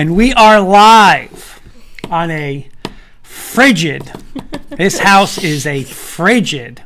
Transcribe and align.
and 0.00 0.16
we 0.16 0.32
are 0.32 0.62
live 0.62 1.60
on 2.08 2.30
a 2.30 2.66
frigid. 3.22 4.10
this 4.70 4.98
house 4.98 5.36
is 5.36 5.66
a 5.66 5.82
frigid. 5.84 6.82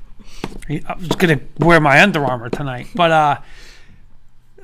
I 0.69 0.97
was 0.99 1.11
gonna 1.11 1.39
wear 1.61 1.79
my 1.79 2.03
Under 2.03 2.25
Armour 2.25 2.51
tonight, 2.51 2.89
but 2.93 3.13
uh, 3.13 3.41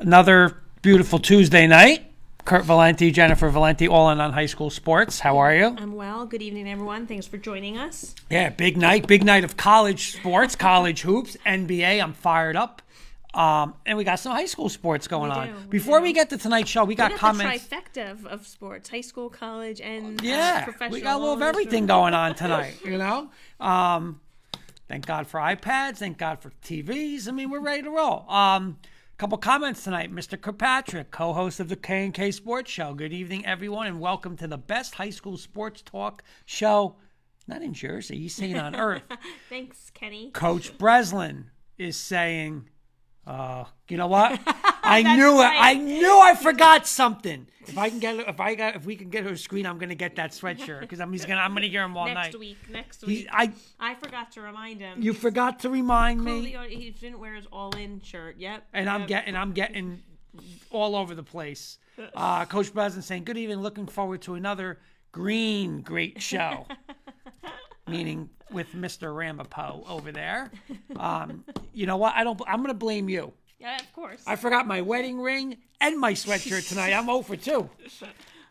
another 0.00 0.56
beautiful 0.82 1.20
Tuesday 1.20 1.68
night. 1.68 2.10
Kurt 2.44 2.64
Valenti, 2.64 3.12
Jennifer 3.12 3.48
Valenti, 3.50 3.86
all 3.86 4.10
in 4.10 4.20
on 4.20 4.32
high 4.32 4.46
school 4.46 4.70
sports. 4.70 5.20
How 5.20 5.38
are 5.38 5.54
you? 5.54 5.76
I'm 5.78 5.94
well. 5.94 6.26
Good 6.26 6.42
evening, 6.42 6.68
everyone. 6.68 7.06
Thanks 7.06 7.28
for 7.28 7.38
joining 7.38 7.78
us. 7.78 8.16
Yeah, 8.30 8.48
big 8.48 8.76
night, 8.76 9.06
big 9.06 9.22
night 9.22 9.44
of 9.44 9.56
college 9.56 10.14
sports, 10.14 10.56
college 10.56 11.02
hoops, 11.02 11.36
NBA. 11.46 12.02
I'm 12.02 12.14
fired 12.14 12.56
up. 12.56 12.82
Um, 13.32 13.74
and 13.86 13.96
we 13.96 14.02
got 14.04 14.16
some 14.18 14.32
high 14.32 14.46
school 14.46 14.68
sports 14.68 15.06
going 15.06 15.30
We 15.30 15.36
on. 15.36 15.46
do, 15.48 15.54
we 15.54 15.66
Before 15.66 15.98
do. 15.98 16.02
we 16.02 16.12
get 16.12 16.30
to 16.30 16.38
tonight's 16.38 16.68
show, 16.68 16.84
we 16.84 16.94
got 16.96 17.12
We 17.12 17.18
got 17.18 17.20
comments. 17.20 17.66
the 17.68 17.76
trifecta 17.76 18.26
of, 18.26 18.46
sports: 18.46 18.88
high 18.88 19.02
school, 19.02 19.30
college, 19.30 19.80
and 19.80 20.20
uh, 20.20 20.24
Yeah, 20.24 20.64
professional. 20.64 20.90
we 20.90 21.00
got 21.00 21.16
a 21.16 21.18
little 21.18 21.34
of 21.34 21.40
all 21.42 21.48
in 21.48 21.54
this 21.54 21.60
everything 21.62 21.86
going 21.86 22.14
on 22.14 22.34
tonight. 22.36 22.74
You 22.84 22.98
know, 22.98 23.30
um, 23.60 24.20
thank 24.88 25.06
God 25.06 25.28
for 25.28 25.38
iPads. 25.38 25.98
Thank 25.98 26.18
God 26.18 26.40
for 26.40 26.50
TVs. 26.64 27.28
I 27.28 27.30
mean, 27.30 27.50
we're 27.50 27.60
ready 27.60 27.82
to 27.82 27.90
roll. 27.90 28.28
Um, 28.28 28.78
a 29.14 29.16
couple 29.16 29.38
comments 29.38 29.84
tonight, 29.84 30.12
Mr. 30.12 30.40
Kirkpatrick, 30.40 31.10
co-host 31.12 31.60
of 31.60 31.68
the 31.68 31.76
K 31.76 32.04
and 32.06 32.12
K 32.14 32.32
Sports 32.32 32.70
Show. 32.70 32.94
Good 32.94 33.12
evening, 33.12 33.46
everyone, 33.46 33.86
and 33.86 34.00
welcome 34.00 34.36
to 34.38 34.48
the 34.48 34.58
best 34.58 34.94
high 34.96 35.10
school 35.10 35.36
sports 35.36 35.82
talk 35.82 36.24
show. 36.46 36.96
Not 37.46 37.62
in 37.62 37.74
Jersey, 37.74 38.18
he's 38.18 38.34
saying 38.34 38.58
on 38.58 38.74
Earth. 38.76 39.02
Thanks, 39.48 39.90
Kenny. 39.94 40.30
Coach 40.32 40.76
Breslin 40.78 41.50
is 41.78 41.96
saying, 41.96 42.68
uh, 43.26 43.64
you 43.88 43.96
know 43.96 44.06
what? 44.06 44.40
I 44.82 45.02
knew 45.16 45.40
it. 45.40 45.44
I 45.46 45.74
knew 45.74 46.18
I 46.20 46.34
forgot 46.34 46.86
something. 46.86 47.46
If 47.66 47.78
I 47.78 47.88
can 47.90 48.00
get, 48.00 48.16
if 48.28 48.40
I 48.40 48.54
got, 48.56 48.74
if 48.74 48.84
we 48.84 48.96
can 48.96 49.10
get 49.10 49.24
her 49.24 49.30
a 49.30 49.36
screen, 49.38 49.66
I'm 49.66 49.78
gonna 49.78 49.94
get 49.94 50.16
that 50.16 50.32
sweatshirt 50.32 50.80
because 50.80 50.98
I'm 51.00 51.12
he's 51.12 51.24
gonna, 51.24 51.40
I'm 51.40 51.54
gonna 51.54 51.66
hear 51.66 51.84
him 51.84 51.96
all 51.96 52.06
Next 52.06 52.14
night. 52.14 52.24
Next 52.24 52.38
week. 52.38 52.56
Next 52.70 53.00
He, 53.02 53.06
week. 53.06 53.28
I, 53.30 53.52
I 53.78 53.94
forgot 53.94 54.32
to 54.32 54.40
remind 54.40 54.80
him. 54.80 55.00
you 55.00 55.12
forgot 55.12 55.60
to 55.60 55.70
remind 55.70 56.24
me, 56.24 56.56
he 56.68 56.90
didn't 56.90 57.20
wear 57.20 57.34
his 57.34 57.46
all-in 57.52 58.00
shirt. 58.00 58.36
Yep. 58.38 58.64
and 58.72 58.90
I'm 58.90 59.06
getting, 59.06 59.36
I'm 59.36 59.52
getting 59.52 60.02
all 60.70 60.96
over 60.96 61.14
the 61.14 61.22
place. 61.22 61.78
Uh, 62.14 62.46
Coach 62.46 62.72
Breslin 62.72 63.02
saying, 63.02 63.24
"Good 63.24 63.36
evening. 63.36 63.60
Looking 63.60 63.86
forward 63.86 64.22
to 64.22 64.34
another 64.34 64.78
green 65.12 65.82
great 65.82 66.22
show." 66.22 66.66
Meaning 67.86 68.30
with 68.52 68.72
Mr. 68.74 69.14
Ramapo 69.14 69.84
over 69.88 70.12
there. 70.12 70.50
Um, 70.96 71.44
you 71.72 71.86
know 71.86 71.96
what? 71.96 72.14
I 72.14 72.24
don't. 72.24 72.40
I'm 72.46 72.60
gonna 72.60 72.74
blame 72.74 73.08
you. 73.08 73.32
Yeah, 73.58 73.76
of 73.76 73.92
course. 73.92 74.22
I 74.26 74.36
forgot 74.36 74.66
my 74.66 74.80
wedding 74.80 75.20
ring 75.20 75.58
and 75.80 75.98
my 75.98 76.14
sweatshirt 76.14 76.66
tonight. 76.68 76.94
I'm 76.94 77.04
0 77.06 77.22
for 77.22 77.36
2. 77.36 77.68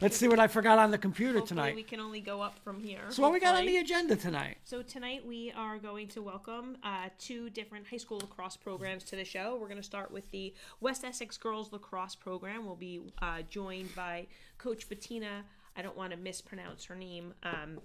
Let's 0.01 0.15
see 0.15 0.27
what 0.29 0.39
I 0.39 0.47
forgot 0.47 0.77
on 0.79 0.91
the 0.91 0.97
computer 0.97 1.39
Hopefully 1.39 1.47
tonight. 1.47 1.75
we 1.75 1.83
can 1.83 1.99
only 1.99 2.21
go 2.21 2.41
up 2.41 2.57
from 2.63 2.79
here. 2.79 3.01
So 3.09 3.21
what 3.23 3.33
we 3.33 3.39
got 3.41 3.55
on 3.55 3.65
the 3.65 3.77
agenda 3.77 4.15
tonight? 4.15 4.57
So 4.63 4.81
tonight 4.81 5.25
we 5.25 5.51
are 5.57 5.77
going 5.77 6.07
to 6.09 6.21
welcome 6.21 6.77
uh, 6.83 7.09
two 7.17 7.49
different 7.49 7.87
high 7.87 7.97
school 7.97 8.19
lacrosse 8.19 8.55
programs 8.55 9.03
to 9.05 9.15
the 9.17 9.25
show. 9.25 9.57
We're 9.59 9.67
going 9.67 9.77
to 9.81 9.83
start 9.83 10.09
with 10.11 10.29
the 10.31 10.53
West 10.79 11.03
Essex 11.03 11.37
Girls 11.37 11.73
Lacrosse 11.73 12.15
Program. 12.15 12.65
We'll 12.65 12.75
be 12.75 13.01
uh, 13.21 13.41
joined 13.49 13.93
by 13.95 14.27
Coach 14.57 14.87
Bettina. 14.87 15.43
I 15.75 15.81
don't 15.81 15.97
want 15.97 16.11
to 16.11 16.17
mispronounce 16.17 16.85
her 16.85 16.95
name. 16.95 17.33
Um, 17.43 17.79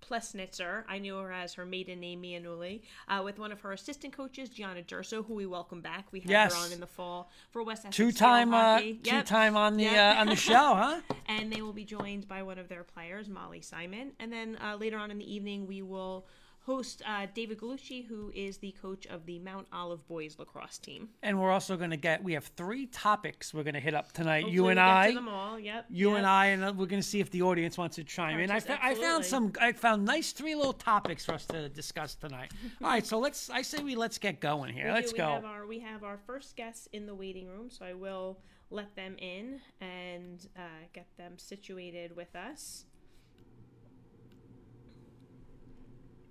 Plesnitzer. 0.00 0.84
I 0.88 0.98
knew 0.98 1.16
her 1.16 1.32
as 1.32 1.54
her 1.54 1.66
maiden 1.66 2.00
name, 2.00 2.20
Mia 2.20 2.40
Newley, 2.40 2.82
uh, 3.08 3.22
with 3.24 3.38
one 3.38 3.52
of 3.52 3.60
her 3.60 3.72
assistant 3.72 4.12
coaches, 4.16 4.48
Gianna 4.48 4.82
Durso, 4.82 5.24
who 5.24 5.34
we 5.34 5.46
welcome 5.46 5.80
back. 5.80 6.06
We 6.12 6.20
had 6.20 6.30
Yes. 6.30 6.54
her 6.54 6.64
on 6.64 6.72
in 6.72 6.80
the 6.80 6.86
fall 6.86 7.30
for 7.50 7.62
West 7.62 7.80
Essex 7.82 7.96
two 7.96 8.12
time, 8.12 8.54
uh, 8.54 8.74
hockey. 8.74 8.94
two 9.02 9.22
time 9.22 9.56
on 9.56 9.76
the 9.76 9.84
Yep. 9.84 10.16
uh, 10.16 10.20
on 10.20 10.26
the 10.28 10.36
show, 10.36 10.74
huh? 10.74 11.00
and 11.26 11.52
they 11.52 11.62
will 11.62 11.72
be 11.72 11.84
joined 11.84 12.28
by 12.28 12.42
one 12.42 12.58
of 12.58 12.68
their 12.68 12.84
players, 12.84 13.28
Molly 13.28 13.60
Simon. 13.60 14.12
And 14.18 14.32
then 14.32 14.58
uh, 14.62 14.76
later 14.76 14.98
on 14.98 15.10
in 15.10 15.18
the 15.18 15.32
evening, 15.34 15.66
we 15.66 15.82
will 15.82 16.26
host 16.66 17.00
uh, 17.06 17.26
David 17.32 17.58
Galucci, 17.58 18.06
who 18.06 18.32
is 18.34 18.58
the 18.58 18.72
coach 18.82 19.06
of 19.06 19.24
the 19.24 19.38
Mount 19.38 19.68
Olive 19.72 20.06
boys 20.08 20.36
lacrosse 20.38 20.78
team. 20.78 21.08
And 21.22 21.40
we're 21.40 21.52
also 21.52 21.76
going 21.76 21.90
to 21.90 21.96
get. 21.96 22.22
We 22.22 22.32
have 22.32 22.44
three 22.56 22.86
topics 22.86 23.54
we're 23.54 23.62
going 23.62 23.74
to 23.74 23.80
hit 23.80 23.94
up 23.94 24.12
tonight. 24.12 24.48
you 24.48 24.66
and 24.68 24.78
I. 24.78 25.14
them 25.14 25.28
all. 25.28 25.58
Yep. 25.58 25.86
You 25.88 26.10
yep. 26.10 26.18
and 26.18 26.26
I, 26.26 26.46
and 26.46 26.62
we're 26.76 26.86
going 26.86 27.00
to 27.00 27.08
see 27.08 27.20
if 27.20 27.30
the 27.30 27.42
audience 27.42 27.78
wants 27.78 27.96
to 27.96 28.04
chime 28.04 28.40
in. 28.40 28.50
I, 28.50 28.60
fa- 28.60 28.80
I 28.82 28.94
found 28.94 29.24
some. 29.24 29.52
I 29.60 29.72
found 29.72 30.04
nice 30.04 30.32
three 30.32 30.56
little 30.56 30.72
topics 30.72 31.24
for 31.24 31.34
us 31.34 31.46
to 31.46 31.68
discuss 31.68 32.16
tonight. 32.16 32.52
All 32.82 32.88
right, 32.88 33.06
so 33.06 33.18
let's. 33.18 33.48
I 33.48 33.62
say 33.62 33.82
we 33.82 33.94
let's 33.94 34.18
get 34.18 34.40
going 34.40 34.74
here. 34.74 34.86
We 34.86 34.92
let's 34.92 35.12
do- 35.12 35.18
go. 35.18 35.28
We 35.28 35.34
have 35.34 35.44
our 35.44 35.66
we 35.66 35.78
have 35.80 36.02
our 36.02 36.18
first 36.26 36.56
guests 36.56 36.88
in 36.92 37.06
the 37.06 37.14
waiting 37.14 37.46
room, 37.46 37.70
so 37.70 37.84
I 37.84 37.94
will 37.94 38.38
let 38.70 38.96
them 38.96 39.14
in 39.18 39.60
and 39.80 40.48
uh, 40.56 40.86
get 40.92 41.06
them 41.16 41.38
situated 41.38 42.16
with 42.16 42.34
us. 42.34 42.86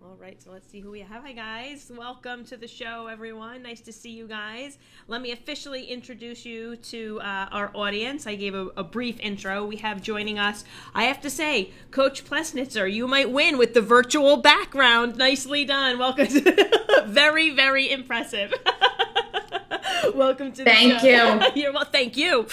All 0.08 0.18
right, 0.22 0.40
so 0.42 0.52
let's 0.52 0.70
see 0.70 0.82
who 0.82 0.92
we 0.92 1.00
have. 1.00 1.24
Hi, 1.24 1.32
guys. 1.32 1.92
Welcome 1.96 2.46
to 2.46 2.58
the 2.58 2.68
show, 2.68 3.08
everyone. 3.08 3.64
Nice 3.64 3.82
to 3.82 3.92
see 3.92 4.12
you 4.12 4.28
guys. 4.28 4.78
Let 5.08 5.20
me 5.20 5.32
officially 5.32 5.86
introduce 5.86 6.46
you 6.46 6.76
to 6.76 7.20
uh, 7.22 7.48
our 7.52 7.72
audience. 7.74 8.28
I 8.28 8.36
gave 8.36 8.54
a, 8.54 8.68
a 8.78 8.84
brief 8.84 9.20
intro. 9.20 9.66
We 9.66 9.78
have 9.78 10.04
joining 10.04 10.38
us, 10.38 10.64
I 10.94 11.06
have 11.06 11.22
to 11.22 11.30
say, 11.32 11.72
Coach 11.90 12.24
Plesnitzer. 12.24 12.92
You 12.92 13.08
might 13.08 13.32
win 13.32 13.58
with 13.58 13.74
the 13.74 13.82
virtual 13.82 14.38
background. 14.38 15.18
Nicely 15.18 15.66
done. 15.66 15.98
Welcome. 15.98 16.28
To 16.28 17.04
very, 17.08 17.50
very 17.50 17.92
impressive. 17.92 18.54
Welcome 20.14 20.52
to 20.52 20.64
the 20.64 20.70
Thank 20.70 21.00
show. 21.00 21.08
you. 21.08 21.48
You're 21.64 21.74
well, 21.74 21.86
thank 21.86 22.16
you. 22.16 22.46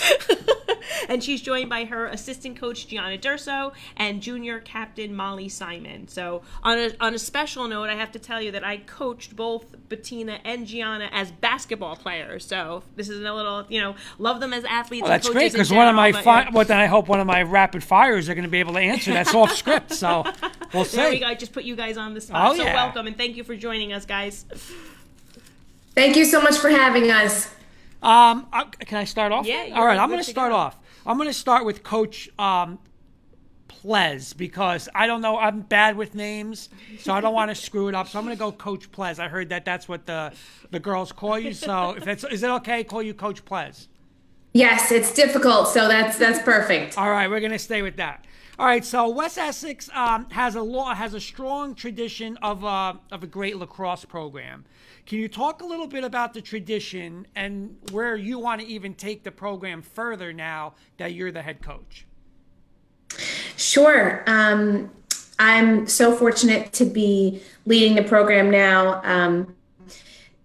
And 1.13 1.23
she's 1.23 1.43
joined 1.43 1.69
by 1.69 1.85
her 1.85 2.07
assistant 2.07 2.59
coach 2.59 2.87
Gianna 2.87 3.19
Durso 3.19 3.73
and 3.99 4.23
junior 4.23 4.61
captain 4.61 5.15
Molly 5.15 5.49
Simon. 5.49 6.09
So 6.09 6.41
on 6.63 6.79
a 6.79 6.93
on 7.01 7.13
a 7.13 7.19
special 7.19 7.69
note, 7.69 7.91
I 7.91 7.95
have 7.97 8.13
to 8.13 8.19
tell 8.19 8.41
you 8.41 8.51
that 8.53 8.65
I 8.65 8.79
coached 8.79 9.37
both 9.37 9.67
Bettina 9.91 10.41
and 10.43 10.67
Gianna 10.67 11.11
as 11.13 11.31
basketball 11.31 11.97
players. 11.97 12.47
So 12.47 12.83
this 12.97 13.11
is 13.11 13.23
a 13.23 13.33
little, 13.33 13.67
you 13.69 13.79
know, 13.79 13.95
love 14.19 14.41
them 14.41 14.55
as 14.55 14.65
athletes. 14.65 15.03
Well, 15.03 15.13
and 15.13 15.21
that's 15.23 15.29
great 15.29 15.53
because 15.53 15.71
one 15.71 15.87
of 15.87 15.95
my 15.95 16.13
general, 16.13 16.25
fi- 16.25 16.45
but, 16.45 16.55
what 16.55 16.69
then 16.69 16.81
I 16.81 16.87
hope 16.87 17.09
one 17.09 17.21
of 17.21 17.27
my 17.27 17.43
rapid 17.43 17.85
fires 17.85 18.31
are 18.31 18.35
going 18.35 18.45
to 18.45 18.51
be 18.51 18.61
able 18.61 18.73
to 18.73 18.81
answer. 18.81 19.13
That's 19.13 19.35
off 19.35 19.53
script, 19.57 19.93
so 19.93 20.25
we'll 20.73 20.85
There 20.85 21.11
we 21.11 21.17
see. 21.17 21.21
go. 21.21 21.27
I 21.27 21.35
just 21.35 21.53
put 21.53 21.65
you 21.65 21.77
guys 21.77 21.99
on 21.99 22.15
the 22.15 22.23
spot. 22.23 22.53
Oh, 22.53 22.57
so 22.57 22.63
yeah. 22.65 22.75
welcome 22.75 23.07
and 23.07 23.19
thank 23.19 23.37
you 23.37 23.45
for 23.45 23.55
joining 23.55 23.93
us, 23.93 24.07
guys. 24.07 24.47
Thank 25.95 26.17
you 26.17 26.25
so 26.25 26.41
much 26.41 26.57
for 26.57 26.71
having 26.71 27.11
us. 27.11 27.51
Um, 28.03 28.49
uh, 28.53 28.65
can 28.65 28.99
I 28.99 29.05
start 29.05 29.31
off? 29.31 29.47
Yeah, 29.47 29.75
All 29.75 29.85
right, 29.85 29.99
I'm 29.99 30.09
going 30.09 30.21
to 30.21 30.25
to 30.25 30.31
start 30.31 30.51
go. 30.51 30.57
off. 30.57 30.79
I'm 31.07 31.17
going 31.17 31.29
to 31.29 31.35
start 31.35 31.65
with 31.65 31.83
Coach 31.83 32.31
um, 32.39 32.79
Plez 33.69 34.37
because 34.37 34.89
I 34.95 35.07
don't 35.07 35.21
know. 35.21 35.39
I'm 35.39 35.61
bad 35.61 35.97
with 35.97 36.15
names, 36.15 36.69
so 37.01 37.13
I 37.13 37.21
don't 37.21 37.35
want 37.35 37.51
to 37.51 37.55
screw 37.67 37.89
it 37.89 37.95
up. 37.95 38.09
So 38.09 38.19
I'm 38.19 38.25
going 38.25 38.37
to 38.37 38.39
go 38.39 38.53
Coach 38.53 38.91
Plez. 38.93 39.19
I 39.19 39.29
heard 39.29 39.49
that 39.49 39.65
that's 39.65 39.89
what 39.89 40.07
the 40.07 40.33
the 40.71 40.81
girls 40.81 41.13
call 41.13 41.39
you. 41.39 41.53
So 41.53 41.91
if 41.97 42.07
it's 42.07 42.25
is 42.25 42.43
it 42.43 42.51
okay? 42.51 42.85
Call 42.85 43.03
you 43.03 43.15
Coach 43.15 43.45
Plez. 43.45 43.89
Yes, 44.55 44.93
it's 44.93 45.15
difficult, 45.15 45.69
so 45.69 45.89
that's 45.89 46.19
that's 46.19 46.39
perfect. 46.43 46.99
All 46.99 47.11
right, 47.11 47.29
we're 47.29 47.41
gonna 47.41 47.59
stay 47.59 47.81
with 47.81 47.97
that. 47.97 48.27
All 48.59 48.67
right, 48.67 48.85
so 48.85 49.09
West 49.09 49.39
Essex 49.39 49.89
um, 49.95 50.29
has 50.31 50.57
a 50.57 50.63
law 50.63 50.95
has 50.95 51.15
a 51.15 51.21
strong 51.21 51.75
tradition 51.75 52.37
of 52.43 52.65
uh, 52.65 52.95
of 53.11 53.23
a 53.23 53.27
great 53.27 53.57
lacrosse 53.57 54.05
program. 54.05 54.67
Can 55.07 55.19
you 55.19 55.29
talk 55.29 55.63
a 55.63 55.65
little 55.65 55.87
bit 55.87 56.05
about 56.05 56.35
the 56.35 56.43
tradition 56.43 57.27
and 57.35 57.77
where 57.91 58.15
you 58.15 58.39
want 58.39 58.61
to 58.61 58.67
even 58.67 58.95
take 58.95 59.25
the 59.25 59.33
program 59.33 59.81
further 59.81 60.33
now 60.33 60.75
that 60.99 61.15
you're 61.15 61.33
the 61.33 61.43
head 61.43 61.63
coach? 61.63 62.07
Sure. 63.57 64.23
Um, 64.27 64.91
I'm 65.39 65.87
so 65.87 66.15
fortunate 66.15 66.73
to 66.75 66.85
be 66.85 67.43
leading 67.65 67.95
the 67.95 68.05
program 68.05 68.51
now 68.51 69.01
um, 69.03 69.57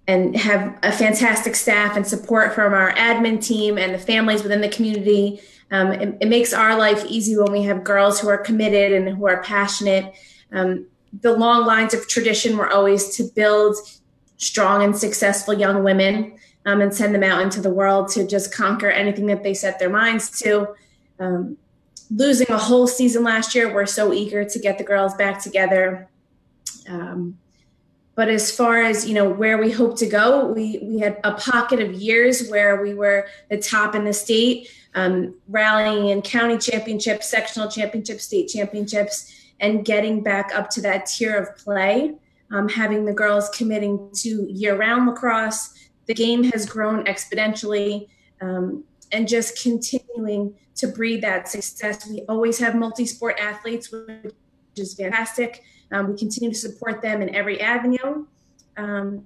and 0.07 0.35
have 0.35 0.79
a 0.81 0.91
fantastic 0.91 1.55
staff 1.55 1.97
and 1.97 2.07
support 2.07 2.53
from 2.53 2.73
our 2.73 2.93
admin 2.93 3.43
team 3.45 3.77
and 3.77 3.93
the 3.93 3.99
families 3.99 4.43
within 4.43 4.61
the 4.61 4.69
community. 4.69 5.41
Um, 5.71 5.91
it, 5.91 6.17
it 6.21 6.27
makes 6.27 6.53
our 6.53 6.77
life 6.77 7.03
easy 7.05 7.37
when 7.37 7.51
we 7.51 7.63
have 7.63 7.83
girls 7.83 8.19
who 8.19 8.29
are 8.29 8.37
committed 8.37 8.93
and 8.93 9.17
who 9.17 9.27
are 9.27 9.43
passionate. 9.43 10.13
Um, 10.51 10.87
the 11.21 11.33
long 11.33 11.65
lines 11.65 11.93
of 11.93 12.07
tradition 12.07 12.57
were 12.57 12.69
always 12.69 13.15
to 13.17 13.23
build 13.35 13.75
strong 14.37 14.83
and 14.83 14.95
successful 14.95 15.53
young 15.53 15.83
women 15.83 16.37
um, 16.65 16.81
and 16.81 16.93
send 16.93 17.13
them 17.13 17.23
out 17.23 17.41
into 17.41 17.61
the 17.61 17.69
world 17.69 18.09
to 18.09 18.27
just 18.27 18.53
conquer 18.53 18.89
anything 18.89 19.25
that 19.27 19.43
they 19.43 19.53
set 19.53 19.79
their 19.79 19.89
minds 19.89 20.29
to. 20.41 20.75
Um, 21.19 21.57
losing 22.11 22.49
a 22.51 22.57
whole 22.57 22.87
season 22.87 23.23
last 23.23 23.55
year, 23.55 23.73
we're 23.73 23.85
so 23.85 24.13
eager 24.13 24.45
to 24.45 24.59
get 24.59 24.77
the 24.77 24.83
girls 24.83 25.13
back 25.15 25.41
together. 25.41 26.09
Um, 26.87 27.37
but 28.15 28.29
as 28.29 28.51
far 28.51 28.81
as 28.81 29.07
you 29.07 29.13
know 29.13 29.29
where 29.29 29.57
we 29.57 29.71
hope 29.71 29.97
to 29.99 30.07
go, 30.07 30.47
we 30.47 30.79
we 30.81 30.99
had 30.99 31.19
a 31.23 31.33
pocket 31.33 31.79
of 31.79 31.93
years 31.93 32.49
where 32.49 32.81
we 32.81 32.93
were 32.93 33.27
the 33.49 33.57
top 33.57 33.93
in 33.93 34.05
the 34.05 34.13
state, 34.13 34.69
um, 34.95 35.35
rallying 35.47 36.09
in 36.09 36.21
county 36.21 36.57
championships, 36.57 37.29
sectional 37.29 37.69
championships, 37.69 38.23
state 38.23 38.47
championships, 38.47 39.33
and 39.59 39.85
getting 39.85 40.23
back 40.23 40.51
up 40.53 40.69
to 40.71 40.81
that 40.81 41.05
tier 41.05 41.35
of 41.37 41.55
play. 41.57 42.13
Um, 42.49 42.69
having 42.69 43.03
the 43.03 43.13
girls 43.13 43.49
committing 43.49 44.09
to 44.15 44.47
year-round 44.49 45.05
lacrosse, 45.05 45.73
the 46.05 46.13
game 46.13 46.43
has 46.45 46.65
grown 46.65 47.03
exponentially. 47.03 48.07
Um, 48.39 48.85
and 49.11 49.27
just 49.27 49.61
continuing 49.61 50.55
to 50.75 50.87
breed 50.87 51.21
that 51.21 51.47
success. 51.47 52.07
We 52.07 52.23
always 52.29 52.59
have 52.59 52.75
multi 52.75 53.05
sport 53.05 53.37
athletes, 53.39 53.91
which 53.91 54.33
is 54.75 54.93
fantastic. 54.93 55.63
Um, 55.91 56.11
we 56.11 56.17
continue 56.17 56.51
to 56.51 56.57
support 56.57 57.01
them 57.01 57.21
in 57.21 57.33
every 57.33 57.61
avenue. 57.61 58.25
Um, 58.75 59.25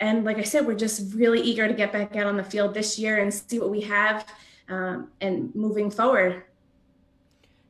and 0.00 0.24
like 0.24 0.38
I 0.38 0.42
said, 0.42 0.66
we're 0.66 0.74
just 0.74 1.14
really 1.14 1.40
eager 1.40 1.68
to 1.68 1.74
get 1.74 1.92
back 1.92 2.16
out 2.16 2.26
on 2.26 2.36
the 2.36 2.44
field 2.44 2.74
this 2.74 2.98
year 2.98 3.18
and 3.18 3.32
see 3.32 3.58
what 3.58 3.70
we 3.70 3.82
have 3.82 4.26
um, 4.68 5.08
and 5.20 5.54
moving 5.54 5.90
forward. 5.90 6.44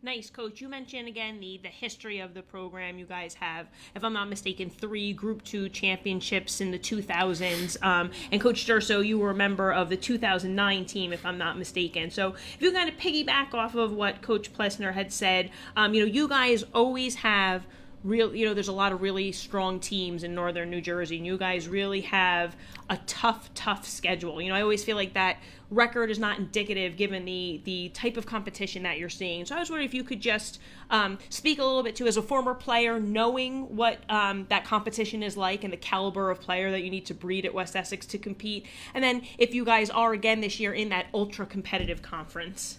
Nice, 0.05 0.29
coach. 0.29 0.61
You 0.61 0.69
mentioned 0.69 1.09
again 1.09 1.41
the 1.41 1.59
the 1.63 1.71
history 1.71 2.21
of 2.21 2.35
the 2.35 2.43
program. 2.43 2.99
You 2.99 3.07
guys 3.07 3.33
have, 3.35 3.69
if 3.95 4.05
I'm 4.05 4.13
not 4.13 4.29
mistaken, 4.29 4.69
three 4.69 5.15
Group 5.15 5.43
Two 5.45 5.71
championships 5.71 6.61
in 6.61 6.71
the 6.71 6.79
2000s. 6.79 7.83
Um, 7.83 8.11
and 8.31 8.39
Coach 8.39 8.67
Durso, 8.67 9.01
you 9.01 9.19
were 9.19 9.31
a 9.31 9.35
member 9.35 9.73
of 9.73 9.89
the 9.89 9.97
2009 9.97 10.85
team, 10.85 11.15
if 11.15 11.25
I'm 11.25 11.39
not 11.39 11.57
mistaken. 11.57 12.11
So 12.11 12.35
if 12.55 12.61
you 12.61 12.71
kind 12.71 12.91
of 12.91 12.97
piggyback 12.97 13.55
off 13.55 13.75
of 13.77 13.93
what 13.93 14.21
Coach 14.21 14.53
Plessner 14.53 14.93
had 14.93 15.11
said, 15.11 15.51
um, 15.75 15.95
you 15.95 16.01
know, 16.01 16.13
you 16.13 16.29
guys 16.29 16.65
always 16.75 17.15
have 17.17 17.67
real 18.05 18.35
you 18.35 18.45
know 18.45 18.53
there's 18.53 18.69
a 18.69 18.73
lot 18.73 18.93
of 18.93 19.01
really 19.01 19.33
strong 19.33 19.81
teams 19.81 20.23
in 20.23 20.35
northern 20.35 20.69
new 20.69 20.81
jersey 20.81 21.17
and 21.17 21.27
you 21.27 21.39
guys 21.39 21.67
really 21.67 22.03
have 22.03 22.55
a 22.91 22.99
tough 23.07 23.53
tough 23.55 23.87
schedule. 23.89 24.41
You 24.43 24.51
know 24.51 24.55
i 24.55 24.61
always 24.61 24.85
feel 24.85 24.97
like 24.97 25.15
that 25.15 25.39
record 25.71 26.11
is 26.11 26.19
not 26.19 26.39
indicative 26.39 26.97
given 26.97 27.25
the 27.25 27.63
the 27.65 27.89
type 27.89 28.19
of 28.19 28.27
competition 28.27 28.83
that 28.83 28.99
you're 28.99 29.09
seeing. 29.09 29.47
So 29.47 29.57
i 29.57 29.59
was 29.59 29.71
wondering 29.71 29.89
if 29.89 29.95
you 29.95 30.05
could 30.05 30.21
just 30.21 30.61
um, 30.91 31.19
speak 31.31 31.59
a 31.59 31.65
little 31.65 31.83
bit 31.83 31.97
to 31.97 32.07
as 32.07 32.19
a 32.19 32.23
former 32.23 32.53
player 32.53 33.01
knowing 33.01 33.75
what 33.75 33.99
um, 34.11 34.47
that 34.51 34.67
competition 34.67 35.23
is 35.23 35.37
like 35.37 35.65
and 35.65 35.73
the 35.73 35.79
caliber 35.79 36.31
of 36.31 36.41
player 36.41 36.71
that 36.71 36.83
you 36.83 36.91
need 36.91 37.07
to 37.07 37.15
breed 37.15 37.47
at 37.47 37.55
west 37.55 37.75
essex 37.75 38.05
to 38.07 38.19
compete 38.19 38.67
and 38.93 39.03
then 39.03 39.23
if 39.39 39.55
you 39.55 39.65
guys 39.65 39.89
are 39.89 40.13
again 40.13 40.43
this 40.43 40.61
year 40.61 40.75
in 40.75 40.91
that 40.91 41.07
ultra 41.15 41.47
competitive 41.47 42.03
conference 42.03 42.79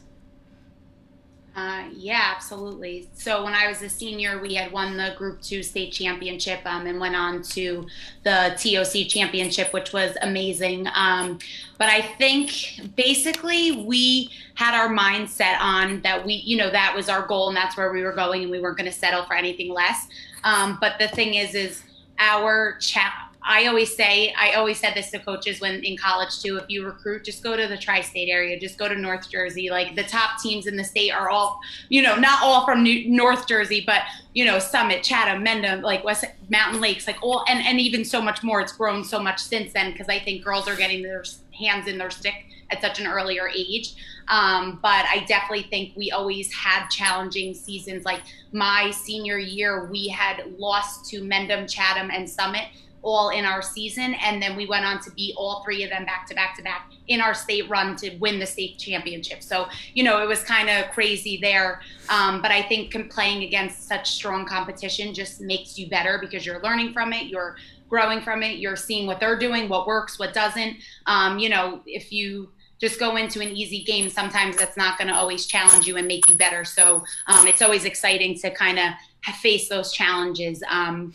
uh, 1.56 1.86
yeah, 1.94 2.34
absolutely. 2.36 3.08
So 3.14 3.46
when 3.46 3.54
I 3.54 3.70
was 3.70 3.82
a 3.82 3.88
senior, 3.88 4.42
we 4.42 4.56
had 4.56 4.74
won 4.74 4.98
the 4.98 5.14
Group 5.18 5.42
Two 5.42 5.64
state 5.64 5.94
championship 5.94 6.60
um, 6.66 6.86
and 6.86 7.00
went 7.00 7.16
on 7.16 7.42
to 7.44 7.88
the 8.24 8.54
TOC 8.58 9.08
championship, 9.08 9.72
which 9.72 9.94
was 9.94 10.18
amazing. 10.22 10.88
Um, 10.94 11.40
but 11.78 11.88
I 11.88 12.02
think 12.02 12.96
basically 12.98 13.84
we 13.86 14.32
had 14.56 14.78
our 14.78 14.90
mindset 14.90 15.58
on 15.62 16.02
that 16.02 16.26
we, 16.26 16.34
you 16.34 16.58
know, 16.58 16.70
that 16.70 16.94
was 16.94 17.08
our 17.08 17.26
goal 17.26 17.48
and 17.48 17.56
that's 17.56 17.78
where 17.78 17.94
we 17.94 18.04
were 18.04 18.14
going, 18.14 18.42
and 18.42 18.52
we 18.52 18.60
weren't 18.60 18.78
going 18.78 18.92
to 18.92 18.98
settle 18.98 19.24
for 19.24 19.36
anything 19.36 19.72
less. 19.72 20.08
Um, 20.44 20.78
but 20.82 21.00
the 21.00 21.08
thing 21.08 21.36
is, 21.36 21.56
is 21.56 21.84
our 22.20 22.78
chat 22.80 23.25
I 23.48 23.68
always 23.68 23.96
say, 23.96 24.34
I 24.34 24.54
always 24.54 24.80
said 24.80 24.96
this 24.96 25.12
to 25.12 25.20
coaches 25.20 25.62
when 25.62 25.84
in 25.84 25.98
college 25.98 26.42
too. 26.42 26.58
If 26.58 26.66
you 26.68 26.84
recruit, 26.84 27.24
just 27.24 27.44
go 27.44 27.56
to 27.56 27.68
the 27.68 27.78
tri-state 27.78 28.28
area, 28.28 28.60
just 28.60 28.80
go 28.80 28.90
to 28.90 28.96
North 28.96 29.30
Jersey. 29.30 29.70
Like 29.70 29.96
the 29.96 30.04
top 30.04 30.42
teams 30.42 30.66
in 30.66 30.76
the 30.76 30.84
state 30.84 31.12
are 31.12 31.30
all, 31.30 31.60
you 31.90 32.02
know, 32.02 32.16
not 32.16 32.42
all 32.42 32.66
from 32.66 32.82
New- 32.82 33.08
North 33.08 33.48
Jersey, 33.48 33.84
but 33.86 34.02
you 34.34 34.46
know, 34.46 34.58
Summit, 34.58 35.04
Chatham, 35.04 35.46
Mendham, 35.46 35.84
like 35.84 36.04
West 36.04 36.26
Mountain 36.50 36.82
Lakes, 36.82 37.06
like 37.06 37.22
all, 37.22 37.46
and 37.48 37.64
and 37.64 37.80
even 37.80 38.04
so 38.04 38.20
much 38.20 38.42
more. 38.42 38.62
It's 38.62 38.74
grown 38.74 39.04
so 39.04 39.20
much 39.20 39.40
since 39.40 39.74
then 39.74 39.92
because 39.92 40.10
I 40.10 40.20
think 40.20 40.44
girls 40.44 40.68
are 40.68 40.76
getting 40.76 41.04
their 41.04 41.24
hands 41.58 41.88
in 41.88 42.00
their 42.00 42.10
stick 42.10 42.34
at 42.72 42.82
such 42.82 43.00
an 43.00 43.06
earlier 43.06 43.48
age. 43.48 43.94
Um, 44.28 44.80
but 44.82 45.06
I 45.06 45.24
definitely 45.28 45.68
think 45.70 45.96
we 45.96 46.10
always 46.10 46.52
had 46.52 46.90
challenging 46.90 47.54
seasons. 47.54 48.06
Like 48.06 48.22
my 48.52 48.90
senior 48.90 49.38
year, 49.38 49.86
we 49.86 50.08
had 50.08 50.56
lost 50.58 51.08
to 51.12 51.22
Mendham, 51.22 51.70
Chatham, 51.70 52.10
and 52.10 52.28
Summit 52.28 52.66
all 53.06 53.30
in 53.30 53.46
our 53.46 53.62
season. 53.62 54.16
And 54.16 54.42
then 54.42 54.58
we 54.58 54.66
went 54.66 54.84
on 54.84 55.00
to 55.02 55.12
beat 55.12 55.36
all 55.38 55.64
three 55.64 55.84
of 55.84 55.92
them 55.92 56.06
back 56.06 56.28
to 56.28 56.36
back 56.36 56.56
to 56.58 56.64
back 56.64 56.92
in 57.08 57.22
our 57.22 57.36
state 57.36 57.70
run 57.70 57.96
to 57.98 58.18
win 58.18 58.40
the 58.40 58.46
state 58.46 58.80
championship. 58.80 59.44
So, 59.44 59.68
you 59.94 60.04
know, 60.04 60.22
it 60.24 60.28
was 60.28 60.42
kind 60.42 60.70
of 60.70 60.92
crazy 60.92 61.38
there. 61.40 61.82
Um, 62.10 62.42
but 62.42 62.52
I 62.52 62.64
think 62.64 62.94
playing 63.12 63.44
against 63.44 63.88
such 63.88 64.12
strong 64.12 64.46
competition 64.46 65.14
just 65.14 65.40
makes 65.40 65.78
you 65.78 65.88
better 65.88 66.18
because 66.20 66.46
you're 66.46 66.62
learning 66.62 66.94
from 66.94 67.14
it. 67.14 67.28
You're 67.28 67.58
growing 67.88 68.22
from 68.22 68.42
it. 68.42 68.58
You're 68.58 68.76
seeing 68.76 69.06
what 69.06 69.20
they're 69.20 69.38
doing, 69.38 69.70
what 69.70 69.86
works, 69.86 70.18
what 70.18 70.34
doesn't. 70.34 70.78
Um, 71.06 71.38
you 71.38 71.50
know, 71.50 71.82
if 71.86 72.12
you 72.12 72.50
just 72.82 73.00
go 73.00 73.16
into 73.18 73.40
an 73.40 73.50
easy 73.50 73.84
game, 73.84 74.10
sometimes 74.10 74.58
that's 74.58 74.76
not 74.76 74.98
going 74.98 75.08
to 75.08 75.16
always 75.16 75.46
challenge 75.46 75.86
you 75.86 75.96
and 75.98 76.08
make 76.08 76.28
you 76.28 76.36
better. 76.36 76.66
So 76.66 77.04
um, 77.28 77.46
it's 77.48 77.62
always 77.62 77.86
exciting 77.86 78.38
to 78.40 78.50
kind 78.50 78.80
of 78.80 79.36
face 79.36 79.70
those 79.70 79.94
challenges. 79.94 80.64
Um, 80.70 81.14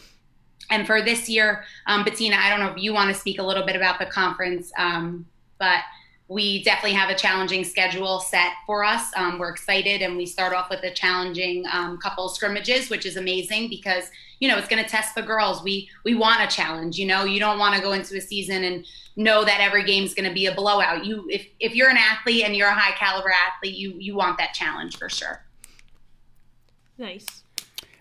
and 0.71 0.87
for 0.87 1.03
this 1.03 1.29
year, 1.29 1.65
um, 1.87 2.05
Bettina, 2.05 2.37
I 2.37 2.49
don't 2.49 2.61
know 2.61 2.69
if 2.69 2.79
you 2.79 2.93
want 2.93 3.13
to 3.13 3.21
speak 3.21 3.39
a 3.39 3.43
little 3.43 3.67
bit 3.67 3.77
about 3.77 3.99
the 3.99 4.07
conference, 4.07 4.73
um, 4.79 5.27
but 5.59 5.81
we 6.31 6.63
definitely 6.63 6.97
have 6.97 7.11
a 7.11 7.15
challenging 7.17 7.65
schedule 7.65 8.21
set 8.21 8.53
for 8.65 8.85
us. 8.85 9.11
Um, 9.17 9.39
we're 9.41 9.51
excited, 9.51 10.01
and 10.01 10.17
we 10.17 10.27
start 10.27 10.55
off 10.55 10.71
with 10.71 10.83
a 10.85 10.93
challenging 10.93 11.65
um, 11.73 11.99
couple 11.99 12.29
scrimmages, 12.29 12.89
which 12.89 13.05
is 13.05 13.17
amazing 13.17 13.69
because 13.69 14.05
you 14.39 14.49
know 14.49 14.57
it's 14.57 14.69
going 14.69 14.83
to 14.83 14.89
test 14.89 15.17
the 15.17 15.23
girls. 15.23 15.63
We 15.65 15.89
we 16.05 16.15
want 16.15 16.41
a 16.41 16.47
challenge. 16.47 16.99
You 16.99 17.07
know, 17.09 17.25
you 17.25 17.41
don't 17.41 17.59
want 17.59 17.75
to 17.75 17.83
go 17.83 17.93
into 17.93 18.17
a 18.17 18.21
season 18.21 18.63
and 18.63 18.87
know 19.17 19.45
that 19.45 19.61
every 19.61 19.83
game 19.85 20.05
is 20.05 20.15
going 20.15 20.29
to 20.29 20.33
be 20.33 20.47
a 20.47 20.55
blowout. 20.55 21.05
You 21.05 21.27
if 21.29 21.49
if 21.59 21.75
you're 21.75 21.91
an 21.91 21.99
athlete 21.99 22.45
and 22.45 22.55
you're 22.55 22.69
a 22.69 22.75
high 22.75 22.97
caliber 22.97 23.33
athlete, 23.33 23.75
you 23.75 23.95
you 23.99 24.15
want 24.15 24.39
that 24.39 24.55
challenge 24.55 24.99
for 24.99 25.09
sure. 25.09 25.45
Nice. 26.97 27.40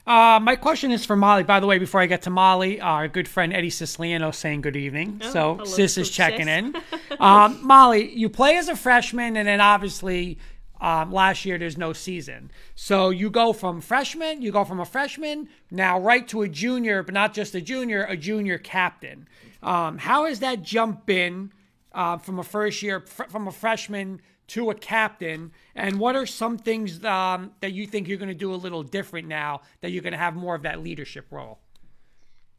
Uh, 0.07 0.39
my 0.41 0.55
question 0.55 0.91
is 0.91 1.05
for 1.05 1.15
Molly. 1.15 1.43
By 1.43 1.59
the 1.59 1.67
way, 1.67 1.77
before 1.77 2.01
I 2.01 2.05
get 2.07 2.23
to 2.23 2.29
Molly, 2.29 2.81
our 2.81 3.07
good 3.07 3.27
friend 3.27 3.53
Eddie 3.53 3.69
Siciliano 3.69 4.31
saying 4.31 4.61
good 4.61 4.75
evening. 4.75 5.21
Oh, 5.23 5.31
so 5.31 5.63
Sis 5.65 5.97
is 5.97 6.09
checking 6.09 6.47
sis. 6.47 6.57
in. 6.57 6.75
um, 7.19 7.59
Molly, 7.65 8.11
you 8.11 8.29
play 8.29 8.57
as 8.57 8.69
a 8.69 8.75
freshman, 8.75 9.37
and 9.37 9.47
then 9.47 9.61
obviously 9.61 10.39
um, 10.81 11.11
last 11.11 11.45
year 11.45 11.57
there's 11.57 11.77
no 11.77 11.93
season. 11.93 12.51
So 12.75 13.09
you 13.09 13.29
go 13.29 13.53
from 13.53 13.81
freshman, 13.81 14.41
you 14.41 14.51
go 14.51 14.63
from 14.63 14.79
a 14.79 14.85
freshman 14.85 15.49
now 15.69 15.99
right 15.99 16.27
to 16.29 16.41
a 16.41 16.47
junior, 16.47 17.03
but 17.03 17.13
not 17.13 17.33
just 17.33 17.53
a 17.53 17.61
junior, 17.61 18.05
a 18.05 18.15
junior 18.15 18.57
captain. 18.57 19.27
Um, 19.61 19.97
how 19.97 20.25
has 20.25 20.39
that 20.39 20.63
jump 20.63 21.05
been 21.05 21.51
uh, 21.91 22.17
from 22.17 22.39
a 22.39 22.43
first 22.43 22.81
year, 22.81 23.01
fr- 23.01 23.23
from 23.29 23.47
a 23.47 23.51
freshman 23.51 24.21
to 24.49 24.69
a 24.69 24.75
captain? 24.75 25.51
And 25.75 25.99
what 25.99 26.15
are 26.15 26.25
some 26.25 26.57
things 26.57 27.03
um, 27.05 27.51
that 27.61 27.73
you 27.73 27.87
think 27.87 28.07
you're 28.07 28.17
going 28.17 28.29
to 28.29 28.35
do 28.35 28.53
a 28.53 28.55
little 28.55 28.83
different 28.83 29.27
now 29.27 29.61
that 29.81 29.91
you're 29.91 30.03
going 30.03 30.13
to 30.13 30.19
have 30.19 30.35
more 30.35 30.55
of 30.55 30.63
that 30.63 30.83
leadership 30.83 31.25
role? 31.31 31.59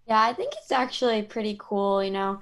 Yeah, 0.06 0.20
I 0.20 0.32
think 0.32 0.52
it's 0.60 0.72
actually 0.72 1.22
pretty 1.22 1.56
cool. 1.60 2.02
You 2.02 2.10
know, 2.10 2.40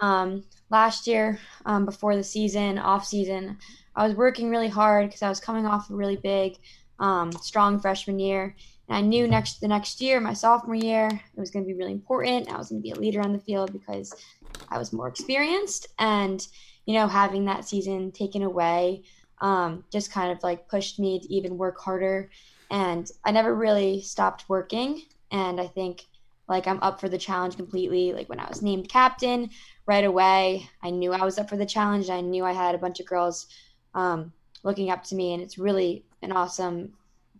um, 0.00 0.44
last 0.70 1.06
year 1.06 1.38
um, 1.66 1.84
before 1.84 2.16
the 2.16 2.24
season, 2.24 2.78
off 2.78 3.06
season, 3.06 3.58
I 3.96 4.06
was 4.06 4.16
working 4.16 4.50
really 4.50 4.68
hard 4.68 5.06
because 5.06 5.22
I 5.22 5.28
was 5.28 5.40
coming 5.40 5.66
off 5.66 5.90
a 5.90 5.94
really 5.94 6.16
big, 6.16 6.58
um, 6.98 7.32
strong 7.32 7.80
freshman 7.80 8.18
year. 8.18 8.54
And 8.88 8.96
I 8.96 9.00
knew 9.00 9.28
next 9.28 9.60
the 9.60 9.68
next 9.68 10.00
year, 10.00 10.20
my 10.20 10.32
sophomore 10.32 10.74
year, 10.74 11.08
it 11.08 11.40
was 11.40 11.50
going 11.50 11.64
to 11.64 11.66
be 11.66 11.78
really 11.78 11.92
important. 11.92 12.52
I 12.52 12.56
was 12.56 12.70
going 12.70 12.82
to 12.82 12.82
be 12.82 12.92
a 12.92 13.00
leader 13.00 13.20
on 13.20 13.32
the 13.32 13.38
field 13.38 13.72
because 13.72 14.14
I 14.68 14.78
was 14.78 14.92
more 14.92 15.08
experienced. 15.08 15.88
And 15.98 16.46
you 16.86 16.94
know, 16.94 17.06
having 17.06 17.44
that 17.46 17.66
season 17.66 18.12
taken 18.12 18.42
away 18.42 19.02
um, 19.42 19.84
just 19.92 20.12
kind 20.12 20.32
of 20.32 20.42
like 20.42 20.68
pushed 20.68 20.98
me 20.98 21.20
to 21.20 21.32
even 21.32 21.58
work 21.58 21.78
harder. 21.80 22.30
And 22.70 23.10
I 23.24 23.32
never 23.32 23.54
really 23.54 24.00
stopped 24.00 24.48
working. 24.48 25.02
And 25.30 25.60
I 25.60 25.66
think 25.66 26.06
like 26.48 26.66
I'm 26.66 26.82
up 26.82 27.00
for 27.00 27.08
the 27.08 27.18
challenge 27.18 27.56
completely. 27.56 28.12
Like 28.12 28.28
when 28.28 28.40
I 28.40 28.48
was 28.48 28.62
named 28.62 28.88
captain 28.88 29.50
right 29.86 30.04
away, 30.04 30.68
I 30.82 30.90
knew 30.90 31.12
I 31.12 31.24
was 31.24 31.38
up 31.38 31.48
for 31.48 31.56
the 31.56 31.66
challenge. 31.66 32.08
I 32.08 32.20
knew 32.20 32.44
I 32.44 32.52
had 32.52 32.74
a 32.74 32.78
bunch 32.78 33.00
of 33.00 33.06
girls 33.06 33.48
um, 33.94 34.32
looking 34.62 34.90
up 34.90 35.02
to 35.04 35.14
me, 35.14 35.34
and 35.34 35.42
it's 35.42 35.58
really 35.58 36.04
an 36.22 36.32
awesome 36.32 36.92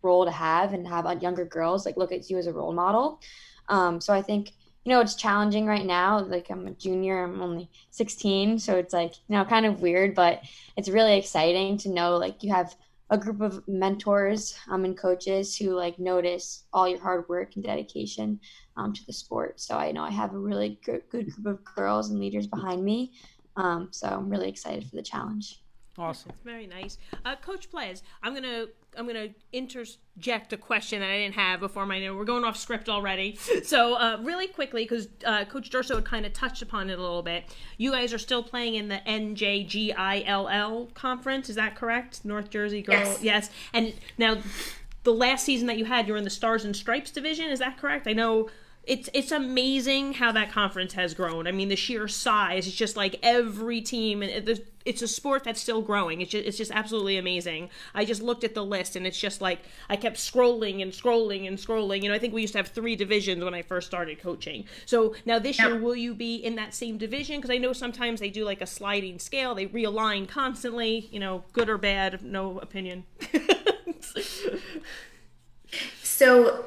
role 0.02 0.24
to 0.24 0.30
have 0.30 0.72
and 0.72 0.86
have 0.86 1.22
younger 1.22 1.44
girls 1.44 1.86
like 1.86 1.96
look 1.96 2.10
at 2.10 2.28
you 2.28 2.36
as 2.36 2.46
a 2.46 2.52
role 2.52 2.72
model. 2.72 3.20
Um, 3.68 4.00
so 4.00 4.12
I 4.12 4.22
think 4.22 4.52
you 4.84 4.90
know, 4.90 5.00
it's 5.00 5.14
challenging 5.14 5.66
right 5.66 5.86
now. 5.86 6.20
Like 6.20 6.50
I'm 6.50 6.66
a 6.66 6.72
junior, 6.72 7.24
I'm 7.24 7.40
only 7.40 7.70
16, 7.90 8.58
so 8.58 8.76
it's 8.76 8.92
like, 8.92 9.14
you 9.28 9.36
know, 9.36 9.44
kind 9.44 9.66
of 9.66 9.80
weird, 9.80 10.14
but 10.14 10.42
it's 10.76 10.88
really 10.88 11.16
exciting 11.16 11.78
to 11.78 11.88
know 11.88 12.16
like 12.16 12.42
you 12.42 12.52
have 12.52 12.74
a 13.10 13.18
group 13.18 13.42
of 13.42 13.62
mentors 13.68 14.56
um, 14.70 14.84
and 14.84 14.96
coaches 14.96 15.56
who 15.56 15.74
like 15.74 15.98
notice 15.98 16.64
all 16.72 16.88
your 16.88 17.00
hard 17.00 17.28
work 17.28 17.54
and 17.54 17.64
dedication 17.64 18.40
um, 18.76 18.92
to 18.92 19.04
the 19.06 19.12
sport. 19.12 19.60
So 19.60 19.76
I 19.76 19.92
know 19.92 20.02
I 20.02 20.10
have 20.10 20.32
a 20.34 20.38
really 20.38 20.80
good, 20.84 21.02
good 21.10 21.30
group 21.30 21.46
of 21.46 21.74
girls 21.76 22.10
and 22.10 22.18
leaders 22.18 22.46
behind 22.46 22.82
me. 22.82 23.12
Um, 23.56 23.88
so 23.90 24.08
I'm 24.08 24.30
really 24.30 24.48
excited 24.48 24.88
for 24.88 24.96
the 24.96 25.02
challenge. 25.02 25.61
Awesome. 25.98 26.30
That's 26.30 26.42
very 26.42 26.66
nice. 26.66 26.96
Uh, 27.24 27.36
Coach 27.36 27.70
Players, 27.70 28.02
I'm 28.22 28.34
gonna 28.34 28.66
I'm 28.96 29.06
gonna 29.06 29.28
interject 29.52 30.52
a 30.52 30.56
question 30.56 31.00
that 31.00 31.10
I 31.10 31.18
didn't 31.18 31.34
have 31.34 31.60
before 31.60 31.84
my 31.84 32.10
we're 32.10 32.24
going 32.24 32.44
off 32.44 32.56
script 32.56 32.88
already. 32.88 33.38
So 33.64 33.94
uh, 33.94 34.18
really 34.22 34.48
quickly, 34.48 34.84
because 34.84 35.08
uh, 35.24 35.44
Coach 35.44 35.70
Durso 35.70 35.94
had 35.94 36.04
kind 36.04 36.26
of 36.26 36.32
touched 36.32 36.62
upon 36.62 36.90
it 36.90 36.98
a 36.98 37.02
little 37.02 37.22
bit. 37.22 37.44
You 37.76 37.92
guys 37.92 38.12
are 38.12 38.18
still 38.18 38.42
playing 38.42 38.74
in 38.74 38.88
the 38.88 39.00
NJGILL 39.06 40.94
conference, 40.94 41.48
is 41.48 41.56
that 41.56 41.76
correct? 41.76 42.24
North 42.24 42.50
Jersey 42.50 42.82
Girl, 42.82 42.96
yes. 42.96 43.22
yes. 43.22 43.50
And 43.72 43.94
now, 44.18 44.38
the 45.04 45.12
last 45.12 45.44
season 45.44 45.66
that 45.68 45.78
you 45.78 45.84
had, 45.84 46.06
you 46.06 46.12
were 46.14 46.18
in 46.18 46.24
the 46.24 46.30
Stars 46.30 46.64
and 46.64 46.74
Stripes 46.74 47.10
division. 47.10 47.50
Is 47.50 47.60
that 47.60 47.78
correct? 47.78 48.06
I 48.08 48.12
know 48.12 48.48
it's 48.84 49.08
it's 49.14 49.30
amazing 49.30 50.14
how 50.14 50.32
that 50.32 50.50
conference 50.50 50.94
has 50.94 51.14
grown. 51.14 51.46
I 51.46 51.52
mean, 51.52 51.68
the 51.68 51.76
sheer 51.76 52.08
size. 52.08 52.66
It's 52.66 52.74
just 52.74 52.96
like 52.96 53.18
every 53.22 53.80
team, 53.80 54.22
and 54.22 54.60
it's 54.84 55.02
a 55.02 55.08
sport 55.08 55.44
that's 55.44 55.60
still 55.60 55.82
growing. 55.82 56.20
It's 56.20 56.32
just 56.32 56.46
it's 56.46 56.56
just 56.56 56.72
absolutely 56.72 57.16
amazing. 57.16 57.70
I 57.94 58.04
just 58.04 58.22
looked 58.22 58.42
at 58.42 58.54
the 58.54 58.64
list, 58.64 58.96
and 58.96 59.06
it's 59.06 59.18
just 59.18 59.40
like 59.40 59.60
I 59.88 59.94
kept 59.94 60.16
scrolling 60.16 60.82
and 60.82 60.90
scrolling 60.90 61.46
and 61.46 61.58
scrolling. 61.58 62.02
You 62.02 62.08
know, 62.08 62.14
I 62.16 62.18
think 62.18 62.34
we 62.34 62.40
used 62.40 62.54
to 62.54 62.58
have 62.58 62.68
three 62.68 62.96
divisions 62.96 63.44
when 63.44 63.54
I 63.54 63.62
first 63.62 63.86
started 63.86 64.20
coaching. 64.20 64.64
So 64.84 65.14
now 65.24 65.38
this 65.38 65.60
year, 65.60 65.78
will 65.78 65.96
you 65.96 66.12
be 66.12 66.34
in 66.34 66.56
that 66.56 66.74
same 66.74 66.98
division? 66.98 67.36
Because 67.36 67.50
I 67.50 67.58
know 67.58 67.72
sometimes 67.72 68.18
they 68.18 68.30
do 68.30 68.44
like 68.44 68.60
a 68.60 68.66
sliding 68.66 69.20
scale. 69.20 69.54
They 69.54 69.66
realign 69.66 70.28
constantly. 70.28 71.08
You 71.12 71.20
know, 71.20 71.44
good 71.52 71.68
or 71.68 71.78
bad, 71.78 72.24
no 72.24 72.58
opinion. 72.58 73.04
so 76.02 76.64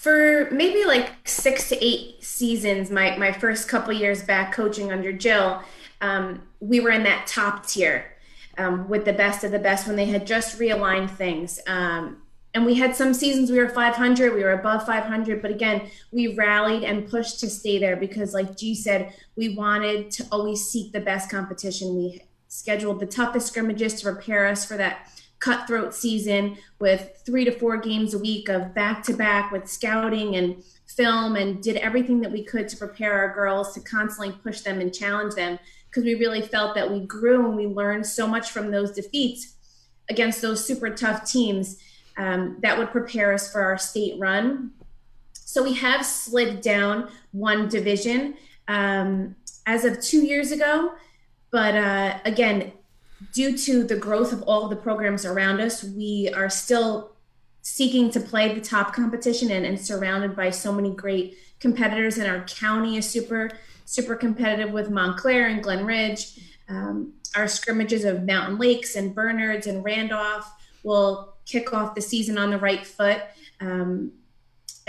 for 0.00 0.48
maybe 0.50 0.86
like 0.86 1.12
six 1.28 1.68
to 1.68 1.84
eight 1.84 2.24
seasons, 2.24 2.90
my, 2.90 3.18
my 3.18 3.30
first 3.30 3.68
couple 3.68 3.92
years 3.92 4.22
back 4.22 4.50
coaching 4.50 4.90
under 4.90 5.12
Jill, 5.12 5.62
um, 6.00 6.40
we 6.60 6.80
were 6.80 6.90
in 6.90 7.02
that 7.02 7.26
top 7.26 7.66
tier 7.66 8.16
um, 8.56 8.88
with 8.88 9.04
the 9.04 9.12
best 9.12 9.44
of 9.44 9.50
the 9.50 9.58
best 9.58 9.86
when 9.86 9.96
they 9.96 10.06
had 10.06 10.26
just 10.26 10.58
realigned 10.58 11.10
things. 11.10 11.60
Um, 11.66 12.22
and 12.54 12.64
we 12.64 12.76
had 12.76 12.96
some 12.96 13.12
seasons 13.12 13.50
we 13.50 13.58
were 13.58 13.68
500, 13.68 14.32
we 14.34 14.42
were 14.42 14.52
above 14.52 14.86
500, 14.86 15.42
but 15.42 15.50
again, 15.50 15.90
we 16.12 16.34
rallied 16.34 16.82
and 16.82 17.06
pushed 17.06 17.38
to 17.40 17.50
stay 17.50 17.78
there 17.78 17.96
because, 17.96 18.32
like 18.32 18.56
G 18.56 18.74
said, 18.74 19.12
we 19.36 19.54
wanted 19.54 20.10
to 20.12 20.26
always 20.32 20.66
seek 20.66 20.92
the 20.92 21.00
best 21.00 21.30
competition. 21.30 21.94
We 21.94 22.22
scheduled 22.48 23.00
the 23.00 23.06
toughest 23.06 23.48
scrimmages 23.48 24.00
to 24.00 24.12
prepare 24.12 24.46
us 24.46 24.64
for 24.64 24.78
that 24.78 25.10
cutthroat 25.40 25.94
season 25.94 26.56
with 26.78 27.22
three 27.24 27.44
to 27.44 27.50
four 27.50 27.76
games 27.78 28.14
a 28.14 28.18
week 28.18 28.48
of 28.48 28.74
back 28.74 29.02
to 29.02 29.14
back 29.14 29.50
with 29.50 29.68
scouting 29.68 30.36
and 30.36 30.62
film 30.86 31.36
and 31.36 31.62
did 31.62 31.76
everything 31.76 32.20
that 32.20 32.30
we 32.30 32.44
could 32.44 32.68
to 32.68 32.76
prepare 32.76 33.12
our 33.14 33.34
girls 33.34 33.72
to 33.72 33.80
constantly 33.80 34.32
push 34.42 34.60
them 34.60 34.80
and 34.80 34.94
challenge 34.94 35.34
them 35.34 35.58
because 35.88 36.04
we 36.04 36.14
really 36.14 36.42
felt 36.42 36.74
that 36.74 36.90
we 36.90 37.00
grew 37.00 37.46
and 37.46 37.56
we 37.56 37.66
learned 37.66 38.06
so 38.06 38.26
much 38.26 38.50
from 38.50 38.70
those 38.70 38.92
defeats 38.92 39.54
against 40.08 40.42
those 40.42 40.64
super 40.64 40.90
tough 40.90 41.28
teams 41.28 41.78
um, 42.16 42.58
that 42.60 42.76
would 42.76 42.90
prepare 42.90 43.32
us 43.32 43.50
for 43.50 43.62
our 43.62 43.78
state 43.78 44.18
run. 44.18 44.72
So 45.32 45.62
we 45.62 45.74
have 45.74 46.04
slid 46.04 46.60
down 46.60 47.10
one 47.32 47.68
division 47.68 48.34
um, 48.68 49.34
as 49.66 49.84
of 49.84 50.00
two 50.00 50.24
years 50.24 50.52
ago. 50.52 50.92
But 51.50 51.74
uh, 51.74 52.18
again, 52.24 52.72
due 53.32 53.56
to 53.56 53.84
the 53.84 53.96
growth 53.96 54.32
of 54.32 54.42
all 54.42 54.64
of 54.64 54.70
the 54.70 54.76
programs 54.76 55.24
around 55.24 55.60
us, 55.60 55.84
we 55.84 56.30
are 56.34 56.50
still 56.50 57.12
seeking 57.62 58.10
to 58.10 58.20
play 58.20 58.54
the 58.54 58.60
top 58.60 58.94
competition 58.94 59.50
and, 59.50 59.66
and 59.66 59.78
surrounded 59.78 60.34
by 60.34 60.50
so 60.50 60.72
many 60.72 60.90
great 60.94 61.36
competitors. 61.58 62.18
And 62.18 62.26
our 62.26 62.44
county 62.44 62.96
is 62.96 63.08
super, 63.08 63.50
super 63.84 64.16
competitive 64.16 64.72
with 64.72 64.90
Montclair 64.90 65.48
and 65.48 65.62
Glen 65.62 65.84
Ridge. 65.84 66.40
Um, 66.68 67.14
our 67.36 67.46
scrimmages 67.46 68.04
of 68.04 68.24
Mountain 68.24 68.58
Lakes 68.58 68.96
and 68.96 69.14
Bernards 69.14 69.66
and 69.66 69.84
Randolph 69.84 70.50
will 70.82 71.34
kick 71.44 71.72
off 71.72 71.94
the 71.94 72.00
season 72.00 72.38
on 72.38 72.50
the 72.50 72.58
right 72.58 72.86
foot. 72.86 73.22
Um, 73.60 74.12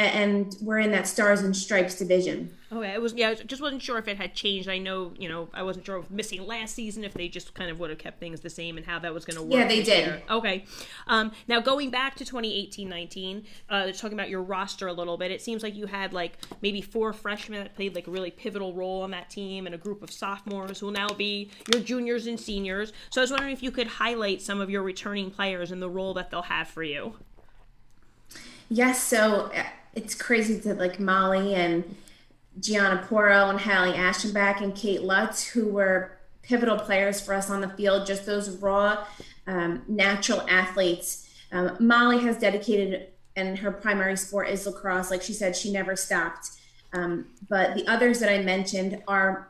and 0.02 0.56
we're 0.62 0.80
in 0.80 0.92
that 0.92 1.08
Stars 1.08 1.42
and 1.42 1.56
Stripes 1.56 1.96
division. 1.96 2.56
Okay, 2.74 2.92
it 2.92 3.02
was 3.02 3.14
yeah, 3.14 3.30
I 3.30 3.36
just 3.36 3.62
wasn't 3.62 3.82
sure 3.82 3.98
if 3.98 4.08
it 4.08 4.16
had 4.16 4.34
changed. 4.34 4.70
I 4.70 4.78
know, 4.78 5.12
you 5.18 5.28
know, 5.28 5.50
I 5.54 5.62
wasn't 5.62 5.86
sure 5.86 5.98
if 6.00 6.10
missing 6.10 6.46
last 6.48 6.74
season 6.74 7.04
if 7.04 7.14
they 7.14 7.28
just 7.28 7.54
kind 7.54 7.70
of 7.70 7.80
would 7.80 7.90
have 7.90 8.00
kept 8.00 8.20
things 8.20 8.40
the 8.40 8.50
same 8.50 8.78
and 8.78 8.86
how 8.86 8.98
that 9.00 9.14
was 9.14 9.26
going 9.26 9.36
to 9.36 9.44
work. 9.44 9.52
Yeah, 9.52 9.68
they 9.68 9.84
did. 9.84 10.06
Year. 10.06 10.22
Okay, 10.30 10.64
um, 11.08 11.34
now 11.50 11.60
going 11.60 11.90
back 11.90 12.16
to 12.16 12.24
2018-19, 12.24 13.44
uh, 13.70 13.92
talking 13.92 14.14
about 14.14 14.30
your 14.30 14.42
roster 14.42 14.88
a 14.88 14.94
little 14.94 15.18
bit, 15.18 15.32
it 15.32 15.42
seems 15.42 15.64
like 15.64 15.76
you 15.76 15.86
had 15.86 16.14
like 16.14 16.38
maybe 16.62 16.82
four 16.82 17.12
freshmen 17.12 17.62
that 17.62 17.76
played 17.76 17.94
like 17.94 18.08
a 18.08 18.12
really 18.12 18.32
pivotal 18.32 18.74
role 18.74 19.02
on 19.02 19.12
that 19.12 19.30
team, 19.30 19.66
and 19.66 19.76
a 19.76 19.78
group 19.78 20.02
of 20.02 20.10
sophomores 20.10 20.80
who 20.80 20.86
will 20.86 20.94
now 20.94 21.10
be 21.10 21.50
your 21.74 21.82
juniors 21.82 22.26
and 22.26 22.40
seniors. 22.40 22.94
So 23.10 23.20
I 23.20 23.24
was 23.24 23.32
wondering 23.32 23.52
if 23.52 23.62
you 23.62 23.72
could 23.72 23.88
highlight 23.88 24.42
some 24.42 24.62
of 24.62 24.70
your 24.70 24.82
returning 24.82 25.30
players 25.30 25.72
and 25.72 25.82
the 25.82 25.90
role 25.90 26.14
that 26.14 26.32
they'll 26.32 26.44
have 26.44 26.70
for 26.70 26.84
you. 26.84 27.16
Yes, 28.70 29.04
so 29.04 29.52
uh, 29.54 29.64
it's 29.94 30.16
crazy 30.16 30.60
to 30.62 30.74
like 30.74 31.00
Molly 31.00 31.56
and 31.56 31.96
Gianna 32.60 33.06
Poro 33.10 33.50
and 33.50 33.60
Hallie 33.60 33.94
Aschenbach 33.94 34.62
and 34.62 34.76
Kate 34.76 35.04
Lutz, 35.04 35.44
who 35.44 35.68
were 35.68 36.18
pivotal 36.44 36.78
players 36.78 37.22
for 37.22 37.34
us 37.34 37.50
on 37.50 37.62
the 37.62 37.70
field, 37.70 38.06
just 38.06 38.26
those 38.26 38.58
raw, 38.58 39.06
um, 39.48 39.84
natural 39.88 40.42
athletes. 40.50 41.30
Um, 41.52 41.78
Molly 41.80 42.20
has 42.20 42.38
dedicated, 42.38 43.08
and 43.36 43.58
her 43.60 43.72
primary 43.72 44.18
sport 44.18 44.50
is 44.50 44.66
lacrosse. 44.66 45.12
Like 45.12 45.22
she 45.22 45.34
said, 45.34 45.56
she 45.56 45.72
never 45.72 45.96
stopped. 45.96 46.52
Um, 46.94 47.28
but 47.50 47.76
the 47.76 47.88
others 47.88 48.20
that 48.20 48.30
I 48.30 48.42
mentioned 48.44 49.02
are 49.08 49.48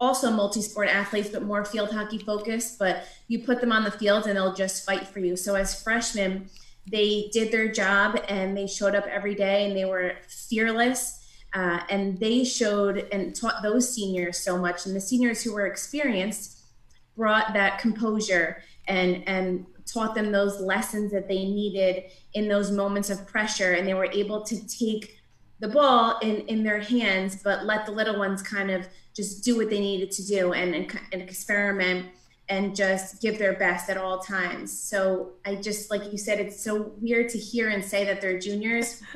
also 0.00 0.30
multi-sport 0.30 0.88
athletes, 0.88 1.30
but 1.30 1.42
more 1.42 1.64
field 1.64 1.90
hockey 1.90 2.18
focused. 2.18 2.78
But 2.78 3.04
you 3.26 3.40
put 3.40 3.60
them 3.60 3.72
on 3.72 3.84
the 3.84 3.90
field, 3.90 4.26
and 4.26 4.36
they'll 4.36 4.54
just 4.54 4.84
fight 4.84 5.06
for 5.06 5.20
you. 5.20 5.36
So 5.36 5.54
as 5.54 5.80
freshmen, 5.82 6.48
they 6.86 7.30
did 7.32 7.50
their 7.50 7.70
job 7.72 8.18
and 8.28 8.56
they 8.56 8.66
showed 8.66 8.94
up 8.94 9.06
every 9.06 9.34
day, 9.34 9.66
and 9.66 9.76
they 9.76 9.84
were 9.84 10.12
fearless 10.28 11.24
uh, 11.54 11.80
and 11.88 12.18
they 12.18 12.44
showed 12.44 13.06
and 13.12 13.34
taught 13.34 13.62
those 13.62 13.88
seniors 13.88 14.38
so 14.38 14.58
much. 14.58 14.86
And 14.86 14.94
the 14.94 15.00
seniors 15.00 15.42
who 15.42 15.54
were 15.54 15.66
experienced 15.66 16.58
brought 17.16 17.54
that 17.54 17.78
composure 17.78 18.62
and, 18.88 19.26
and 19.28 19.64
taught 19.86 20.16
them 20.16 20.32
those 20.32 20.60
lessons 20.60 21.12
that 21.12 21.28
they 21.28 21.44
needed 21.44 22.04
in 22.34 22.48
those 22.48 22.72
moments 22.72 23.08
of 23.08 23.24
pressure. 23.26 23.72
And 23.72 23.86
they 23.86 23.94
were 23.94 24.10
able 24.10 24.42
to 24.42 24.66
take 24.66 25.20
the 25.60 25.68
ball 25.68 26.18
in, 26.18 26.38
in 26.48 26.64
their 26.64 26.80
hands, 26.80 27.40
but 27.42 27.64
let 27.64 27.86
the 27.86 27.92
little 27.92 28.18
ones 28.18 28.42
kind 28.42 28.72
of 28.72 28.88
just 29.14 29.44
do 29.44 29.56
what 29.56 29.70
they 29.70 29.78
needed 29.78 30.10
to 30.10 30.26
do 30.26 30.52
and, 30.54 30.74
and, 30.74 31.00
and 31.12 31.22
experiment 31.22 32.06
and 32.48 32.76
just 32.76 33.22
give 33.22 33.38
their 33.38 33.54
best 33.54 33.88
at 33.88 33.96
all 33.96 34.18
times. 34.18 34.78
So 34.78 35.32
I 35.46 35.54
just, 35.56 35.90
like 35.90 36.12
you 36.12 36.18
said, 36.18 36.40
it's 36.40 36.62
so 36.62 36.92
weird 37.00 37.30
to 37.30 37.38
hear 37.38 37.70
and 37.70 37.84
say 37.84 38.04
that 38.04 38.20
they're 38.20 38.38
juniors 38.38 39.02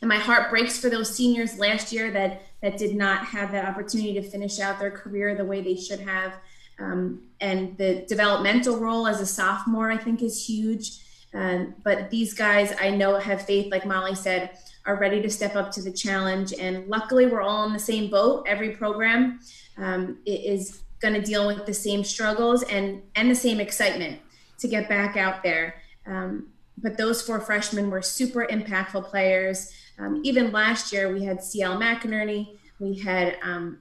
and 0.00 0.08
my 0.08 0.16
heart 0.16 0.50
breaks 0.50 0.78
for 0.78 0.90
those 0.90 1.14
seniors 1.14 1.58
last 1.58 1.92
year 1.92 2.10
that 2.10 2.42
that 2.62 2.76
did 2.78 2.96
not 2.96 3.24
have 3.26 3.52
that 3.52 3.66
opportunity 3.66 4.14
to 4.14 4.22
finish 4.22 4.60
out 4.60 4.78
their 4.78 4.90
career 4.90 5.34
the 5.34 5.44
way 5.44 5.60
they 5.60 5.76
should 5.76 6.00
have. 6.00 6.34
Um, 6.78 7.22
and 7.40 7.76
the 7.76 8.04
developmental 8.08 8.78
role 8.78 9.06
as 9.06 9.20
a 9.20 9.26
sophomore, 9.26 9.90
I 9.90 9.96
think, 9.96 10.22
is 10.22 10.46
huge. 10.46 10.98
Um, 11.34 11.74
but 11.84 12.10
these 12.10 12.34
guys, 12.34 12.74
I 12.80 12.90
know, 12.90 13.18
have 13.18 13.44
faith, 13.44 13.70
like 13.70 13.86
Molly 13.86 14.14
said, 14.14 14.58
are 14.84 14.96
ready 14.96 15.20
to 15.22 15.30
step 15.30 15.54
up 15.56 15.70
to 15.72 15.82
the 15.82 15.92
challenge. 15.92 16.52
And 16.54 16.88
luckily, 16.88 17.26
we're 17.26 17.42
all 17.42 17.66
in 17.66 17.72
the 17.72 17.78
same 17.78 18.10
boat. 18.10 18.46
Every 18.46 18.70
program 18.70 19.40
um, 19.76 20.18
is 20.24 20.82
going 21.00 21.14
to 21.14 21.20
deal 21.20 21.46
with 21.46 21.66
the 21.66 21.74
same 21.74 22.02
struggles 22.04 22.62
and 22.64 23.02
and 23.14 23.30
the 23.30 23.34
same 23.34 23.60
excitement 23.60 24.20
to 24.58 24.68
get 24.68 24.88
back 24.88 25.16
out 25.16 25.42
there. 25.42 25.74
Um, 26.06 26.48
but 26.78 26.96
those 26.96 27.22
four 27.22 27.40
freshmen 27.40 27.90
were 27.90 28.02
super 28.02 28.46
impactful 28.50 29.04
players. 29.06 29.72
Um, 29.98 30.20
even 30.24 30.52
last 30.52 30.92
year, 30.92 31.12
we 31.12 31.24
had 31.24 31.42
CL 31.42 31.78
McInerney, 31.78 32.58
we 32.78 32.98
had 32.98 33.38
um, 33.42 33.78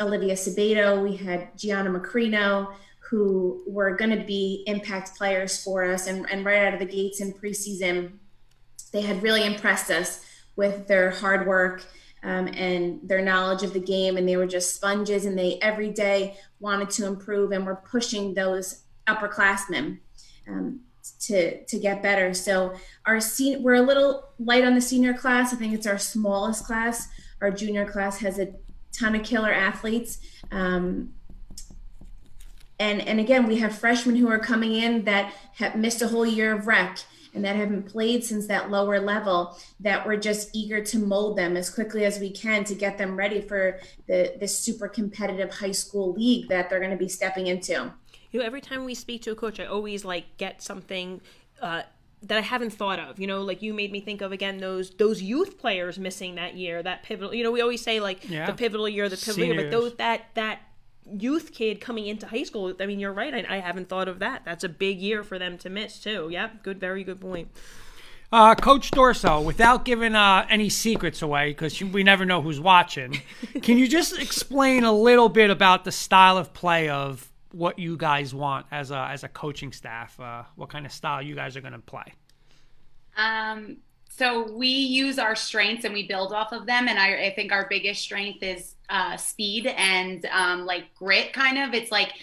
Olivia 0.00 0.34
Sabato, 0.34 1.02
we 1.02 1.16
had 1.16 1.56
Gianna 1.58 1.90
Macrino, 1.90 2.72
who 3.10 3.62
were 3.66 3.96
going 3.96 4.16
to 4.16 4.24
be 4.24 4.64
impact 4.66 5.16
players 5.16 5.62
for 5.62 5.84
us. 5.84 6.06
And, 6.06 6.26
and 6.30 6.44
right 6.44 6.64
out 6.66 6.74
of 6.74 6.80
the 6.80 6.86
gates 6.86 7.20
in 7.20 7.32
preseason, 7.32 8.12
they 8.92 9.00
had 9.00 9.22
really 9.22 9.44
impressed 9.44 9.90
us 9.90 10.24
with 10.56 10.86
their 10.86 11.10
hard 11.10 11.46
work 11.46 11.84
um, 12.26 12.48
and 12.48 13.00
their 13.02 13.22
knowledge 13.22 13.62
of 13.62 13.72
the 13.72 13.80
game. 13.80 14.16
And 14.16 14.28
they 14.28 14.36
were 14.36 14.46
just 14.46 14.74
sponges, 14.74 15.24
and 15.24 15.38
they 15.38 15.58
every 15.62 15.90
day 15.90 16.36
wanted 16.60 16.90
to 16.90 17.06
improve 17.06 17.52
and 17.52 17.64
were 17.64 17.76
pushing 17.76 18.34
those 18.34 18.82
upperclassmen. 19.06 20.00
Um, 20.48 20.80
to 21.20 21.64
to 21.64 21.78
get 21.78 22.02
better. 22.02 22.34
So 22.34 22.74
our 23.06 23.20
sen- 23.20 23.62
we're 23.62 23.74
a 23.74 23.82
little 23.82 24.28
light 24.38 24.64
on 24.64 24.74
the 24.74 24.80
senior 24.80 25.14
class. 25.14 25.52
I 25.52 25.56
think 25.56 25.72
it's 25.72 25.86
our 25.86 25.98
smallest 25.98 26.66
class. 26.66 27.08
Our 27.40 27.50
junior 27.50 27.86
class 27.86 28.18
has 28.18 28.38
a 28.38 28.52
ton 28.92 29.14
of 29.14 29.22
killer 29.22 29.52
athletes. 29.52 30.18
Um, 30.50 31.12
and 32.78 33.00
and 33.02 33.20
again, 33.20 33.46
we 33.46 33.58
have 33.58 33.76
freshmen 33.76 34.16
who 34.16 34.28
are 34.28 34.38
coming 34.38 34.74
in 34.74 35.04
that 35.04 35.32
have 35.54 35.76
missed 35.76 36.02
a 36.02 36.08
whole 36.08 36.26
year 36.26 36.52
of 36.52 36.66
rec 36.66 36.98
and 37.36 37.44
that 37.44 37.54
haven't 37.54 37.84
played 37.84 38.24
since 38.24 38.46
that 38.48 38.70
lower 38.70 38.98
level 38.98 39.56
that 39.80 40.04
we're 40.04 40.16
just 40.16 40.50
eager 40.54 40.82
to 40.82 40.98
mold 40.98 41.38
them 41.38 41.56
as 41.56 41.70
quickly 41.70 42.04
as 42.04 42.18
we 42.18 42.30
can 42.30 42.64
to 42.64 42.74
get 42.74 42.98
them 42.98 43.16
ready 43.16 43.40
for 43.40 43.78
the 44.08 44.34
this 44.40 44.58
super 44.58 44.88
competitive 44.88 45.50
high 45.50 45.72
school 45.72 46.12
league 46.12 46.48
that 46.48 46.68
they're 46.68 46.80
going 46.80 46.90
to 46.90 46.96
be 46.96 47.08
stepping 47.08 47.46
into 47.46 47.92
you 48.36 48.40
know, 48.40 48.46
every 48.46 48.60
time 48.60 48.84
we 48.84 48.94
speak 48.94 49.22
to 49.22 49.30
a 49.30 49.34
coach, 49.34 49.60
I 49.60 49.64
always 49.64 50.04
like 50.04 50.36
get 50.36 50.60
something 50.60 51.22
uh, 51.62 51.82
that 52.22 52.36
I 52.36 52.42
haven't 52.42 52.70
thought 52.70 52.98
of. 52.98 53.18
You 53.18 53.26
know, 53.26 53.40
like 53.40 53.62
you 53.62 53.72
made 53.72 53.90
me 53.90 54.00
think 54.00 54.20
of 54.20 54.30
again 54.30 54.58
those 54.58 54.90
those 54.90 55.22
youth 55.22 55.58
players 55.58 55.98
missing 55.98 56.34
that 56.34 56.54
year, 56.54 56.82
that 56.82 57.02
pivotal. 57.02 57.32
You 57.32 57.44
know, 57.44 57.50
we 57.50 57.62
always 57.62 57.80
say 57.80 57.98
like 57.98 58.28
yeah. 58.28 58.46
the 58.46 58.52
pivotal 58.52 58.88
year, 58.88 59.08
the 59.08 59.16
pivotal 59.16 59.34
Seniors. 59.34 59.56
year, 59.56 59.64
but 59.64 59.70
those 59.70 59.94
that 59.96 60.26
that 60.34 60.60
youth 61.18 61.52
kid 61.52 61.80
coming 61.80 62.06
into 62.06 62.26
high 62.26 62.42
school. 62.42 62.74
I 62.80 62.86
mean, 62.86 62.98
you're 62.98 63.12
right. 63.12 63.34
I, 63.34 63.56
I 63.56 63.58
haven't 63.58 63.88
thought 63.88 64.08
of 64.08 64.18
that. 64.20 64.44
That's 64.44 64.64
a 64.64 64.68
big 64.68 65.00
year 65.00 65.22
for 65.22 65.38
them 65.38 65.58
to 65.58 65.70
miss 65.70 65.98
too. 65.98 66.28
Yep, 66.30 66.62
good, 66.62 66.80
very 66.80 67.04
good 67.04 67.20
point. 67.20 67.48
Uh, 68.32 68.54
Coach 68.56 68.90
Durso, 68.90 69.44
without 69.44 69.84
giving 69.84 70.14
uh, 70.16 70.46
any 70.50 70.68
secrets 70.68 71.22
away, 71.22 71.50
because 71.50 71.80
we 71.80 72.02
never 72.02 72.24
know 72.24 72.42
who's 72.42 72.60
watching, 72.60 73.20
can 73.62 73.78
you 73.78 73.86
just 73.86 74.18
explain 74.18 74.84
a 74.84 74.92
little 74.92 75.28
bit 75.28 75.48
about 75.48 75.84
the 75.84 75.92
style 75.92 76.36
of 76.36 76.52
play 76.52 76.88
of 76.88 77.30
what 77.52 77.78
you 77.78 77.96
guys 77.96 78.34
want 78.34 78.66
as 78.72 78.90
a 78.90 78.98
as 78.98 79.22
a 79.22 79.28
coaching 79.28 79.72
staff? 79.72 80.18
Uh, 80.18 80.42
what 80.56 80.68
kind 80.70 80.84
of 80.84 80.92
style 80.92 81.22
you 81.22 81.36
guys 81.36 81.56
are 81.56 81.60
going 81.60 81.72
to 81.72 81.78
play? 81.78 82.12
Um, 83.16 83.78
so 84.18 84.50
we 84.50 84.68
use 84.68 85.18
our 85.18 85.36
strengths 85.36 85.84
and 85.84 85.92
we 85.92 86.06
build 86.06 86.32
off 86.32 86.52
of 86.52 86.64
them. 86.64 86.88
And 86.88 86.98
I, 86.98 87.26
I 87.26 87.34
think 87.34 87.52
our 87.52 87.66
biggest 87.68 88.00
strength 88.00 88.42
is 88.42 88.74
uh, 88.88 89.16
speed 89.16 89.66
and 89.66 90.24
um, 90.26 90.64
like 90.64 90.94
grit, 90.94 91.34
kind 91.34 91.58
of. 91.58 91.74
It's 91.74 91.92
like 91.92 92.14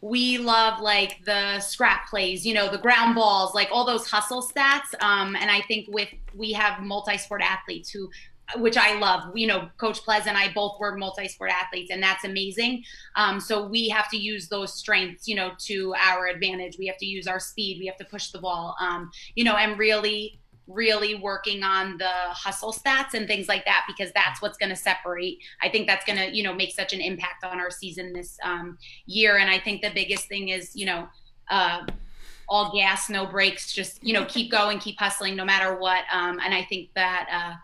we 0.00 0.38
love 0.38 0.80
like 0.80 1.24
the 1.26 1.60
scrap 1.60 2.08
plays, 2.08 2.46
you 2.46 2.54
know, 2.54 2.70
the 2.70 2.78
ground 2.78 3.14
balls, 3.14 3.54
like 3.54 3.68
all 3.70 3.84
those 3.84 4.10
hustle 4.10 4.42
stats. 4.42 4.94
Um, 5.00 5.36
and 5.36 5.50
I 5.50 5.60
think 5.62 5.88
with 5.88 6.08
we 6.34 6.52
have 6.52 6.82
multi-sport 6.82 7.42
athletes 7.42 7.90
who 7.90 8.08
which 8.56 8.76
I 8.76 8.98
love. 8.98 9.34
You 9.34 9.46
know, 9.46 9.68
Coach 9.78 10.02
Plez 10.02 10.26
and 10.26 10.36
I 10.36 10.52
both 10.52 10.78
were 10.78 10.96
multi-sport 10.96 11.50
athletes, 11.50 11.90
and 11.90 12.02
that's 12.02 12.24
amazing. 12.24 12.84
Um, 13.16 13.40
so 13.40 13.66
we 13.66 13.88
have 13.88 14.10
to 14.10 14.16
use 14.16 14.48
those 14.48 14.74
strengths, 14.74 15.26
you 15.26 15.34
know, 15.34 15.52
to 15.60 15.94
our 15.94 16.26
advantage. 16.26 16.76
We 16.78 16.86
have 16.86 16.98
to 16.98 17.06
use 17.06 17.26
our 17.26 17.40
speed. 17.40 17.78
We 17.78 17.86
have 17.86 17.96
to 17.98 18.04
push 18.04 18.30
the 18.30 18.40
ball, 18.40 18.76
um, 18.80 19.10
you 19.36 19.44
know, 19.44 19.56
and 19.56 19.78
really 19.78 20.40
really 20.72 21.14
working 21.14 21.62
on 21.62 21.98
the 21.98 22.10
hustle 22.28 22.72
stats 22.72 23.14
and 23.14 23.26
things 23.26 23.48
like 23.48 23.64
that 23.64 23.84
because 23.86 24.12
that's 24.12 24.40
what's 24.40 24.58
going 24.58 24.70
to 24.70 24.76
separate. 24.76 25.38
I 25.62 25.68
think 25.68 25.86
that's 25.86 26.04
going 26.04 26.18
to, 26.18 26.34
you 26.34 26.42
know, 26.42 26.54
make 26.54 26.72
such 26.72 26.92
an 26.92 27.00
impact 27.00 27.44
on 27.44 27.60
our 27.60 27.70
season 27.70 28.12
this 28.12 28.38
um, 28.42 28.78
year. 29.06 29.38
And 29.38 29.50
I 29.50 29.58
think 29.58 29.82
the 29.82 29.90
biggest 29.94 30.28
thing 30.28 30.48
is, 30.48 30.74
you 30.74 30.86
know, 30.86 31.08
uh, 31.50 31.86
all 32.48 32.72
gas, 32.72 33.08
no 33.08 33.26
brakes 33.26 33.72
just, 33.72 34.02
you 34.02 34.12
know, 34.12 34.24
keep 34.26 34.50
going, 34.50 34.78
keep 34.78 34.98
hustling 34.98 35.36
no 35.36 35.44
matter 35.44 35.78
what. 35.78 36.04
Um, 36.12 36.38
and 36.44 36.54
I 36.54 36.62
think 36.64 36.90
that, 36.94 37.28
uh, 37.32 37.56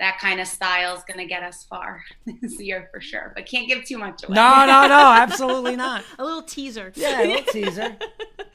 that 0.00 0.18
kind 0.20 0.40
of 0.40 0.46
style 0.46 0.94
is 0.96 1.02
going 1.04 1.18
to 1.18 1.26
get 1.26 1.42
us 1.42 1.64
far 1.64 2.02
this 2.40 2.60
year 2.60 2.88
for 2.92 3.00
sure. 3.00 3.32
But 3.34 3.46
can't 3.46 3.68
give 3.68 3.84
too 3.84 3.98
much 3.98 4.24
away. 4.24 4.34
No, 4.34 4.66
no, 4.66 4.86
no, 4.86 5.12
absolutely 5.16 5.76
not. 5.76 6.04
a 6.18 6.24
little 6.24 6.42
teaser. 6.42 6.92
Yeah, 6.94 7.22
a 7.22 7.26
little 7.26 7.52
teaser. 7.52 7.96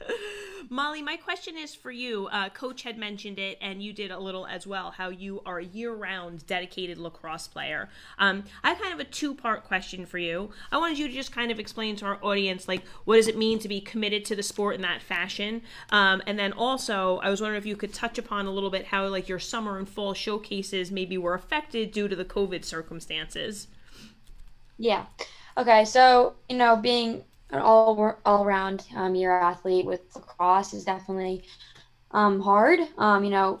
Molly, 0.70 1.02
my 1.02 1.16
question 1.16 1.56
is 1.56 1.74
for 1.74 1.90
you. 1.90 2.28
Uh, 2.28 2.48
Coach 2.48 2.82
had 2.82 2.98
mentioned 2.98 3.38
it, 3.38 3.58
and 3.60 3.82
you 3.82 3.92
did 3.92 4.10
a 4.10 4.18
little 4.18 4.46
as 4.46 4.66
well. 4.66 4.90
How 4.90 5.08
you 5.08 5.42
are 5.44 5.58
a 5.58 5.64
year-round 5.64 6.46
dedicated 6.46 6.98
lacrosse 6.98 7.48
player. 7.48 7.88
Um, 8.18 8.44
I 8.62 8.70
have 8.70 8.80
kind 8.80 8.94
of 8.94 9.00
a 9.00 9.04
two-part 9.04 9.64
question 9.64 10.06
for 10.06 10.18
you. 10.18 10.50
I 10.72 10.78
wanted 10.78 10.98
you 10.98 11.08
to 11.08 11.14
just 11.14 11.32
kind 11.32 11.50
of 11.50 11.58
explain 11.58 11.96
to 11.96 12.06
our 12.06 12.18
audience, 12.24 12.68
like, 12.68 12.84
what 13.04 13.16
does 13.16 13.28
it 13.28 13.36
mean 13.36 13.58
to 13.60 13.68
be 13.68 13.80
committed 13.80 14.24
to 14.26 14.36
the 14.36 14.42
sport 14.42 14.74
in 14.74 14.82
that 14.82 15.02
fashion, 15.02 15.62
um, 15.90 16.22
and 16.26 16.38
then 16.38 16.52
also, 16.52 17.18
I 17.22 17.30
was 17.30 17.40
wondering 17.40 17.58
if 17.58 17.66
you 17.66 17.76
could 17.76 17.92
touch 17.92 18.18
upon 18.18 18.46
a 18.46 18.50
little 18.50 18.70
bit 18.70 18.86
how, 18.86 19.06
like, 19.08 19.28
your 19.28 19.38
summer 19.38 19.78
and 19.78 19.88
fall 19.88 20.14
showcases 20.14 20.90
maybe 20.90 21.18
were 21.18 21.34
affected 21.34 21.92
due 21.92 22.08
to 22.08 22.16
the 22.16 22.24
COVID 22.24 22.64
circumstances. 22.64 23.68
Yeah. 24.78 25.06
Okay. 25.56 25.84
So 25.84 26.34
you 26.48 26.56
know, 26.56 26.76
being 26.76 27.24
an 27.54 27.60
all 27.62 28.16
all 28.24 28.44
around 28.44 28.84
um, 28.96 29.14
year 29.14 29.32
athlete 29.32 29.86
with 29.86 30.00
lacrosse 30.14 30.74
is 30.74 30.84
definitely 30.84 31.44
um, 32.10 32.40
hard. 32.40 32.80
Um, 32.98 33.24
you 33.24 33.30
know, 33.30 33.60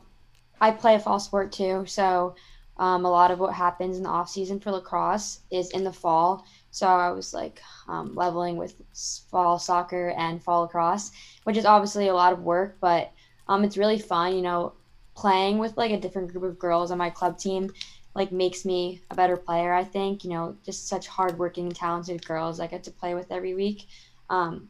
I 0.60 0.70
play 0.70 0.94
a 0.94 1.00
fall 1.00 1.20
sport 1.20 1.52
too, 1.52 1.84
so 1.86 2.34
um, 2.76 3.04
a 3.04 3.10
lot 3.10 3.30
of 3.30 3.38
what 3.38 3.54
happens 3.54 3.96
in 3.96 4.02
the 4.02 4.08
off 4.08 4.28
season 4.28 4.58
for 4.58 4.70
lacrosse 4.70 5.40
is 5.50 5.70
in 5.70 5.84
the 5.84 5.92
fall. 5.92 6.44
So 6.70 6.88
I 6.88 7.10
was 7.10 7.32
like 7.32 7.60
um, 7.88 8.14
leveling 8.14 8.56
with 8.56 8.74
fall 9.30 9.58
soccer 9.58 10.12
and 10.16 10.42
fall 10.42 10.62
lacrosse, 10.62 11.12
which 11.44 11.56
is 11.56 11.64
obviously 11.64 12.08
a 12.08 12.14
lot 12.14 12.32
of 12.32 12.42
work, 12.42 12.78
but 12.80 13.12
um, 13.46 13.62
it's 13.62 13.76
really 13.76 13.98
fun. 13.98 14.34
You 14.34 14.42
know, 14.42 14.72
playing 15.14 15.58
with 15.58 15.76
like 15.76 15.92
a 15.92 16.00
different 16.00 16.32
group 16.32 16.44
of 16.44 16.58
girls 16.58 16.90
on 16.90 16.98
my 16.98 17.10
club 17.10 17.38
team 17.38 17.72
like 18.14 18.32
makes 18.32 18.64
me 18.64 19.00
a 19.10 19.14
better 19.14 19.36
player. 19.36 19.72
I 19.72 19.84
think 19.84 20.24
you 20.24 20.30
know 20.30 20.56
just 20.64 20.88
such 20.88 21.06
hardworking, 21.06 21.70
talented 21.70 22.24
girls 22.24 22.60
I 22.60 22.66
get 22.66 22.84
to 22.84 22.90
play 22.90 23.14
with 23.14 23.30
every 23.30 23.54
week, 23.54 23.86
um, 24.30 24.68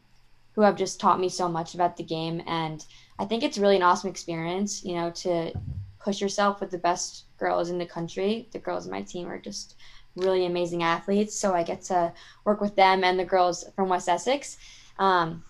who 0.54 0.62
have 0.62 0.76
just 0.76 1.00
taught 1.00 1.20
me 1.20 1.28
so 1.28 1.48
much 1.48 1.74
about 1.74 1.96
the 1.96 2.02
game, 2.04 2.42
and 2.46 2.85
I 3.18 3.24
think 3.24 3.42
it's 3.42 3.59
really 3.59 3.76
an 3.76 3.83
awesome 3.83 4.11
experience. 4.11 4.85
You 4.85 4.96
know 4.96 5.11
to 5.11 5.52
push 5.98 6.20
yourself 6.20 6.61
with 6.61 6.70
the 6.70 6.78
best 6.78 7.24
girls 7.38 7.70
in 7.70 7.78
the 7.78 7.87
country. 7.87 8.48
The 8.52 8.59
girls 8.59 8.85
in 8.85 8.92
my 8.92 9.02
team 9.02 9.28
are 9.28 9.38
just 9.38 9.74
really 10.16 10.46
amazing 10.46 10.83
athletes, 10.83 11.35
so 11.35 11.54
I 11.54 11.62
get 11.62 11.83
to 11.83 12.12
work 12.44 12.61
with 12.61 12.76
them 12.76 13.04
and 13.04 13.18
the 13.18 13.24
girls 13.24 13.64
from 13.74 13.88
West 13.88 14.09
Essex. 14.09 14.59
Um, 14.98 15.42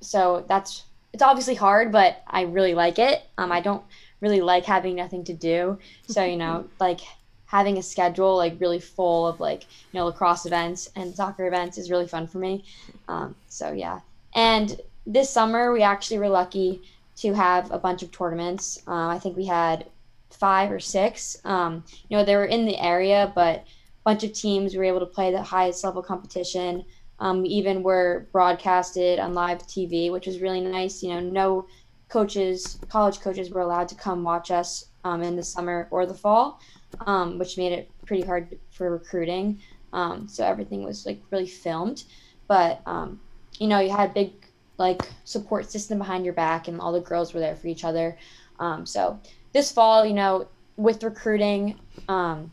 so 0.00 0.44
that's 0.48 0.84
it's 1.12 1.22
obviously 1.22 1.54
hard, 1.54 1.92
but 1.92 2.22
I 2.26 2.42
really 2.42 2.74
like 2.74 2.98
it. 2.98 3.22
Um, 3.38 3.50
I 3.50 3.60
don't 3.60 3.82
really 4.20 4.40
like 4.40 4.64
having 4.64 4.96
nothing 4.96 5.24
to 5.24 5.32
do. 5.32 5.78
So, 6.08 6.24
you 6.24 6.36
know, 6.36 6.68
like 6.80 7.00
having 7.46 7.78
a 7.78 7.82
schedule 7.82 8.36
like 8.36 8.60
really 8.60 8.80
full 8.80 9.26
of 9.26 9.40
like 9.40 9.62
you 9.62 9.98
know 9.98 10.06
lacrosse 10.06 10.46
events 10.46 10.90
and 10.96 11.14
soccer 11.14 11.46
events 11.46 11.78
is 11.78 11.90
really 11.90 12.06
fun 12.06 12.26
for 12.26 12.38
me. 12.38 12.64
Um, 13.08 13.34
so 13.48 13.72
yeah, 13.72 14.00
and 14.34 14.80
this 15.06 15.30
summer 15.30 15.72
we 15.72 15.82
actually 15.82 16.18
were 16.18 16.28
lucky 16.28 16.82
to 17.16 17.32
have 17.32 17.70
a 17.70 17.78
bunch 17.78 18.02
of 18.02 18.10
tournaments. 18.10 18.82
Um, 18.86 19.08
I 19.08 19.18
think 19.18 19.36
we 19.36 19.46
had 19.46 19.86
five 20.30 20.70
or 20.70 20.80
six. 20.80 21.38
Um, 21.44 21.84
you 22.08 22.16
know 22.16 22.24
they 22.24 22.36
were 22.36 22.44
in 22.44 22.66
the 22.66 22.78
area, 22.78 23.32
but 23.34 23.56
a 23.56 23.64
bunch 24.04 24.24
of 24.24 24.32
teams 24.32 24.76
were 24.76 24.84
able 24.84 25.00
to 25.00 25.06
play 25.06 25.30
the 25.30 25.42
highest 25.42 25.82
level 25.84 26.02
competition. 26.02 26.84
Um, 27.18 27.42
we 27.42 27.48
even 27.48 27.82
were 27.82 28.26
broadcasted 28.32 29.18
on 29.18 29.32
live 29.32 29.62
TV, 29.62 30.12
which 30.12 30.26
was 30.26 30.40
really 30.40 30.60
nice. 30.60 31.02
You 31.02 31.14
know, 31.14 31.20
no 31.20 31.66
coaches, 32.08 32.78
college 32.88 33.20
coaches, 33.20 33.50
were 33.50 33.62
allowed 33.62 33.88
to 33.88 33.94
come 33.94 34.22
watch 34.22 34.50
us 34.50 34.86
um, 35.04 35.22
in 35.22 35.36
the 35.36 35.42
summer 35.42 35.88
or 35.90 36.04
the 36.04 36.14
fall 36.14 36.60
um, 37.00 37.38
which 37.38 37.56
made 37.56 37.72
it 37.72 37.90
pretty 38.06 38.24
hard 38.24 38.58
for 38.70 38.90
recruiting. 38.90 39.60
Um, 39.92 40.28
so 40.28 40.44
everything 40.44 40.84
was 40.84 41.06
like 41.06 41.20
really 41.30 41.46
filmed, 41.46 42.04
but 42.48 42.80
um, 42.86 43.20
you 43.58 43.66
know 43.66 43.80
you 43.80 43.90
had 43.90 44.10
a 44.10 44.12
big 44.12 44.32
like 44.78 45.08
support 45.24 45.70
system 45.70 45.98
behind 45.98 46.24
your 46.24 46.34
back, 46.34 46.68
and 46.68 46.80
all 46.80 46.92
the 46.92 47.00
girls 47.00 47.32
were 47.32 47.40
there 47.40 47.56
for 47.56 47.66
each 47.68 47.84
other. 47.84 48.16
Um, 48.58 48.86
so 48.86 49.18
this 49.52 49.72
fall, 49.72 50.04
you 50.04 50.14
know, 50.14 50.48
with 50.76 51.02
recruiting, 51.02 51.78
um, 52.08 52.50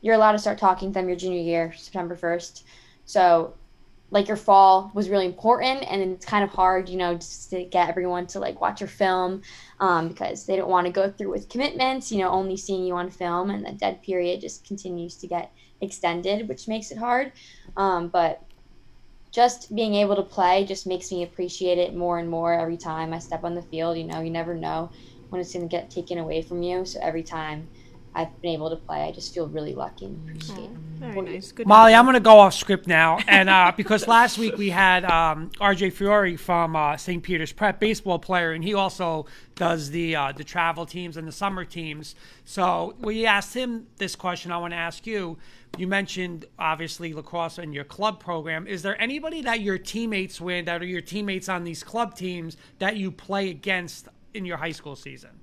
you're 0.00 0.14
allowed 0.14 0.32
to 0.32 0.38
start 0.38 0.58
talking 0.58 0.90
to 0.90 0.94
them 0.94 1.08
your 1.08 1.16
junior 1.16 1.40
year, 1.40 1.72
September 1.76 2.14
first. 2.14 2.64
So 3.04 3.54
like 4.10 4.28
your 4.28 4.36
fall 4.36 4.90
was 4.94 5.10
really 5.10 5.26
important 5.26 5.82
and 5.90 6.00
it's 6.00 6.24
kind 6.24 6.44
of 6.44 6.50
hard 6.50 6.88
you 6.88 6.96
know 6.96 7.14
just 7.14 7.50
to 7.50 7.64
get 7.64 7.88
everyone 7.88 8.26
to 8.26 8.38
like 8.38 8.60
watch 8.60 8.80
your 8.80 8.88
film 8.88 9.42
um, 9.80 10.08
because 10.08 10.46
they 10.46 10.56
don't 10.56 10.70
want 10.70 10.86
to 10.86 10.92
go 10.92 11.10
through 11.10 11.30
with 11.30 11.48
commitments 11.48 12.12
you 12.12 12.18
know 12.18 12.30
only 12.30 12.56
seeing 12.56 12.84
you 12.84 12.94
on 12.94 13.10
film 13.10 13.50
and 13.50 13.64
the 13.66 13.72
dead 13.72 14.00
period 14.02 14.40
just 14.40 14.66
continues 14.66 15.16
to 15.16 15.26
get 15.26 15.52
extended 15.80 16.48
which 16.48 16.68
makes 16.68 16.90
it 16.90 16.98
hard. 16.98 17.32
Um, 17.76 18.08
but 18.08 18.40
just 19.32 19.74
being 19.74 19.94
able 19.94 20.16
to 20.16 20.22
play 20.22 20.64
just 20.64 20.86
makes 20.86 21.10
me 21.12 21.22
appreciate 21.22 21.78
it 21.78 21.94
more 21.94 22.18
and 22.18 22.30
more 22.30 22.54
every 22.54 22.78
time 22.78 23.12
i 23.12 23.18
step 23.18 23.44
on 23.44 23.54
the 23.54 23.62
field 23.62 23.98
you 23.98 24.04
know 24.04 24.20
you 24.20 24.30
never 24.30 24.54
know 24.54 24.90
when 25.30 25.40
it's 25.40 25.52
going 25.52 25.68
to 25.68 25.76
get 25.76 25.90
taken 25.90 26.18
away 26.18 26.42
from 26.42 26.62
you. 26.62 26.84
So 26.84 27.00
every 27.02 27.22
time 27.22 27.68
I've 28.16 28.40
been 28.40 28.52
able 28.52 28.70
to 28.70 28.76
play. 28.76 29.02
I 29.02 29.12
just 29.12 29.34
feel 29.34 29.46
really 29.46 29.74
lucky 29.74 30.06
and 30.06 30.28
appreciate 30.28 30.70
it. 30.70 30.70
Very 30.70 31.20
nice. 31.20 31.52
Good. 31.52 31.66
Molly, 31.66 31.92
I'm 31.92 32.06
going 32.06 32.14
to 32.14 32.20
go 32.20 32.38
off 32.38 32.54
script 32.54 32.86
now, 32.86 33.18
and 33.28 33.50
uh, 33.50 33.72
because 33.76 34.08
last 34.08 34.38
week 34.38 34.56
we 34.56 34.70
had 34.70 35.04
um, 35.04 35.50
R.J. 35.60 35.90
Fiore 35.90 36.36
from 36.36 36.74
uh, 36.74 36.96
St. 36.96 37.22
Peter's 37.22 37.52
Prep, 37.52 37.78
baseball 37.78 38.18
player, 38.18 38.52
and 38.52 38.64
he 38.64 38.72
also 38.72 39.26
does 39.54 39.90
the 39.90 40.16
uh, 40.16 40.32
the 40.32 40.44
travel 40.44 40.86
teams 40.86 41.18
and 41.18 41.28
the 41.28 41.32
summer 41.32 41.66
teams. 41.66 42.14
So 42.46 42.94
we 42.98 43.26
asked 43.26 43.52
him 43.52 43.86
this 43.98 44.16
question. 44.16 44.50
I 44.50 44.56
want 44.56 44.72
to 44.72 44.78
ask 44.78 45.06
you. 45.06 45.36
You 45.76 45.86
mentioned 45.86 46.46
obviously 46.58 47.12
lacrosse 47.12 47.58
and 47.58 47.74
your 47.74 47.84
club 47.84 48.18
program. 48.18 48.66
Is 48.66 48.80
there 48.80 48.98
anybody 48.98 49.42
that 49.42 49.60
your 49.60 49.76
teammates 49.76 50.40
with, 50.40 50.64
that 50.64 50.80
are 50.80 50.86
your 50.86 51.02
teammates 51.02 51.50
on 51.50 51.64
these 51.64 51.84
club 51.84 52.14
teams, 52.14 52.56
that 52.78 52.96
you 52.96 53.10
play 53.10 53.50
against 53.50 54.08
in 54.32 54.46
your 54.46 54.56
high 54.56 54.72
school 54.72 54.96
season? 54.96 55.38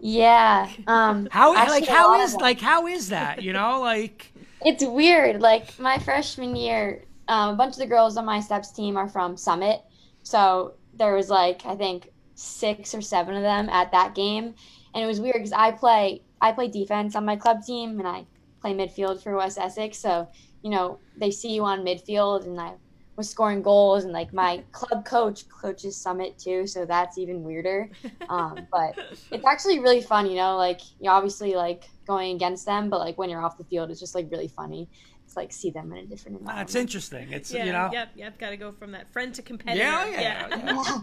Yeah. 0.00 0.68
Um, 0.86 1.28
How 1.30 1.54
like 1.54 1.86
how 1.86 2.20
is 2.20 2.34
like 2.34 2.60
how 2.60 2.86
is 2.86 3.08
that? 3.10 3.42
You 3.42 3.52
know, 3.52 3.80
like 3.92 4.32
It's 4.64 4.84
weird. 4.84 5.40
Like 5.40 5.78
my 5.78 5.98
freshman 5.98 6.56
year, 6.56 7.04
um, 7.28 7.54
a 7.54 7.56
bunch 7.56 7.74
of 7.74 7.78
the 7.78 7.86
girls 7.86 8.16
on 8.16 8.24
my 8.24 8.40
steps 8.40 8.70
team 8.70 8.96
are 8.96 9.08
from 9.08 9.36
Summit, 9.36 9.82
so 10.22 10.74
there 10.94 11.14
was 11.14 11.28
like 11.30 11.66
I 11.66 11.76
think 11.76 12.10
six 12.34 12.94
or 12.94 13.02
seven 13.02 13.34
of 13.34 13.42
them 13.42 13.68
at 13.68 13.92
that 13.92 14.14
game, 14.14 14.54
and 14.94 15.04
it 15.04 15.06
was 15.06 15.20
weird 15.20 15.34
because 15.34 15.52
I 15.52 15.72
play 15.72 16.22
I 16.40 16.52
play 16.52 16.68
defense 16.68 17.16
on 17.16 17.24
my 17.24 17.36
club 17.36 17.64
team 17.64 17.98
and 17.98 18.08
I 18.08 18.26
play 18.60 18.74
midfield 18.74 19.22
for 19.22 19.36
West 19.36 19.58
Essex. 19.58 19.98
So 19.98 20.28
you 20.62 20.70
know 20.70 20.98
they 21.16 21.30
see 21.30 21.54
you 21.54 21.64
on 21.64 21.84
midfield, 21.84 22.46
and 22.46 22.60
I 22.60 22.72
was 23.18 23.28
scoring 23.28 23.60
goals, 23.60 24.04
and 24.04 24.12
like 24.14 24.32
my 24.32 24.62
club 24.72 25.04
coach 25.04 25.46
coaches 25.48 25.94
Summit 25.96 26.38
too, 26.38 26.66
so 26.66 26.86
that's 26.86 27.18
even 27.18 27.42
weirder. 27.42 27.90
Um, 28.30 28.66
but 28.72 28.98
it's 29.30 29.44
actually 29.44 29.80
really 29.80 30.00
fun, 30.00 30.30
you 30.30 30.36
know. 30.36 30.56
Like 30.56 30.80
you 31.00 31.10
obviously 31.10 31.54
like 31.54 31.90
going 32.06 32.34
against 32.36 32.64
them, 32.64 32.88
but 32.88 33.00
like 33.00 33.18
when 33.18 33.28
you're 33.28 33.42
off 33.42 33.58
the 33.58 33.64
field, 33.64 33.90
it's 33.90 34.00
just 34.00 34.14
like 34.14 34.30
really 34.30 34.48
funny. 34.48 34.88
It's 35.26 35.36
like 35.36 35.52
see 35.52 35.68
them 35.70 35.92
in 35.92 35.98
a 35.98 36.06
different 36.06 36.38
environment. 36.38 36.68
that's 36.68 36.74
interesting. 36.74 37.30
It's 37.32 37.52
Yeah. 37.52 37.64
you 37.66 37.72
know. 37.72 37.90
Yep. 37.92 38.08
Yep. 38.14 38.38
Got 38.38 38.50
to 38.50 38.56
go 38.56 38.72
from 38.72 38.92
that 38.92 39.10
friend 39.12 39.34
to 39.34 39.42
competitor. 39.42 39.84
Yeah, 39.84 40.06
yeah, 40.08 40.48
yeah. 40.50 41.02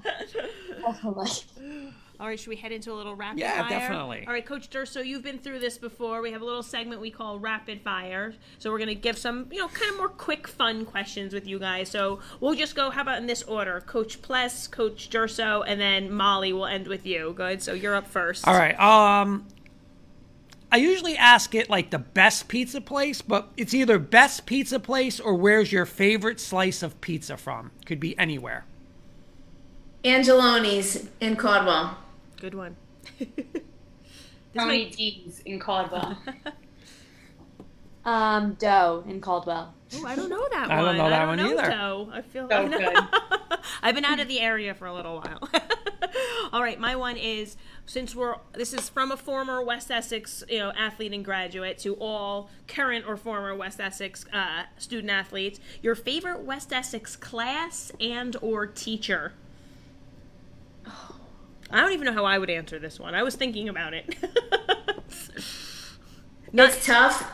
Definitely. 0.81 1.91
All 2.19 2.27
right, 2.27 2.39
should 2.39 2.49
we 2.49 2.55
head 2.55 2.71
into 2.71 2.91
a 2.91 2.95
little 2.95 3.15
rapid 3.15 3.39
Yeah, 3.39 3.61
fire? 3.61 3.71
Yeah, 3.71 3.79
definitely. 3.79 4.23
All 4.27 4.33
right, 4.33 4.45
Coach 4.45 4.69
Durso, 4.69 5.05
you've 5.05 5.23
been 5.23 5.39
through 5.39 5.59
this 5.59 5.77
before. 5.77 6.21
We 6.21 6.31
have 6.31 6.41
a 6.41 6.45
little 6.45 6.63
segment 6.63 7.01
we 7.01 7.11
call 7.11 7.39
rapid 7.39 7.81
fire. 7.81 8.33
So 8.59 8.71
we're 8.71 8.79
gonna 8.79 8.95
give 8.95 9.17
some, 9.17 9.47
you 9.51 9.59
know, 9.59 9.67
kind 9.67 9.91
of 9.91 9.97
more 9.97 10.09
quick, 10.09 10.47
fun 10.47 10.85
questions 10.85 11.33
with 11.33 11.47
you 11.47 11.59
guys. 11.59 11.89
So 11.89 12.19
we'll 12.39 12.55
just 12.55 12.75
go. 12.75 12.89
How 12.89 13.01
about 13.01 13.17
in 13.17 13.27
this 13.27 13.43
order? 13.43 13.81
Coach 13.81 14.21
Plez, 14.21 14.69
Coach 14.69 15.09
Durso, 15.09 15.63
and 15.67 15.79
then 15.79 16.11
Molly 16.11 16.53
will 16.53 16.67
end 16.67 16.87
with 16.87 17.05
you. 17.05 17.33
Good. 17.35 17.61
So 17.61 17.73
you're 17.73 17.95
up 17.95 18.07
first. 18.07 18.47
All 18.47 18.57
right. 18.57 18.79
Um, 18.79 19.45
I 20.71 20.77
usually 20.77 21.15
ask 21.15 21.55
it 21.55 21.69
like 21.69 21.89
the 21.91 21.99
best 21.99 22.47
pizza 22.47 22.81
place, 22.81 23.21
but 23.21 23.49
it's 23.55 23.73
either 23.73 23.99
best 23.99 24.45
pizza 24.45 24.79
place 24.79 25.19
or 25.19 25.33
where's 25.35 25.71
your 25.71 25.85
favorite 25.85 26.39
slice 26.39 26.83
of 26.83 26.99
pizza 27.01 27.37
from. 27.37 27.71
Could 27.85 27.99
be 27.99 28.17
anywhere. 28.17 28.65
Angeloni's 30.03 31.07
in 31.19 31.35
Caldwell. 31.35 31.97
Good 32.45 32.53
one. 32.53 32.75
this 33.17 33.27
is 33.27 33.61
Tony 34.55 34.85
my 34.85 34.89
D's 34.91 35.41
in 35.47 35.59
Caldwell. 35.59 36.15
Um, 38.05 38.53
Doe 38.59 39.03
in 39.07 39.19
Caldwell. 39.19 39.73
Oh, 39.95 40.05
I 40.05 40.15
don't 40.15 40.29
know 40.29 40.47
that 40.51 40.69
one. 40.69 40.77
I 40.77 40.83
don't 40.83 40.95
know 40.95 41.09
that 41.09 41.21
I 41.23 41.25
one 41.25 41.37
don't 41.39 41.55
know 41.55 41.59
either. 41.59 41.71
Doe. 41.71 42.09
I 42.13 42.21
feel 42.21 42.47
So 42.47 42.61
like 42.61 42.69
good. 42.69 43.59
I've 43.81 43.95
been 43.95 44.05
out 44.05 44.19
of 44.19 44.27
the 44.27 44.39
area 44.41 44.75
for 44.75 44.85
a 44.85 44.93
little 44.93 45.15
while. 45.15 45.49
All 46.53 46.61
right, 46.61 46.79
my 46.79 46.95
one 46.95 47.17
is 47.17 47.57
since 47.87 48.13
we're 48.13 48.35
this 48.53 48.75
is 48.75 48.89
from 48.89 49.11
a 49.11 49.17
former 49.17 49.63
West 49.63 49.89
Essex, 49.89 50.43
you 50.47 50.59
know, 50.59 50.71
athlete 50.77 51.13
and 51.13 51.25
graduate 51.25 51.79
to 51.79 51.95
all 51.95 52.51
current 52.67 53.05
or 53.07 53.17
former 53.17 53.55
West 53.55 53.79
Essex 53.79 54.23
uh, 54.31 54.65
student 54.77 55.09
athletes. 55.09 55.59
Your 55.81 55.95
favorite 55.95 56.41
West 56.41 56.71
Essex 56.71 57.15
class 57.15 57.91
and 57.99 58.35
or 58.39 58.67
teacher? 58.67 59.33
I 61.71 61.81
don't 61.81 61.93
even 61.93 62.05
know 62.05 62.13
how 62.13 62.25
I 62.25 62.37
would 62.37 62.49
answer 62.49 62.79
this 62.79 62.99
one. 62.99 63.15
I 63.15 63.23
was 63.23 63.35
thinking 63.35 63.69
about 63.69 63.93
it. 63.93 64.15
It's 66.57 66.85
tough, 66.85 67.29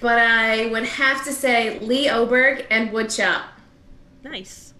but 0.00 0.16
I 0.20 0.66
would 0.66 0.84
have 0.84 1.24
to 1.24 1.32
say 1.32 1.80
Lee 1.80 2.08
Oberg 2.08 2.64
and 2.70 2.90
Woodchop. 2.90 3.42
nice. 4.22 4.74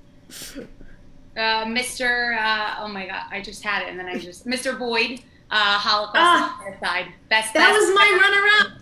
Uh, 1.36 1.64
Mr. 1.64 2.38
Uh, 2.40 2.76
oh 2.78 2.86
my 2.88 3.06
God, 3.08 3.22
I 3.32 3.40
just 3.42 3.64
had 3.64 3.82
it, 3.82 3.88
and 3.88 3.98
then 3.98 4.06
I 4.06 4.16
just 4.18 4.46
Mr. 4.46 4.78
Boyd, 4.78 5.22
uh, 5.50 5.56
Holocaust 5.78 6.14
Ah. 6.16 6.64
side. 6.80 7.06
Best. 7.28 7.52
That 7.54 7.70
best. 7.72 7.80
was 7.80 7.94
my 7.96 8.18
runner-up. 8.22 8.78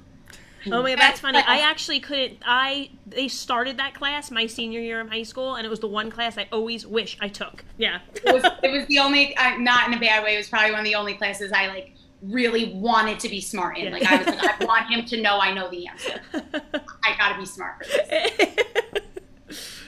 Oh 0.67 0.83
my 0.83 0.91
god, 0.91 0.99
that's 0.99 1.21
funny. 1.21 1.39
I 1.39 1.59
actually 1.71 2.01
couldn't. 2.01 2.39
I 2.45 2.91
they 3.07 3.29
started 3.29 3.79
that 3.79 3.95
class 3.95 4.31
my 4.31 4.47
senior 4.47 4.81
year 4.81 5.01
of 5.01 5.09
high 5.09 5.23
school, 5.23 5.55
and 5.57 5.67
it 5.67 5.71
was 5.71 5.81
the 5.81 5.89
one 5.89 6.11
class 6.11 6.39
I 6.39 6.49
always 6.53 6.87
wish 6.87 7.17
I 7.21 7.29
took. 7.29 7.65
Yeah. 7.79 8.01
it 8.15 8.33
was, 8.33 8.45
it 8.63 8.71
was 8.71 8.87
the 8.87 8.99
only, 8.99 9.37
uh, 9.37 9.59
not 9.59 9.89
in 9.89 9.95
a 9.95 10.01
bad 10.01 10.25
way. 10.25 10.35
It 10.35 10.39
was 10.39 10.49
probably 10.49 10.71
one 10.71 10.81
of 10.81 10.87
the 10.87 10.95
only 10.95 11.15
classes 11.15 11.53
I 11.53 11.69
like 11.69 11.95
really 12.23 12.73
wanted 12.75 13.19
to 13.21 13.29
be 13.29 13.41
smart 13.41 13.79
in. 13.79 13.87
Yeah. 13.87 13.91
Like 13.91 14.05
I 14.05 14.17
was 14.19 14.27
like, 14.27 14.63
I 14.63 14.65
want 14.65 14.91
him 14.91 15.05
to 15.05 15.21
know 15.21 15.39
I 15.39 15.53
know 15.53 15.69
the 15.71 15.87
answer. 15.87 16.21
I 17.05 17.17
got 17.19 17.33
to 17.33 17.39
be 17.39 17.47
smart 17.47 17.85
for 17.85 17.93
this. 18.09 19.79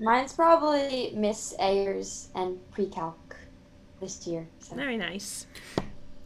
Mine's 0.00 0.32
probably 0.32 1.12
Miss 1.14 1.54
Ayers 1.58 2.28
and 2.34 2.58
pre-calc 2.72 3.36
this 4.00 4.26
year. 4.26 4.46
So. 4.58 4.74
Very 4.74 4.96
nice. 4.96 5.46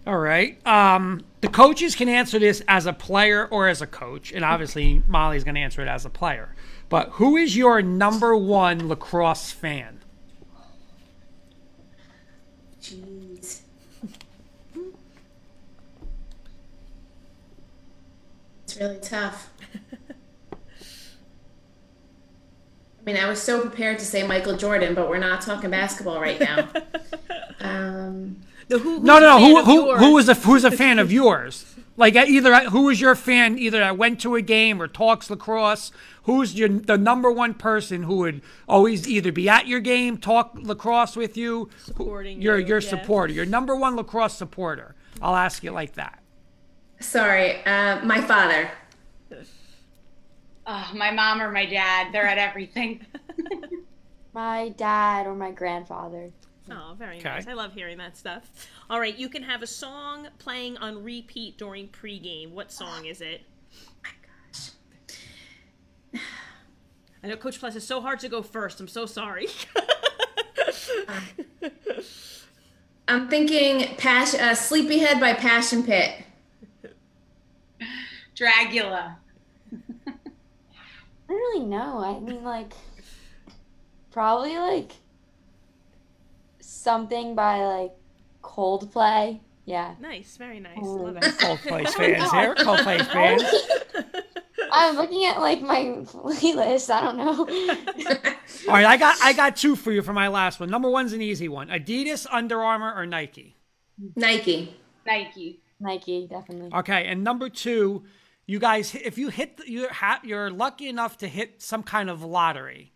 All 0.08 0.16
right. 0.16 0.66
Um, 0.66 1.22
the 1.42 1.48
coaches 1.48 1.94
can 1.94 2.08
answer 2.08 2.38
this 2.38 2.62
as 2.66 2.86
a 2.86 2.94
player 2.94 3.46
or 3.46 3.68
as 3.68 3.82
a 3.82 3.86
coach, 3.86 4.32
and 4.32 4.42
obviously 4.42 5.02
Molly's 5.06 5.44
going 5.44 5.56
to 5.56 5.60
answer 5.60 5.82
it 5.82 5.88
as 5.88 6.06
a 6.06 6.08
player. 6.08 6.54
But 6.88 7.10
who 7.10 7.36
is 7.36 7.54
your 7.54 7.82
number 7.82 8.34
one 8.34 8.88
lacrosse 8.88 9.52
fan? 9.52 10.00
Jeez. 12.80 13.60
It's 18.64 18.76
really 18.80 19.00
tough. 19.00 19.50
I 20.50 20.56
mean, 23.04 23.18
I 23.18 23.28
was 23.28 23.42
so 23.42 23.60
prepared 23.60 23.98
to 23.98 24.06
say 24.06 24.26
Michael 24.26 24.56
Jordan, 24.56 24.94
but 24.94 25.10
we're 25.10 25.18
not 25.18 25.42
talking 25.42 25.68
basketball 25.68 26.18
right 26.18 26.40
now. 26.40 26.70
Um, 27.60 28.36
The 28.68 28.78
who, 28.78 29.00
No, 29.02 29.18
who's 29.18 29.20
no, 29.20 29.30
a 29.30 29.34
no. 29.34 29.38
fan 29.38 29.56
Who, 29.56 29.58
of 29.58 29.66
who, 29.66 29.74
yours? 29.86 30.00
who 30.00 30.12
was 30.14 30.28
a 30.28 30.34
who's 30.34 30.64
a 30.64 30.70
fan 30.70 30.98
of 30.98 31.12
yours? 31.12 31.66
Like 31.96 32.16
uh, 32.16 32.24
either 32.28 32.52
uh, 32.52 32.70
who 32.70 32.82
was 32.84 33.00
your 33.00 33.14
fan 33.14 33.58
either 33.58 33.80
that 33.80 33.98
went 33.98 34.20
to 34.20 34.36
a 34.36 34.42
game 34.42 34.80
or 34.80 34.88
talks 34.88 35.30
lacrosse? 35.30 35.90
Who's 36.24 36.54
your 36.54 36.68
the 36.68 36.98
number 36.98 37.30
one 37.30 37.54
person 37.54 38.04
who 38.04 38.16
would 38.18 38.42
always 38.68 39.08
either 39.08 39.32
be 39.32 39.48
at 39.48 39.66
your 39.66 39.80
game, 39.80 40.18
talk 40.18 40.52
lacrosse 40.60 41.16
with 41.16 41.36
you, 41.36 41.70
Supporting 41.76 42.40
your 42.40 42.58
you, 42.58 42.58
your 42.58 42.78
yeah. 42.78 42.88
supporter, 42.90 43.32
your 43.32 43.46
number 43.46 43.74
one 43.74 43.96
lacrosse 43.96 44.34
supporter? 44.34 44.94
I'll 45.20 45.36
ask 45.36 45.62
you 45.64 45.72
like 45.72 45.94
that. 45.94 46.22
sorry, 47.00 47.64
uh, 47.64 48.04
my 48.04 48.20
father. 48.20 48.70
Oh, 50.66 50.90
my 50.94 51.10
mom 51.10 51.40
or 51.40 51.50
my 51.50 51.64
dad, 51.66 52.12
they're 52.12 52.26
at 52.26 52.38
everything. 52.38 53.06
My 54.32 54.70
dad 54.70 55.26
or 55.26 55.34
my 55.34 55.50
grandfather. 55.50 56.32
Oh, 56.70 56.94
very 56.98 57.16
Okay. 57.18 57.28
nice. 57.28 57.46
I 57.46 57.54
love 57.54 57.72
hearing 57.74 57.98
that 57.98 58.16
stuff. 58.16 58.68
All 58.90 59.00
right, 59.00 59.16
you 59.16 59.28
can 59.28 59.42
have 59.42 59.62
a 59.62 59.66
song 59.66 60.28
playing 60.38 60.76
on 60.78 61.02
repeat 61.02 61.56
during 61.58 61.88
pregame. 61.88 62.50
What 62.50 62.70
song 62.72 63.06
is 63.06 63.20
it? 63.20 63.42
my 64.02 64.10
gosh. 66.12 66.22
I 67.22 67.26
know 67.28 67.36
Coach 67.36 67.58
Plus 67.58 67.74
is 67.74 67.86
so 67.86 68.00
hard 68.00 68.20
to 68.20 68.28
go 68.28 68.42
first. 68.42 68.80
I'm 68.80 68.88
so 68.88 69.06
sorry. 69.06 69.46
I'm 73.08 73.28
thinking 73.28 73.96
Pas- 73.96 74.34
uh, 74.34 74.54
Sleepyhead 74.54 75.18
by 75.20 75.32
Passion 75.32 75.82
Pit. 75.82 76.24
Dragula. 78.36 79.16
I 79.74 81.32
don't 81.32 81.36
really 81.36 81.64
know. 81.64 81.98
I 82.04 82.18
mean, 82.20 82.42
like, 82.44 82.72
probably 84.10 84.56
like 84.58 84.92
something 86.78 87.34
by 87.34 87.58
like 87.64 87.92
Coldplay. 88.42 89.40
Yeah. 89.64 89.94
nice, 90.00 90.36
very 90.38 90.60
nice. 90.60 90.78
Oh, 90.80 90.94
Love 90.94 91.16
it. 91.18 91.22
Coldplay 91.24 91.88
fans 91.94 92.30
here. 92.32 92.54
Oh 92.58 92.64
Coldplay 92.64 93.04
fans. 93.06 93.42
I'm 94.70 94.96
looking 94.96 95.24
at 95.24 95.40
like 95.40 95.60
my 95.62 95.82
playlist. 96.04 96.90
I 96.90 97.00
don't 97.00 97.16
know. 97.16 97.46
All 98.68 98.74
right, 98.74 98.86
I 98.86 98.96
got 98.96 99.16
I 99.22 99.32
got 99.32 99.56
two 99.56 99.76
for 99.76 99.92
you 99.92 100.02
for 100.02 100.12
my 100.12 100.28
last 100.28 100.60
one. 100.60 100.70
Number 100.70 100.90
one's 100.90 101.12
an 101.12 101.22
easy 101.22 101.48
one: 101.48 101.68
Adidas, 101.68 102.26
Under 102.30 102.62
Armour, 102.62 102.92
or 102.94 103.06
Nike. 103.06 103.56
Nike. 104.16 104.74
Nike. 105.06 105.60
Nike, 105.80 106.26
definitely. 106.28 106.70
Okay, 106.74 107.06
and 107.06 107.22
number 107.22 107.48
two, 107.48 108.04
you 108.46 108.58
guys, 108.58 108.94
if 108.94 109.16
you 109.16 109.28
hit, 109.28 109.60
you 109.66 109.88
ha- 109.88 110.20
you're 110.24 110.50
lucky 110.50 110.88
enough 110.88 111.16
to 111.18 111.28
hit 111.28 111.62
some 111.62 111.82
kind 111.82 112.10
of 112.10 112.22
lottery. 112.22 112.92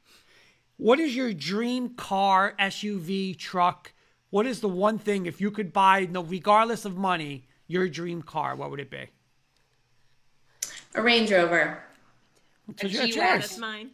What 0.83 0.99
is 0.99 1.15
your 1.15 1.33
dream 1.33 1.91
car, 1.91 2.57
SUV, 2.59 3.39
truck? 3.39 3.93
What 4.31 4.49
is 4.49 4.59
the 4.59 4.69
one 4.69 4.99
thing 4.99 5.27
if 5.27 5.41
you 5.41 5.53
could 5.53 5.73
buy, 5.73 6.09
no, 6.11 6.25
regardless 6.25 6.85
of 6.85 6.97
money, 6.97 7.47
your 7.69 7.89
dream 7.89 8.21
car? 8.21 8.57
What 8.57 8.73
would 8.73 8.81
it 8.81 8.91
be? 8.91 9.07
A 10.97 11.01
Range 11.01 11.31
Rover. 11.31 11.85
So 12.81 12.89
it's 12.89 12.95
G-Wagon. 12.99 13.15
yours. 13.15 13.59
Mine. 13.59 13.91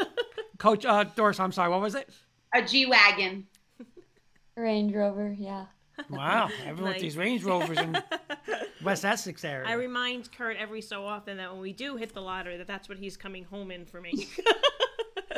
Coach 0.58 0.86
uh, 0.86 1.04
Durso, 1.04 1.40
I'm 1.40 1.52
sorry. 1.52 1.68
What 1.68 1.82
was 1.82 1.94
it? 1.94 2.08
A 2.54 2.62
G 2.62 2.86
Wagon. 2.86 3.46
Range 4.56 4.94
Rover, 4.94 5.36
yeah. 5.38 5.66
Wow, 6.08 6.48
everyone 6.64 6.84
with 6.84 6.92
Nice. 6.92 7.00
these 7.02 7.16
Range 7.18 7.44
Rovers 7.44 7.76
in 7.76 7.98
West 8.82 9.04
Essex 9.04 9.44
area. 9.44 9.68
I 9.68 9.74
remind 9.74 10.32
Kurt 10.32 10.56
every 10.56 10.80
so 10.80 11.04
often 11.04 11.36
that 11.36 11.52
when 11.52 11.60
we 11.60 11.74
do 11.74 11.96
hit 11.96 12.14
the 12.14 12.22
lottery, 12.22 12.56
that 12.56 12.66
that's 12.66 12.88
what 12.88 12.96
he's 12.96 13.18
coming 13.18 13.44
home 13.44 13.70
in 13.70 13.84
for 13.84 14.00
me. 14.00 14.26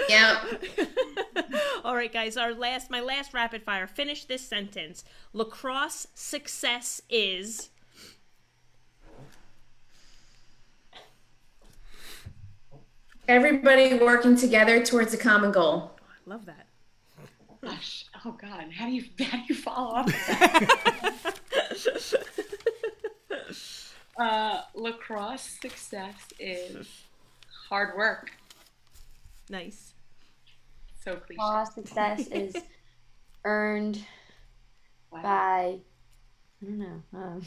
Yep. 0.08 0.64
All 1.84 1.94
right, 1.94 2.12
guys. 2.12 2.36
Our 2.36 2.54
last, 2.54 2.90
my 2.90 3.00
last 3.00 3.34
rapid 3.34 3.62
fire. 3.62 3.86
Finish 3.86 4.24
this 4.24 4.46
sentence. 4.46 5.04
Lacrosse 5.32 6.06
success 6.14 7.00
is. 7.08 7.70
Everybody 13.26 13.94
working 13.94 14.36
together 14.36 14.84
towards 14.84 15.14
a 15.14 15.18
common 15.18 15.50
goal. 15.50 15.92
I 16.00 16.30
love 16.30 16.44
that. 16.46 16.66
Gosh, 17.62 18.04
oh 18.26 18.32
God, 18.32 18.70
how 18.72 18.86
do 18.86 18.92
you 18.92 19.04
how 19.24 19.38
do 19.38 19.44
you 19.48 19.54
follow 19.54 19.94
up? 19.94 20.08
uh, 24.18 24.60
lacrosse 24.74 25.58
success 25.62 26.14
is 26.38 26.86
hard 27.68 27.96
work. 27.96 28.32
Nice. 29.48 29.93
So 31.04 31.16
cliche. 31.16 31.38
All 31.40 31.66
success 31.66 32.26
is 32.32 32.56
earned 33.44 34.04
Wow. 35.10 35.22
by 35.22 35.78
I 36.62 36.64
don't 36.66 36.78
know. 36.78 37.02
Um, 37.12 37.42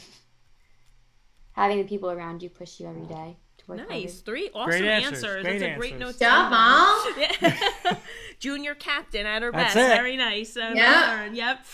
having 1.52 1.78
the 1.78 1.84
people 1.84 2.10
around 2.10 2.42
you 2.42 2.48
push 2.50 2.78
you 2.80 2.86
every 2.88 3.02
day 3.06 3.36
to 3.58 3.64
work 3.66 3.78
Nice. 3.88 3.88
harder. 3.88 4.08
Three 4.24 4.50
awesome 4.54 4.70
Great 4.70 4.84
answers. 4.84 5.12
answers. 5.24 5.42
Great 5.42 5.58
That's 5.58 5.74
a 5.74 5.78
great 5.78 5.92
answers. 5.94 6.00
note. 6.00 6.12
to 6.14 6.18
Job. 6.24 6.50
Mom. 6.50 7.14
Yeah. 7.18 7.96
Junior 8.38 8.74
captain 8.76 9.26
at 9.26 9.42
her 9.42 9.50
That's 9.50 9.74
best. 9.74 9.90
it. 9.90 9.96
Very 9.96 10.16
nice. 10.16 10.56
Uh, 10.56 10.72
Yeah. 10.76 11.26
Yep. 11.32 11.66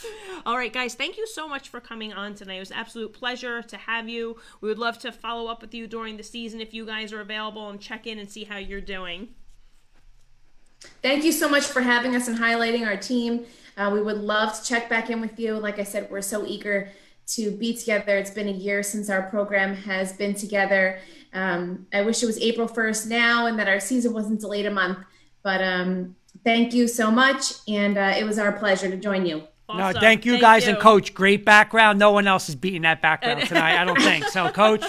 All 0.46 0.56
right, 0.56 0.72
guys. 0.72 0.94
Thank 0.94 1.18
you 1.18 1.26
so 1.26 1.46
much 1.46 1.68
for 1.68 1.78
coming 1.80 2.14
on 2.14 2.34
tonight. 2.34 2.56
It 2.56 2.60
was 2.60 2.70
an 2.70 2.78
absolute 2.78 3.12
pleasure 3.12 3.60
to 3.62 3.76
have 3.76 4.08
you. 4.08 4.38
We 4.62 4.68
would 4.70 4.78
love 4.78 4.98
to 5.00 5.12
follow 5.12 5.50
up 5.50 5.60
with 5.60 5.74
you 5.74 5.86
during 5.86 6.16
the 6.16 6.22
season 6.22 6.62
if 6.62 6.72
you 6.72 6.86
guys 6.86 7.12
are 7.12 7.20
available 7.20 7.68
and 7.68 7.78
check 7.78 8.06
in 8.06 8.18
and 8.18 8.30
see 8.30 8.44
how 8.44 8.56
you're 8.56 8.80
doing. 8.80 9.34
Thank 11.02 11.24
you 11.24 11.32
so 11.32 11.48
much 11.48 11.64
for 11.64 11.80
having 11.80 12.16
us 12.16 12.28
and 12.28 12.38
highlighting 12.38 12.86
our 12.86 12.96
team. 12.96 13.46
Uh, 13.76 13.90
we 13.92 14.00
would 14.00 14.18
love 14.18 14.58
to 14.58 14.64
check 14.64 14.88
back 14.88 15.10
in 15.10 15.20
with 15.20 15.38
you. 15.38 15.54
Like 15.54 15.78
I 15.78 15.84
said, 15.84 16.10
we're 16.10 16.22
so 16.22 16.46
eager 16.46 16.90
to 17.26 17.50
be 17.50 17.76
together. 17.76 18.16
It's 18.16 18.30
been 18.30 18.48
a 18.48 18.52
year 18.52 18.82
since 18.82 19.10
our 19.10 19.22
program 19.22 19.74
has 19.74 20.12
been 20.12 20.34
together. 20.34 21.00
Um, 21.32 21.86
I 21.92 22.02
wish 22.02 22.22
it 22.22 22.26
was 22.26 22.38
April 22.38 22.68
1st 22.68 23.08
now 23.08 23.46
and 23.46 23.58
that 23.58 23.68
our 23.68 23.80
season 23.80 24.12
wasn't 24.12 24.40
delayed 24.40 24.66
a 24.66 24.70
month. 24.70 24.98
But 25.42 25.62
um, 25.62 26.16
thank 26.44 26.72
you 26.72 26.86
so 26.86 27.10
much. 27.10 27.52
And 27.68 27.98
uh, 27.98 28.14
it 28.16 28.24
was 28.24 28.38
our 28.38 28.52
pleasure 28.52 28.88
to 28.88 28.96
join 28.96 29.26
you. 29.26 29.44
No, 29.68 29.92
thank 29.92 30.26
you 30.26 30.38
guys 30.38 30.66
and 30.66 30.78
coach. 30.78 31.14
Great 31.14 31.44
background. 31.44 31.98
No 31.98 32.10
one 32.12 32.26
else 32.26 32.48
is 32.48 32.54
beating 32.54 32.82
that 32.82 33.00
background 33.00 33.42
tonight. 33.48 33.80
I 33.80 33.84
don't 33.84 34.00
think 34.00 34.26
so, 34.26 34.50
coach. 34.50 34.84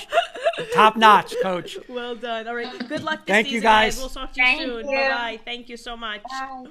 Top 0.73 0.95
notch, 0.97 1.33
coach. 1.41 1.77
Well 1.87 2.15
done. 2.15 2.47
All 2.47 2.55
right. 2.55 2.87
Good 2.89 3.03
luck 3.03 3.25
this 3.25 3.33
Thank 3.33 3.47
you, 3.47 3.53
season, 3.59 3.63
guys. 3.63 3.97
We'll 3.97 4.09
talk 4.09 4.33
to 4.33 4.39
you 4.41 4.45
Thank 4.45 4.61
soon. 4.61 4.85
Bye 4.85 5.09
bye. 5.09 5.39
Thank 5.45 5.69
you 5.69 5.77
so 5.77 5.95
much. 5.97 6.23
Bye. 6.23 6.65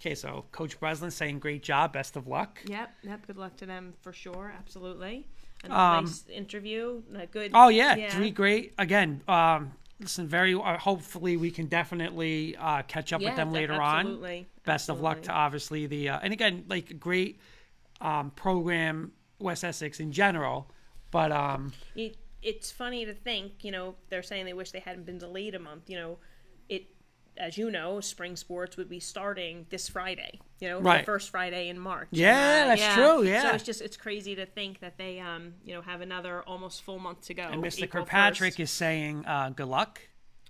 Okay, 0.00 0.14
so 0.14 0.44
Coach 0.52 0.78
Breslin 0.78 1.10
saying 1.10 1.38
great 1.38 1.62
job. 1.62 1.94
Best 1.94 2.16
of 2.16 2.26
luck. 2.26 2.58
Yep. 2.66 2.90
Yep. 3.04 3.26
Good 3.26 3.36
luck 3.38 3.56
to 3.56 3.66
them 3.66 3.94
for 4.02 4.12
sure. 4.12 4.52
Absolutely. 4.58 5.26
A 5.64 5.72
Um, 5.74 6.04
nice 6.04 6.24
interview. 6.28 7.02
A 7.16 7.26
good. 7.26 7.52
Oh 7.54 7.68
yeah, 7.68 8.10
three 8.10 8.30
great. 8.30 8.74
Again, 8.78 9.22
um, 9.26 9.72
listen, 10.00 10.26
very. 10.26 10.54
Uh, 10.54 10.78
hopefully, 10.78 11.36
we 11.36 11.50
can 11.50 11.66
definitely 11.66 12.56
uh, 12.56 12.82
catch 12.82 13.12
up 13.12 13.20
Yeah, 13.20 13.28
with 13.30 13.36
them 13.36 13.52
later 13.52 13.74
on. 13.80 14.00
absolutely. 14.00 14.46
Best 14.64 14.88
of 14.88 15.00
luck 15.00 15.22
to 15.22 15.32
obviously 15.32 15.86
the 15.86 16.08
uh, 16.10 16.20
and 16.22 16.32
again 16.32 16.64
like 16.68 16.98
great 16.98 17.40
um, 18.00 18.30
program 18.30 19.12
West 19.38 19.64
Essex 19.64 20.00
in 20.00 20.10
general, 20.12 20.70
but 21.10 21.30
um, 21.32 21.72
it, 21.94 22.16
it's 22.42 22.70
funny 22.70 23.04
to 23.04 23.14
think, 23.14 23.62
you 23.64 23.70
know, 23.72 23.94
they're 24.10 24.22
saying 24.22 24.44
they 24.46 24.52
wish 24.52 24.70
they 24.70 24.80
hadn't 24.80 25.04
been 25.06 25.18
delayed 25.18 25.54
a 25.54 25.58
month. 25.58 25.88
You 25.90 25.96
know, 25.98 26.18
as 27.36 27.58
you 27.58 27.70
know, 27.70 28.00
spring 28.00 28.36
sports 28.36 28.76
would 28.76 28.88
be 28.88 29.00
starting 29.00 29.66
this 29.70 29.88
Friday. 29.88 30.40
You 30.60 30.68
know, 30.68 30.80
Right. 30.80 30.98
the 30.98 31.04
first 31.04 31.30
Friday 31.30 31.68
in 31.68 31.78
March. 31.78 32.08
Yeah, 32.10 32.66
that's 32.74 32.94
true, 32.94 33.22
yeah. 33.24 33.42
So 33.42 33.48
it's 33.54 33.64
just 33.64 33.80
it's 33.80 33.96
crazy 33.96 34.34
to 34.36 34.46
think 34.46 34.80
that 34.80 34.96
they, 34.98 35.20
um, 35.20 35.54
you 35.64 35.74
know, 35.74 35.82
have 35.82 36.00
another 36.00 36.42
almost 36.42 36.82
full 36.82 36.98
month 36.98 37.22
to 37.22 37.34
go. 37.34 37.42
and 37.42 37.62
Mr. 37.62 37.84
April 37.84 38.04
Kirkpatrick 38.04 38.54
1st. 38.54 38.60
is 38.60 38.70
saying 38.70 39.26
uh, 39.26 39.50
good 39.50 39.68
luck. 39.68 40.00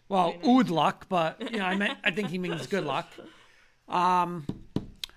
Well, 0.09 0.35
ood 0.47 0.69
luck, 0.71 1.07
but 1.09 1.41
you 1.53 1.59
know, 1.59 1.65
I 1.65 1.77
meant 1.77 1.99
I 2.05 2.11
think 2.11 2.29
he 2.29 2.39
means 2.39 2.67
good 2.67 2.85
luck. 2.85 3.11
Um, 3.89 4.47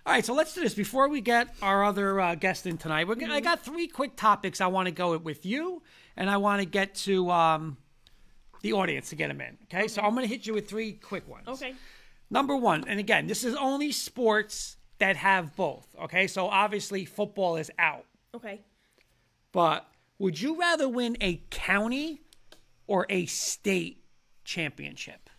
all 0.05 0.13
right, 0.13 0.25
so 0.25 0.33
let's 0.33 0.53
do 0.53 0.61
this 0.61 0.73
before 0.73 1.09
we 1.09 1.19
get 1.21 1.53
our 1.61 1.83
other 1.83 2.19
uh, 2.19 2.35
guest 2.35 2.65
in 2.65 2.77
tonight. 2.77 3.07
We're 3.07 3.15
gonna, 3.15 3.33
I 3.35 3.41
got 3.41 3.63
three 3.63 3.87
quick 3.87 4.15
topics 4.15 4.61
I 4.61 4.67
want 4.67 4.85
to 4.87 4.91
go 4.91 5.17
with 5.17 5.45
you, 5.45 5.83
and 6.15 6.29
I 6.29 6.37
want 6.37 6.61
to 6.61 6.65
get 6.65 6.95
to 6.95 7.29
um, 7.29 7.77
the 8.67 8.73
audience 8.73 9.09
to 9.09 9.15
get 9.15 9.29
them 9.29 9.39
in. 9.41 9.57
Okay, 9.63 9.87
so 9.87 10.01
I'm 10.01 10.11
going 10.13 10.27
to 10.27 10.33
hit 10.33 10.45
you 10.45 10.53
with 10.53 10.69
three 10.69 10.91
quick 10.93 11.27
ones. 11.27 11.47
Okay. 11.47 11.73
Number 12.29 12.55
one, 12.57 12.83
and 12.87 12.99
again, 12.99 13.25
this 13.27 13.43
is 13.45 13.55
only 13.55 13.91
sports 13.93 14.75
that 14.99 15.15
have 15.15 15.55
both. 15.55 15.87
Okay, 16.03 16.27
so 16.27 16.47
obviously 16.47 17.05
football 17.05 17.55
is 17.55 17.71
out, 17.79 18.05
Okay. 18.35 18.61
but 19.53 19.87
would 20.19 20.39
you 20.41 20.59
rather 20.59 20.89
win 20.89 21.15
a 21.21 21.41
county 21.49 22.21
or 22.87 23.05
a 23.09 23.25
state 23.27 24.03
championship? 24.43 25.29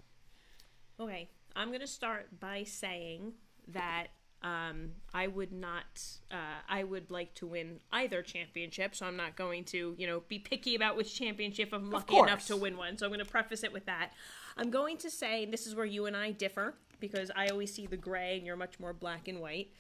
Okay, 0.99 1.29
I'm 1.55 1.69
going 1.69 1.81
to 1.81 1.87
start 1.87 2.41
by 2.41 2.65
saying 2.65 3.33
that 3.69 4.07
um, 4.43 4.91
I 5.13 5.27
would 5.27 5.53
not, 5.53 6.03
uh, 6.31 6.61
I 6.69 6.85
would 6.85 7.11
like 7.11 7.35
to 7.35 7.47
win 7.47 7.81
either 7.93 8.23
championship, 8.23 8.95
so 8.95 9.07
I'm 9.07 9.17
not 9.17 9.35
going 9.37 9.65
to, 9.67 9.95
you 9.99 10.07
know, 10.07 10.23
be 10.29 10.39
picky 10.39 10.75
about 10.75 10.97
which 10.97 11.15
championship 11.15 11.71
I'm 11.73 11.91
lucky 11.91 12.17
enough 12.17 12.47
to 12.47 12.57
win 12.57 12.77
one. 12.77 12.97
So 12.99 13.07
I'm 13.07 13.11
going 13.11 13.25
to 13.25 13.31
preface 13.31 13.65
it 13.65 13.73
with 13.73 13.87
that. 13.87 14.11
I'm 14.57 14.71
going 14.71 14.97
to 14.99 15.11
say, 15.11 15.45
this 15.45 15.67
is 15.67 15.75
where 15.75 15.87
you 15.87 16.07
and 16.07 16.17
I 16.17 16.31
differ, 16.31 16.75
because 17.01 17.31
I 17.35 17.49
always 17.49 17.73
see 17.73 17.87
the 17.87 17.97
gray 17.97 18.37
and 18.37 18.47
you're 18.47 18.57
much 18.57 18.79
more 18.79 18.93
black 18.93 19.27
and 19.29 19.41
white. 19.41 19.73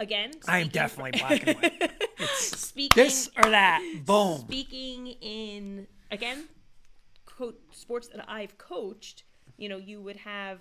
Again, 0.00 0.30
I 0.46 0.58
am 0.60 0.68
definitely 0.68 1.18
black 1.18 1.46
and 1.46 1.56
white. 1.58 1.92
speaking 2.36 3.02
this 3.02 3.28
or 3.36 3.50
that. 3.50 3.82
Boom. 4.04 4.38
speaking 4.38 5.08
in 5.20 5.86
again 6.10 6.48
co- 7.26 7.54
sports 7.72 8.08
that 8.08 8.24
i've 8.28 8.56
coached 8.58 9.24
you 9.56 9.68
know 9.68 9.76
you 9.76 10.00
would 10.00 10.16
have 10.16 10.58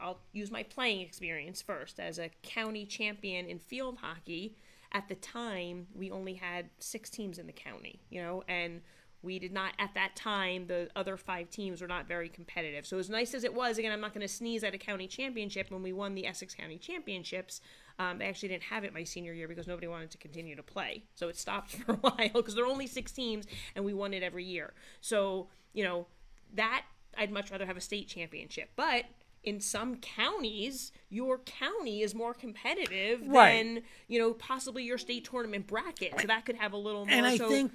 i'll 0.00 0.20
use 0.32 0.50
my 0.50 0.62
playing 0.62 1.00
experience 1.00 1.62
first. 1.62 2.00
As 2.00 2.18
a 2.18 2.30
county 2.42 2.84
champion 2.86 3.46
in 3.46 3.58
field 3.58 3.98
hockey 4.00 4.56
at 4.92 5.08
the 5.08 5.14
time 5.14 5.86
we 5.94 6.10
only 6.10 6.34
had 6.34 6.70
six 6.78 7.10
teams 7.10 7.38
in 7.38 7.46
the 7.46 7.52
county 7.52 8.00
you 8.10 8.20
know 8.20 8.42
and 8.48 8.80
we 9.22 9.38
did 9.38 9.52
not 9.52 9.74
at 9.78 9.92
that 9.94 10.16
time 10.16 10.66
the 10.66 10.88
other 10.96 11.16
five 11.16 11.50
teams 11.50 11.82
were 11.82 11.88
not 11.88 12.08
very 12.08 12.28
competitive. 12.28 12.86
So 12.86 12.98
as 12.98 13.10
nice 13.10 13.34
as 13.34 13.44
it 13.44 13.54
was 13.54 13.78
again 13.78 13.92
i'm 13.92 14.00
not 14.00 14.14
going 14.14 14.26
to 14.26 14.32
sneeze 14.32 14.64
at 14.64 14.74
a 14.74 14.78
county 14.78 15.06
championship 15.06 15.70
when 15.70 15.82
we 15.82 15.92
won 15.92 16.14
the 16.14 16.26
essex 16.26 16.54
county 16.54 16.78
championships 16.78 17.60
um, 18.00 18.16
they 18.16 18.24
actually 18.24 18.48
didn't 18.48 18.62
have 18.62 18.82
it 18.84 18.94
my 18.94 19.04
senior 19.04 19.34
year 19.34 19.46
because 19.46 19.66
nobody 19.66 19.86
wanted 19.86 20.10
to 20.12 20.16
continue 20.16 20.56
to 20.56 20.62
play. 20.62 21.02
So 21.14 21.28
it 21.28 21.36
stopped 21.36 21.70
for 21.76 21.92
a 21.92 21.96
while 21.96 22.30
because 22.32 22.54
there 22.54 22.64
are 22.64 22.68
only 22.68 22.86
six 22.86 23.12
teams 23.12 23.46
and 23.76 23.84
we 23.84 23.92
won 23.92 24.14
it 24.14 24.22
every 24.22 24.44
year. 24.44 24.72
So 25.02 25.48
you 25.74 25.84
know 25.84 26.06
that 26.54 26.84
i'd 27.16 27.30
much 27.30 27.50
rather 27.52 27.66
have 27.66 27.76
a 27.76 27.80
state 27.80 28.08
championship. 28.08 28.70
But 28.74 29.04
in 29.42 29.60
some 29.60 29.96
counties 29.96 30.92
your 31.08 31.38
county 31.38 32.02
is 32.02 32.14
more 32.14 32.34
competitive 32.34 33.20
Right. 33.26 33.56
than 33.56 33.82
you 34.06 34.18
know 34.18 34.32
possibly 34.34 34.84
your 34.84 34.98
state 34.98 35.24
tournament 35.24 35.66
bracket 35.66 36.20
so 36.20 36.26
that 36.26 36.44
could 36.44 36.56
have 36.56 36.72
a 36.72 36.76
little 36.76 37.06
more 37.06 37.14
and 37.14 37.26
I 37.26 37.36
so, 37.36 37.48
think, 37.48 37.72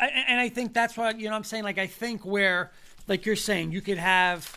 I, 0.00 0.06
and 0.28 0.40
I 0.40 0.48
think 0.48 0.74
that's 0.74 0.96
what 0.96 1.18
you 1.18 1.28
know. 1.28 1.34
I'm 1.34 1.44
saying 1.44 1.64
like 1.64 1.78
I 1.78 1.86
think 1.86 2.24
where, 2.24 2.70
like 3.08 3.26
you're 3.26 3.36
saying, 3.36 3.72
you 3.72 3.80
could 3.80 3.98
have. 3.98 4.56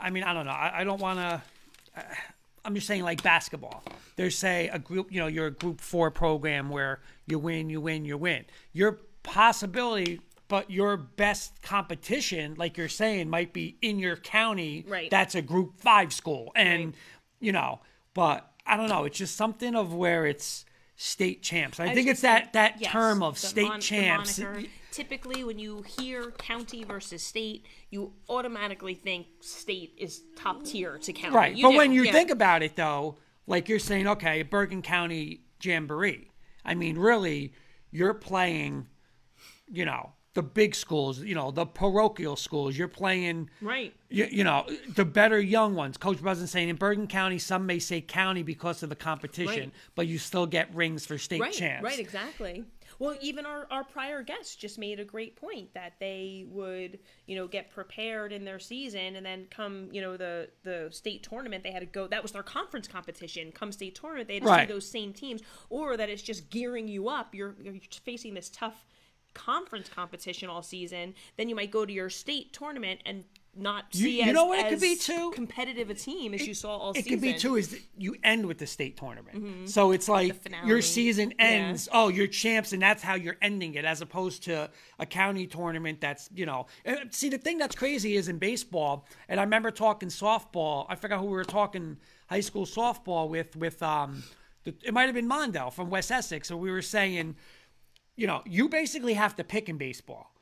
I 0.00 0.10
mean, 0.10 0.22
I 0.24 0.32
don't 0.32 0.46
know. 0.46 0.52
I, 0.52 0.80
I 0.80 0.84
don't 0.84 1.00
want 1.00 1.18
to. 1.18 1.42
Uh, 1.96 2.02
I'm 2.64 2.74
just 2.74 2.86
saying 2.86 3.02
like 3.02 3.22
basketball. 3.22 3.84
There's 4.16 4.36
say 4.38 4.68
a 4.72 4.78
group. 4.78 5.12
You 5.12 5.20
know, 5.20 5.26
you're 5.26 5.48
a 5.48 5.50
group 5.50 5.80
four 5.80 6.10
program 6.10 6.70
where 6.70 7.00
you 7.26 7.38
win, 7.38 7.68
you 7.68 7.80
win, 7.80 8.04
you 8.04 8.16
win. 8.16 8.44
Your 8.72 9.00
possibility. 9.22 10.20
But 10.48 10.70
your 10.70 10.96
best 10.96 11.62
competition, 11.62 12.54
like 12.56 12.76
you're 12.76 12.88
saying, 12.88 13.30
might 13.30 13.52
be 13.52 13.78
in 13.80 13.98
your 13.98 14.16
county. 14.16 14.84
Right. 14.86 15.10
That's 15.10 15.34
a 15.34 15.42
group 15.42 15.80
five 15.80 16.12
school. 16.12 16.52
And, 16.54 16.94
you 17.40 17.52
know, 17.52 17.80
but 18.12 18.50
I 18.66 18.76
don't 18.76 18.88
know. 18.88 19.04
It's 19.04 19.18
just 19.18 19.36
something 19.36 19.74
of 19.74 19.94
where 19.94 20.26
it's 20.26 20.64
state 20.96 21.42
champs. 21.42 21.80
I, 21.80 21.86
was 21.86 21.94
think 21.94 22.08
it's 22.08 22.20
that, 22.20 22.52
that 22.52 22.80
yes, 22.80 22.92
term 22.92 23.22
of 23.22 23.38
state 23.38 23.68
mon- 23.68 23.80
champs. 23.80 24.40
Typically, 24.92 25.42
when 25.42 25.58
you 25.58 25.82
hear 25.98 26.30
county 26.32 26.84
versus 26.84 27.22
state, 27.22 27.66
you 27.90 28.12
automatically 28.28 28.94
think 28.94 29.26
state 29.40 29.92
is 29.98 30.22
top 30.36 30.64
tier 30.64 30.98
to 30.98 31.12
county. 31.12 31.34
Right. 31.34 31.56
You 31.56 31.62
but 31.64 31.72
do, 31.72 31.76
when 31.78 31.92
you 31.92 32.04
yeah. 32.04 32.12
think 32.12 32.30
about 32.30 32.62
it, 32.62 32.76
though, 32.76 33.18
like 33.46 33.68
you're 33.68 33.80
saying, 33.80 34.06
okay, 34.06 34.42
Bergen 34.42 34.82
County 34.82 35.40
Jamboree. 35.60 36.30
I 36.64 36.74
mean, 36.74 36.96
really, 36.96 37.52
you're 37.90 38.14
playing, 38.14 38.86
you 39.70 39.84
know, 39.84 40.12
the 40.34 40.42
big 40.42 40.74
schools, 40.74 41.20
you 41.20 41.34
know, 41.34 41.50
the 41.50 41.64
parochial 41.64 42.36
schools. 42.36 42.76
You're 42.76 42.88
playing, 42.88 43.48
right, 43.60 43.94
you, 44.10 44.26
you 44.30 44.44
know, 44.44 44.66
the 44.94 45.04
better 45.04 45.40
young 45.40 45.74
ones. 45.74 45.96
Coach 45.96 46.20
wasn't 46.20 46.48
saying 46.50 46.68
in 46.68 46.76
Bergen 46.76 47.06
County, 47.06 47.38
some 47.38 47.66
may 47.66 47.78
say 47.78 48.00
county 48.00 48.42
because 48.42 48.82
of 48.82 48.88
the 48.88 48.96
competition, 48.96 49.46
Right. 49.64 49.72
but 49.94 50.06
you 50.08 50.18
still 50.18 50.46
get 50.46 50.74
rings 50.74 51.06
for 51.06 51.18
state 51.18 51.40
right, 51.40 51.52
champs. 51.52 51.84
right, 51.84 51.98
exactly. 51.98 52.64
Well, 53.00 53.16
even 53.20 53.44
our, 53.44 53.66
our 53.72 53.82
prior 53.82 54.22
guests 54.22 54.54
just 54.54 54.78
made 54.78 55.00
a 55.00 55.04
great 55.04 55.34
point 55.34 55.74
that 55.74 55.94
they 55.98 56.46
would, 56.48 57.00
you 57.26 57.34
know, 57.34 57.48
get 57.48 57.70
prepared 57.70 58.32
in 58.32 58.44
their 58.44 58.60
season 58.60 59.16
and 59.16 59.26
then 59.26 59.46
come, 59.50 59.88
you 59.90 60.00
know, 60.00 60.16
the 60.16 60.48
the 60.62 60.88
state 60.92 61.24
tournament, 61.24 61.64
they 61.64 61.72
had 61.72 61.80
to 61.80 61.86
go. 61.86 62.06
That 62.06 62.22
was 62.22 62.30
their 62.30 62.44
conference 62.44 62.86
competition. 62.86 63.50
Come 63.50 63.72
state 63.72 63.96
tournament, 63.96 64.28
they 64.28 64.34
had 64.34 64.44
to 64.44 64.48
Right. 64.48 64.68
see 64.68 64.72
those 64.74 64.88
same 64.88 65.12
teams, 65.12 65.42
or 65.70 65.96
that 65.96 66.08
it's 66.08 66.22
just 66.22 66.50
gearing 66.50 66.86
you 66.86 67.08
up. 67.08 67.34
You're 67.34 67.56
you're 67.60 67.74
facing 68.04 68.34
this 68.34 68.48
tough 68.48 68.86
conference 69.34 69.88
competition 69.88 70.48
all 70.48 70.62
season. 70.62 71.14
Then 71.36 71.48
you 71.48 71.54
might 71.54 71.70
go 71.70 71.84
to 71.84 71.92
your 71.92 72.10
state 72.10 72.52
tournament 72.52 73.00
and 73.04 73.24
not 73.56 73.84
You- 73.92 74.04
see 74.06 74.16
you 74.20 74.28
as, 74.28 74.34
know 74.34 74.46
what 74.46 74.58
it 74.58 74.68
could 74.68 74.80
be, 74.80 74.96
too? 74.96 75.30
competitive 75.32 75.88
a 75.88 75.94
team 75.94 76.34
as 76.34 76.44
you 76.44 76.54
saw 76.54 76.76
all 76.76 76.90
It 76.90 76.96
season. 77.04 77.12
It 77.12 77.14
could 77.14 77.22
be 77.22 77.34
too 77.34 77.54
is 77.56 77.80
you 77.96 78.16
end 78.24 78.46
with 78.46 78.58
the 78.58 78.66
state 78.66 78.96
tournament. 78.96 79.68
So 79.70 79.92
it's 79.92 80.08
like 80.08 80.34
your 80.66 80.82
season 80.82 81.32
Yeah. 81.38 81.44
ends. 81.46 81.88
Oh, 81.92 82.08
you're 82.08 82.26
champs, 82.26 82.72
and 82.72 82.82
that's 82.82 83.00
how 83.00 83.14
you're 83.14 83.36
ending 83.40 83.74
it, 83.76 83.84
as 83.84 84.00
opposed 84.00 84.42
to 84.44 84.70
a 84.98 85.06
county 85.06 85.46
tournament. 85.46 86.00
That's 86.00 86.28
you 86.34 86.46
know. 86.46 86.66
See, 87.10 87.28
the 87.28 87.38
thing 87.38 87.58
that's 87.58 87.76
crazy 87.76 88.16
is 88.16 88.26
in 88.26 88.38
baseball, 88.38 89.06
and 89.28 89.38
I 89.38 89.44
remember 89.44 89.70
talking 89.70 90.08
softball. 90.08 90.86
I 90.88 90.96
forgot 90.96 91.20
who 91.20 91.26
we 91.26 91.32
were 91.32 91.44
talking 91.44 91.98
high 92.28 92.40
school 92.40 92.66
softball 92.66 93.28
with. 93.28 93.54
With 93.54 93.80
um, 93.84 94.24
the, 94.64 94.74
it 94.82 94.92
might 94.92 95.04
have 95.04 95.14
been 95.14 95.28
Mondale 95.28 95.72
from 95.72 95.90
West 95.90 96.10
Essex. 96.10 96.48
So 96.48 96.56
we 96.56 96.72
were 96.72 96.82
saying, 96.82 97.36
you 98.16 98.26
know, 98.26 98.42
you 98.44 98.68
basically 98.68 99.14
have 99.14 99.36
to 99.36 99.44
pick 99.44 99.68
in 99.68 99.76
baseball 99.78 100.32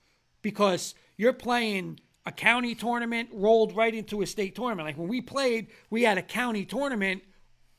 because 0.42 0.94
you're 1.16 1.32
playing 1.32 2.00
a 2.26 2.32
county 2.32 2.74
tournament 2.74 3.28
rolled 3.32 3.74
right 3.74 3.94
into 3.94 4.22
a 4.22 4.26
state 4.26 4.54
tournament. 4.54 4.86
Like 4.86 4.98
when 4.98 5.08
we 5.08 5.20
played, 5.20 5.68
we 5.90 6.02
had 6.02 6.18
a 6.18 6.22
county 6.22 6.64
tournament, 6.64 7.22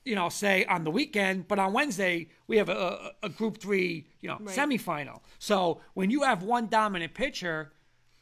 you 0.04 0.16
know, 0.16 0.30
say 0.30 0.66
on 0.66 0.84
the 0.84 0.92
weekend, 0.92 1.48
but 1.48 1.60
on 1.60 1.74
Wednesday 1.74 2.28
we 2.48 2.58
have 2.58 2.70
a, 2.70 2.74
a, 2.74 3.12
a 3.28 3.30
group 3.30 3.58
three, 3.60 4.08
you 4.22 4.28
know, 4.30 4.38
semifinal. 4.46 5.22
So 5.40 5.82
when 5.94 6.10
you 6.10 6.24
have 6.24 6.44
one 6.44 6.68
dominant 6.68 7.14
pitcher, 7.14 7.72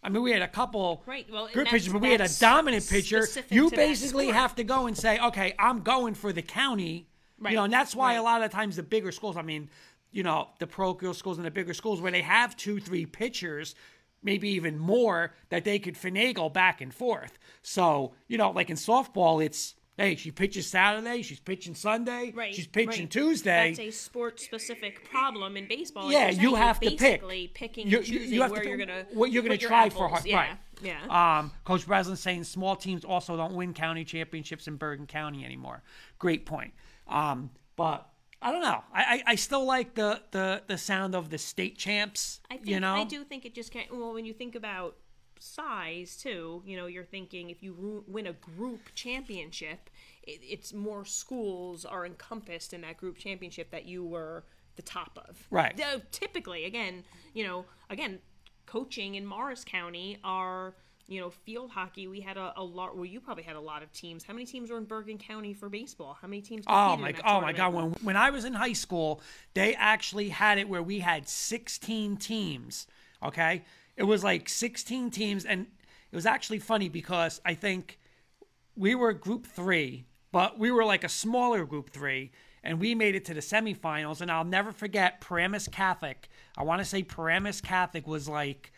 I 0.03 0.09
mean, 0.09 0.23
we 0.23 0.31
had 0.31 0.41
a 0.41 0.47
couple 0.47 1.03
Right, 1.05 1.27
well, 1.31 1.47
good 1.53 1.67
pitchers, 1.67 1.93
but 1.93 2.01
we 2.01 2.11
had 2.11 2.21
a 2.21 2.29
dominant 2.39 2.87
pitcher. 2.87 3.27
You 3.49 3.69
basically 3.69 4.27
have 4.27 4.55
to 4.55 4.63
go 4.63 4.87
and 4.87 4.97
say, 4.97 5.19
okay, 5.19 5.53
I'm 5.59 5.81
going 5.81 6.15
for 6.15 6.33
the 6.33 6.41
county. 6.41 7.07
Right, 7.39 7.51
You 7.51 7.57
know, 7.57 7.63
and 7.63 7.73
that's 7.73 7.95
why 7.95 8.13
a 8.15 8.23
lot 8.23 8.43
of 8.43 8.51
times 8.51 8.75
the 8.75 8.83
bigger 8.83 9.11
schools, 9.11 9.35
I 9.35 9.41
mean, 9.41 9.69
you 10.11 10.23
know, 10.23 10.49
the 10.59 10.67
parochial 10.67 11.13
schools 11.13 11.37
and 11.37 11.45
the 11.45 11.51
bigger 11.51 11.73
schools 11.73 12.01
where 12.01 12.11
they 12.11 12.21
have 12.21 12.55
two, 12.57 12.79
three 12.79 13.05
pitchers, 13.05 13.75
maybe 14.23 14.49
even 14.49 14.77
more, 14.77 15.33
that 15.49 15.63
they 15.63 15.79
could 15.79 15.95
finagle 15.95 16.51
back 16.51 16.81
and 16.81 16.93
forth. 16.93 17.37
So, 17.61 18.13
you 18.27 18.37
know, 18.37 18.51
like 18.51 18.69
in 18.69 18.75
softball, 18.77 19.43
it's 19.43 19.75
hey, 19.97 20.15
she 20.15 20.31
pitches 20.31 20.65
Saturday, 20.67 21.21
she's 21.21 21.39
pitching 21.39 21.75
Sunday, 21.75 22.31
Right. 22.35 22.55
she's 22.55 22.65
pitching 22.65 23.03
right. 23.03 23.11
Tuesday. 23.11 23.67
That's 23.75 23.79
a 23.79 23.91
sport 23.91 24.39
specific 24.39 25.07
problem 25.07 25.55
in 25.57 25.67
baseball. 25.67 26.11
Yeah, 26.11 26.29
you 26.29 26.55
have 26.55 26.79
to 26.79 26.89
pick. 26.89 26.99
basically 26.99 27.47
picking 27.53 27.87
You- 27.87 28.01
you- 28.01 28.19
you 28.21 28.41
have 28.41 28.49
to 28.49 28.53
where 28.53 28.61
pick 28.61 28.69
you're 28.69 28.77
gonna 28.79 29.05
what 29.13 29.31
you're 29.31 29.43
gonna 29.43 29.55
your 29.55 29.69
try 29.69 29.89
for 29.89 30.07
hard- 30.09 30.25
Yeah, 30.25 30.37
right. 30.37 30.57
yeah. 30.81 31.39
Um, 31.39 31.51
Coach 31.65 31.85
Breslin's 31.85 32.19
saying 32.19 32.45
small 32.45 32.75
teams 32.75 33.05
also 33.05 33.37
don't 33.37 33.53
win 33.53 33.73
county 33.75 34.03
championships 34.03 34.67
in 34.67 34.77
Bergen 34.77 35.05
County 35.05 35.45
anymore. 35.45 35.83
Great 36.17 36.47
point. 36.47 36.73
Um, 37.07 37.51
but 37.75 38.09
I 38.41 38.51
don't 38.51 38.61
know. 38.61 38.83
I, 38.93 39.03
I, 39.03 39.23
I 39.27 39.35
still 39.35 39.65
like 39.65 39.93
the, 39.93 40.21
the, 40.31 40.63
the 40.65 40.77
sound 40.77 41.13
of 41.15 41.29
the 41.29 41.37
state 41.37 41.77
champs. 41.77 42.39
I 42.49 42.55
think 42.55 42.67
you 42.67 42.79
know, 42.79 42.95
I 42.95 43.03
do 43.03 43.23
think 43.23 43.45
it 43.45 43.53
just 43.53 43.71
can't. 43.71 43.91
Well, 43.95 44.13
when 44.13 44.25
you 44.25 44.33
think 44.33 44.55
about 44.55 44.95
size 45.39 46.17
too, 46.17 46.63
you 46.65 46.75
know, 46.75 46.87
you're 46.87 47.03
thinking 47.03 47.49
if 47.49 47.61
you 47.61 48.03
win 48.07 48.27
a 48.27 48.33
group 48.33 48.93
championship, 48.95 49.89
it, 50.23 50.39
it's 50.41 50.73
more 50.73 51.05
schools 51.05 51.85
are 51.85 52.05
encompassed 52.05 52.73
in 52.73 52.81
that 52.81 52.97
group 52.97 53.17
championship 53.17 53.69
that 53.71 53.85
you 53.85 54.03
were 54.03 54.43
the 54.75 54.81
top 54.81 55.19
of. 55.29 55.45
Right. 55.51 55.75
Though 55.77 56.01
typically, 56.11 56.65
again, 56.65 57.03
you 57.33 57.45
know, 57.45 57.65
again, 57.89 58.19
coaching 58.65 59.15
in 59.15 59.25
Morris 59.25 59.63
County 59.63 60.17
are. 60.23 60.75
You 61.11 61.19
know, 61.19 61.29
field 61.29 61.71
hockey. 61.71 62.07
We 62.07 62.21
had 62.21 62.37
a, 62.37 62.53
a 62.55 62.63
lot. 62.63 62.95
Well, 62.95 63.03
you 63.03 63.19
probably 63.19 63.43
had 63.43 63.57
a 63.57 63.59
lot 63.59 63.83
of 63.83 63.91
teams. 63.91 64.23
How 64.23 64.31
many 64.31 64.45
teams 64.45 64.71
were 64.71 64.77
in 64.77 64.85
Bergen 64.85 65.17
County 65.17 65.53
for 65.53 65.67
baseball? 65.67 66.17
How 66.21 66.25
many 66.25 66.41
teams? 66.41 66.63
Oh, 66.67 66.93
oh 66.93 66.97
my! 66.97 67.09
in 67.09 67.15
that 67.15 67.23
Oh 67.25 67.41
my? 67.41 67.51
God! 67.51 67.73
When 67.73 67.85
when 68.01 68.15
I 68.15 68.29
was 68.29 68.45
in 68.45 68.53
high 68.53 68.71
school, 68.71 69.19
they 69.53 69.75
actually 69.75 70.29
had 70.29 70.57
it 70.57 70.69
where 70.69 70.81
we 70.81 70.99
had 70.99 71.27
16 71.27 72.15
teams. 72.15 72.87
Okay, 73.21 73.63
it 73.97 74.03
was 74.03 74.23
like 74.23 74.47
16 74.47 75.11
teams, 75.11 75.43
and 75.43 75.67
it 76.11 76.15
was 76.15 76.25
actually 76.25 76.59
funny 76.59 76.87
because 76.87 77.41
I 77.43 77.55
think 77.55 77.99
we 78.77 78.95
were 78.95 79.11
group 79.11 79.45
three, 79.45 80.05
but 80.31 80.57
we 80.57 80.71
were 80.71 80.85
like 80.85 81.03
a 81.03 81.09
smaller 81.09 81.65
group 81.65 81.89
three, 81.89 82.31
and 82.63 82.79
we 82.79 82.95
made 82.95 83.15
it 83.15 83.25
to 83.25 83.33
the 83.33 83.41
semifinals. 83.41 84.21
And 84.21 84.31
I'll 84.31 84.45
never 84.45 84.71
forget 84.71 85.19
Paramus 85.19 85.67
Catholic. 85.67 86.29
I 86.57 86.63
want 86.63 86.79
to 86.79 86.85
say 86.85 87.03
Paramus 87.03 87.59
Catholic 87.59 88.07
was 88.07 88.29
like 88.29 88.71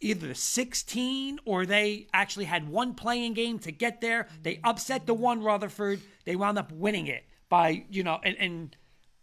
either 0.00 0.34
16 0.34 1.38
or 1.44 1.64
they 1.66 2.06
actually 2.12 2.44
had 2.44 2.68
one 2.68 2.94
playing 2.94 3.34
game 3.34 3.58
to 3.60 3.72
get 3.72 4.00
there. 4.00 4.28
They 4.42 4.60
upset 4.64 5.06
the 5.06 5.14
one 5.14 5.42
Rutherford. 5.42 6.00
They 6.24 6.36
wound 6.36 6.58
up 6.58 6.70
winning 6.72 7.06
it 7.06 7.24
by, 7.48 7.84
you 7.90 8.02
know, 8.02 8.20
and, 8.22 8.36
and 8.38 8.76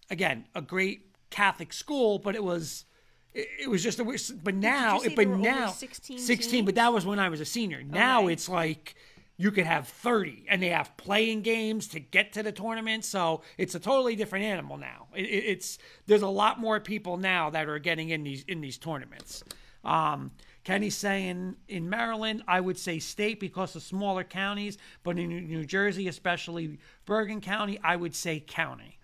again, 0.09 0.45
a 0.55 0.61
great 0.61 1.07
Catholic 1.29 1.73
school, 1.73 2.19
but 2.19 2.35
it 2.35 2.43
was. 2.43 2.85
It 3.33 3.47
it 3.63 3.69
was 3.69 3.81
just 3.81 3.99
a 3.99 4.03
weird, 4.03 4.21
but 4.43 4.53
now, 4.53 4.99
say 4.99 5.09
but 5.09 5.15
there 5.17 5.27
were 5.29 5.33
only 5.35 5.49
now, 5.49 5.67
16 5.71 6.19
16, 6.19 6.65
but 6.65 6.75
that 6.75 6.93
was 6.93 7.03
when 7.05 7.17
I 7.17 7.29
was 7.29 7.41
a 7.41 7.45
senior. 7.45 7.81
Now 7.83 8.23
Okay. 8.25 8.33
it's 8.33 8.47
like 8.47 8.93
you 9.37 9.49
could 9.49 9.65
have 9.65 9.87
30 9.87 10.45
and 10.47 10.61
they 10.61 10.69
have 10.69 10.95
playing 10.97 11.41
games 11.41 11.87
to 11.87 11.99
get 11.99 12.33
to 12.33 12.43
the 12.43 12.51
tournament. 12.51 13.03
So 13.03 13.41
it's 13.57 13.73
a 13.73 13.79
totally 13.79 14.15
different 14.15 14.45
animal 14.45 14.77
now. 14.77 15.07
It, 15.15 15.25
it- 15.25 15.45
it's, 15.45 15.79
there's 16.05 16.21
a 16.21 16.27
lot 16.27 16.59
more 16.59 16.79
people 16.79 17.17
now 17.17 17.49
that 17.49 17.67
are 17.67 17.79
getting 17.79 18.09
in 18.11 18.23
these, 18.23 18.43
in 18.43 18.61
these 18.61 18.77
tournaments. 18.77 19.43
Um, 19.83 20.29
Kenny's 20.63 20.95
saying 20.95 21.55
in 21.67 21.89
Maryland, 21.89 22.43
I 22.47 22.61
would 22.61 22.77
say 22.77 22.99
state 22.99 23.39
because 23.39 23.75
of 23.75 23.83
smaller 23.83 24.23
counties, 24.23 24.77
but 25.03 25.19
in 25.19 25.47
New- 25.47 25.65
Jersey, 25.65 26.07
especially 26.07 26.79
Bergen 27.05 27.41
County, 27.41 27.79
I 27.83 27.95
would 27.95 28.15
say 28.15 28.39
county. 28.39 28.97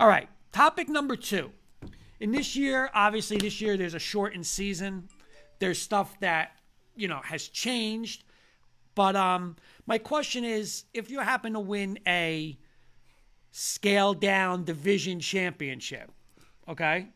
All 0.00 0.08
right, 0.08 0.28
topic 0.52 0.88
number 0.88 1.16
two. 1.16 1.50
In 2.20 2.32
this 2.32 2.56
year, 2.56 2.90
obviously, 2.94 3.36
this 3.36 3.60
year 3.60 3.76
there's 3.76 3.94
a 3.94 3.98
shortened 3.98 4.46
season. 4.46 5.08
There's 5.58 5.78
stuff 5.78 6.18
that 6.20 6.52
you 6.96 7.08
know 7.08 7.20
has 7.24 7.48
changed, 7.48 8.24
but 8.94 9.14
um, 9.16 9.56
my 9.86 9.98
question 9.98 10.44
is, 10.44 10.84
if 10.94 11.10
you 11.10 11.20
happen 11.20 11.52
to 11.52 11.60
win 11.60 11.98
a 12.06 12.58
scaled 13.50 14.20
down 14.20 14.64
division 14.64 15.20
championship, 15.20 16.10
okay, 16.68 17.08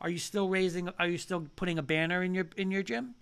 are 0.00 0.10
you 0.10 0.18
still 0.18 0.48
raising? 0.48 0.88
Are 0.98 1.08
you 1.08 1.18
still 1.18 1.46
putting 1.56 1.78
a 1.78 1.82
banner 1.82 2.22
in 2.22 2.34
your 2.34 2.48
in 2.56 2.70
your 2.70 2.82
gym? 2.82 3.14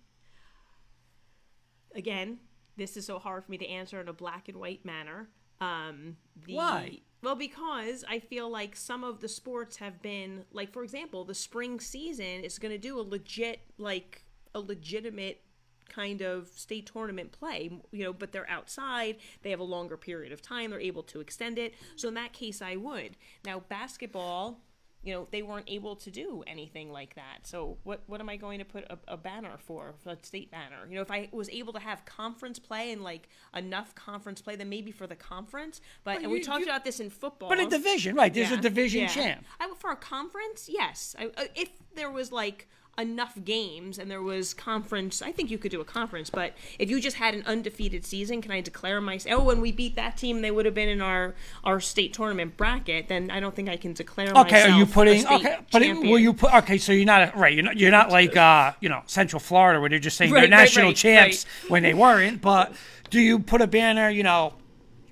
again, 1.97 2.39
this 2.77 2.97
is 2.97 3.07
so 3.07 3.19
hard 3.19 3.45
for 3.45 3.51
me 3.51 3.59
to 3.59 3.67
answer 3.67 4.01
in 4.01 4.09
a 4.09 4.13
black 4.13 4.49
and 4.49 4.59
white 4.59 4.85
manner. 4.85 5.29
Um, 5.61 6.17
the, 6.45 6.55
Why? 6.55 6.99
Well, 7.23 7.35
because 7.35 8.05
I 8.09 8.21
feel 8.21 8.49
like 8.51 8.77
some 8.77 9.03
of 9.03 9.21
the 9.21 9.29
sports 9.29 9.79
have 9.79 10.03
been 10.03 10.45
like, 10.53 10.73
for 10.73 10.85
example, 10.85 11.25
the 11.25 11.35
spring 11.35 11.81
season 11.81 12.45
is 12.45 12.59
going 12.59 12.73
to 12.73 12.79
do 12.79 13.01
a 13.01 13.03
legit, 13.03 13.61
like 13.79 14.23
a 14.55 14.61
legitimate 14.61 15.41
kind 15.89 16.21
of 16.21 16.49
state 16.49 16.91
tournament 16.93 17.33
play, 17.33 17.71
you 17.91 18.05
know, 18.05 18.13
but 18.13 18.33
they're 18.33 18.49
outside, 18.51 19.17
they 19.43 19.51
have 19.51 19.61
a 19.61 19.65
longer 19.65 19.97
period 19.97 20.33
of 20.33 20.43
time, 20.43 20.71
they're 20.71 20.81
able 20.81 21.03
to 21.05 21.21
extend 21.21 21.59
it. 21.59 21.75
So 21.95 22.09
in 22.09 22.15
that 22.15 22.33
case, 22.33 22.61
I 22.61 22.77
would. 22.77 23.17
Now, 23.45 23.61
basketball, 23.61 24.61
you 25.07 25.13
know, 25.13 25.29
they 25.31 25.43
weren't 25.43 25.69
able 25.69 25.95
to 25.95 26.11
do 26.11 26.43
anything 26.49 26.91
like 26.91 27.15
that. 27.15 27.47
So 27.47 27.79
what 27.85 28.03
what 28.07 28.21
am 28.21 28.29
I 28.29 28.37
going 28.37 28.59
to 28.59 28.65
put 28.65 28.85
a, 28.91 28.99
a 29.07 29.17
banner 29.17 29.57
for, 29.57 29.95
a 30.05 30.17
state 30.23 30.51
banner? 30.51 30.79
You 30.89 30.97
know, 30.97 31.03
if 31.03 31.13
I 31.13 31.29
was 31.31 31.49
able 31.49 31.73
to 31.75 31.79
have 31.79 32.05
conference 32.05 32.59
play 32.59 32.91
and 32.91 33.05
like 33.05 33.29
enough 33.55 33.95
conference 33.95 34.43
play, 34.43 34.57
then 34.57 34.69
maybe 34.69 34.91
for 34.91 35.07
the 35.07 35.15
conference. 35.15 35.81
But 36.03 36.23
and 36.23 36.33
we 36.33 36.41
talked 36.41 36.61
you- 36.61 36.67
about 36.67 36.85
this 36.85 36.99
in 36.99 37.09
football. 37.09 37.49
But 37.49 37.61
a 37.61 37.69
division, 37.69 38.17
right? 38.17 38.35
There's 38.35 38.51
a 38.51 38.57
division 38.57 39.03
yeah. 39.03 39.07
champ. 39.07 39.45
I, 39.61 39.73
for 39.79 39.93
a 39.93 39.97
conference, 39.97 40.69
yes. 40.69 41.15
I, 41.17 41.27
uh, 41.27 41.45
if 41.55 41.71
there 41.95 42.11
was 42.11 42.33
like 42.33 42.67
enough 42.99 43.37
games 43.45 43.99
and 43.99 44.11
there 44.11 44.23
was 44.23 44.55
conference, 44.55 45.21
I 45.21 45.33
think 45.33 45.51
you 45.51 45.59
could 45.59 45.71
do 45.71 45.81
a 45.81 45.85
conference. 45.85 46.31
But 46.31 46.55
if 46.79 46.91
you 46.91 47.01
just 47.01 47.17
had 47.17 47.35
an 47.35 47.43
undefeated 47.47 48.05
season, 48.05 48.41
can 48.41 48.51
I 48.51 48.61
declare 48.61 49.01
myself? 49.01 49.41
Oh, 49.41 49.45
when 49.45 49.61
we 49.61 49.73
beat 49.73 49.97
that 49.97 50.17
team, 50.17 50.41
they 50.41 50.51
would 50.51 50.65
have 50.65 50.75
been 50.75 50.89
in 50.89 51.03
our 51.03 51.35
our 51.65 51.81
state 51.81 52.13
tournament 52.13 52.57
bracket. 52.57 53.09
Then 53.09 53.31
I 53.31 53.41
don't 53.41 53.55
think 53.55 53.69
I 53.69 53.77
can 53.77 53.93
declare 53.93 54.33
Okay, 54.37 54.63
are 54.63 54.79
you 54.79 54.87
putting 54.87 55.27
okay? 55.27 55.59
But 55.71 55.83
it, 55.83 55.95
will 55.95 56.19
you 56.19 56.33
put 56.33 56.55
okay? 56.55 56.79
So 56.79 56.93
you're 56.93 57.05
not 57.05 57.37
right. 57.37 57.53
You're 57.53 57.65
not. 57.65 57.77
You're 57.77 57.91
not 57.91 58.11
like 58.11 58.37
uh, 58.37 58.73
you 58.81 58.89
know 58.89 59.03
Central 59.07 59.41
Florida 59.41 59.81
where 59.81 59.89
they're 59.89 59.99
just 59.99 60.17
saying 60.17 60.31
Right, 60.31 60.41
they're 60.41 60.51
right, 60.51 60.65
national 60.65 60.87
right, 60.89 60.97
champs 60.97 61.47
when 61.69 61.83
they 61.83 61.95
weren't. 61.95 62.41
But 62.41 62.73
do 63.11 63.21
you 63.21 63.39
put 63.39 63.61
a 63.61 63.67
banner? 63.67 64.09
You 64.09 64.23
know, 64.23 64.55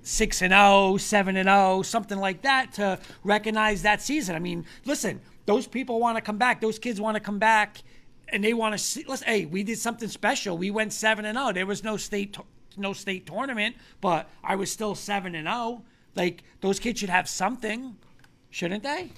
six 0.05 0.41
and 0.41 0.51
0, 0.51 0.97
7 0.97 1.35
and 1.35 1.47
zero, 1.47 1.81
something 1.81 2.19
like 2.19 2.43
that 2.43 2.73
to 2.73 2.99
recognize 3.23 3.81
that 3.81 4.01
season. 4.01 4.35
I 4.35 4.39
mean, 4.39 4.65
listen, 4.85 5.19
those 5.45 5.67
people 5.67 5.99
want 5.99 6.17
to 6.17 6.21
come 6.21 6.37
back. 6.37 6.61
Those 6.61 6.79
kids 6.79 6.99
want 6.99 7.15
to 7.15 7.21
come 7.21 7.39
back, 7.39 7.77
and 8.29 8.43
they 8.43 8.53
want 8.53 8.73
to 8.73 8.77
see. 8.77 9.05
Listen, 9.07 9.27
hey, 9.27 9.45
we 9.45 9.63
did 9.63 9.77
something 9.77 10.09
special. 10.09 10.57
We 10.57 10.71
went 10.71 10.93
seven 10.93 11.25
and 11.25 11.37
zero. 11.37 11.53
There 11.53 11.65
was 11.65 11.83
no 11.83 11.97
state. 11.97 12.37
No 12.77 12.91
state 12.91 13.25
tournament, 13.25 13.77
but 14.01 14.29
I 14.43 14.57
was 14.57 14.69
still 14.69 14.95
seven 14.95 15.33
and 15.33 15.47
zero. 15.47 15.83
Like 16.13 16.43
those 16.59 16.77
kids 16.77 16.99
should 16.99 17.09
have 17.09 17.29
something, 17.29 17.95
shouldn't 18.49 18.83
they? 18.83 19.11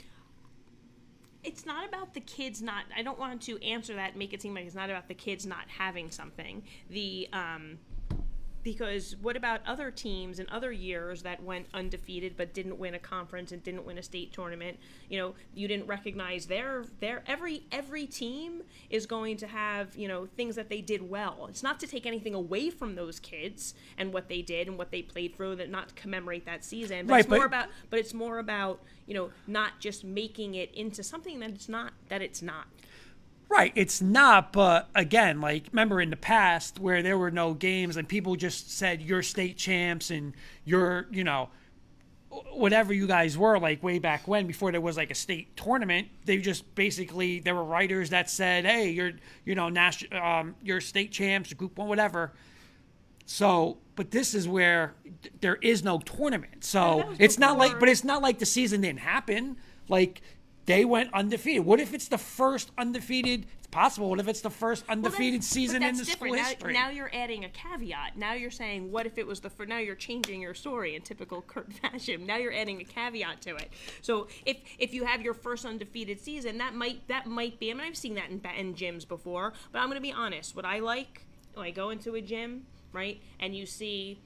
it's 1.47 1.65
not 1.65 1.87
about 1.87 2.13
the 2.13 2.19
kids 2.19 2.61
not 2.61 2.83
i 2.95 3.01
don't 3.01 3.17
want 3.17 3.41
to 3.41 3.63
answer 3.63 3.95
that 3.95 4.17
make 4.17 4.33
it 4.33 4.41
seem 4.41 4.53
like 4.53 4.65
it's 4.65 4.75
not 4.75 4.89
about 4.89 5.07
the 5.07 5.13
kids 5.13 5.45
not 5.45 5.65
having 5.67 6.11
something 6.11 6.61
the 6.89 7.27
um 7.31 7.77
because 8.67 9.15
what 9.21 9.37
about 9.37 9.61
other 9.65 9.89
teams 9.89 10.39
in 10.39 10.47
other 10.49 10.73
years 10.73 11.21
that 11.21 11.41
went 11.41 11.65
undefeated 11.73 12.35
but 12.35 12.53
didn't 12.53 12.77
win 12.77 12.93
a 12.93 12.99
conference 12.99 13.53
and 13.53 13.63
didn't 13.63 13.85
win 13.85 13.97
a 13.97 14.03
state 14.03 14.33
tournament? 14.33 14.77
You 15.07 15.19
know 15.19 15.35
you 15.55 15.69
didn't 15.69 15.87
recognize 15.87 16.47
their 16.47 16.83
their 16.99 17.23
every 17.27 17.63
every 17.71 18.05
team 18.05 18.63
is 18.89 19.05
going 19.05 19.37
to 19.37 19.47
have 19.47 19.95
you 19.95 20.09
know 20.09 20.25
things 20.35 20.57
that 20.57 20.67
they 20.67 20.81
did 20.81 21.09
well. 21.09 21.47
It's 21.49 21.63
not 21.63 21.79
to 21.79 21.87
take 21.87 22.05
anything 22.05 22.33
away 22.33 22.69
from 22.69 22.95
those 22.95 23.21
kids 23.21 23.73
and 23.97 24.11
what 24.11 24.27
they 24.27 24.41
did 24.41 24.67
and 24.67 24.77
what 24.77 24.91
they 24.91 25.01
played 25.01 25.33
through 25.37 25.55
that 25.55 25.69
not 25.69 25.87
to 25.87 25.95
commemorate 25.95 26.45
that 26.45 26.65
season 26.65 27.07
but 27.07 27.13
Right, 27.13 27.19
it's 27.21 27.29
more 27.29 27.39
but- 27.39 27.45
about 27.45 27.67
but 27.89 27.99
it's 27.99 28.13
more 28.13 28.39
about 28.39 28.81
you 29.05 29.13
know 29.13 29.29
not 29.47 29.79
just 29.79 30.03
making 30.03 30.55
it 30.55 30.73
into 30.75 31.03
something 31.03 31.39
that 31.39 31.51
it's 31.51 31.69
not 31.69 31.93
that 32.09 32.21
it's 32.21 32.41
not 32.41 32.65
Right, 33.49 33.71
it's 33.75 34.01
not, 34.01 34.51
but 34.51 34.89
again, 34.93 35.39
like 35.39 35.67
remember 35.71 36.01
in 36.01 36.09
the 36.09 36.17
past 36.17 36.79
where 36.79 37.01
there 37.01 37.17
were 37.17 37.31
no 37.31 37.53
games 37.53 37.95
and 37.95 38.07
people 38.07 38.35
just 38.35 38.77
said 38.77 39.01
you're 39.01 39.23
state 39.23 39.57
champs 39.57 40.11
and 40.11 40.33
you're, 40.65 41.07
you 41.11 41.23
know, 41.23 41.49
whatever 42.53 42.93
you 42.93 43.07
guys 43.07 43.37
were 43.37 43.57
like 43.57 43.81
way 43.81 43.99
back 43.99 44.27
when 44.27 44.47
before 44.47 44.71
there 44.71 44.81
was 44.81 44.97
like 44.97 45.09
a 45.09 45.15
state 45.15 45.55
tournament 45.55 46.07
they 46.25 46.37
just 46.37 46.75
basically 46.75 47.39
there 47.39 47.55
were 47.55 47.63
writers 47.63 48.09
that 48.09 48.29
said 48.29 48.65
hey 48.65 48.89
you're 48.89 49.13
you 49.45 49.55
know 49.55 49.69
national 49.69 50.21
um, 50.21 50.55
you're 50.61 50.81
state 50.81 51.11
champs 51.11 51.53
group 51.53 51.77
one 51.77 51.87
whatever. 51.87 52.33
So 53.25 53.77
but 53.95 54.11
this 54.11 54.33
is 54.33 54.47
where 54.47 54.93
th- 55.21 55.33
there 55.41 55.57
is 55.61 55.83
no 55.83 55.99
tournament. 55.99 56.63
So 56.63 57.13
it's 57.17 57.39
not 57.39 57.57
like 57.57 57.79
but 57.79 57.89
it's 57.89 58.03
not 58.03 58.21
like 58.21 58.39
the 58.39 58.45
season 58.45 58.81
didn't 58.81 58.99
happen. 58.99 59.57
Like 59.89 60.21
they 60.67 60.85
went 60.85 61.11
undefeated 61.13 61.65
what 61.65 61.79
if 61.79 61.93
it's 61.93 62.07
the 62.09 62.17
first 62.17 62.71
undefeated 62.77 63.47
it's 63.57 63.67
possible 63.67 64.09
what 64.09 64.19
if 64.19 64.27
it's 64.27 64.41
the 64.41 64.49
first 64.49 64.87
Well, 64.87 64.97
undefeated 64.97 65.39
but 65.41 65.45
season 65.45 65.81
in 65.81 65.97
the 65.97 66.05
school 66.05 66.33
different. 66.33 66.35
Now- 66.35 66.43
history 66.49 66.73
Now, 66.73 66.89
you're 66.89 67.11
adding 67.13 67.43
a 67.43 67.49
caveat. 67.49 68.17
Now 68.17 68.33
you're 68.33 68.51
saying, 68.51 68.91
what 68.91 69.05
if 69.05 69.17
it 69.17 69.25
was 69.27 69.39
the 69.39 69.49
first? 69.49 69.67
Now 69.69 69.79
you're 69.79 69.95
changing 69.95 70.41
your 70.41 70.53
story 70.53 70.95
in 70.95 71.01
typical 71.01 71.41
Kurt 71.41 71.73
fashion. 71.81 72.25
Now 72.25 72.37
you're 72.37 72.53
adding 72.53 72.79
a 72.79 72.83
caveat 72.85 73.41
to 73.41 73.55
it. 73.55 73.69
So 74.01 74.27
if 74.45 74.57
if 74.77 74.93
you 74.93 75.05
have 75.05 75.21
your 75.21 75.33
first 75.33 75.65
undefeated 75.65 76.21
season, 76.21 76.59
that 76.59 76.75
might 76.75 77.07
that 77.07 77.25
might 77.25 77.59
be. 77.59 77.71
I 77.71 77.73
mean, 77.73 77.87
I've 77.87 77.97
seen 77.97 78.15
that 78.15 78.29
in 78.29 78.41
in 78.57 78.75
gyms 78.75 79.07
before. 79.07 79.53
But 79.71 79.79
I'm 79.79 79.87
going 79.87 79.97
to 79.97 80.01
be 80.01 80.13
honest. 80.13 80.55
What 80.55 80.65
I 80.65 80.79
like 80.79 81.25
when 81.53 81.65
I 81.65 81.71
go 81.71 81.89
into 81.89 82.15
a 82.15 82.21
gym, 82.21 82.65
right, 82.93 83.19
and 83.39 83.55
you 83.55 83.65
see. 83.65 84.19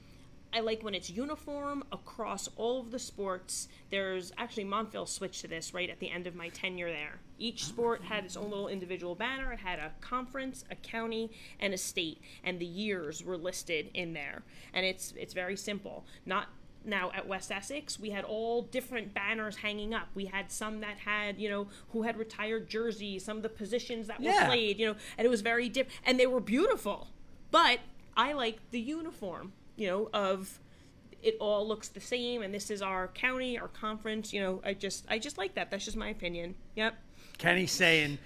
I 0.54 0.60
like 0.60 0.82
when 0.82 0.94
it's 0.94 1.08
uniform 1.08 1.82
across 1.92 2.48
all 2.56 2.80
of 2.80 2.90
the 2.90 2.98
sports. 2.98 3.68
There's 3.90 4.32
actually 4.36 4.64
Montville 4.64 5.06
switched 5.06 5.40
to 5.42 5.48
this 5.48 5.72
right 5.72 5.88
at 5.88 5.98
the 5.98 6.10
end 6.10 6.26
of 6.26 6.34
my 6.34 6.50
tenure 6.50 6.90
there. 6.90 7.20
Each 7.38 7.64
sport 7.64 8.02
had 8.02 8.24
its 8.24 8.36
own 8.36 8.50
little 8.50 8.68
individual 8.68 9.14
banner. 9.14 9.52
It 9.52 9.60
had 9.60 9.78
a 9.78 9.92
conference, 10.00 10.64
a 10.70 10.76
county, 10.76 11.30
and 11.58 11.72
a 11.72 11.78
state, 11.78 12.20
and 12.44 12.58
the 12.58 12.66
years 12.66 13.24
were 13.24 13.36
listed 13.38 13.90
in 13.94 14.12
there. 14.12 14.42
And 14.74 14.84
it's 14.84 15.14
it's 15.16 15.32
very 15.34 15.56
simple. 15.56 16.04
Not 16.26 16.48
now 16.84 17.10
at 17.14 17.26
West 17.26 17.50
Essex, 17.50 17.98
we 17.98 18.10
had 18.10 18.24
all 18.24 18.62
different 18.62 19.14
banners 19.14 19.56
hanging 19.56 19.94
up. 19.94 20.08
We 20.14 20.26
had 20.26 20.50
some 20.50 20.80
that 20.80 20.98
had, 20.98 21.38
you 21.38 21.48
know, 21.48 21.68
who 21.92 22.02
had 22.02 22.16
retired 22.18 22.68
jerseys, 22.68 23.24
some 23.24 23.36
of 23.38 23.42
the 23.42 23.48
positions 23.48 24.08
that 24.08 24.18
were 24.18 24.26
Yeah. 24.26 24.46
played, 24.48 24.78
you 24.80 24.86
know, 24.86 24.96
and 25.16 25.24
it 25.24 25.28
was 25.28 25.40
very 25.42 25.68
different, 25.68 25.98
and 26.04 26.18
they 26.18 26.26
were 26.26 26.40
beautiful. 26.40 27.08
But 27.52 27.78
I 28.16 28.32
like 28.32 28.58
the 28.72 28.80
uniform, 28.80 29.52
you 29.76 29.88
know, 29.88 30.10
of 30.12 30.58
it 31.22 31.36
all 31.40 31.66
looks 31.66 31.88
the 31.88 32.00
same, 32.00 32.42
and 32.42 32.52
this 32.52 32.70
is 32.70 32.82
our 32.82 33.08
county, 33.08 33.58
our 33.58 33.68
conference. 33.68 34.32
You 34.32 34.40
know, 34.40 34.60
I 34.64 34.74
just, 34.74 35.04
I 35.08 35.18
just 35.18 35.38
like 35.38 35.54
that. 35.54 35.70
That's 35.70 35.84
just 35.84 35.96
my 35.96 36.08
opinion. 36.08 36.54
Yep. 36.74 36.94
Kenny's 37.38 37.72
saying 37.72 38.18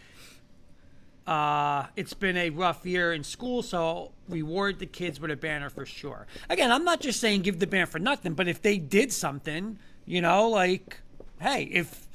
uh, 1.27 1.87
it's 1.97 2.15
been 2.15 2.37
a 2.37 2.51
rough 2.51 2.87
year 2.87 3.13
in 3.13 3.25
school, 3.25 3.63
so 3.63 4.13
reward 4.29 4.79
the 4.79 4.87
kids 4.87 5.21
with 5.21 5.31
a 5.31 5.37
banner 5.37 5.71
for 5.71 5.85
sure. 5.85 6.27
Again, 6.49 6.71
I'm 6.71 6.85
not 6.85 7.01
just 7.01 7.21
saying 7.21 7.43
give 7.43 7.59
the 7.59 7.67
banner 7.67 7.87
for 7.87 7.99
nothing, 7.99 8.35
but 8.35 8.49
if 8.49 8.63
they 8.63 8.79
did 8.79 9.13
something, 9.13 9.79
you 10.07 10.21
know, 10.21 10.49
like, 10.49 11.01
hey, 11.41 11.65
if 11.65 12.07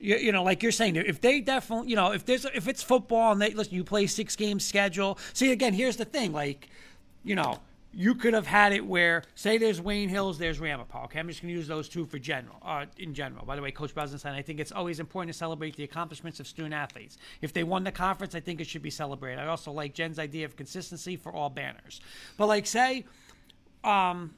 you, 0.00 0.16
you 0.16 0.32
know, 0.32 0.42
like 0.42 0.62
you're 0.62 0.72
saying, 0.72 0.96
if 0.96 1.20
they 1.20 1.40
definitely, 1.40 1.90
you 1.90 1.96
know, 1.96 2.12
if 2.12 2.24
there's 2.24 2.44
if 2.46 2.68
it's 2.68 2.82
football 2.82 3.32
and 3.32 3.42
they 3.42 3.52
listen, 3.52 3.74
you 3.74 3.84
play 3.84 4.06
six 4.06 4.34
game 4.34 4.60
schedule. 4.60 5.18
See, 5.32 5.52
again, 5.52 5.74
here's 5.74 5.96
the 5.96 6.04
thing, 6.04 6.32
like, 6.32 6.68
you 7.24 7.34
know, 7.34 7.60
you 7.98 8.14
could 8.14 8.32
have 8.32 8.46
had 8.46 8.72
it 8.72 8.86
where, 8.86 9.24
say, 9.34 9.58
there's 9.58 9.80
Wayne 9.80 10.08
Hills, 10.08 10.38
there's 10.38 10.60
Ramapo. 10.60 11.00
Okay, 11.06 11.18
I'm 11.18 11.26
just 11.26 11.42
going 11.42 11.52
to 11.52 11.58
use 11.58 11.66
those 11.66 11.88
two 11.88 12.04
for 12.04 12.16
general, 12.16 12.56
uh, 12.62 12.86
in 12.96 13.12
general. 13.12 13.44
By 13.44 13.56
the 13.56 13.62
way, 13.62 13.72
Coach 13.72 13.90
said, 13.92 14.34
I 14.34 14.40
think 14.40 14.60
it's 14.60 14.70
always 14.70 15.00
important 15.00 15.32
to 15.32 15.36
celebrate 15.36 15.74
the 15.74 15.82
accomplishments 15.82 16.38
of 16.38 16.46
student 16.46 16.74
athletes. 16.74 17.18
If 17.42 17.52
they 17.52 17.64
won 17.64 17.82
the 17.82 17.90
conference, 17.90 18.36
I 18.36 18.40
think 18.40 18.60
it 18.60 18.68
should 18.68 18.82
be 18.82 18.90
celebrated. 18.90 19.40
I 19.40 19.48
also 19.48 19.72
like 19.72 19.94
Jen's 19.94 20.20
idea 20.20 20.44
of 20.44 20.54
consistency 20.54 21.16
for 21.16 21.32
all 21.34 21.50
banners. 21.50 22.00
But 22.36 22.46
like, 22.46 22.68
say, 22.68 23.04
um, 23.82 24.32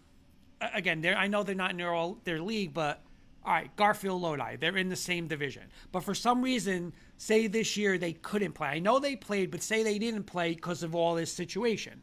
again, 0.73 1.05
I 1.15 1.27
know 1.27 1.43
they're 1.43 1.55
not 1.55 1.73
in 1.73 1.77
their 1.77 1.93
all, 1.93 2.17
their 2.25 2.41
league, 2.41 2.73
but 2.73 3.03
all 3.45 3.53
right, 3.53 3.77
Garfield 3.77 4.23
Lodi, 4.23 4.57
they're 4.57 4.79
in 4.79 4.89
the 4.89 4.97
same 4.97 5.27
division. 5.27 5.65
But 5.93 6.03
for 6.05 6.15
some 6.15 6.41
reason, 6.41 6.95
say 7.19 7.47
this 7.47 7.77
year 7.77 7.99
they 7.99 8.15
couldn't 8.15 8.53
play. 8.53 8.69
I 8.69 8.79
know 8.79 8.99
they 8.99 9.17
played, 9.17 9.51
but 9.51 9.63
say 9.63 9.83
they 9.83 9.99
didn't 9.99 10.25
play 10.25 10.55
because 10.55 10.83
of 10.83 10.95
all 10.95 11.15
this 11.15 11.31
situation. 11.31 12.01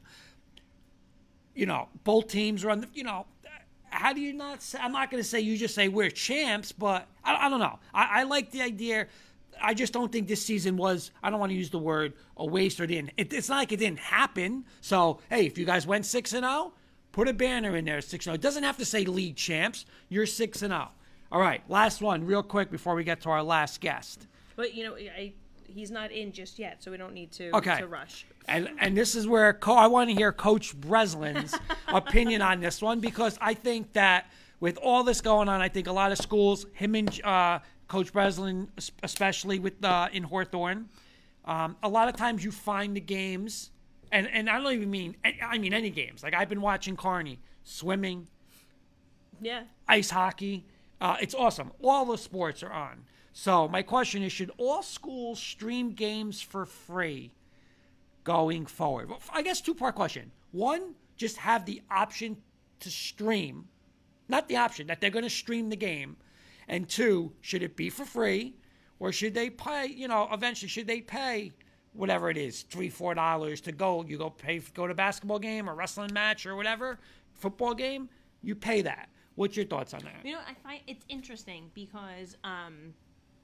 You 1.58 1.66
know, 1.66 1.89
both 2.03 2.28
teams 2.28 2.64
are 2.64 2.70
on 2.70 2.82
the, 2.82 2.88
you 2.93 3.03
know, 3.03 3.26
how 3.89 4.14
do 4.14 4.22
you 4.22 4.32
not 4.32 4.62
say, 4.62 4.78
I'm 4.80 4.91
not 4.91 5.10
going 5.10 5.24
to 5.24 5.28
say 5.28 5.39
you 5.39 5.58
just 5.58 5.74
say 5.74 5.88
we're 5.88 6.12
champs, 6.12 6.72
but 6.72 7.08
I, 7.24 7.47
I 7.47 7.49
don't 7.49 7.60
know. 7.60 7.80
I, 7.93 8.20
I 8.20 8.24
like 8.24 8.51
the 8.51 8.62
idea. 8.62 9.08
I 9.60 9.74
just 9.74 9.91
don't 9.91 10.12
think 10.12 10.28
this 10.28 10.45
season 10.45 10.78
was, 10.78 11.10
I 11.24 11.32
don't 11.32 11.39
want 11.39 11.49
to 11.51 11.55
use 11.55 11.72
the 11.72 11.80
word 11.80 12.14
a 12.38 12.45
waste 12.45 12.80
or 12.80 12.86
didn't. 12.86 13.12
It, 13.18 13.34
it's 13.34 13.49
not 13.49 13.58
like 13.58 13.72
it 13.72 13.78
didn't 13.78 13.99
happen. 13.99 14.66
So, 14.82 15.20
hey, 15.32 15.47
if 15.47 15.58
you 15.58 15.66
guys 15.66 15.88
went 15.88 16.05
6 16.05 16.34
and 16.34 16.45
0, 16.45 16.74
put 17.12 17.28
a 17.28 17.34
banner 17.34 17.76
in 17.76 17.86
there 17.86 18.01
6 18.01 18.24
0. 18.24 18.36
It 18.36 18.41
doesn't 18.41 18.64
have 18.64 18.78
to 18.78 18.86
say 18.86 19.05
league 19.05 19.36
champs. 19.36 19.86
You're 20.10 20.28
6 20.28 20.62
and 20.62 20.72
0. 20.72 20.89
All 21.32 21.41
right, 21.41 21.68
last 21.68 22.01
one, 22.01 22.24
real 22.24 22.43
quick 22.43 22.70
before 22.70 22.93
we 22.93 23.03
get 23.03 23.22
to 23.22 23.30
our 23.30 23.41
last 23.41 23.82
guest. 23.82 24.28
But 24.55 24.76
you 24.76 24.84
know, 24.84 24.95
I, 24.95 25.34
he's 25.68 25.91
not 25.91 26.11
in 26.11 26.32
just 26.32 26.57
yet, 26.59 26.82
so 26.84 26.89
we 26.91 26.97
don't 26.97 27.13
need 27.13 27.32
to 27.34 27.55
Okay. 27.55 27.78
to 27.80 27.88
rush. 27.88 28.26
And 28.47 28.70
and 28.80 28.95
this 28.97 29.15
is 29.15 29.28
where 29.28 29.53
co- 29.53 29.76
I 29.76 29.88
want 29.88 30.09
to 30.09 30.15
hear 30.15 30.32
Coach 30.32 30.76
Breslin's 30.80 31.55
opinion 31.88 32.41
on 32.41 32.59
this 32.59 32.82
one 32.82 32.99
because 32.99 33.38
I 33.41 33.53
think 33.53 33.93
that 33.93 34.32
with 34.59 34.78
all 34.78 35.03
this 35.03 35.22
going 35.22 35.49
on, 35.49 35.61
I 35.61 35.70
think 35.70 35.88
a 35.88 35.91
lot 35.91 36.11
of 36.11 36.18
schools, 36.18 36.65
him 36.74 36.95
and 36.95 37.22
uh, 37.24 37.59
Coach 37.88 38.11
Breslin, 38.11 38.70
especially 39.03 39.59
with 39.59 39.84
uh, 39.86 40.09
in 40.11 40.24
Hawthorne, 40.24 40.89
um, 41.45 41.76
a 41.84 41.89
lot 41.89 42.09
of 42.09 42.15
times 42.15 42.43
you 42.43 42.51
find 42.51 42.95
the 42.95 43.01
games, 43.01 43.70
and 44.11 44.28
and 44.28 44.49
I 44.49 44.59
don't 44.61 44.74
even 44.74 44.89
mean 44.89 45.15
I 45.43 45.57
mean 45.57 45.74
any 45.74 45.89
games. 45.89 46.24
Like 46.24 46.34
I've 46.34 46.49
been 46.49 46.61
watching 46.61 46.95
Kearny 46.97 47.38
swimming, 47.63 48.28
Yeah. 49.41 49.63
ice 49.88 50.09
hockey. 50.09 50.65
Uh, 50.99 51.18
it's 51.22 51.36
awesome. 51.36 51.72
All 51.84 52.05
the 52.05 52.18
sports 52.18 52.63
are 52.63 52.72
on. 52.72 53.03
So 53.40 53.68
my 53.68 53.84
question 53.84 54.24
is: 54.24 54.32
Should 54.32 54.50
all 54.58 54.82
schools 54.82 55.40
stream 55.40 55.92
games 55.92 56.42
for 56.42 56.66
free 56.66 57.34
going 58.24 58.66
forward? 58.66 59.12
I 59.32 59.44
guess 59.44 59.62
two 59.62 59.76
part 59.76 59.94
question. 59.94 60.32
One, 60.50 60.96
just 61.18 61.38
have 61.38 61.64
the 61.64 61.84
option 61.92 62.38
to 62.80 62.90
stream, 62.90 63.68
not 64.28 64.48
the 64.48 64.58
option 64.58 64.88
that 64.88 65.02
they're 65.02 65.12
going 65.12 65.24
to 65.24 65.30
stream 65.30 65.70
the 65.70 65.76
game. 65.76 66.18
And 66.68 66.90
two, 66.90 67.32
should 67.42 67.62
it 67.62 67.76
be 67.76 67.92
for 67.92 68.06
free, 68.06 68.56
or 68.98 69.12
should 69.12 69.36
they 69.36 69.52
pay? 69.52 69.86
You 69.86 70.08
know, 70.08 70.28
eventually, 70.32 70.70
should 70.70 70.88
they 70.88 71.02
pay? 71.02 71.52
Whatever 71.94 72.32
it 72.32 72.38
is, 72.38 72.64
three, 72.64 72.90
four 72.90 73.14
dollars 73.14 73.62
to 73.62 73.72
go. 73.72 74.04
You 74.04 74.18
go 74.18 74.32
pay, 74.32 74.62
go 74.74 74.88
to 74.88 74.96
basketball 74.96 75.38
game 75.38 75.70
or 75.70 75.76
wrestling 75.76 76.12
match 76.12 76.48
or 76.48 76.56
whatever, 76.56 76.98
football 77.36 77.76
game. 77.76 78.10
You 78.42 78.56
pay 78.56 78.82
that. 78.82 79.10
What's 79.36 79.56
your 79.56 79.68
thoughts 79.68 79.94
on 79.94 80.00
that? 80.06 80.26
You 80.26 80.34
know, 80.34 80.40
I 80.40 80.56
find 80.56 80.82
it's 80.88 81.06
interesting 81.08 81.70
because 81.76 82.36
um, 82.44 82.96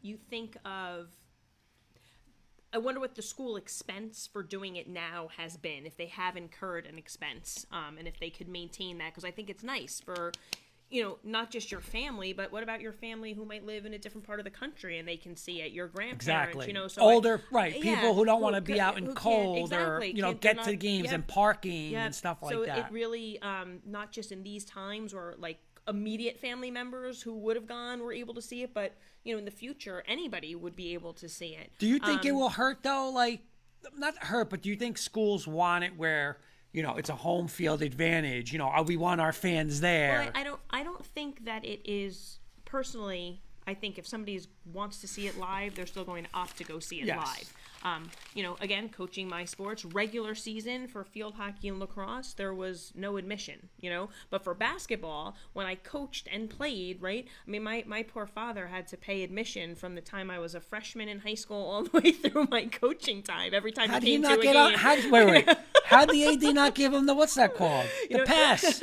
you 0.04 0.18
think 0.30 0.58
of. 0.66 1.10
I 2.72 2.80
wonder 2.80 3.00
what 3.00 3.14
the 3.14 3.22
school 3.22 3.56
expense 3.56 4.28
for 4.32 4.42
doing 4.42 4.76
it 4.78 4.88
now 4.90 5.30
has 5.38 5.58
been, 5.58 5.86
if 5.86 5.96
they 5.96 6.08
have 6.08 6.36
incurred 6.36 6.88
an 6.88 6.98
expense, 6.98 7.68
um, 7.72 7.98
and 8.00 8.08
if 8.08 8.20
they 8.20 8.32
could 8.32 8.48
maintain 8.48 8.98
that. 8.98 9.12
Because 9.12 9.24
I 9.24 9.30
think 9.30 9.52
it's 9.52 9.62
nice 9.64 10.02
for, 10.04 10.32
you 10.90 11.04
know, 11.04 11.20
not 11.24 11.52
just 11.52 11.72
your 11.72 11.82
family, 11.82 12.34
but 12.34 12.52
what 12.52 12.64
about 12.64 12.82
your 12.82 12.92
family 12.92 13.34
who 13.34 13.46
might 13.46 13.64
live 13.64 13.86
in 13.86 13.94
a 13.94 14.00
different 14.00 14.26
part 14.26 14.40
of 14.40 14.44
the 14.44 14.50
country 14.50 14.98
and 14.98 15.08
they 15.08 15.18
can 15.18 15.36
see 15.36 15.62
it? 15.62 15.72
Your 15.72 15.86
grandparents, 15.88 16.24
Exactly. 16.26 16.66
you 16.68 16.74
know, 16.74 16.88
so 16.88 17.04
I- 17.08 17.14
older, 17.14 17.42
right? 17.52 17.76
Yeah, 17.76 17.94
People 17.96 18.16
who 18.16 18.26
don't 18.26 18.42
want 18.42 18.56
to 18.56 18.62
be 18.62 18.80
out 18.82 18.98
in 18.98 19.14
cold 19.14 19.60
exactly, 19.72 20.10
or 20.12 20.16
you 20.16 20.22
know 20.24 20.34
get 20.34 20.58
to 20.64 20.72
not- 20.72 20.80
games 20.80 21.06
yeah. 21.10 21.14
and 21.14 21.28
parking 21.28 21.92
Yeah, 21.92 22.06
and 22.06 22.16
stuff 22.16 22.40
like 22.42 22.54
so 22.56 22.66
that. 22.66 22.78
it 22.80 22.86
really, 22.92 23.40
um, 23.44 23.82
not 23.86 24.12
just 24.12 24.32
in 24.32 24.42
these 24.42 24.66
times 24.66 25.14
or 25.14 25.36
like 25.38 25.60
immediate 25.88 26.40
family 26.40 26.72
members 26.72 27.22
who 27.22 27.36
would 27.38 27.56
have 27.56 27.68
gone 27.68 28.02
were 28.02 28.14
able 28.14 28.34
to 28.34 28.42
see 28.42 28.64
it, 28.64 28.74
but 28.74 28.96
you 29.24 29.34
know, 29.34 29.40
in 29.40 29.46
the 29.46 29.52
future, 29.52 30.04
anybody 30.08 30.56
would 30.56 30.76
be 30.76 30.94
able 30.94 31.14
to 31.14 31.30
see 31.30 31.56
it. 31.56 31.72
do 31.80 31.88
you 31.88 32.00
think 32.00 32.26
it 32.26 32.32
Um, 32.32 32.38
will 32.38 32.50
hurt 32.50 32.84
though? 32.84 33.10
Like, 33.10 33.42
not 33.98 34.16
hurt, 34.18 34.50
but 34.50 34.62
do 34.62 34.70
you 34.70 34.76
think 34.76 34.98
schools 34.98 35.48
want 35.48 35.84
it 35.84 35.98
where 35.98 36.38
you 36.72 36.82
know 36.84 36.96
it's 36.96 37.10
a 37.10 37.16
home 37.16 37.48
field 37.48 37.82
advantage? 37.82 38.52
You 38.52 38.60
know, 38.60 38.70
uh, 38.70 38.84
we 38.84 38.98
want 38.98 39.22
our 39.22 39.34
fans 39.34 39.82
there. 39.82 40.20
Well, 40.20 40.32
I, 40.36 40.42
I 40.42 40.44
don't. 40.44 40.60
I 40.70 40.84
don't 40.84 41.06
think 41.06 41.46
that 41.46 41.64
it 41.66 41.82
is 41.86 42.40
personally. 42.66 43.42
I 43.66 43.74
think 43.74 43.98
if 43.98 44.06
somebody 44.06 44.42
wants 44.74 45.00
to 45.00 45.08
see 45.08 45.28
it 45.28 45.38
live, 45.38 45.76
they're 45.76 45.86
still 45.86 46.04
going 46.04 46.26
to 46.26 46.30
opt 46.34 46.58
to 46.58 46.66
go 46.66 46.80
see 46.80 47.00
it 47.00 47.06
Yes. 47.06 47.18
live. 47.18 47.54
Um, 47.84 48.10
you 48.34 48.44
know, 48.44 48.56
again, 48.62 48.90
coaching 48.90 49.28
my 49.28 49.44
sports, 49.44 49.84
regular 49.84 50.36
season 50.36 50.88
for 50.88 51.04
field 51.04 51.36
hockey 51.36 51.68
and 51.68 51.80
lacrosse, 51.80 52.34
there 52.34 52.54
was 52.54 52.94
no 52.96 53.18
admission, 53.18 53.70
you 53.80 53.90
know. 53.90 54.10
But 54.30 54.44
for 54.44 54.54
basketball, 54.54 55.36
when 55.52 55.66
I 55.66 55.76
coached 55.76 56.30
and 56.32 56.50
played, 56.50 57.02
right? 57.02 57.28
I 57.46 57.52
mean, 57.52 57.64
my, 57.64 57.84
my 57.86 58.04
poor 58.04 58.26
father 58.26 58.68
had 58.68 58.88
to 58.88 58.98
pay 58.98 59.22
admission 59.24 59.76
from 59.76 59.96
the 59.96 60.02
time 60.02 60.32
I 60.32 60.40
was 60.40 60.56
a 60.56 60.62
freshman 60.62 61.10
in 61.10 61.20
high 61.20 61.36
school 61.36 61.66
all 61.66 61.84
the 61.94 62.00
way 62.00 62.12
through 62.12 62.48
my 62.50 62.66
coaching 62.66 63.22
time. 63.22 63.54
Every 63.54 63.74
time 63.74 63.90
how 63.90 64.00
he 64.00 64.14
came 64.14 64.22
not 64.22 64.36
to 64.36 64.40
a 64.40 64.44
get 64.44 64.54
game. 64.54 64.62
on? 64.62 64.74
How 64.76 64.96
wait, 65.12 65.26
wait. 65.26 65.50
How 65.86 66.06
the 66.06 66.26
AD 66.26 66.56
not 66.56 66.74
give 66.76 66.94
him 66.94 67.06
the 67.06 67.14
what's 67.14 67.36
that 67.36 67.56
called? 67.56 67.86
The 68.10 68.24
pass. 68.26 68.82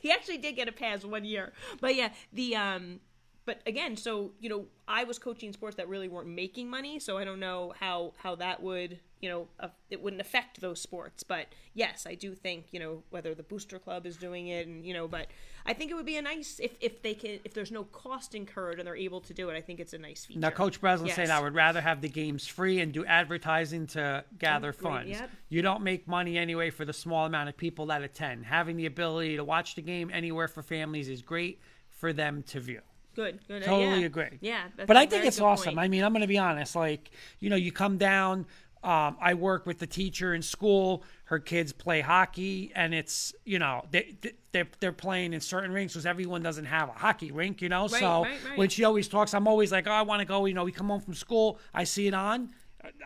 he 0.00 0.10
actually 0.10 0.38
did 0.38 0.54
get 0.54 0.68
a 0.68 0.72
pass 0.72 1.04
one 1.04 1.24
year. 1.24 1.52
But 1.80 1.96
yeah, 1.96 2.10
the 2.32 2.56
um 2.56 3.00
but 3.46 3.60
again, 3.66 3.96
so 3.96 4.32
you 4.40 4.48
know, 4.48 4.66
I 4.88 5.04
was 5.04 5.18
coaching 5.18 5.52
sports 5.52 5.76
that 5.76 5.88
really 5.88 6.08
weren't 6.08 6.28
making 6.28 6.68
money, 6.70 6.98
so 6.98 7.18
I 7.18 7.24
don't 7.24 7.40
know 7.40 7.74
how 7.78 8.12
how 8.16 8.34
that 8.36 8.62
would 8.62 9.00
you 9.20 9.28
know 9.28 9.48
uh, 9.60 9.68
it 9.90 10.02
wouldn't 10.02 10.20
affect 10.20 10.60
those 10.60 10.80
sports. 10.80 11.22
But 11.22 11.46
yes, 11.74 12.06
I 12.06 12.14
do 12.14 12.34
think 12.34 12.66
you 12.72 12.80
know 12.80 13.02
whether 13.10 13.34
the 13.34 13.42
booster 13.42 13.78
club 13.78 14.06
is 14.06 14.16
doing 14.16 14.48
it, 14.48 14.66
and 14.66 14.86
you 14.86 14.94
know, 14.94 15.06
but 15.06 15.28
I 15.66 15.74
think 15.74 15.90
it 15.90 15.94
would 15.94 16.06
be 16.06 16.16
a 16.16 16.22
nice 16.22 16.58
if 16.58 16.72
if 16.80 17.02
they 17.02 17.14
can 17.14 17.40
if 17.44 17.52
there's 17.52 17.70
no 17.70 17.84
cost 17.84 18.34
incurred 18.34 18.78
and 18.78 18.86
they're 18.86 18.96
able 18.96 19.20
to 19.22 19.34
do 19.34 19.50
it. 19.50 19.56
I 19.56 19.60
think 19.60 19.78
it's 19.78 19.92
a 19.92 19.98
nice 19.98 20.24
feature. 20.24 20.40
Now, 20.40 20.50
Coach 20.50 20.80
Breslin 20.80 21.08
Yes. 21.08 21.16
saying 21.16 21.30
I 21.30 21.40
would 21.40 21.54
rather 21.54 21.82
have 21.82 22.00
the 22.00 22.08
games 22.08 22.46
free 22.46 22.80
and 22.80 22.92
do 22.92 23.04
advertising 23.04 23.86
to 23.88 24.24
gather 24.38 24.72
great, 24.72 24.80
funds. 24.82 25.10
yep. 25.10 25.30
You 25.50 25.60
don't 25.60 25.82
make 25.82 26.08
money 26.08 26.38
anyway 26.38 26.70
for 26.70 26.84
the 26.84 26.92
small 26.94 27.26
amount 27.26 27.50
of 27.50 27.56
people 27.56 27.86
that 27.86 28.02
attend. 28.02 28.46
Having 28.46 28.76
the 28.78 28.86
ability 28.86 29.36
to 29.36 29.44
watch 29.44 29.74
the 29.74 29.82
game 29.82 30.10
anywhere 30.12 30.48
for 30.48 30.62
families 30.62 31.08
is 31.08 31.20
great 31.20 31.60
for 31.90 32.12
them 32.12 32.42
to 32.44 32.60
view. 32.60 32.80
Good, 33.14 33.40
good. 33.48 33.62
uh, 33.62 33.66
Totally 33.66 34.00
yeah. 34.00 34.06
agree. 34.06 34.38
Yeah, 34.40 34.62
that's 34.76 34.86
but 34.86 34.96
I 34.96 35.06
think 35.06 35.24
it's 35.24 35.40
awesome. 35.40 35.74
point. 35.74 35.78
I 35.84 35.88
mean, 35.88 36.02
I'm 36.04 36.12
going 36.12 36.22
to 36.22 36.26
be 36.26 36.38
honest. 36.38 36.74
Like, 36.76 37.10
you 37.40 37.50
know, 37.50 37.56
you 37.56 37.72
come 37.72 37.96
down. 37.98 38.46
Um, 38.82 39.16
I 39.18 39.32
work 39.32 39.64
with 39.64 39.78
the 39.78 39.86
teacher 39.86 40.34
in 40.34 40.42
school. 40.42 41.04
Her 41.24 41.38
kids 41.38 41.72
play 41.72 42.02
hockey, 42.02 42.70
and 42.74 42.92
it's 42.94 43.34
you 43.46 43.58
know 43.58 43.86
they 43.90 44.14
they're 44.52 44.68
they're 44.78 44.92
playing 44.92 45.32
in 45.32 45.40
certain 45.40 45.72
rinks 45.72 45.94
because 45.94 46.04
everyone 46.04 46.42
doesn't 46.42 46.66
have 46.66 46.90
a 46.90 46.92
hockey 46.92 47.32
rink. 47.32 47.62
You 47.62 47.70
know, 47.70 47.82
Right, 47.88 48.00
so 48.00 48.22
right, 48.24 48.36
right. 48.46 48.58
when 48.58 48.68
she 48.68 48.84
always 48.84 49.08
talks, 49.08 49.32
I'm 49.32 49.48
always 49.48 49.72
like, 49.72 49.86
oh, 49.86 49.90
I 49.92 50.02
want 50.02 50.20
to 50.20 50.26
go. 50.26 50.44
You 50.44 50.52
know, 50.52 50.64
we 50.64 50.72
come 50.72 50.88
home 50.88 51.00
from 51.00 51.14
school, 51.14 51.58
I 51.72 51.84
see 51.84 52.06
it 52.08 52.14
on. 52.14 52.50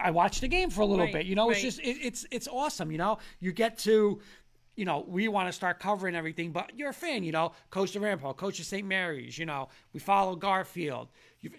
I 0.02 0.10
watch 0.10 0.40
the 0.40 0.48
game 0.48 0.70
for 0.70 0.80
a 0.80 0.84
little 0.86 1.06
bit. 1.06 1.26
You 1.26 1.36
know, 1.36 1.50
it's 1.50 1.62
just 1.62 1.78
it, 1.78 1.98
it's 2.02 2.26
it's 2.32 2.48
awesome. 2.48 2.90
You 2.90 2.98
know, 2.98 3.18
you 3.38 3.52
get 3.52 3.78
to 3.80 4.20
you 4.78 4.84
know, 4.84 5.04
we 5.08 5.26
want 5.26 5.48
to 5.48 5.52
start 5.52 5.80
covering 5.80 6.14
everything, 6.14 6.52
but 6.52 6.70
you're 6.76 6.90
a 6.90 6.94
fan, 6.94 7.24
you 7.24 7.32
know, 7.32 7.50
Coach 7.68 7.96
of 7.96 8.02
Rampart, 8.02 8.36
Coach 8.36 8.60
of 8.60 8.64
St. 8.64 8.86
Mary's, 8.86 9.36
you 9.36 9.44
know, 9.44 9.68
we 9.92 9.98
follow 9.98 10.36
Garfield. 10.36 11.08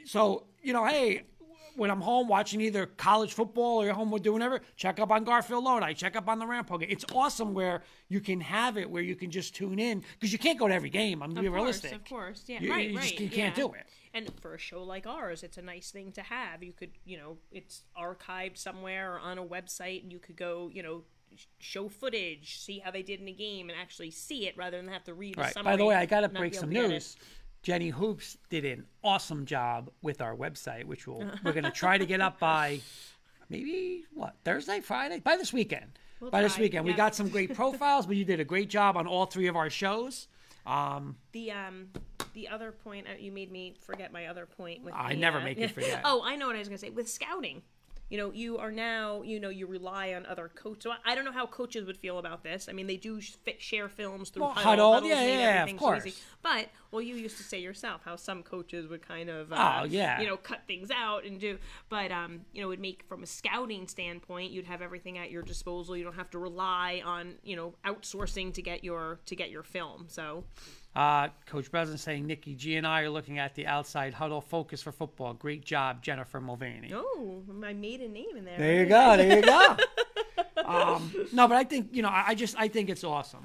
So, 0.05 0.45
you 0.63 0.71
know, 0.71 0.85
hey, 0.85 1.23
when 1.75 1.91
I'm 1.91 1.99
home 1.99 2.29
watching 2.29 2.61
either 2.61 2.85
college 2.85 3.33
football 3.33 3.81
or 3.81 3.85
you're 3.85 3.93
home 3.93 4.09
doing 4.21 4.35
whatever, 4.35 4.61
check 4.77 5.01
up 5.01 5.11
on 5.11 5.25
Garfield 5.25 5.65
Lodi, 5.65 5.93
check 5.95 6.15
up 6.15 6.29
on 6.29 6.39
the 6.39 6.47
Rampart 6.47 6.79
game. 6.79 6.89
It's 6.89 7.03
awesome 7.13 7.53
where 7.53 7.83
you 8.07 8.21
can 8.21 8.39
have 8.39 8.77
it 8.77 8.89
where 8.89 9.03
you 9.03 9.17
can 9.17 9.31
just 9.31 9.53
tune 9.53 9.79
in 9.79 10.01
because 10.13 10.31
you 10.31 10.39
can't 10.39 10.57
go 10.57 10.69
to 10.69 10.73
every 10.73 10.89
game. 10.89 11.21
I'm 11.21 11.33
being 11.33 11.51
realistic. 11.51 11.91
Of 11.91 12.05
course, 12.05 12.45
yeah, 12.47 12.61
You- 12.61 12.71
right, 12.71 12.89
you 12.89 12.95
right. 12.97 13.03
just- 13.03 13.19
you 13.19 13.27
can't 13.29 13.57
yeah. 13.57 13.63
do 13.63 13.73
it. 13.73 13.85
And 14.13 14.31
for 14.39 14.55
a 14.55 14.57
show 14.57 14.81
like 14.81 15.05
ours, 15.05 15.43
it's 15.43 15.57
a 15.57 15.61
nice 15.61 15.91
thing 15.91 16.13
to 16.13 16.21
have. 16.21 16.63
You 16.63 16.71
could, 16.71 16.91
you 17.03 17.17
know, 17.17 17.37
it's 17.51 17.83
archived 17.99 18.57
somewhere 18.57 19.15
or 19.15 19.19
on 19.19 19.37
a 19.37 19.45
website, 19.45 20.03
and 20.03 20.11
you 20.11 20.19
could 20.19 20.37
go, 20.37 20.69
you 20.73 20.81
know, 20.81 21.03
show 21.59 21.89
footage, 21.89 22.59
see 22.59 22.79
how 22.79 22.91
they 22.91 23.03
did 23.03 23.19
in 23.19 23.27
a 23.27 23.33
game, 23.33 23.69
and 23.69 23.79
actually 23.79 24.11
see 24.11 24.47
it 24.47 24.57
rather 24.57 24.77
than 24.77 24.87
have 24.87 25.03
to 25.05 25.13
read. 25.13 25.37
Right. 25.37 25.53
summary, 25.53 25.73
By 25.73 25.77
the 25.77 25.85
way, 25.85 25.95
I 25.95 26.05
got 26.05 26.21
to 26.21 26.29
break 26.29 26.53
some 26.53 26.69
to 26.71 26.87
news. 26.87 27.15
Jenny 27.61 27.89
Hoops 27.89 28.37
did 28.49 28.65
an 28.65 28.85
awesome 29.03 29.45
job 29.45 29.89
with 30.01 30.21
our 30.21 30.35
website, 30.35 30.85
which 30.85 31.07
we'll, 31.07 31.29
we're 31.43 31.51
going 31.53 31.63
to 31.65 31.71
try 31.71 31.97
to 31.97 32.05
get 32.05 32.21
up 32.21 32.39
by 32.39 32.79
maybe 33.49 34.05
what 34.13 34.35
Thursday, 34.45 34.79
Friday, 34.79 35.19
by 35.19 35.35
this 35.35 35.51
weekend. 35.51 35.99
We'll 36.19 36.31
by 36.31 36.41
this 36.41 36.55
try, 36.55 36.63
weekend, 36.63 36.85
we 36.85 36.93
got 36.93 37.15
some 37.15 37.29
great 37.29 37.53
profiles, 37.53 38.05
but 38.05 38.15
you 38.15 38.25
did 38.25 38.39
a 38.39 38.45
great 38.45 38.69
job 38.69 38.97
on 38.97 39.07
all 39.07 39.25
three 39.25 39.47
of 39.47 39.55
our 39.55 39.69
shows. 39.69 40.27
Um, 40.65 41.15
The 41.31 41.51
um, 41.51 41.89
the 42.33 42.47
other 42.47 42.71
point 42.71 43.07
uh, 43.07 43.17
you 43.17 43.31
made 43.31 43.51
me 43.51 43.75
forget 43.79 44.11
my 44.11 44.27
other 44.27 44.45
point. 44.45 44.83
With 44.83 44.93
I 44.93 45.13
the, 45.13 45.19
never 45.19 45.39
uh, 45.39 45.43
make 45.43 45.57
you 45.57 45.67
forget. 45.67 46.01
Oh, 46.05 46.21
I 46.23 46.35
know 46.35 46.47
what 46.47 46.55
I 46.55 46.59
was 46.59 46.67
gonna 46.67 46.77
say 46.77 46.89
with 46.89 47.09
scouting. 47.09 47.61
You 48.09 48.17
know, 48.17 48.31
you 48.31 48.57
are 48.57 48.71
now, 48.71 49.21
you 49.21 49.39
know, 49.39 49.49
you 49.49 49.67
rely 49.67 50.13
on 50.13 50.25
other 50.25 50.49
coaches. 50.49 50.83
So 50.83 50.91
I- 50.91 51.11
I 51.11 51.15
don't 51.15 51.25
know 51.25 51.31
how 51.31 51.45
coaches 51.45 51.85
would 51.85 51.97
feel 51.97 52.17
about 52.17 52.43
this. 52.43 52.67
I 52.67 52.71
mean, 52.73 52.87
they 52.87 52.97
do 52.97 53.21
sh- 53.21 53.35
share 53.59 53.87
films 53.87 54.29
through 54.31 54.43
Well, 54.43 54.53
Hudl. 54.55 54.63
Hudl, 54.63 54.93
Hudl's 55.01 55.09
yeah, 55.09 55.23
yeah, 55.25 55.63
of 55.63 55.69
so 55.69 55.75
course. 55.77 56.23
But, 56.41 56.69
well, 56.91 57.01
you 57.03 57.15
used 57.15 57.37
to 57.37 57.43
say 57.43 57.59
yourself 57.59 58.01
how 58.05 58.15
some 58.15 58.41
coaches 58.41 58.87
would 58.87 59.01
kind 59.07 59.29
of, 59.29 59.53
uh, 59.53 59.81
Oh, 59.81 59.85
yeah. 59.85 60.19
you 60.19 60.27
know, 60.27 60.37
cut 60.37 60.61
things 60.67 60.89
out 60.89 61.23
and 61.23 61.39
do. 61.39 61.59
But, 61.89 62.11
um, 62.11 62.45
you 62.51 62.61
know, 62.61 62.67
it 62.67 62.69
would 62.71 62.79
make, 62.79 63.03
from 63.07 63.21
a 63.21 63.27
scouting 63.27 63.87
standpoint, 63.87 64.51
you'd 64.51 64.65
have 64.65 64.81
everything 64.81 65.17
at 65.19 65.29
your 65.29 65.43
disposal. 65.43 65.95
You 65.95 66.03
don't 66.03 66.15
have 66.15 66.31
to 66.31 66.39
rely 66.39 67.03
on, 67.05 67.35
you 67.43 67.55
know, 67.55 67.75
outsourcing 67.85 68.53
to 68.55 68.61
get 68.63 68.83
your 68.83 69.19
to 69.27 69.35
get 69.35 69.51
your 69.51 69.63
film. 69.63 70.05
So, 70.07 70.45
uh, 70.95 71.27
Coach 71.45 71.71
Breslin 71.71 71.97
saying 71.97 72.25
Nikki 72.25 72.55
G 72.55 72.75
and 72.75 72.85
I 72.85 73.01
are 73.01 73.09
looking 73.09 73.39
at 73.39 73.55
the 73.55 73.67
outside 73.67 74.13
Hudl 74.13 74.43
Focus 74.43 74.81
for 74.81 74.91
football. 74.91 75.33
Great 75.33 75.63
job, 75.63 76.01
Jennifer 76.01 76.41
Mulvaney. 76.41 76.91
oh, 76.93 77.43
my 77.47 77.73
maiden 77.73 78.13
name 78.13 78.35
in 78.35 78.45
there. 78.45 78.57
There 78.57 78.79
you 78.79 78.85
go. 78.85 79.17
There 79.17 79.37
you 79.37 79.43
go. 79.43 79.77
um, 80.65 81.11
no, 81.31 81.47
but 81.47 81.57
I 81.57 81.63
think 81.63 81.89
you 81.91 82.01
know. 82.01 82.09
I, 82.09 82.25
I 82.29 82.35
just 82.35 82.55
I 82.57 82.67
think 82.67 82.89
it's 82.89 83.03
awesome. 83.03 83.43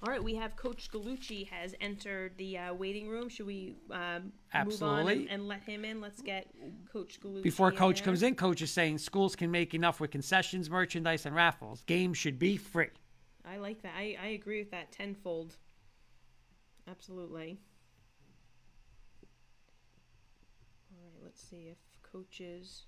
All 0.00 0.12
right, 0.12 0.22
we 0.22 0.36
have 0.36 0.54
Coach 0.54 0.90
Gallucci 0.92 1.48
has 1.48 1.74
entered 1.80 2.32
the 2.36 2.56
uh, 2.56 2.74
waiting 2.74 3.08
room. 3.08 3.28
Should 3.28 3.46
we 3.46 3.74
um, 3.90 3.98
move 3.98 4.80
on 4.80 5.00
Absolutely. 5.00 5.12
and, 5.22 5.30
and 5.30 5.48
let 5.48 5.62
him 5.64 5.84
in? 5.84 6.00
Let's 6.00 6.22
get 6.22 6.46
Coach 6.92 7.18
Gallucci. 7.20 7.42
Before 7.42 7.70
in 7.70 7.76
coach 7.76 7.96
there. 7.96 8.04
comes 8.04 8.22
in, 8.22 8.36
coach 8.36 8.62
is 8.62 8.70
saying 8.70 8.98
schools 8.98 9.34
can 9.34 9.50
make 9.50 9.74
enough 9.74 9.98
with 9.98 10.12
concessions, 10.12 10.70
merchandise, 10.70 11.26
and 11.26 11.34
raffles. 11.34 11.82
Games 11.86 12.16
should 12.16 12.38
be 12.38 12.56
free. 12.56 12.90
I 13.44 13.56
like 13.56 13.82
that. 13.82 13.92
I, 13.96 14.16
I 14.22 14.26
agree 14.28 14.60
with 14.60 14.70
that 14.70 14.92
tenfold. 14.92 15.56
Absolutely. 16.90 17.58
All 20.90 20.98
right, 21.04 21.22
let's 21.22 21.40
see 21.42 21.68
if 21.70 21.78
Coach 22.10 22.40
is 22.40 22.84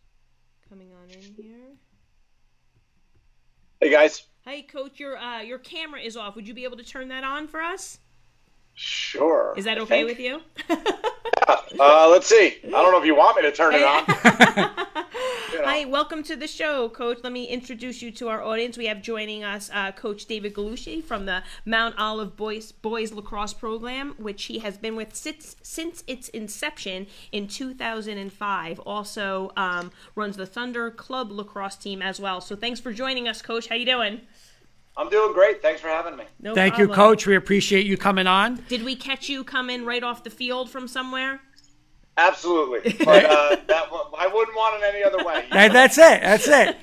coming 0.68 0.90
on 0.92 1.10
in 1.10 1.42
here. 1.42 1.76
Hey 3.80 3.90
guys. 3.90 4.24
Hey, 4.42 4.62
Coach, 4.62 4.98
your 4.98 5.16
uh, 5.18 5.40
your 5.40 5.58
camera 5.58 6.00
is 6.00 6.16
off. 6.16 6.36
Would 6.36 6.48
you 6.48 6.54
be 6.54 6.64
able 6.64 6.76
to 6.78 6.84
turn 6.84 7.08
that 7.08 7.24
on 7.24 7.46
for 7.46 7.60
us? 7.60 7.98
Sure. 8.74 9.52
Is 9.56 9.64
that 9.64 9.78
okay 9.78 10.04
with 10.04 10.18
you? 10.18 10.40
Uh, 11.78 12.08
let's 12.10 12.26
see. 12.26 12.58
I 12.64 12.70
don't 12.70 12.92
know 12.92 12.98
if 12.98 13.06
you 13.06 13.14
want 13.14 13.36
me 13.36 13.42
to 13.42 13.52
turn 13.52 13.74
it 13.74 13.82
on. 13.82 15.04
You 15.60 15.66
know. 15.66 15.72
Hi, 15.72 15.84
welcome 15.84 16.22
to 16.22 16.36
the 16.36 16.46
show, 16.46 16.88
Coach. 16.88 17.18
Let 17.22 17.34
me 17.34 17.44
introduce 17.44 18.00
you 18.00 18.10
to 18.12 18.28
our 18.28 18.42
audience. 18.42 18.78
We 18.78 18.86
have 18.86 19.02
joining 19.02 19.44
us 19.44 19.70
uh, 19.74 19.92
Coach 19.92 20.24
David 20.24 20.54
Gallucci 20.54 21.04
from 21.04 21.26
the 21.26 21.42
Mount 21.66 21.96
Olive 21.98 22.34
Boys 22.34 22.72
Boys 22.72 23.12
Lacrosse 23.12 23.52
Program, 23.52 24.14
which 24.16 24.44
he 24.44 24.60
has 24.60 24.78
been 24.78 24.96
with 24.96 25.14
since, 25.14 25.56
since 25.60 26.02
its 26.06 26.30
inception 26.30 27.08
in 27.30 27.46
2005. 27.46 28.80
Also 28.80 29.52
um, 29.54 29.92
runs 30.14 30.38
the 30.38 30.46
Thunder 30.46 30.90
Club 30.90 31.30
lacrosse 31.30 31.76
team 31.76 32.00
as 32.00 32.18
well. 32.18 32.40
So 32.40 32.56
thanks 32.56 32.80
for 32.80 32.90
joining 32.90 33.28
us, 33.28 33.42
Coach. 33.42 33.68
How 33.68 33.74
you 33.74 33.84
doing? 33.84 34.22
I'm 34.96 35.10
doing 35.10 35.34
great. 35.34 35.60
Thanks 35.60 35.82
for 35.82 35.88
having 35.88 36.16
me. 36.16 36.24
No 36.40 36.54
Thank 36.54 36.78
you, 36.78 36.88
coach. 36.88 37.26
We 37.26 37.36
appreciate 37.36 37.84
you 37.84 37.98
coming 37.98 38.26
on. 38.26 38.64
Did 38.68 38.82
we 38.82 38.96
catch 38.96 39.28
you 39.28 39.44
coming 39.44 39.84
right 39.84 40.02
off 40.02 40.24
the 40.24 40.30
field 40.30 40.70
from 40.70 40.88
somewhere? 40.88 41.40
Absolutely. 42.16 42.92
But 43.04 43.24
uh, 43.24 43.56
that 43.66 43.86
I 44.18 44.26
wouldn't 44.32 44.56
want 44.56 44.82
it 44.82 44.86
any 44.94 45.02
other 45.02 45.24
way. 45.24 45.46
That- 45.52 45.72
that's 45.72 45.98
it. 45.98 46.20
That's 46.20 46.48
it. 46.48 46.76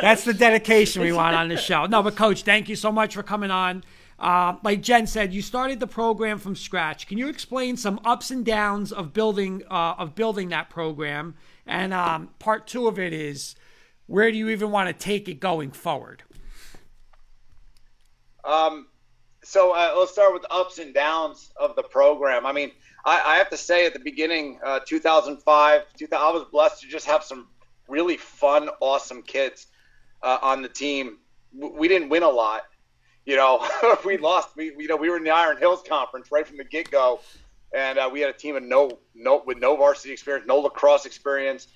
That's 0.00 0.24
the 0.24 0.34
dedication 0.34 1.02
we 1.02 1.12
want 1.12 1.36
on 1.36 1.48
the 1.48 1.56
show. 1.56 1.86
No, 1.86 2.02
but 2.02 2.16
coach, 2.16 2.42
thank 2.42 2.68
you 2.68 2.76
so 2.76 2.90
much 2.90 3.14
for 3.14 3.22
coming 3.22 3.50
on. 3.50 3.84
Uh, 4.18 4.56
like 4.62 4.80
Jen 4.82 5.06
said, 5.06 5.32
you 5.34 5.42
started 5.42 5.78
the 5.78 5.86
program 5.86 6.38
from 6.38 6.56
scratch. 6.56 7.06
Can 7.06 7.18
you 7.18 7.28
explain 7.28 7.76
some 7.76 8.00
ups 8.04 8.30
and 8.30 8.44
downs 8.44 8.90
of 8.90 9.12
building 9.12 9.62
uh, 9.70 9.94
of 9.98 10.14
building 10.14 10.48
that 10.48 10.70
program? 10.70 11.34
And 11.66 11.92
um, 11.92 12.30
part 12.38 12.66
two 12.66 12.88
of 12.88 12.98
it 12.98 13.12
is 13.12 13.56
where 14.06 14.30
do 14.30 14.38
you 14.38 14.48
even 14.48 14.70
want 14.70 14.88
to 14.88 14.92
take 14.94 15.28
it 15.28 15.38
going 15.40 15.70
forward? 15.70 16.22
Um, 18.44 18.86
so 19.42 19.72
uh, 19.72 19.94
let's 19.98 20.12
start 20.12 20.32
with 20.32 20.44
ups 20.50 20.78
and 20.78 20.94
downs 20.94 21.50
of 21.56 21.76
the 21.76 21.82
program. 21.82 22.46
I 22.46 22.52
mean, 22.52 22.70
I, 23.06 23.34
I 23.34 23.36
have 23.36 23.48
to 23.50 23.56
say 23.56 23.86
at 23.86 23.94
the 23.94 24.00
beginning, 24.00 24.58
uh, 24.62 24.80
2005, 24.84 25.82
2000, 25.96 26.26
I 26.26 26.30
was 26.30 26.44
blessed 26.50 26.82
to 26.82 26.88
just 26.88 27.06
have 27.06 27.24
some 27.24 27.48
really 27.88 28.18
fun, 28.18 28.68
awesome 28.80 29.22
kids 29.22 29.68
uh, 30.22 30.38
on 30.42 30.60
the 30.60 30.68
team. 30.68 31.18
We 31.54 31.88
didn't 31.88 32.10
win 32.10 32.22
a 32.22 32.28
lot, 32.28 32.66
you 33.24 33.36
know. 33.36 33.66
we 34.04 34.18
lost. 34.18 34.56
We 34.56 34.74
you 34.76 34.88
know 34.88 34.96
we 34.96 35.08
were 35.08 35.16
in 35.16 35.24
the 35.24 35.30
Iron 35.30 35.56
Hills 35.56 35.82
Conference 35.88 36.30
right 36.30 36.46
from 36.46 36.58
the 36.58 36.64
get 36.64 36.90
go, 36.90 37.20
and 37.72 37.98
uh, 37.98 38.10
we 38.12 38.20
had 38.20 38.28
a 38.28 38.36
team 38.36 38.56
of 38.56 38.62
no 38.62 38.98
no 39.14 39.42
with 39.46 39.58
no 39.58 39.76
varsity 39.76 40.12
experience, 40.12 40.46
no 40.46 40.58
lacrosse 40.58 41.06
experience. 41.06 41.68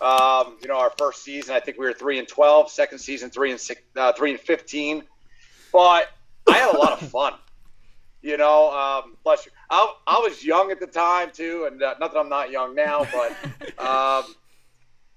Um, 0.00 0.58
you 0.60 0.68
know, 0.68 0.78
our 0.78 0.92
first 0.98 1.24
season, 1.24 1.56
I 1.56 1.60
think 1.60 1.78
we 1.78 1.86
were 1.86 1.94
three 1.94 2.18
and 2.18 2.28
12. 2.28 2.70
Second 2.70 2.98
season, 2.98 3.30
three 3.30 3.50
and 3.50 3.58
six, 3.58 3.80
uh, 3.96 4.12
three 4.12 4.32
and 4.32 4.38
15 4.38 5.02
but 5.72 6.10
I 6.48 6.58
had 6.58 6.74
a 6.74 6.78
lot 6.78 7.00
of 7.00 7.08
fun. 7.10 7.34
You 8.22 8.36
know, 8.36 8.72
um, 8.72 9.16
bless 9.22 9.46
you. 9.46 9.52
I, 9.70 9.94
I 10.06 10.18
was 10.20 10.44
young 10.44 10.70
at 10.70 10.80
the 10.80 10.86
time 10.86 11.30
too, 11.32 11.68
and 11.70 11.82
uh, 11.82 11.94
not 12.00 12.12
that 12.12 12.18
I'm 12.18 12.28
not 12.28 12.50
young 12.50 12.74
now, 12.74 13.06
but 13.12 13.30
um, 13.78 14.34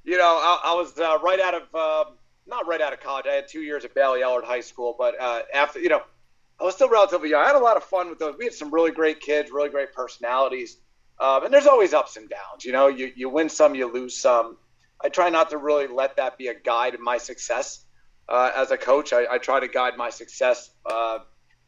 you 0.03 0.17
know, 0.17 0.37
I, 0.37 0.61
I 0.65 0.73
was 0.75 0.97
uh, 0.97 1.17
right 1.23 1.39
out 1.39 1.53
of 1.53 1.75
um 1.75 2.13
not 2.47 2.67
right 2.67 2.81
out 2.81 2.91
of 2.91 2.99
college. 2.99 3.25
I 3.29 3.33
had 3.33 3.47
two 3.47 3.61
years 3.61 3.85
at 3.85 3.93
Bayley-Ellard 3.93 4.43
High 4.43 4.61
School, 4.61 4.95
but 4.97 5.19
uh, 5.19 5.41
after 5.53 5.79
you 5.79 5.89
know, 5.89 6.01
I 6.59 6.63
was 6.63 6.75
still 6.75 6.89
relatively 6.89 7.29
young. 7.29 7.43
I 7.43 7.47
had 7.47 7.55
a 7.55 7.59
lot 7.59 7.77
of 7.77 7.83
fun 7.83 8.09
with 8.09 8.19
those. 8.19 8.35
We 8.37 8.45
had 8.45 8.53
some 8.53 8.71
really 8.73 8.91
great 8.91 9.19
kids, 9.21 9.51
really 9.51 9.69
great 9.69 9.93
personalities, 9.93 10.77
um, 11.19 11.45
and 11.45 11.53
there's 11.53 11.67
always 11.67 11.93
ups 11.93 12.17
and 12.17 12.29
downs. 12.29 12.65
You 12.65 12.71
know, 12.73 12.87
you 12.87 13.11
you 13.15 13.29
win 13.29 13.49
some, 13.49 13.75
you 13.75 13.91
lose 13.91 14.17
some. 14.17 14.57
I 15.03 15.09
try 15.09 15.29
not 15.29 15.49
to 15.51 15.57
really 15.57 15.87
let 15.87 16.17
that 16.17 16.37
be 16.37 16.47
a 16.47 16.53
guide 16.53 16.93
in 16.93 17.01
my 17.01 17.17
success 17.17 17.85
uh, 18.29 18.51
as 18.55 18.71
a 18.71 18.77
coach. 18.77 19.13
I, 19.13 19.25
I 19.31 19.37
try 19.37 19.59
to 19.59 19.67
guide 19.67 19.97
my 19.97 20.09
success 20.09 20.71
uh, 20.85 21.19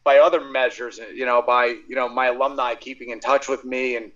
by 0.03 0.19
other 0.19 0.41
measures. 0.41 0.99
You 1.13 1.25
know, 1.25 1.41
by 1.41 1.65
you 1.87 1.95
know 1.95 2.09
my 2.09 2.27
alumni 2.27 2.75
keeping 2.75 3.09
in 3.09 3.19
touch 3.19 3.47
with 3.47 3.63
me 3.65 3.95
and 3.95 4.11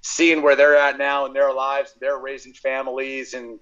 seeing 0.00 0.42
where 0.42 0.56
they're 0.56 0.76
at 0.76 0.98
now 0.98 1.26
in 1.26 1.32
their 1.32 1.52
lives, 1.52 1.94
they're 2.00 2.18
raising 2.18 2.52
families 2.52 3.34
and 3.34 3.58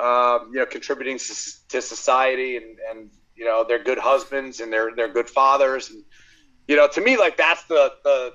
um, 0.00 0.50
you 0.52 0.58
know 0.58 0.66
contributing 0.66 1.18
to 1.18 1.82
society, 1.82 2.56
and 2.56 2.78
and 2.90 3.10
you 3.36 3.44
know 3.44 3.64
they're 3.66 3.82
good 3.82 3.98
husbands 3.98 4.60
and 4.60 4.72
they're 4.72 4.94
they're 4.94 5.12
good 5.12 5.28
fathers, 5.28 5.90
and 5.90 6.02
you 6.68 6.76
know 6.76 6.88
to 6.88 7.00
me 7.00 7.16
like 7.16 7.36
that's 7.36 7.64
the 7.64 7.92
the 8.04 8.34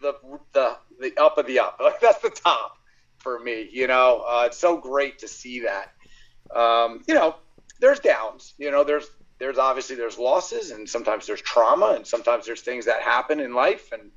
the 0.00 0.14
the, 0.52 0.76
the 1.00 1.20
up 1.20 1.38
of 1.38 1.46
the 1.46 1.58
up. 1.58 1.78
Like 1.80 2.00
that's 2.02 2.20
the 2.20 2.30
top 2.30 2.76
for 3.18 3.38
me. 3.38 3.68
You 3.70 3.86
know, 3.86 4.24
uh, 4.28 4.44
it's 4.46 4.58
so 4.58 4.78
great 4.78 5.18
to 5.20 5.28
see 5.28 5.60
that. 5.60 5.92
Um, 6.54 7.02
you 7.06 7.14
know, 7.14 7.36
there's 7.80 8.00
downs. 8.00 8.54
You 8.58 8.70
know, 8.70 8.84
there's 8.84 9.08
there's 9.40 9.58
obviously 9.58 9.96
there's 9.96 10.18
losses 10.18 10.70
and 10.70 10.88
sometimes 10.88 11.26
there's 11.26 11.40
trauma 11.40 11.94
and 11.96 12.06
sometimes 12.06 12.46
there's 12.46 12.60
things 12.60 12.84
that 12.84 13.02
happen 13.02 13.40
in 13.40 13.54
life 13.54 13.90
and 13.90 14.12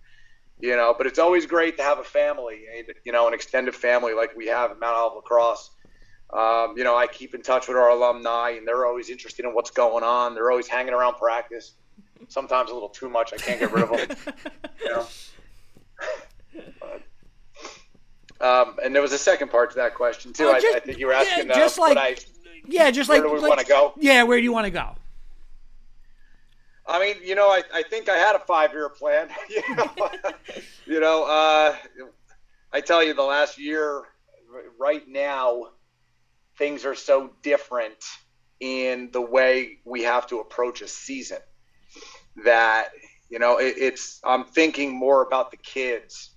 you 0.60 0.76
know 0.76 0.94
but 0.96 1.08
it's 1.08 1.18
always 1.18 1.48
great 1.48 1.78
to 1.78 1.84
have 1.84 1.98
a 1.98 2.04
family 2.04 2.66
you 3.04 3.12
know 3.12 3.28
an 3.28 3.34
extended 3.34 3.74
family 3.74 4.14
like 4.14 4.36
we 4.36 4.46
have 4.46 4.70
at 4.70 4.80
mount 4.80 4.96
olive 4.96 5.16
lacrosse 5.16 5.72
um, 6.32 6.76
you 6.78 6.84
know 6.84 6.96
i 6.96 7.08
keep 7.08 7.34
in 7.34 7.42
touch 7.42 7.68
with 7.68 7.78
our 7.78 7.90
alumni 7.90 8.52
and 8.52 8.68
they're 8.68 8.86
always 8.86 9.10
interested 9.10 9.46
in 9.46 9.54
what's 9.54 9.72
going 9.72 10.04
on 10.04 10.36
they're 10.36 10.52
always 10.52 10.68
hanging 10.68 10.94
around 10.94 11.16
practice 11.16 11.74
sometimes 12.28 12.70
a 12.70 12.74
little 12.74 12.90
too 12.90 13.10
much 13.10 13.34
i 13.34 13.38
can't 13.38 13.60
get 13.60 13.72
rid 13.72 13.84
of 13.84 13.90
them 13.90 14.36
you 14.82 14.90
know 14.90 15.08
um, 18.42 18.76
and 18.84 18.94
there 18.94 19.02
was 19.02 19.14
a 19.14 19.18
second 19.18 19.52
part 19.52 19.70
to 19.72 19.78
that 19.78 19.96
question 19.96 20.34
too. 20.34 20.52
just, 20.52 20.66
I, 20.66 20.78
I, 20.78 20.80
think 20.82 21.00
you 21.00 21.08
were 21.08 21.14
asking 21.14 21.48
yeah, 21.48 21.56
just 21.56 21.80
uh, 21.80 21.82
like, 21.84 21.98
I, 21.98 22.18
yeah, 22.68 22.92
just 22.92 23.10
like, 23.10 23.22
where 23.22 23.30
do 23.30 23.36
we 23.36 23.40
like, 23.40 23.50
want 23.50 23.62
to 23.62 23.68
go? 23.68 23.94
Yeah, 23.98 24.24
where 24.24 24.38
do 24.38 24.44
you 24.44 24.52
want 24.52 24.66
to 24.66 24.72
go? 24.72 24.96
I 26.88 27.00
mean, 27.00 27.16
you 27.24 27.36
know, 27.36 27.48
I, 27.48 27.64
I 27.74 27.84
think 27.84 28.10
I 28.10 28.18
had 28.18 28.36
a 28.36 28.40
five 28.40 28.74
year 28.74 28.90
plan. 28.90 29.30
you 29.50 29.76
know, 29.76 29.90
you 30.86 31.00
know 31.00 31.24
uh, 31.24 31.76
I 32.74 32.82
tell 32.82 33.04
you, 33.04 33.14
the 33.14 33.24
last 33.24 33.58
year, 33.58 34.04
right 34.80 35.04
now, 35.08 35.64
things 36.58 36.86
are 36.86 36.96
so 36.96 37.32
different 37.42 38.04
in 38.60 39.10
the 39.12 39.22
way 39.22 39.78
we 39.86 40.04
have 40.04 40.28
to 40.28 40.40
approach 40.40 40.82
a 40.82 40.88
season 40.88 41.40
that 42.46 42.90
you 43.30 43.40
know 43.40 43.58
it, 43.58 43.76
it's 43.78 44.20
i'm 44.24 44.46
thinking 44.46 44.92
more 44.98 45.22
about 45.22 45.52
the 45.52 45.58
kids 45.58 46.32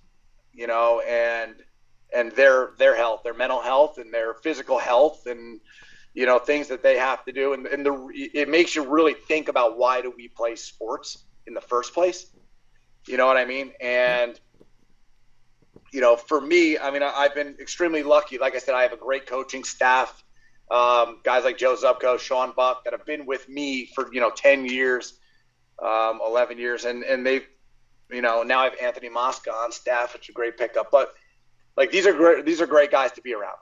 you 0.53 0.67
know 0.67 1.01
and 1.01 1.55
and 2.13 2.31
their 2.33 2.71
their 2.77 2.95
health 2.95 3.21
their 3.23 3.33
mental 3.33 3.61
health 3.61 3.97
and 3.97 4.13
their 4.13 4.33
physical 4.35 4.77
health 4.77 5.25
and 5.25 5.59
you 6.17 6.25
know 6.25 6.39
things 6.39 6.67
that 6.67 6.81
they 6.81 6.97
have 6.97 7.23
to 7.25 7.31
do. 7.31 7.53
And, 7.53 7.67
and 7.67 7.85
the 7.85 8.09
it 8.33 8.49
makes 8.49 8.75
you 8.75 8.83
really 8.83 9.13
think 9.13 9.49
about 9.49 9.77
why 9.77 10.01
do 10.01 10.11
we 10.17 10.27
play 10.27 10.55
sports 10.55 11.25
in 11.45 11.53
the 11.53 11.61
first 11.61 11.93
place? 11.93 12.25
You 13.07 13.17
know 13.17 13.27
what 13.27 13.37
i 13.37 13.45
mean? 13.45 13.71
And 13.79 14.39
you 15.93 16.01
know 16.01 16.17
for 16.17 16.41
me 16.41 16.77
i 16.77 16.91
mean 16.91 17.01
I, 17.01 17.23
have 17.23 17.35
been 17.35 17.55
extremely 17.59 18.01
lucky. 18.01 18.39
Like 18.39 18.55
i 18.55 18.57
said 18.57 18.73
i 18.73 18.81
have 18.81 18.93
a 18.93 18.97
great 18.97 19.27
coaching 19.27 19.63
staff 19.63 20.23
um, 20.71 21.19
guys 21.23 21.43
like 21.45 21.57
joe 21.57 21.75
zubko 21.75 22.19
sean 22.19 22.51
buck 22.57 22.83
that 22.83 22.93
have 22.93 23.05
been 23.05 23.25
with 23.25 23.47
me 23.47 23.85
for 23.85 24.11
you 24.11 24.19
know 24.19 24.31
10 24.31 24.65
years 24.65 25.19
um, 25.81 26.19
11 26.25 26.57
years. 26.57 26.85
And 26.85 27.03
and 27.03 27.23
they've 27.25 27.47
you 28.11 28.23
know 28.23 28.41
now 28.41 28.61
i 28.61 28.63
have 28.63 28.75
anthony 28.81 29.09
mosca 29.09 29.51
on 29.51 29.71
staff 29.71 30.13
which 30.13 30.23
is 30.23 30.29
a 30.29 30.33
great 30.33 30.57
pickup. 30.57 30.89
But 30.89 31.13
like 31.77 31.91
these 31.91 32.07
are 32.07 32.13
great 32.13 32.43
these 32.43 32.59
are 32.59 32.67
great 32.67 32.89
guys 32.89 33.11
to 33.11 33.21
be 33.21 33.35
around 33.35 33.59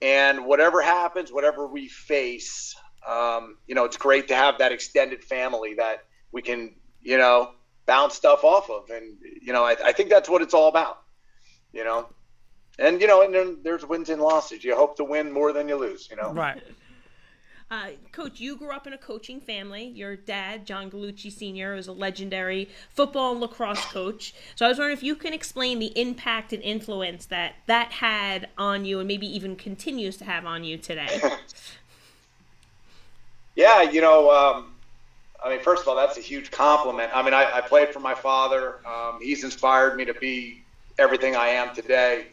and 0.00 0.44
whatever 0.44 0.80
happens, 0.80 1.32
whatever 1.32 1.66
we 1.66 1.88
face, 1.88 2.74
um, 3.06 3.56
you 3.66 3.74
know, 3.74 3.84
it's 3.84 3.96
great 3.96 4.28
to 4.28 4.36
have 4.36 4.58
that 4.58 4.72
extended 4.72 5.24
family 5.24 5.74
that 5.74 6.04
we 6.32 6.42
can, 6.42 6.74
you 7.00 7.18
know, 7.18 7.52
bounce 7.86 8.14
stuff 8.14 8.44
off 8.44 8.70
of. 8.70 8.90
And, 8.90 9.16
you 9.42 9.52
know, 9.52 9.64
I, 9.64 9.76
I 9.84 9.92
think 9.92 10.10
that's 10.10 10.28
what 10.28 10.42
it's 10.42 10.54
all 10.54 10.68
about, 10.68 11.02
you 11.72 11.84
know. 11.84 12.08
And, 12.78 13.00
you 13.00 13.06
know, 13.06 13.22
and 13.22 13.34
then 13.34 13.58
there's 13.62 13.84
wins 13.84 14.08
and 14.08 14.22
losses. 14.22 14.62
You 14.62 14.76
hope 14.76 14.96
to 14.98 15.04
win 15.04 15.32
more 15.32 15.52
than 15.52 15.68
you 15.68 15.76
lose, 15.76 16.08
you 16.10 16.16
know. 16.16 16.32
Right. 16.32 16.62
Uh, 17.70 17.88
Coach, 18.12 18.40
you 18.40 18.56
grew 18.56 18.70
up 18.70 18.86
in 18.86 18.94
a 18.94 18.98
coaching 18.98 19.40
family. 19.40 19.84
Your 19.84 20.16
dad, 20.16 20.64
John 20.64 20.90
Gallucci 20.90 21.30
Sr., 21.30 21.74
was 21.74 21.86
a 21.86 21.92
legendary 21.92 22.70
football 22.94 23.32
and 23.32 23.40
lacrosse 23.40 23.84
coach. 23.86 24.34
So 24.54 24.64
I 24.64 24.70
was 24.70 24.78
wondering 24.78 24.96
if 24.96 25.02
you 25.02 25.14
can 25.14 25.34
explain 25.34 25.78
the 25.78 25.92
impact 25.98 26.54
and 26.54 26.62
influence 26.62 27.26
that 27.26 27.56
that 27.66 27.92
had 27.92 28.48
on 28.56 28.86
you 28.86 29.00
and 29.00 29.08
maybe 29.08 29.26
even 29.26 29.54
continues 29.54 30.16
to 30.16 30.24
have 30.24 30.46
on 30.46 30.64
you 30.64 30.78
today. 30.78 31.20
yeah, 33.54 33.82
you 33.82 34.00
know, 34.00 34.30
um, 34.30 34.72
I 35.44 35.50
mean, 35.50 35.60
first 35.60 35.82
of 35.82 35.88
all, 35.88 35.96
that's 35.96 36.16
a 36.16 36.22
huge 36.22 36.50
compliment. 36.50 37.10
I 37.14 37.22
mean, 37.22 37.34
I, 37.34 37.58
I 37.58 37.60
played 37.60 37.90
for 37.90 38.00
my 38.00 38.14
father. 38.14 38.76
Um, 38.86 39.18
he's 39.20 39.44
inspired 39.44 39.96
me 39.96 40.06
to 40.06 40.14
be 40.14 40.62
everything 40.98 41.36
I 41.36 41.48
am 41.48 41.74
today. 41.74 42.28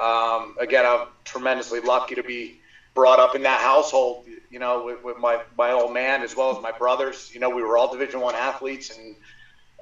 Um, 0.00 0.56
again, 0.58 0.84
I'm 0.84 1.06
tremendously 1.24 1.78
lucky 1.78 2.16
to 2.16 2.24
be 2.24 2.58
brought 2.94 3.18
up 3.18 3.34
in 3.34 3.42
that 3.42 3.60
household 3.60 4.26
you 4.52 4.58
know, 4.58 4.84
with, 4.84 5.02
with, 5.02 5.18
my 5.18 5.40
my 5.56 5.72
old 5.72 5.92
man 5.92 6.22
as 6.22 6.36
well 6.36 6.54
as 6.54 6.62
my 6.62 6.70
brothers. 6.70 7.30
You 7.32 7.40
know, 7.40 7.48
we 7.48 7.62
were 7.62 7.78
all 7.78 7.90
Division 7.90 8.20
One 8.20 8.34
athletes, 8.34 8.96
and 8.96 9.16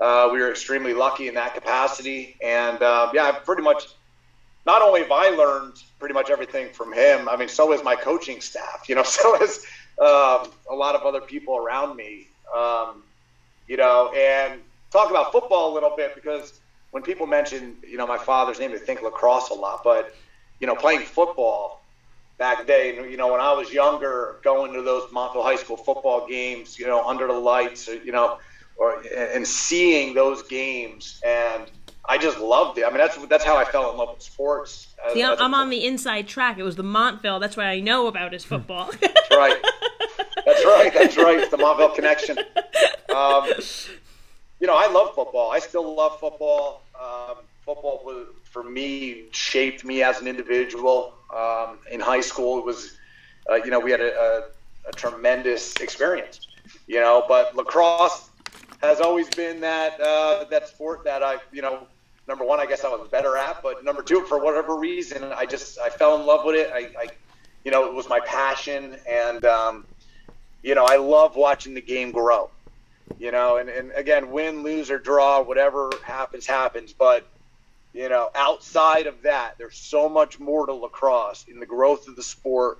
uh, 0.00 0.28
we 0.32 0.38
were 0.38 0.48
extremely 0.48 0.94
lucky 0.94 1.26
in 1.26 1.34
that 1.34 1.54
capacity. 1.54 2.36
And 2.42 2.80
uh, 2.80 3.10
yeah, 3.12 3.24
I 3.24 3.32
pretty 3.32 3.62
much. 3.62 3.88
Not 4.66 4.82
only 4.82 5.00
have 5.00 5.10
I 5.10 5.30
learned 5.30 5.82
pretty 5.98 6.12
much 6.12 6.28
everything 6.28 6.68
from 6.68 6.92
him, 6.92 7.28
I 7.30 7.36
mean, 7.36 7.48
so 7.48 7.72
has 7.72 7.82
my 7.82 7.96
coaching 7.96 8.40
staff. 8.40 8.88
You 8.88 8.94
know, 8.94 9.02
so 9.18 9.36
has 9.38 9.64
um, 9.98 10.52
a 10.70 10.74
lot 10.74 10.94
of 10.94 11.02
other 11.02 11.20
people 11.20 11.56
around 11.56 11.96
me. 11.96 12.28
Um, 12.56 13.02
you 13.66 13.76
know, 13.76 14.12
and 14.14 14.60
talk 14.92 15.10
about 15.10 15.32
football 15.32 15.72
a 15.72 15.74
little 15.74 15.94
bit 15.96 16.14
because 16.14 16.60
when 16.90 17.02
people 17.02 17.26
mention, 17.26 17.76
you 17.88 17.96
know, 17.96 18.06
my 18.06 18.18
father's 18.18 18.58
name, 18.58 18.72
they 18.72 18.78
think 18.78 19.02
lacrosse 19.02 19.50
a 19.50 19.54
lot, 19.54 19.82
but 19.82 20.14
you 20.60 20.66
know, 20.66 20.74
playing 20.74 21.02
football 21.02 21.80
back 22.40 22.66
day. 22.66 22.96
You 23.08 23.16
know, 23.16 23.30
when 23.30 23.40
I 23.40 23.52
was 23.52 23.72
younger, 23.72 24.40
going 24.42 24.72
to 24.72 24.82
those 24.82 25.12
Montville 25.12 25.44
High 25.44 25.56
School 25.56 25.76
football 25.76 26.26
games, 26.26 26.76
you 26.76 26.86
know, 26.86 27.04
under 27.04 27.28
the 27.28 27.34
lights, 27.34 27.86
you 27.86 28.10
know, 28.10 28.38
or 28.76 29.04
and 29.16 29.46
seeing 29.46 30.14
those 30.14 30.42
games, 30.42 31.20
and 31.24 31.70
I 32.06 32.18
just 32.18 32.40
loved 32.40 32.78
it. 32.78 32.84
I 32.84 32.88
mean, 32.88 32.98
that's 32.98 33.16
that's 33.26 33.44
how 33.44 33.56
I 33.56 33.64
fell 33.64 33.92
in 33.92 33.98
love 33.98 34.14
with 34.14 34.22
sports. 34.22 34.88
See, 35.12 35.22
I'm, 35.22 35.38
I'm 35.38 35.54
on 35.54 35.70
the 35.70 35.86
inside 35.86 36.26
track. 36.26 36.58
It 36.58 36.64
was 36.64 36.74
the 36.74 36.82
Montville. 36.82 37.38
That's 37.38 37.56
what 37.56 37.66
I 37.66 37.78
know 37.78 38.08
about 38.08 38.32
his 38.32 38.44
football. 38.44 38.90
that's 39.00 39.30
right. 39.30 39.56
That's 40.44 40.64
right. 40.64 40.92
That's 40.92 41.16
right. 41.16 41.38
It's 41.38 41.50
the 41.50 41.58
Montville 41.58 41.94
connection. 41.94 42.38
Um, 43.14 43.50
you 44.60 44.66
know, 44.66 44.74
I 44.76 44.90
love 44.90 45.14
football. 45.14 45.50
I 45.52 45.58
still 45.58 45.94
love 45.94 46.18
football. 46.18 46.82
Um, 47.00 47.36
football 47.64 48.02
was, 48.04 48.28
for 48.44 48.62
me 48.62 49.24
shaped 49.30 49.84
me 49.84 50.02
as 50.02 50.20
an 50.20 50.26
individual. 50.26 51.14
Um, 51.34 51.78
in 51.90 52.00
high 52.00 52.20
school, 52.20 52.58
it 52.58 52.64
was, 52.64 52.98
uh, 53.48 53.54
you 53.56 53.70
know, 53.70 53.78
we 53.78 53.90
had 53.90 54.00
a, 54.00 54.18
a, 54.18 54.88
a, 54.88 54.92
tremendous 54.92 55.76
experience, 55.76 56.48
you 56.86 57.00
know. 57.00 57.24
But 57.28 57.54
lacrosse 57.54 58.30
has 58.82 59.00
always 59.00 59.28
been 59.30 59.60
that 59.60 60.00
uh, 60.00 60.44
that 60.50 60.68
sport 60.68 61.04
that 61.04 61.22
I, 61.22 61.38
you 61.52 61.62
know, 61.62 61.86
number 62.26 62.44
one, 62.44 62.60
I 62.60 62.66
guess 62.66 62.84
I 62.84 62.88
was 62.88 63.08
better 63.08 63.36
at, 63.36 63.62
but 63.62 63.84
number 63.84 64.02
two, 64.02 64.24
for 64.26 64.42
whatever 64.42 64.76
reason, 64.76 65.32
I 65.32 65.46
just 65.46 65.78
I 65.78 65.88
fell 65.88 66.18
in 66.18 66.26
love 66.26 66.44
with 66.44 66.56
it. 66.56 66.70
I, 66.72 66.90
I 66.98 67.08
you 67.64 67.70
know, 67.70 67.86
it 67.86 67.94
was 67.94 68.08
my 68.08 68.20
passion, 68.20 68.96
and 69.08 69.44
um, 69.44 69.86
you 70.62 70.74
know, 70.74 70.84
I 70.84 70.96
love 70.96 71.36
watching 71.36 71.74
the 71.74 71.80
game 71.80 72.10
grow. 72.10 72.50
You 73.18 73.32
know, 73.32 73.56
and, 73.56 73.68
and 73.68 73.90
again, 73.92 74.30
win, 74.30 74.62
lose, 74.62 74.90
or 74.90 74.98
draw, 74.98 75.42
whatever 75.42 75.90
happens, 76.04 76.46
happens. 76.46 76.92
But 76.92 77.26
you 77.92 78.08
know, 78.08 78.30
outside 78.34 79.06
of 79.06 79.22
that, 79.22 79.56
there's 79.58 79.76
so 79.76 80.08
much 80.08 80.38
more 80.38 80.66
to 80.66 80.72
lacrosse 80.72 81.44
in 81.48 81.60
the 81.60 81.66
growth 81.66 82.08
of 82.08 82.16
the 82.16 82.22
sport, 82.22 82.78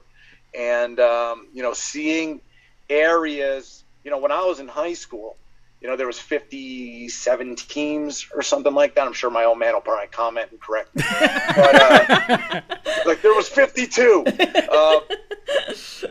and 0.57 0.99
um, 1.01 1.49
you 1.53 1.63
know, 1.63 1.73
seeing 1.73 2.41
areas. 2.89 3.85
You 4.05 4.11
know, 4.11 4.19
when 4.19 4.33
I 4.33 4.45
was 4.45 4.61
in 4.61 4.69
high 4.69 4.95
school, 4.95 5.37
you 5.81 5.89
know, 5.89 5.97
there 5.97 6.07
was 6.07 6.19
57 6.19 7.57
teams 7.57 8.27
or 8.35 8.43
something 8.43 8.75
like 8.75 8.95
that. 8.95 9.07
I'm 9.07 9.13
sure 9.15 9.31
my 9.31 9.45
old 9.45 9.59
man 9.59 9.73
will 9.73 9.81
probably 9.81 10.09
comment 10.09 10.51
and 10.51 10.61
correct 10.61 10.95
me. 10.95 11.03
but, 11.09 11.83
uh, 11.83 12.61
like 13.07 13.23
there 13.23 13.35
was 13.35 13.49
52. 13.49 14.25
Uh, 14.27 15.01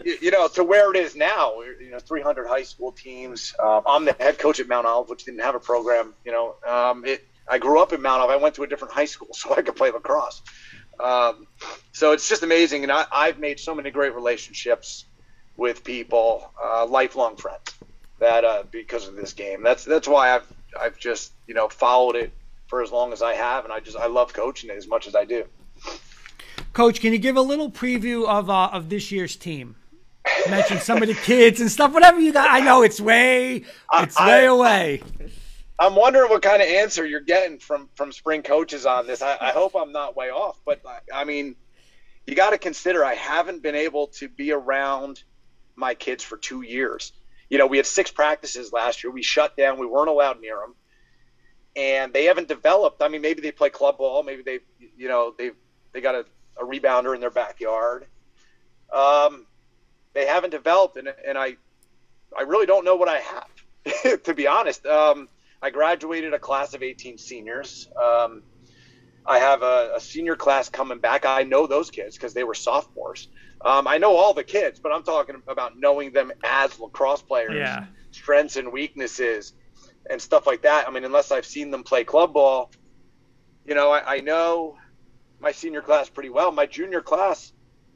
you, 0.03 0.31
know, 0.31 0.47
to 0.47 0.63
where 0.63 0.91
it 0.91 0.97
is 0.97 1.15
now, 1.15 1.61
you 1.79 1.91
know, 1.91 1.99
300 1.99 2.47
high 2.47 2.63
school 2.63 2.91
teams. 2.91 3.53
Uh, 3.59 3.81
I'm 3.85 4.05
the 4.05 4.15
head 4.19 4.39
coach 4.39 4.59
at 4.59 4.67
Mount 4.67 4.87
Olive, 4.87 5.09
which 5.09 5.25
didn't 5.25 5.41
have 5.41 5.55
a 5.55 5.59
program. 5.59 6.13
You 6.25 6.31
know, 6.31 6.55
um, 6.67 7.05
it 7.05 7.27
I 7.49 7.57
grew 7.57 7.81
up 7.81 7.91
in 7.93 8.01
Mount 8.01 8.21
Olive. 8.21 8.31
I 8.31 8.41
went 8.41 8.55
to 8.55 8.63
a 8.63 8.67
different 8.67 8.93
high 8.93 9.05
school 9.05 9.29
so 9.33 9.55
I 9.55 9.61
could 9.61 9.75
play 9.75 9.91
lacrosse. 9.91 10.41
Um, 10.99 11.47
so 11.93 12.11
it's 12.11 12.27
just 12.27 12.43
amazing, 12.43 12.83
and 12.83 12.91
I, 12.91 13.27
have 13.27 13.39
made 13.39 13.59
so 13.59 13.73
many 13.73 13.89
great 13.89 14.13
relationships 14.13 15.05
with 15.55 15.83
people, 15.83 16.51
uh, 16.61 16.85
lifelong 16.85 17.37
friends, 17.37 17.73
that 18.19 18.43
uh, 18.43 18.63
because 18.69 19.07
of 19.07 19.15
this 19.15 19.33
game. 19.33 19.63
That's 19.63 19.85
that's 19.85 20.07
why 20.07 20.35
I've 20.35 20.53
I've 20.79 20.97
just 20.97 21.31
you 21.47 21.53
know 21.53 21.69
followed 21.69 22.15
it 22.15 22.31
for 22.67 22.83
as 22.83 22.91
long 22.91 23.13
as 23.13 23.21
I 23.21 23.33
have, 23.33 23.63
and 23.63 23.73
I 23.73 23.79
just 23.79 23.97
I 23.97 24.07
love 24.07 24.33
coaching 24.33 24.69
it 24.69 24.75
as 24.75 24.87
much 24.87 25.07
as 25.07 25.15
I 25.15 25.23
do. 25.23 25.45
Coach, 26.73 26.99
can 26.99 27.13
you 27.13 27.19
give 27.19 27.37
a 27.37 27.41
little 27.41 27.71
preview 27.71 28.27
of 28.27 28.49
uh, 28.49 28.69
of 28.73 28.89
this 28.89 29.09
year's 29.09 29.37
team? 29.37 29.75
Mention 30.49 30.79
some 30.79 31.01
of 31.01 31.07
the 31.07 31.15
kids 31.15 31.61
and 31.61 31.71
stuff, 31.71 31.93
whatever 31.93 32.19
you 32.19 32.33
got. 32.33 32.49
I 32.49 32.59
know 32.59 32.83
it's 32.83 32.99
way 32.99 33.63
it's 33.93 34.17
I, 34.17 34.27
way 34.27 34.41
I, 34.41 34.51
away. 34.51 35.01
I'm 35.80 35.95
wondering 35.95 36.30
what 36.30 36.41
kind 36.41 36.61
of 36.61 36.67
answer 36.67 37.05
you're 37.05 37.21
getting 37.21 37.57
from 37.57 37.89
from 37.95 38.11
spring 38.11 38.43
coaches 38.43 38.86
on 38.86 39.07
this. 39.07 39.21
I, 39.21 39.38
I 39.39 39.51
hope 39.51 39.75
I'm 39.75 39.93
not 39.93 40.15
way 40.15 40.30
off, 40.30 40.59
but 40.65 40.82
I 41.13 41.23
mean, 41.23 41.55
you 42.27 42.36
got 42.36 42.49
to 42.49 42.57
consider 42.57 43.05
I 43.05 43.15
haven't 43.15 43.63
been 43.63 43.75
able 43.75 44.07
to 44.07 44.27
be 44.27 44.51
around 44.51 45.23
my 45.77 45.93
kids 45.93 46.21
for 46.21 46.36
two 46.36 46.61
years. 46.61 47.13
You 47.49 47.57
know, 47.57 47.65
we 47.65 47.77
had 47.77 47.86
six 47.86 48.11
practices 48.11 48.73
last 48.73 49.03
year. 49.03 49.11
We 49.11 49.23
shut 49.23 49.55
down. 49.55 49.80
We 49.80 49.88
weren't 49.88 50.09
allowed 50.09 50.41
near 50.41 50.57
them, 50.57 50.75
and 51.77 52.13
they 52.13 52.25
haven't 52.25 52.49
developed. 52.49 53.01
I 53.01 53.07
mean, 53.07 53.21
maybe 53.21 53.41
they 53.41 53.53
play 53.53 53.69
club 53.69 53.97
ball. 53.97 54.21
Maybe 54.21 54.43
they, 54.43 54.59
you 54.97 55.07
know, 55.07 55.34
they 55.38 55.51
they 55.93 56.01
got 56.01 56.13
a, 56.13 56.25
a 56.59 56.65
rebounder 56.65 57.15
in 57.15 57.21
their 57.21 57.32
backyard. 57.32 58.05
Um, 58.93 59.45
they 60.13 60.25
haven't 60.25 60.49
developed, 60.49 60.97
and 60.97 61.07
and 61.25 61.38
I, 61.38 61.55
I 62.38 62.41
really 62.41 62.65
don't 62.65 62.84
know 62.84 62.97
what 62.97 63.07
I 63.07 63.19
have, 63.19 64.23
to 64.23 64.34
be 64.34 64.45
honest. 64.45 64.86
Um, 64.86 65.30
I 65.62 65.70
graduated 65.70 66.34
a 66.34 66.39
class 66.39 66.74
of 66.74 66.84
18 66.84 67.18
seniors. 67.18 67.89
Um, 68.01 68.43
I 69.26 69.39
have 69.39 69.62
a, 69.62 69.93
a, 69.95 69.99
senior 69.99 70.36
class 70.36 70.70
coming 70.70 70.99
back. 70.99 71.26
I 71.26 71.43
know 71.43 71.68
those 71.68 71.91
kids 71.91 72.16
because 72.16 72.34
they 72.34 72.43
were 72.43 72.53
sophomores. 72.53 73.28
Um, 73.62 73.88
I 73.88 73.97
know 73.97 74.16
all 74.16 74.34
the 74.34 74.43
kids, 74.43 74.80
but 74.80 74.91
I'm 74.91 75.03
talking 75.03 75.36
about 75.47 75.78
knowing 75.78 76.12
them 76.14 76.32
as 76.43 76.80
lacrosse 76.80 77.22
players, 77.22 77.55
yeah. 77.55 77.86
strengths 78.12 78.55
and 78.55 78.72
weaknesses, 78.72 79.53
and 80.10 80.22
stuff 80.22 80.47
like 80.47 80.62
that. 80.62 80.88
I 80.88 80.91
mean, 80.91 81.03
unless 81.03 81.32
I've 81.32 81.45
seen 81.45 81.70
them 81.70 81.84
play 81.84 82.03
club 82.03 82.34
ball, 82.34 82.72
you 83.66 83.76
know, 83.76 83.91
I, 83.91 84.16
I 84.16 84.20
know 84.22 84.78
my 85.39 85.51
senior 85.51 85.82
class 85.82 86.10
pretty 86.10 86.30
well. 86.30 86.51
My 86.51 86.66
junior 86.66 87.01
class, 87.01 87.53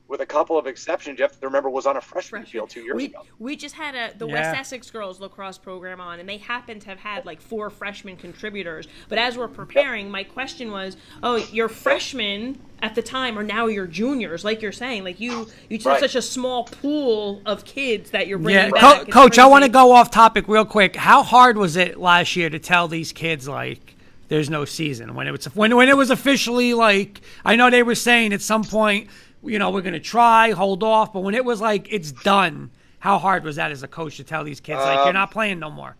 with 0.07 0.21
a 0.21 0.25
couple 0.25 0.57
of 0.57 0.67
exceptions, 0.67 1.17
you 1.17 1.23
have 1.23 1.39
to 1.39 1.45
remember 1.45 1.69
was 1.69 1.85
on 1.85 1.97
a 1.97 2.01
freshman, 2.01 2.41
freshman. 2.41 2.45
field 2.45 2.69
two 2.69 2.81
years 2.81 2.95
we, 2.95 3.05
ago. 3.05 3.23
We 3.39 3.55
just 3.55 3.75
had 3.75 3.95
a 3.95 4.15
the 4.17 4.27
yeah. 4.27 4.33
West 4.33 4.59
Essex 4.59 4.91
girls 4.91 5.19
lacrosse 5.19 5.57
program 5.57 6.01
on, 6.01 6.19
and 6.19 6.27
they 6.27 6.37
happened 6.37 6.81
to 6.81 6.89
have 6.89 6.99
had 6.99 7.25
like 7.25 7.41
four 7.41 7.69
freshman 7.69 8.17
contributors. 8.17 8.87
But 9.07 9.17
as 9.17 9.37
we're 9.37 9.47
preparing, 9.47 10.11
my 10.11 10.23
question 10.23 10.71
was, 10.71 10.97
oh, 11.23 11.37
your 11.51 11.69
freshmen 11.69 12.59
at 12.81 12.95
the 12.95 13.01
time 13.01 13.39
are 13.39 13.43
now 13.43 13.67
your 13.67 13.87
juniors, 13.87 14.43
like 14.43 14.61
you're 14.61 14.73
saying, 14.73 15.05
like 15.05 15.19
you 15.19 15.47
you 15.69 15.77
right. 15.77 15.93
have 15.93 15.99
such 15.99 16.15
a 16.15 16.21
small 16.21 16.65
pool 16.65 17.41
of 17.45 17.63
kids 17.63 18.11
that 18.11 18.27
you're 18.27 18.37
bringing 18.37 18.65
yeah. 18.65 18.69
back. 18.71 19.05
Co- 19.05 19.11
Coach, 19.11 19.39
I 19.39 19.47
want 19.47 19.63
to 19.63 19.69
go 19.69 19.93
off 19.93 20.11
topic 20.11 20.47
real 20.49 20.65
quick. 20.65 20.97
How 20.97 21.23
hard 21.23 21.57
was 21.57 21.77
it 21.77 21.97
last 21.97 22.35
year 22.35 22.49
to 22.49 22.59
tell 22.59 22.87
these 22.87 23.11
kids 23.11 23.47
like? 23.47 23.95
There's 24.29 24.49
no 24.49 24.65
season 24.65 25.13
when 25.13 25.27
it 25.27 25.31
was 25.31 25.45
when 25.53 25.75
when 25.75 25.89
it 25.89 25.97
was 25.97 26.09
officially 26.09 26.73
like 26.73 27.21
I 27.45 27.55
know 27.55 27.69
they 27.69 27.83
were 27.83 27.93
saying 27.93 28.33
at 28.33 28.41
some 28.41 28.63
point 28.63 29.07
you 29.43 29.59
know, 29.59 29.71
we're 29.71 29.81
going 29.81 29.93
to 29.93 29.99
try, 29.99 30.51
hold 30.51 30.83
off. 30.83 31.13
But 31.13 31.21
when 31.21 31.35
it 31.35 31.45
was 31.45 31.61
like, 31.61 31.91
it's 31.91 32.11
done, 32.11 32.71
how 32.99 33.17
hard 33.19 33.43
was 33.43 33.57
that 33.57 33.71
as 33.71 33.83
a 33.83 33.87
coach 33.87 34.17
to 34.17 34.23
tell 34.23 34.43
these 34.43 34.59
kids, 34.59 34.79
like, 34.79 34.99
um, 34.99 35.05
you're 35.05 35.13
not 35.13 35.31
playing 35.31 35.59
no 35.59 35.69
more? 35.69 35.95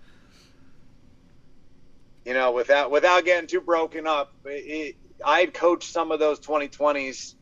You 2.25 2.33
know, 2.33 2.53
without 2.53 2.89
without 2.89 3.25
getting 3.25 3.47
too 3.47 3.59
broken 3.59 4.07
up, 4.07 4.33
it, 4.45 4.95
I 5.25 5.41
had 5.41 5.53
coached 5.53 5.91
some 5.91 6.11
of 6.11 6.19
those 6.19 6.39
2020s 6.39 7.35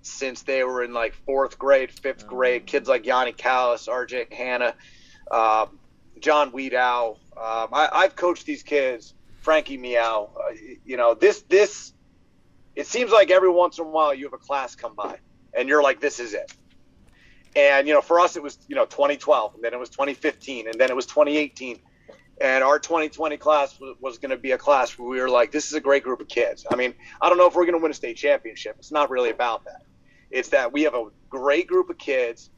since 0.00 0.42
they 0.42 0.64
were 0.64 0.82
in 0.82 0.94
like 0.94 1.12
fourth 1.26 1.58
grade, 1.58 1.90
fifth 1.90 2.26
grade. 2.26 2.64
Kids 2.64 2.88
like 2.88 3.04
Yanni 3.04 3.32
Callis, 3.32 3.88
RJ 3.88 4.32
Hanna, 4.32 4.74
um, 5.30 5.78
John 6.18 6.50
Wiedow. 6.52 7.18
Um, 7.36 7.68
I, 7.72 7.90
I've 7.92 8.16
coached 8.16 8.46
these 8.46 8.62
kids, 8.62 9.12
Frankie 9.42 9.76
Meow. 9.76 10.30
Uh, 10.34 10.54
you 10.86 10.96
know, 10.96 11.12
this 11.12 11.42
this. 11.42 11.92
It 12.74 12.86
seems 12.86 13.10
like 13.10 13.30
every 13.30 13.50
once 13.50 13.78
in 13.78 13.84
a 13.84 13.88
while 13.88 14.14
you 14.14 14.24
have 14.24 14.32
a 14.32 14.38
class 14.38 14.74
come 14.74 14.94
by 14.94 15.18
and 15.54 15.68
you're 15.68 15.82
like, 15.82 16.00
this 16.00 16.20
is 16.20 16.34
it. 16.34 16.52
And 17.54 17.86
you 17.86 17.94
know, 17.94 18.00
for 18.00 18.20
us, 18.20 18.36
it 18.36 18.42
was 18.42 18.58
you 18.68 18.76
know 18.76 18.86
2012, 18.86 19.54
and 19.54 19.64
then 19.64 19.74
it 19.74 19.78
was 19.78 19.90
2015, 19.90 20.68
and 20.68 20.80
then 20.80 20.90
it 20.90 20.96
was 20.96 21.06
2018. 21.06 21.80
And 22.40 22.64
our 22.64 22.78
2020 22.78 23.36
class 23.36 23.78
was, 23.78 23.94
was 24.00 24.18
going 24.18 24.30
to 24.30 24.36
be 24.36 24.52
a 24.52 24.58
class 24.58 24.98
where 24.98 25.08
we 25.08 25.20
were 25.20 25.28
like, 25.28 25.52
this 25.52 25.66
is 25.66 25.74
a 25.74 25.80
great 25.80 26.02
group 26.02 26.20
of 26.20 26.28
kids. 26.28 26.66
I 26.68 26.76
mean, 26.76 26.94
I 27.20 27.28
don't 27.28 27.38
know 27.38 27.46
if 27.46 27.54
we're 27.54 27.66
going 27.66 27.78
to 27.78 27.82
win 27.82 27.90
a 27.90 27.94
state 27.94 28.16
championship. 28.16 28.76
It's 28.78 28.90
not 28.90 29.10
really 29.10 29.30
about 29.30 29.64
that. 29.66 29.82
It's 30.30 30.48
that 30.48 30.72
we 30.72 30.82
have 30.82 30.94
a 30.94 31.08
great 31.28 31.66
group 31.66 31.90
of 31.90 31.98
kids, 31.98 32.50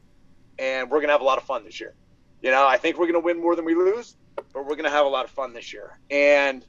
and 0.57 0.89
we're 0.89 0.99
going 0.99 1.09
to 1.09 1.13
have 1.13 1.21
a 1.21 1.25
lot 1.25 1.37
of 1.37 1.43
fun 1.43 1.65
this 1.65 1.79
year. 1.79 1.93
You 2.41 2.51
know, 2.51 2.65
I 2.65 2.77
think 2.77 2.97
we're 2.97 3.05
going 3.05 3.21
to 3.21 3.25
win 3.25 3.39
more 3.39 3.55
than 3.55 3.65
we 3.65 3.75
lose, 3.75 4.15
but 4.35 4.45
we're 4.53 4.75
going 4.75 4.85
to 4.85 4.89
have 4.89 5.05
a 5.05 5.09
lot 5.09 5.25
of 5.25 5.31
fun 5.31 5.53
this 5.53 5.73
year. 5.73 5.99
And 6.09 6.65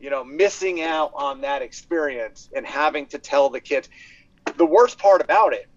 you 0.00 0.10
know, 0.10 0.22
missing 0.24 0.82
out 0.82 1.12
on 1.14 1.40
that 1.40 1.62
experience 1.62 2.48
and 2.54 2.64
having 2.64 3.06
to 3.06 3.18
tell 3.18 3.50
the 3.50 3.60
kids, 3.60 3.88
the 4.56 4.66
worst 4.66 4.98
part 4.98 5.20
about 5.20 5.52
it 5.52 5.68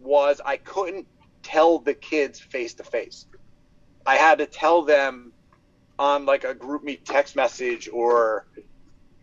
was 0.00 0.40
I 0.44 0.56
couldn't 0.56 1.06
tell 1.42 1.78
the 1.78 1.94
kids 1.94 2.40
face 2.40 2.74
to 2.74 2.84
face. 2.84 3.26
I 4.06 4.16
had 4.16 4.38
to 4.38 4.46
tell 4.46 4.82
them 4.82 5.32
on 5.98 6.26
like 6.26 6.44
a 6.44 6.54
GroupMe 6.54 7.00
text 7.04 7.36
message 7.36 7.88
or, 7.92 8.46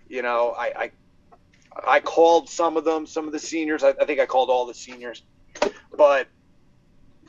you 0.08 0.22
know, 0.22 0.54
I, 0.58 0.66
I, 0.66 0.92
I 1.88 2.00
called 2.00 2.50
some 2.50 2.78
of 2.78 2.86
them, 2.86 3.06
some 3.06 3.26
of 3.26 3.34
the 3.34 3.40
seniors. 3.40 3.84
I, 3.84 3.90
I 3.90 4.06
think 4.06 4.20
I 4.20 4.26
called 4.26 4.50
all 4.50 4.66
the 4.66 4.74
seniors, 4.74 5.24
but 5.96 6.28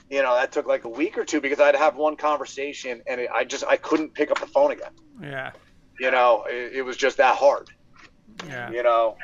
you 0.08 0.22
know 0.22 0.36
that 0.36 0.52
took 0.52 0.66
like 0.66 0.84
a 0.84 0.88
week 0.88 1.18
or 1.18 1.24
two 1.24 1.40
because 1.40 1.58
I'd 1.58 1.74
have 1.74 1.96
one 1.96 2.16
conversation 2.16 3.02
and 3.08 3.22
it, 3.22 3.30
I 3.34 3.42
just 3.42 3.64
I 3.64 3.76
couldn't 3.76 4.14
pick 4.14 4.30
up 4.30 4.38
the 4.38 4.46
phone 4.46 4.70
again. 4.70 4.92
Yeah. 5.20 5.50
You 5.98 6.10
know, 6.10 6.44
it, 6.48 6.74
it 6.74 6.82
was 6.82 6.96
just 6.96 7.16
that 7.16 7.36
hard. 7.36 7.70
Yeah. 8.46 8.70
You 8.70 8.82
know. 8.82 9.16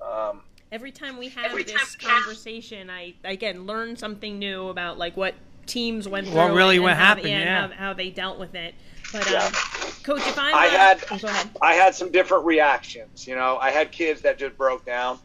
Um, 0.00 0.42
every 0.74 0.90
time 0.90 1.16
we 1.16 1.28
have 1.28 1.46
every 1.46 1.62
this 1.62 1.94
conversation, 1.94 2.90
I 2.90 3.14
again 3.22 3.64
learn 3.64 3.96
something 3.96 4.38
new 4.40 4.68
about 4.68 4.98
like 4.98 5.16
what 5.16 5.34
teams 5.66 6.08
went 6.08 6.26
through. 6.26 6.36
What 6.36 6.52
really 6.52 6.80
what 6.80 6.96
happened? 6.96 7.26
They, 7.26 7.30
yeah, 7.30 7.68
how, 7.68 7.74
how, 7.74 7.92
they 7.94 8.10
dealt 8.10 8.40
with 8.40 8.56
it. 8.56 8.74
But 9.12 9.30
yeah. 9.30 9.44
um, 9.44 9.52
coach, 10.02 10.26
if 10.26 10.36
I'm, 10.36 10.52
I 10.52 10.66
had 10.66 11.04
oh, 11.12 11.50
I 11.62 11.74
had 11.74 11.94
some 11.94 12.10
different 12.10 12.44
reactions. 12.44 13.26
You 13.26 13.36
know, 13.36 13.56
I 13.58 13.70
had 13.70 13.92
kids 13.92 14.20
that 14.22 14.36
just 14.36 14.58
broke 14.58 14.84
down, 14.84 15.20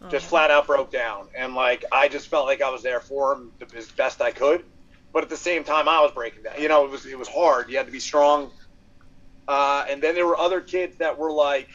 oh. 0.00 0.08
just 0.08 0.26
flat 0.26 0.50
out 0.50 0.66
broke 0.66 0.90
down, 0.90 1.28
and 1.36 1.54
like 1.54 1.84
I 1.92 2.08
just 2.08 2.28
felt 2.28 2.46
like 2.46 2.62
I 2.62 2.70
was 2.70 2.82
there 2.82 3.00
for 3.00 3.34
them 3.34 3.52
as 3.76 3.90
best 3.92 4.22
I 4.22 4.30
could. 4.30 4.64
But 5.12 5.24
at 5.24 5.28
the 5.28 5.36
same 5.36 5.62
time, 5.62 5.88
I 5.88 6.00
was 6.00 6.12
breaking 6.12 6.44
down. 6.44 6.54
You 6.58 6.68
know, 6.68 6.86
it 6.86 6.90
was 6.90 7.04
it 7.04 7.18
was 7.18 7.28
hard. 7.28 7.68
You 7.68 7.76
had 7.76 7.86
to 7.86 7.92
be 7.92 8.00
strong. 8.00 8.50
Uh, 9.46 9.84
and 9.90 10.00
then 10.00 10.14
there 10.14 10.26
were 10.26 10.38
other 10.38 10.60
kids 10.60 10.96
that 10.98 11.18
were 11.18 11.32
like, 11.32 11.68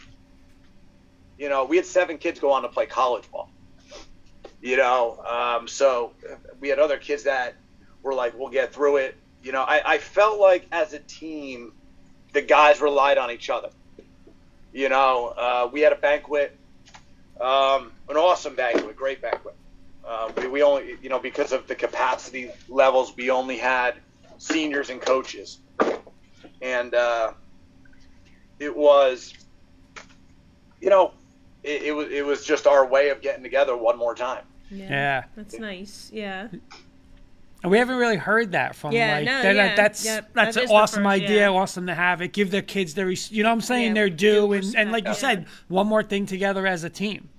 you 1.38 1.50
know, 1.50 1.66
we 1.66 1.76
had 1.76 1.86
seven 1.86 2.18
kids 2.18 2.40
go 2.40 2.52
on 2.52 2.62
to 2.64 2.70
play 2.70 2.86
college 2.86 3.30
ball. 3.32 3.50
You 4.62 4.78
know, 4.78 5.20
um, 5.30 5.68
so 5.68 6.14
we 6.60 6.70
had 6.70 6.80
other 6.80 6.98
kids 6.98 7.24
that 7.24 7.56
were 8.02 8.14
like, 8.14 8.38
"We'll 8.38 8.50
get 8.50 8.74
through 8.74 8.98
it." 8.98 9.16
You 9.44 9.52
know, 9.52 9.62
I, 9.62 9.94
I 9.94 9.98
felt 10.00 10.40
like 10.40 10.66
as 10.72 10.94
a 10.94 11.00
team, 11.00 11.74
the 12.34 12.42
guys 12.42 12.82
relied 12.82 13.18
on 13.18 13.30
each 13.32 13.50
other. 13.50 13.70
You 14.74 14.90
know, 14.90 15.34
uh, 15.38 15.70
we 15.72 15.82
had 15.82 15.94
a 15.94 15.98
banquet, 15.98 16.58
um, 17.40 17.92
an 18.10 18.18
awesome 18.18 18.56
banquet, 18.56 18.96
great 18.96 19.22
banquet. 19.22 19.56
Uh, 20.04 20.32
we, 20.38 20.48
we 20.48 20.64
only, 20.64 20.98
you 21.02 21.10
know, 21.10 21.20
because 21.20 21.52
of 21.52 21.68
the 21.68 21.76
capacity 21.76 22.52
levels, 22.68 23.16
we 23.16 23.30
only 23.30 23.58
had 23.58 23.96
seniors 24.38 24.90
and 24.90 25.02
coaches, 25.02 25.60
and 26.62 26.94
uh, 26.94 27.34
it 28.60 28.76
was, 28.76 29.34
you 30.82 30.90
know, 30.90 31.14
it, 31.66 31.84
it, 31.84 31.92
was 31.92 32.10
it 32.12 32.26
was 32.26 32.46
just 32.46 32.68
our 32.68 32.86
way 32.86 33.10
of 33.10 33.22
getting 33.22 33.44
together 33.44 33.76
one 33.76 33.98
more 33.98 34.16
time. 34.16 34.44
Yeah, 34.70 34.90
yeah. 34.90 35.24
that's 35.36 35.58
nice. 35.60 36.10
Yeah. 36.14 36.48
We 37.64 37.80
haven't 37.80 37.96
really 37.98 38.18
heard 38.18 38.52
that 38.52 38.76
from 38.76 38.92
yeah, 38.92 39.16
like 39.16 39.26
no, 39.26 39.42
that, 39.42 39.56
yeah, 39.56 39.76
that's 39.76 40.06
yeah, 40.06 40.22
that's 40.34 40.56
that 40.56 40.66
an 40.66 40.72
awesome 40.72 41.04
first, 41.04 41.24
idea, 41.24 41.50
yeah. 41.50 41.50
awesome 41.50 41.88
to 41.88 41.96
have 41.96 42.22
it. 42.22 42.32
Give 42.32 42.52
their 42.52 42.62
kids 42.62 42.94
their 42.94 43.10
you 43.10 43.42
know 43.42 43.50
what 43.50 43.54
I'm 43.54 43.62
saying 43.62 43.88
Yeah, 43.88 43.94
their 43.94 44.10
due 44.10 44.54
and, 44.54 44.76
and 44.76 44.92
like 44.92 45.06
you 45.06 45.12
yeah. 45.12 45.16
said, 45.16 45.46
one 45.68 45.88
more 45.88 46.04
thing 46.04 46.28
together 46.28 46.68
as 46.68 46.84
a 46.84 46.90
team. 46.92 47.30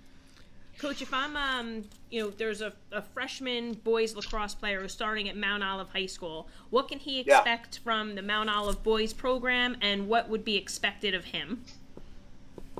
Coach, 0.78 1.00
if 1.00 1.14
I'm, 1.14 1.36
um, 1.36 1.84
you 2.10 2.22
know, 2.22 2.30
there's 2.30 2.60
a, 2.60 2.72
a 2.92 3.00
freshman 3.00 3.74
boys 3.74 4.14
lacrosse 4.14 4.54
player 4.54 4.82
who's 4.82 4.92
starting 4.92 5.28
at 5.28 5.36
Mount 5.36 5.62
Olive 5.64 5.88
High 5.88 6.06
School. 6.06 6.48
What 6.70 6.88
can 6.88 6.98
he 6.98 7.22
Yeah. 7.22 7.38
expect 7.38 7.78
from 7.78 8.14
the 8.14 8.22
Mount 8.22 8.50
Olive 8.50 8.82
boys 8.82 9.12
program, 9.14 9.76
and 9.80 10.06
what 10.08 10.28
would 10.28 10.44
be 10.44 10.56
expected 10.56 11.14
of 11.14 11.26
him? 11.26 11.64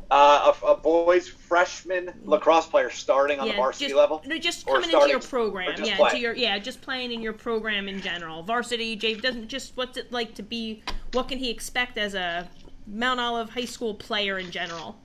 Uh, 0.09 0.53
a, 0.63 0.67
a 0.67 0.77
boys 0.77 1.27
freshman 1.27 2.13
lacrosse 2.25 2.67
player 2.67 2.91
starting 2.91 3.41
on 3.41 3.49
the 3.49 3.55
varsity 3.55 3.87
just, 3.87 3.97
level. 3.97 4.23
No, 4.25 4.39
just 4.39 4.65
coming 4.65 4.85
into 4.85 4.93
your 5.09 5.21
starting- 5.21 5.29
program. 5.29 5.75
Yeah, 5.79 5.97
playing? 5.97 6.11
into 6.11 6.19
your 6.19 6.35
yeah, 6.37 6.59
just 6.59 6.81
playing 6.81 7.11
in 7.11 7.21
your 7.21 7.33
program 7.33 7.89
in 7.89 8.01
general. 8.01 8.45
Varsity, 8.45 8.95
Jay 8.95 9.15
doesn't 9.15 9.49
just 9.49 9.77
what's 9.77 9.97
it 9.97 10.13
like 10.13 10.35
to 10.37 10.45
be? 10.45 10.83
What 11.13 11.29
can 11.29 11.39
he 11.39 11.51
expect 11.51 11.99
as 11.99 12.15
a 12.15 12.49
Mount 12.87 13.19
Olive 13.19 13.51
High 13.51 13.65
School 13.65 13.95
player 13.95 14.39
in 14.39 14.53
general? 14.53 14.97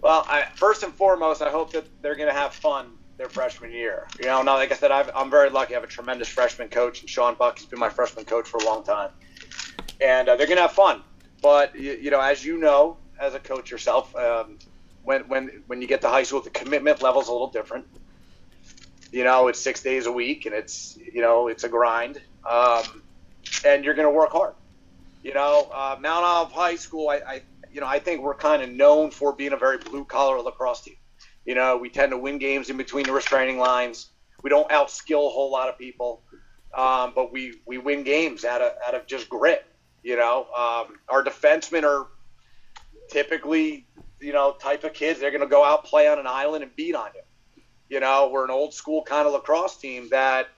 Well, 0.00 0.24
I, 0.28 0.46
first 0.56 0.82
and 0.82 0.94
foremost, 0.94 1.42
I 1.42 1.50
hope 1.50 1.72
that 1.72 1.84
they're 2.02 2.16
going 2.16 2.28
to 2.28 2.34
have 2.34 2.54
fun 2.54 2.92
their 3.18 3.28
freshman 3.28 3.70
year. 3.70 4.08
You 4.18 4.26
know, 4.26 4.42
now 4.42 4.54
like 4.54 4.72
I 4.72 4.74
said, 4.74 4.90
I've, 4.90 5.10
I'm 5.14 5.30
very 5.30 5.50
lucky. 5.50 5.74
I 5.74 5.76
have 5.76 5.84
a 5.84 5.92
tremendous 5.92 6.28
freshman 6.28 6.68
coach, 6.68 7.02
and 7.02 7.08
Sean 7.08 7.34
Buck. 7.34 7.58
He's 7.58 7.66
been 7.66 7.78
my 7.78 7.88
freshman 7.88 8.24
coach 8.24 8.48
for 8.48 8.56
a 8.56 8.64
long 8.64 8.82
time, 8.82 9.10
and 10.00 10.28
uh, 10.28 10.36
they're 10.36 10.46
going 10.46 10.56
to 10.56 10.62
have 10.62 10.72
fun. 10.72 11.02
But 11.42 11.74
you, 11.78 11.92
you 11.92 12.10
know, 12.10 12.20
as 12.20 12.44
you 12.44 12.56
know, 12.56 12.96
as 13.22 13.34
a 13.34 13.38
coach 13.38 13.70
yourself, 13.70 14.14
um, 14.16 14.58
when 15.04 15.22
when 15.28 15.62
when 15.68 15.80
you 15.80 15.88
get 15.88 16.00
to 16.02 16.08
high 16.08 16.24
school, 16.24 16.40
the 16.40 16.50
commitment 16.50 17.00
level's 17.02 17.28
a 17.28 17.32
little 17.32 17.50
different. 17.50 17.86
You 19.12 19.24
know, 19.24 19.48
it's 19.48 19.60
six 19.60 19.82
days 19.82 20.06
a 20.06 20.12
week, 20.12 20.46
and 20.46 20.54
it's 20.54 20.96
you 20.96 21.20
know 21.20 21.48
it's 21.48 21.64
a 21.64 21.68
grind, 21.68 22.20
um, 22.48 23.02
and 23.64 23.84
you're 23.84 23.94
going 23.94 24.08
to 24.08 24.14
work 24.14 24.32
hard. 24.32 24.54
You 25.22 25.34
know, 25.34 25.70
uh, 25.72 25.96
Mount 26.00 26.24
Olive 26.24 26.52
High 26.52 26.74
School, 26.74 27.08
I, 27.08 27.20
I 27.26 27.42
you 27.72 27.80
know, 27.80 27.86
I 27.86 28.00
think 28.00 28.22
we're 28.22 28.34
kind 28.34 28.62
of 28.62 28.70
known 28.70 29.10
for 29.10 29.32
being 29.32 29.52
a 29.52 29.56
very 29.56 29.78
blue 29.78 30.04
collar 30.04 30.40
lacrosse 30.40 30.82
team. 30.82 30.96
You 31.44 31.54
know, 31.54 31.76
we 31.76 31.88
tend 31.90 32.10
to 32.10 32.18
win 32.18 32.38
games 32.38 32.70
in 32.70 32.76
between 32.76 33.04
the 33.06 33.12
restraining 33.12 33.58
lines. 33.58 34.08
We 34.42 34.50
don't 34.50 34.68
outskill 34.70 35.26
a 35.26 35.30
whole 35.30 35.50
lot 35.50 35.68
of 35.68 35.78
people, 35.78 36.22
um, 36.76 37.12
but 37.14 37.32
we 37.32 37.60
we 37.66 37.78
win 37.78 38.02
games 38.02 38.44
out 38.44 38.60
of 38.60 38.72
out 38.86 38.94
of 38.94 39.06
just 39.06 39.28
grit. 39.28 39.64
You 40.02 40.16
know, 40.16 40.46
um, 40.56 40.96
our 41.08 41.22
defensemen 41.22 41.84
are 41.84 42.08
typically 43.12 43.86
you 44.20 44.32
know 44.32 44.52
type 44.52 44.84
of 44.84 44.92
kids. 44.92 45.20
They're 45.20 45.30
going 45.30 45.42
to 45.42 45.46
go 45.46 45.64
out 45.64 45.84
play 45.84 46.08
on 46.08 46.18
an 46.18 46.26
island 46.26 46.64
and 46.64 46.74
beat 46.74 46.94
on 46.94 47.10
you. 47.14 47.22
You 47.88 48.00
know, 48.00 48.30
we're 48.32 48.44
an 48.44 48.50
old 48.50 48.72
school 48.72 49.02
kind 49.02 49.26
of 49.26 49.34
lacrosse 49.34 49.76
team 49.76 50.08
that 50.10 50.48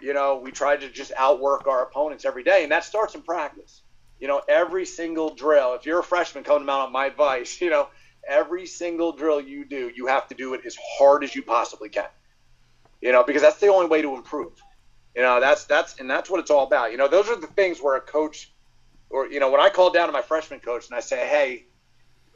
you 0.00 0.12
know 0.12 0.40
we 0.42 0.50
try 0.50 0.76
to 0.76 0.90
just 0.90 1.12
outwork 1.16 1.66
our 1.66 1.82
opponents 1.82 2.24
every 2.24 2.42
day, 2.42 2.62
and 2.62 2.72
that 2.72 2.84
starts 2.84 3.14
in 3.14 3.22
practice. 3.22 3.82
You 4.18 4.28
know, 4.28 4.42
every 4.48 4.86
single 4.86 5.34
drill. 5.34 5.74
If 5.74 5.86
you're 5.86 6.00
a 6.00 6.04
freshman 6.04 6.44
coming 6.44 6.68
out 6.68 6.80
on 6.80 6.92
my 6.92 7.06
advice, 7.06 7.60
you 7.60 7.70
know, 7.70 7.88
every 8.28 8.66
single 8.66 9.12
drill 9.12 9.40
you 9.40 9.64
do, 9.64 9.90
you 9.94 10.06
have 10.06 10.28
to 10.28 10.34
do 10.34 10.54
it 10.54 10.62
as 10.64 10.76
hard 10.98 11.24
as 11.24 11.34
you 11.34 11.42
possibly 11.42 11.88
can. 11.88 12.06
You 13.00 13.10
know, 13.12 13.24
because 13.24 13.42
that's 13.42 13.58
the 13.58 13.68
only 13.68 13.88
way 13.88 14.02
to 14.02 14.14
improve. 14.14 14.52
You 15.16 15.22
know, 15.22 15.40
that's 15.40 15.64
that's 15.64 15.98
and 15.98 16.08
that's 16.08 16.30
what 16.30 16.40
it's 16.40 16.50
all 16.50 16.66
about. 16.66 16.92
You 16.92 16.98
know, 16.98 17.08
those 17.08 17.28
are 17.28 17.36
the 17.36 17.48
things 17.48 17.80
where 17.80 17.96
a 17.96 18.00
coach, 18.00 18.51
or 19.12 19.26
you 19.26 19.38
know, 19.38 19.50
when 19.50 19.60
I 19.60 19.68
call 19.68 19.90
down 19.90 20.08
to 20.08 20.12
my 20.12 20.22
freshman 20.22 20.60
coach 20.60 20.88
and 20.88 20.96
I 20.96 21.00
say, 21.00 21.28
"Hey, 21.28 21.66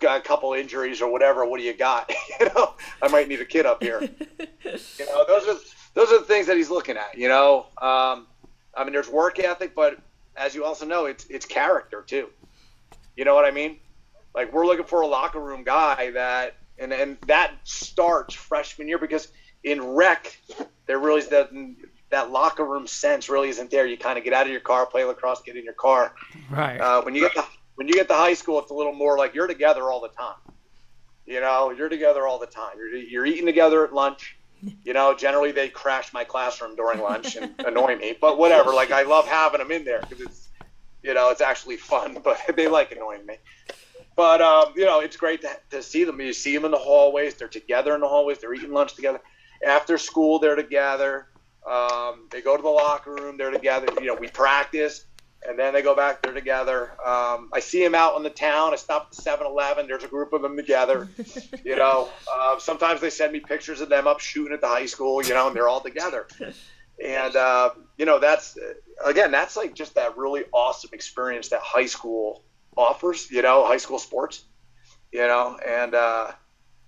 got 0.00 0.18
a 0.18 0.22
couple 0.22 0.52
injuries 0.52 1.00
or 1.00 1.10
whatever. 1.10 1.44
What 1.44 1.58
do 1.58 1.64
you 1.64 1.74
got? 1.74 2.12
you 2.40 2.46
know, 2.46 2.74
I 3.02 3.08
might 3.08 3.28
need 3.28 3.40
a 3.40 3.44
kid 3.44 3.66
up 3.66 3.82
here. 3.82 4.00
you 4.00 5.06
know, 5.06 5.24
those 5.26 5.48
are 5.48 5.56
those 5.94 6.12
are 6.12 6.18
the 6.18 6.24
things 6.24 6.46
that 6.46 6.56
he's 6.56 6.70
looking 6.70 6.96
at. 6.96 7.16
You 7.16 7.28
know, 7.28 7.66
um, 7.80 8.26
I 8.74 8.84
mean, 8.84 8.92
there's 8.92 9.08
work 9.08 9.38
ethic, 9.38 9.74
but 9.74 9.98
as 10.36 10.54
you 10.54 10.64
also 10.64 10.86
know, 10.86 11.06
it's 11.06 11.26
it's 11.26 11.46
character 11.46 12.02
too. 12.06 12.28
You 13.16 13.24
know 13.24 13.34
what 13.34 13.44
I 13.44 13.50
mean? 13.50 13.78
Like 14.34 14.52
we're 14.52 14.66
looking 14.66 14.84
for 14.84 15.00
a 15.00 15.06
locker 15.06 15.40
room 15.40 15.64
guy 15.64 16.10
that, 16.10 16.56
and 16.78 16.92
and 16.92 17.16
that 17.26 17.52
starts 17.64 18.34
freshman 18.34 18.88
year 18.88 18.98
because 18.98 19.28
in 19.64 19.82
rec 19.82 20.38
there 20.86 20.98
really 20.98 21.20
is 21.20 21.28
that 22.10 22.30
locker 22.30 22.64
room 22.64 22.86
sense 22.86 23.28
really 23.28 23.48
isn't 23.48 23.70
there. 23.70 23.86
You 23.86 23.96
kind 23.96 24.18
of 24.18 24.24
get 24.24 24.32
out 24.32 24.46
of 24.46 24.52
your 24.52 24.60
car, 24.60 24.86
play 24.86 25.04
lacrosse, 25.04 25.42
get 25.42 25.56
in 25.56 25.64
your 25.64 25.74
car. 25.74 26.14
Right. 26.50 26.78
Uh, 26.80 27.02
when 27.02 27.14
you 27.14 27.22
get 27.22 27.34
to, 27.34 27.44
when 27.74 27.88
you 27.88 27.94
get 27.94 28.08
to 28.08 28.14
high 28.14 28.34
school, 28.34 28.58
it's 28.60 28.70
a 28.70 28.74
little 28.74 28.94
more 28.94 29.18
like 29.18 29.34
you're 29.34 29.46
together 29.46 29.90
all 29.90 30.00
the 30.00 30.08
time. 30.08 30.36
You 31.26 31.40
know, 31.40 31.70
you're 31.70 31.88
together 31.88 32.26
all 32.26 32.38
the 32.38 32.46
time. 32.46 32.76
You're 32.76 32.94
you're 32.94 33.26
eating 33.26 33.46
together 33.46 33.84
at 33.84 33.92
lunch. 33.92 34.36
You 34.84 34.94
know, 34.94 35.14
generally 35.14 35.52
they 35.52 35.68
crash 35.68 36.12
my 36.12 36.24
classroom 36.24 36.76
during 36.76 37.00
lunch 37.00 37.36
and 37.36 37.54
annoy 37.66 37.96
me, 37.96 38.16
but 38.20 38.38
whatever. 38.38 38.72
Like 38.72 38.90
I 38.90 39.02
love 39.02 39.26
having 39.26 39.58
them 39.58 39.70
in 39.70 39.84
there 39.84 40.00
because 40.00 40.20
it's, 40.20 40.48
you 41.02 41.12
know, 41.12 41.30
it's 41.30 41.40
actually 41.40 41.76
fun. 41.76 42.18
But 42.24 42.40
they 42.56 42.68
like 42.68 42.92
annoying 42.92 43.26
me. 43.26 43.36
But 44.14 44.40
um, 44.40 44.72
you 44.76 44.86
know, 44.86 45.00
it's 45.00 45.16
great 45.16 45.42
to, 45.42 45.50
to 45.70 45.82
see 45.82 46.04
them. 46.04 46.20
You 46.20 46.32
see 46.32 46.54
them 46.54 46.64
in 46.64 46.70
the 46.70 46.78
hallways. 46.78 47.34
They're 47.34 47.48
together 47.48 47.94
in 47.94 48.00
the 48.00 48.08
hallways. 48.08 48.38
They're 48.38 48.54
eating 48.54 48.72
lunch 48.72 48.94
together. 48.94 49.20
After 49.66 49.98
school, 49.98 50.38
they're 50.38 50.56
together. 50.56 51.26
Um, 51.66 52.28
they 52.30 52.42
go 52.42 52.56
to 52.56 52.62
the 52.62 52.68
locker 52.68 53.14
room. 53.14 53.36
They're 53.36 53.50
together. 53.50 53.88
You 54.00 54.06
know, 54.06 54.14
we 54.14 54.28
practice, 54.28 55.04
and 55.46 55.58
then 55.58 55.74
they 55.74 55.82
go 55.82 55.96
back. 55.96 56.22
They're 56.22 56.32
together. 56.32 56.92
Um, 57.04 57.50
I 57.52 57.60
see 57.60 57.82
them 57.82 57.94
out 57.94 58.16
in 58.16 58.22
the 58.22 58.30
town. 58.30 58.72
I 58.72 58.76
stop 58.76 59.08
at 59.10 59.18
7-Eleven. 59.18 59.88
There's 59.88 60.04
a 60.04 60.08
group 60.08 60.32
of 60.32 60.42
them 60.42 60.56
together. 60.56 61.08
you 61.64 61.76
know, 61.76 62.08
uh, 62.32 62.58
sometimes 62.60 63.00
they 63.00 63.10
send 63.10 63.32
me 63.32 63.40
pictures 63.40 63.80
of 63.80 63.88
them 63.88 64.06
up 64.06 64.20
shooting 64.20 64.52
at 64.52 64.60
the 64.60 64.68
high 64.68 64.86
school. 64.86 65.24
You 65.24 65.34
know, 65.34 65.48
and 65.48 65.56
they're 65.56 65.68
all 65.68 65.80
together. 65.80 66.28
And 67.04 67.34
uh, 67.36 67.70
you 67.98 68.06
know, 68.06 68.18
that's 68.20 68.56
again, 69.04 69.30
that's 69.32 69.56
like 69.56 69.74
just 69.74 69.96
that 69.96 70.16
really 70.16 70.44
awesome 70.52 70.90
experience 70.92 71.48
that 71.48 71.60
high 71.60 71.86
school 71.86 72.44
offers. 72.76 73.30
You 73.30 73.42
know, 73.42 73.66
high 73.66 73.76
school 73.76 73.98
sports. 73.98 74.44
You 75.12 75.26
know, 75.26 75.58
and 75.66 75.94
uh, 75.94 76.32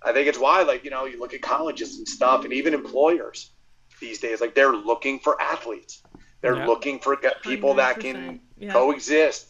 I 0.03 0.13
think 0.13 0.27
it's 0.27 0.37
why, 0.37 0.61
like, 0.63 0.83
you 0.83 0.91
know, 0.91 1.05
you 1.05 1.19
look 1.19 1.33
at 1.33 1.41
colleges 1.41 1.97
and 1.97 2.07
stuff, 2.07 2.43
and 2.43 2.53
even 2.53 2.73
employers 2.73 3.51
these 3.99 4.19
days, 4.19 4.41
like, 4.41 4.55
they're 4.55 4.73
looking 4.75 5.19
for 5.19 5.41
athletes. 5.41 6.01
They're 6.41 6.55
Yeah. 6.57 6.67
looking 6.67 6.99
for 6.99 7.15
g- 7.15 7.27
people 7.41 7.73
that 7.75 7.99
can 7.99 8.15
100%. 8.15 8.41
Yeah. 8.57 8.71
coexist 8.73 9.47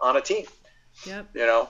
on 0.00 0.16
a 0.16 0.20
team. 0.20 0.46
Yep. 1.06 1.28
You 1.34 1.46
know, 1.46 1.68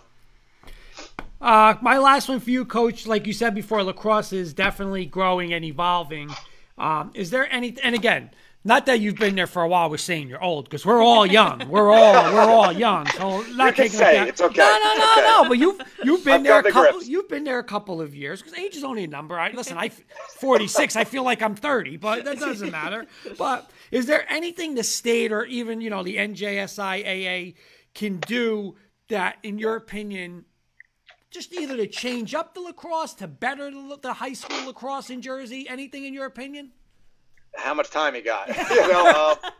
Uh, 1.41 1.75
my 1.83 1.99
last 1.99 2.29
one 2.29 2.41
for 2.41 2.49
you, 2.51 2.65
Coach. 2.65 3.07
Like 3.07 3.27
you 3.27 3.33
said 3.35 3.55
before, 3.55 3.83
lacrosse 3.83 4.33
is 4.33 4.55
definitely 4.55 5.05
growing 5.05 5.53
and 5.53 5.65
evolving. 5.65 6.31
Um, 6.79 7.11
is 7.15 7.31
there 7.31 7.51
any? 7.53 7.77
And 7.83 7.95
again, 7.95 8.31
not 8.67 8.87
that 8.87 8.99
you've 8.99 9.15
been 9.15 9.37
there 9.37 9.47
for 9.47 9.63
a 9.63 9.69
while. 9.69 9.89
We're 9.89 9.97
saying 9.97 10.29
you're 10.29 10.43
old 10.43 10.65
because 10.65 10.85
we're 10.85 11.01
all 11.01 11.25
young. 11.25 11.69
We're 11.69 11.93
all 11.93 12.13
we're 12.35 12.41
all 12.41 12.73
young. 12.73 13.07
So 13.07 13.43
not 13.53 13.79
You 13.79 13.85
taking 13.85 13.99
say 13.99 14.29
it's 14.29 14.41
okay. 14.41 14.57
No, 14.59 14.79
no, 14.83 14.95
no, 14.97 15.13
okay. 15.13 15.21
no. 15.23 15.49
But 15.49 15.59
you've 15.59 15.81
you've 16.03 16.25
been 16.25 16.35
I've 16.35 16.43
there 16.43 16.59
a 16.59 16.63
the 16.65 16.73
couple. 16.73 16.93
grips. 16.93 17.09
You've 17.09 17.29
been 17.29 17.45
there 17.45 17.61
a 17.61 17.65
couple 17.65 18.01
of 18.01 18.15
years 18.15 18.43
because 18.43 18.59
age 18.59 18.75
is 18.75 18.83
only 18.83 19.05
a 19.05 19.07
number. 19.07 19.39
I 19.39 19.53
listen. 19.53 19.79
I 19.79 19.91
46. 20.41 20.97
I 20.97 21.05
feel 21.05 21.23
like 21.23 21.43
I'm 21.43 21.55
30, 21.55 21.97
but 21.99 22.25
that 22.25 22.41
doesn't 22.41 22.73
matter. 22.73 23.07
But 23.39 23.71
is 23.93 24.07
there 24.07 24.31
anything 24.31 24.75
the 24.75 24.85
state 24.85 25.31
or 25.31 25.45
even 25.45 25.81
you 25.81 25.89
know 25.89 26.03
the 26.03 26.17
NJSIAA 26.17 27.55
can 27.95 28.19
do 28.19 28.75
that, 29.09 29.37
in 29.43 29.59
your 29.59 29.77
opinion? 29.77 30.45
just 31.29 31.53
either 31.53 31.77
to 31.77 31.87
change 31.87 32.35
up 32.35 32.55
the 32.55 32.61
lacrosse 32.61 33.13
to 33.13 33.27
better 33.27 33.71
the, 33.71 33.99
the 34.01 34.13
high 34.15 34.33
school 34.33 34.65
lacrosse 34.67 35.11
in 35.11 35.21
Jersey? 35.21 35.69
Anything 35.69 36.05
in 36.07 36.15
your 36.15 36.25
opinion? 36.25 36.73
How 37.57 37.75
much 37.75 37.91
time 37.91 38.15
you 38.15 38.23
got? 38.23 38.49
you 38.71 38.89
know, 38.89 39.37
um, 39.43 39.51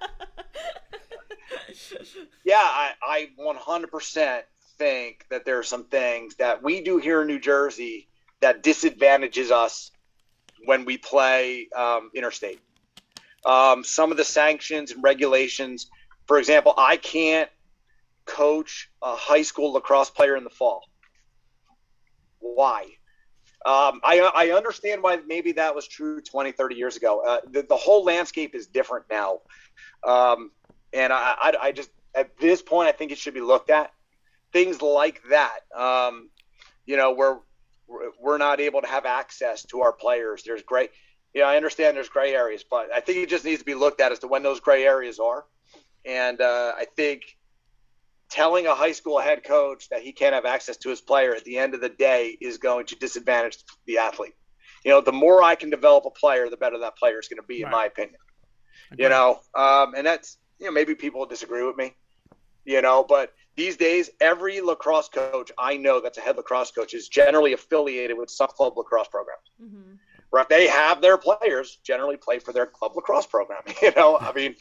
yeah, 2.45 2.57
I, 2.57 2.93
I 3.03 3.29
100% 3.41 4.43
think 4.79 5.27
that 5.31 5.45
there 5.45 5.59
are 5.59 5.65
some 5.65 5.85
things 5.85 6.37
that 6.37 6.63
we 6.63 6.83
do 6.83 6.99
here 6.99 7.23
in 7.23 7.27
New 7.27 7.41
Jersey 7.41 8.09
that 8.41 8.63
disadvantages 8.63 9.51
us 9.51 9.91
when 10.65 10.85
we 10.85 10.99
play 10.99 11.69
um, 11.75 12.11
interstate. 12.15 12.61
Um, 13.45 13.85
some 13.85 14.11
of 14.11 14.17
the 14.17 14.25
sanctions 14.25 14.91
and 14.91 15.03
regulations, 15.03 15.87
for 16.27 16.39
example, 16.39 16.75
I 16.77 16.97
can't 16.97 17.49
coach 18.25 18.91
a 19.03 19.15
high 19.15 19.43
school 19.43 19.73
lacrosse 19.73 20.11
player 20.11 20.37
in 20.37 20.45
the 20.45 20.51
fall. 20.51 20.83
Why? 22.41 22.87
Um, 23.67 24.01
I, 24.05 24.21
I 24.33 24.51
understand 24.53 25.03
why 25.03 25.19
maybe 25.27 25.51
that 25.53 25.75
was 25.75 25.89
true 25.89 26.21
20, 26.21 26.53
30 26.53 26.77
years 26.77 26.97
ago. 26.97 27.21
Uh, 27.27 27.41
the, 27.51 27.63
the 27.63 27.77
whole 27.77 28.05
landscape 28.05 28.55
is 28.55 28.69
different 28.69 29.07
now. 29.11 29.41
Um, 30.07 30.53
and 30.93 31.13
I, 31.13 31.35
I, 31.37 31.53
I 31.61 31.73
just, 31.73 31.91
at 32.15 32.39
this 32.39 32.63
point, 32.63 32.89
I 32.89 32.93
think 32.93 33.11
it 33.11 33.19
should 33.19 33.35
be 33.35 33.41
looked 33.41 33.71
at. 33.71 33.93
Things 34.53 34.81
like 34.81 35.21
that, 35.31 35.59
um, 35.75 36.31
you 36.87 36.97
know, 36.97 37.13
where 37.13 37.41
we're- 37.89 38.39
not 38.39 38.61
able 38.61 38.83
to 38.83 38.87
have 38.87 39.05
access 39.05 39.65
to 39.65 39.81
our 39.81 39.93
players. 39.93 40.45
There's 40.45 40.63
great, 40.63 40.91
you 41.35 41.41
know, 41.41 41.49
I 41.49 41.57
understand 41.57 41.97
there's 41.97 42.09
gray 42.09 42.35
areas, 42.35 42.65
but 42.69 42.93
I 42.95 43.01
think 43.01 43.19
it 43.19 43.29
just 43.29 43.45
needs 43.45 43.59
to 43.59 43.65
be 43.65 43.75
looked 43.75 44.01
at 44.01 44.13
as 44.13 44.21
to 44.21 44.29
when 44.29 44.43
those 44.45 44.61
gray 44.61 44.85
areas 44.87 45.19
are. 45.19 45.45
And 46.05 46.41
uh, 46.41 46.73
I 46.77 46.87
think 46.97 47.36
telling 48.31 48.67
a 48.67 48.75
high 48.75 48.93
school 48.93 49.19
head 49.19 49.45
coach 49.45 49.89
that 49.91 50.03
he 50.03 50.13
can't 50.13 50.35
have 50.35 50.45
access 50.45 50.77
to 50.79 50.89
his 50.91 51.01
player 51.01 51.35
at 51.35 51.45
the 51.45 51.59
end 51.59 51.75
of 51.75 51.81
the 51.81 51.89
day 51.89 52.37
is 52.41 52.59
going 52.59 52.87
to 52.87 52.97
disadvantage 52.97 53.59
the 53.87 53.99
athlete. 53.99 54.35
You 54.85 54.91
know, 54.93 55.01
the 55.01 55.13
more 55.13 55.43
I 55.43 55.55
can 55.55 55.71
develop 55.71 56.05
a 56.07 56.11
player, 56.11 56.49
the 56.49 56.57
better 56.57 56.79
that 56.79 56.97
player 56.97 57.19
is 57.19 57.29
going 57.29 57.39
to 57.39 57.47
be, 57.47 57.63
in 57.63 57.71
my 57.71 57.87
opinion. 57.87 58.19
You 58.99 59.09
know, 59.09 59.41
um, 59.57 59.95
and 59.97 60.07
that's 60.07 60.39
you 60.59 60.67
know 60.67 60.73
maybe 60.73 60.95
people 60.95 61.21
will 61.21 61.27
disagree 61.27 61.65
with 61.65 61.77
me. 61.77 61.95
You 62.65 62.83
know, 62.83 63.05
but 63.09 63.33
these 63.57 63.77
days 63.77 64.11
every 64.21 64.61
lacrosse 64.61 65.09
coach 65.09 65.51
I 65.59 65.77
know 65.77 66.01
that's 66.01 66.19
a 66.19 66.21
head 66.21 66.37
lacrosse 66.37 66.71
coach 66.71 66.95
is 66.95 67.09
generally 67.09 67.53
affiliated 67.53 68.17
with 68.19 68.31
some 68.31 68.49
club 68.49 68.77
lacrosse 68.77 69.09
program. 69.09 69.37
hmm 69.61 69.95
Right? 70.33 70.49
They 70.49 70.67
have 70.67 71.01
their 71.01 71.17
players 71.17 71.79
generally 71.85 72.17
play 72.17 72.41
for 72.41 72.53
their 72.53 72.67
club 72.67 72.93
lacrosse 72.97 73.27
program. 73.27 73.63
You 73.83 73.93
know, 73.97 74.19
I 74.19 74.33
mean, 74.33 74.55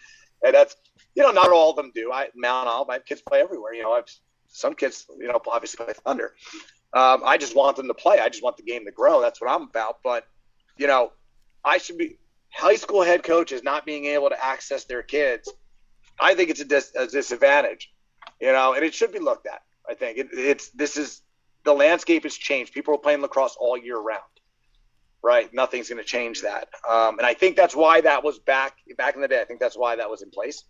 and 0.43 0.53
that's 0.53 0.76
you 1.16 1.24
know 1.24 1.32
not 1.32 1.49
all 1.51 1.72
of 1.72 1.76
them 1.76 1.91
do. 1.93 2.11
I 2.11 2.30
Mount 2.36 2.68
Olive, 2.68 2.88
my 2.88 2.99
kids 2.99 3.22
play 3.22 3.41
everywhere. 3.41 3.74
You 3.74 3.84
know, 3.84 3.93
I've 3.93 4.05
some 4.47 4.74
kids 4.74 5.05
you 5.18 5.28
know 5.28 5.41
obviously 5.51 5.86
play 5.86 5.93
Thunder. 5.93 6.34
Um, 6.93 7.24
I 7.26 7.38
just 7.38 7.55
want 7.55 7.78
them 7.78 7.88
to 7.88 7.93
play. 7.93 8.20
I 8.20 8.30
just 8.30 8.43
want 8.43 8.57
the 8.57 8.63
game 8.63 8.86
to 8.86 8.91
grow. 8.91 9.22
That's 9.22 9.41
what 9.41 9.49
I'm 9.49 9.63
about. 9.63 9.99
But 10.03 10.28
you 10.78 10.88
know, 10.88 11.11
I 11.63 11.78
should 11.78 11.97
be 11.97 12.18
high 12.53 12.76
school 12.76 13.01
head 13.01 13.24
coaches 13.24 13.63
not 13.63 13.86
being 13.86 14.05
able 14.05 14.30
to 14.30 14.45
access 14.45 14.86
their 14.86 15.03
kids. 15.03 15.51
I 16.20 16.36
think 16.36 16.49
it's 16.49 16.61
a, 16.61 16.66
dis- 16.66 16.93
a 16.95 17.07
disadvantage. 17.07 17.91
You 18.39 18.51
know, 18.51 18.74
and 18.74 18.84
it 18.84 18.93
should 18.93 19.11
be 19.11 19.20
looked 19.20 19.47
at. 19.47 19.61
I 19.89 19.93
think 19.93 20.18
it, 20.18 20.28
it's 20.32 20.70
this 20.70 20.97
is 20.97 21.22
the 21.63 21.74
landscape 21.74 22.24
has 22.24 22.36
changed. 22.36 22.74
People 22.74 22.93
are 22.95 22.99
playing 22.99 23.22
lacrosse 23.22 23.55
all 23.59 23.78
year 23.78 23.97
round 23.97 24.22
right? 25.26 25.51
Nothing's 25.55 25.89
going 25.89 25.97
to 25.97 26.07
change 26.07 26.43
that. 26.43 26.68
Um, 26.88 27.18
and 27.18 27.26
I 27.26 27.34
think 27.34 27.55
that's 27.55 27.76
why 27.76 27.99
that 28.01 28.24
was 28.24 28.38
back 28.38 28.78
back 28.95 29.16
in 29.16 29.22
the 29.22 29.28
day. 29.28 29.41
I 29.41 29.45
think 29.45 29.59
that's 29.59 29.76
why 29.76 29.95
that 29.95 30.07
was 30.07 30.22
in 30.22 30.30
place. 30.30 30.63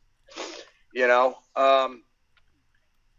You 0.94 1.08
know, 1.08 1.38
um, 1.56 2.04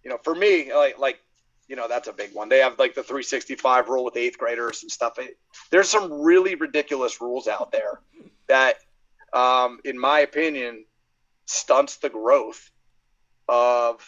you 0.02 0.11
know, 0.11 0.18
for 0.22 0.34
me, 0.34 0.72
like 0.72 0.98
like 0.98 1.20
you 1.68 1.76
know, 1.76 1.88
that's 1.88 2.09
a 2.09 2.12
big 2.12 2.32
one. 2.32 2.48
They 2.48 2.61
have 2.61 2.78
like 2.78 2.94
the 2.94 3.02
365 3.02 3.88
rule 3.88 4.04
with 4.04 4.16
eighth 4.16 4.38
graders 4.38 4.82
and 4.82 4.90
stuff. 4.90 5.18
It, 5.18 5.36
there's 5.70 5.88
some 5.88 6.12
really 6.12 6.54
ridiculous 6.54 7.20
rules 7.20 7.48
out 7.48 7.72
there 7.72 8.00
that, 8.48 8.76
um, 9.32 9.80
in 9.84 9.98
my 9.98 10.20
opinion, 10.20 10.84
stunts 11.46 11.96
the 11.96 12.09
growth 12.09 12.70
of 13.48 14.00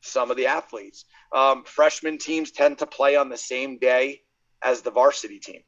some 0.00 0.30
of 0.30 0.36
the 0.36 0.46
athletes. 0.46 1.04
Um, 1.32 1.64
freshman 1.64 2.18
teams 2.18 2.50
tend 2.50 2.78
to 2.78 2.86
play 2.86 3.16
on 3.16 3.28
the 3.28 3.36
same 3.36 3.78
day 3.78 4.20
as 4.62 4.82
the 4.82 4.90
varsity 4.90 5.38
team, 5.38 5.62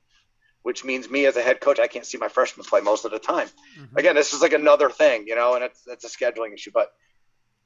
which 0.65 0.83
means 0.83 1.11
me 1.11 1.27
as 1.27 1.37
a 1.37 1.43
head 1.43 1.61
coach, 1.61 1.79
I 1.79 1.87
can't 1.87 2.07
see 2.07 2.17
my 2.17 2.29
freshmen 2.29 2.65
play 2.65 2.81
most 2.81 3.05
of 3.05 3.11
the 3.11 3.19
time. 3.19 3.49
Mm-hmm. 3.79 3.99
Again, 3.99 4.15
this 4.15 4.33
is 4.33 4.41
like 4.41 4.55
another 4.55 4.89
thing, 4.89 5.27
you 5.29 5.37
know, 5.37 5.55
and 5.55 5.63
it's 5.63 5.87
it's 5.87 6.05
a 6.05 6.09
scheduling 6.09 6.55
issue, 6.55 6.71
but 6.73 6.91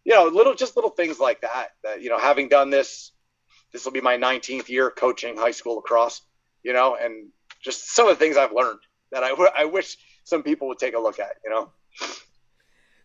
you 0.04 0.14
know, 0.14 0.24
little 0.24 0.54
just 0.54 0.74
little 0.74 0.90
things 0.90 1.20
like 1.20 1.42
that. 1.42 1.68
That 1.84 2.02
you 2.02 2.10
know, 2.10 2.18
having 2.18 2.48
done 2.48 2.70
this, 2.70 3.12
this 3.72 3.84
will 3.84 3.92
be 3.92 4.00
my 4.00 4.18
19th 4.18 4.68
year 4.68 4.90
coaching 4.90 5.36
high 5.36 5.52
school 5.52 5.76
lacrosse, 5.76 6.22
you 6.64 6.72
know, 6.72 6.96
and 7.00 7.28
just 7.62 7.94
some 7.94 8.08
of 8.08 8.18
the 8.18 8.24
things 8.24 8.36
I've 8.36 8.52
learned 8.52 8.80
that 9.12 9.22
I, 9.22 9.30
I 9.56 9.66
wish 9.66 9.96
some 10.24 10.42
people 10.42 10.66
would 10.68 10.78
take 10.78 10.94
a 10.94 10.98
look 10.98 11.20
at, 11.20 11.36
you 11.44 11.50
know. 11.50 11.70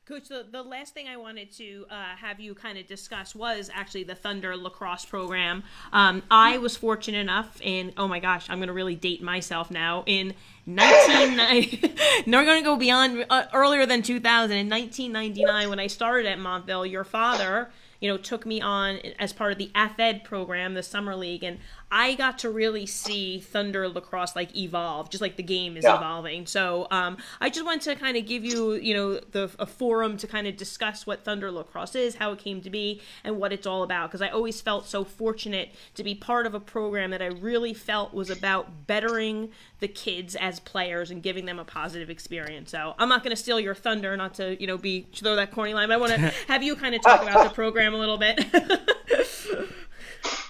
Coach, 0.05 0.27
the, 0.27 0.45
the 0.51 0.61
last 0.61 0.93
thing 0.93 1.07
I 1.07 1.15
wanted 1.15 1.49
to 1.53 1.85
uh, 1.89 2.15
have 2.17 2.37
you 2.37 2.53
kind 2.53 2.77
of 2.77 2.85
discuss 2.87 3.33
was 3.33 3.69
actually 3.73 4.03
the 4.03 4.15
Thunder 4.15 4.57
lacrosse 4.57 5.05
program. 5.05 5.63
Um, 5.93 6.23
I 6.29 6.57
was 6.57 6.75
fortunate 6.75 7.19
enough, 7.19 7.57
in, 7.61 7.93
oh 7.95 8.09
my 8.09 8.19
gosh, 8.19 8.49
I'm 8.49 8.57
going 8.57 8.67
to 8.67 8.73
really 8.73 8.95
date 8.95 9.23
myself 9.23 9.71
now. 9.71 10.03
In 10.05 10.33
1990, 10.65 11.95
no, 12.29 12.39
we're 12.39 12.45
going 12.45 12.61
to 12.61 12.65
go 12.65 12.75
beyond 12.75 13.25
uh, 13.29 13.45
earlier 13.53 13.85
than 13.85 14.01
2000. 14.01 14.57
In 14.57 14.69
1999, 14.69 15.69
when 15.69 15.79
I 15.79 15.87
started 15.87 16.25
at 16.25 16.37
Montville, 16.37 16.85
your 16.85 17.05
father 17.05 17.71
you 18.03 18.09
know, 18.09 18.17
took 18.17 18.45
me 18.45 18.59
on 18.59 18.97
as 19.17 19.31
part 19.31 19.53
of 19.53 19.57
the 19.57 19.71
AthEd 19.73 20.25
program, 20.25 20.73
the 20.73 20.83
summer 20.83 21.15
league, 21.15 21.41
and 21.41 21.57
I 21.95 22.15
got 22.15 22.39
to 22.39 22.49
really 22.49 22.87
see 22.87 23.39
Thunder 23.39 23.87
lacrosse 23.87 24.35
like 24.35 24.57
evolve, 24.57 25.11
just 25.11 25.21
like 25.21 25.35
the 25.35 25.43
game 25.43 25.77
is 25.77 25.83
yeah. 25.83 25.95
evolving. 25.95 26.47
So 26.47 26.87
um, 26.89 27.17
I 27.39 27.51
just 27.51 27.63
wanted 27.63 27.83
to 27.83 27.95
kind 27.95 28.17
of 28.17 28.25
give 28.25 28.43
you, 28.43 28.73
you 28.73 28.95
know, 28.95 29.19
the 29.19 29.51
a 29.59 29.67
forum 29.67 30.17
to 30.17 30.25
kind 30.25 30.47
of 30.47 30.57
discuss 30.57 31.05
what 31.05 31.23
Thunder 31.23 31.51
lacrosse 31.51 31.93
is, 31.93 32.15
how 32.15 32.31
it 32.31 32.39
came 32.39 32.61
to 32.61 32.71
be, 32.71 32.99
and 33.23 33.37
what 33.37 33.53
it's 33.53 33.67
all 33.67 33.83
about. 33.83 34.09
Because 34.09 34.23
I 34.23 34.29
always 34.29 34.59
felt 34.59 34.87
so 34.87 35.03
fortunate 35.03 35.69
to 35.93 36.03
be 36.03 36.15
part 36.15 36.47
of 36.47 36.55
a 36.55 36.59
program 36.59 37.11
that 37.11 37.21
I 37.21 37.27
really 37.27 37.75
felt 37.75 38.11
was 38.11 38.31
about 38.31 38.87
bettering 38.87 39.51
the 39.79 39.87
kids 39.87 40.35
as 40.35 40.59
players 40.59 41.11
and 41.11 41.21
giving 41.21 41.45
them 41.45 41.59
a 41.59 41.65
positive 41.65 42.09
experience. 42.09 42.71
So 42.71 42.95
I'm 42.97 43.07
not 43.07 43.23
going 43.23 43.35
to 43.35 43.39
steal 43.39 43.59
your 43.59 43.75
thunder, 43.75 44.17
not 44.17 44.33
to 44.35 44.59
you 44.59 44.65
know 44.65 44.79
be 44.79 45.05
throw 45.13 45.35
that 45.35 45.51
corny 45.51 45.75
line, 45.75 45.89
but 45.89 45.93
I 45.93 45.97
want 45.97 46.13
to 46.13 46.17
have 46.47 46.63
you 46.63 46.75
kind 46.75 46.95
of 46.95 47.03
talk 47.03 47.21
about 47.21 47.49
the 47.49 47.53
program 47.53 47.93
a 47.93 47.97
little 47.97 48.17
bit. 48.17 48.43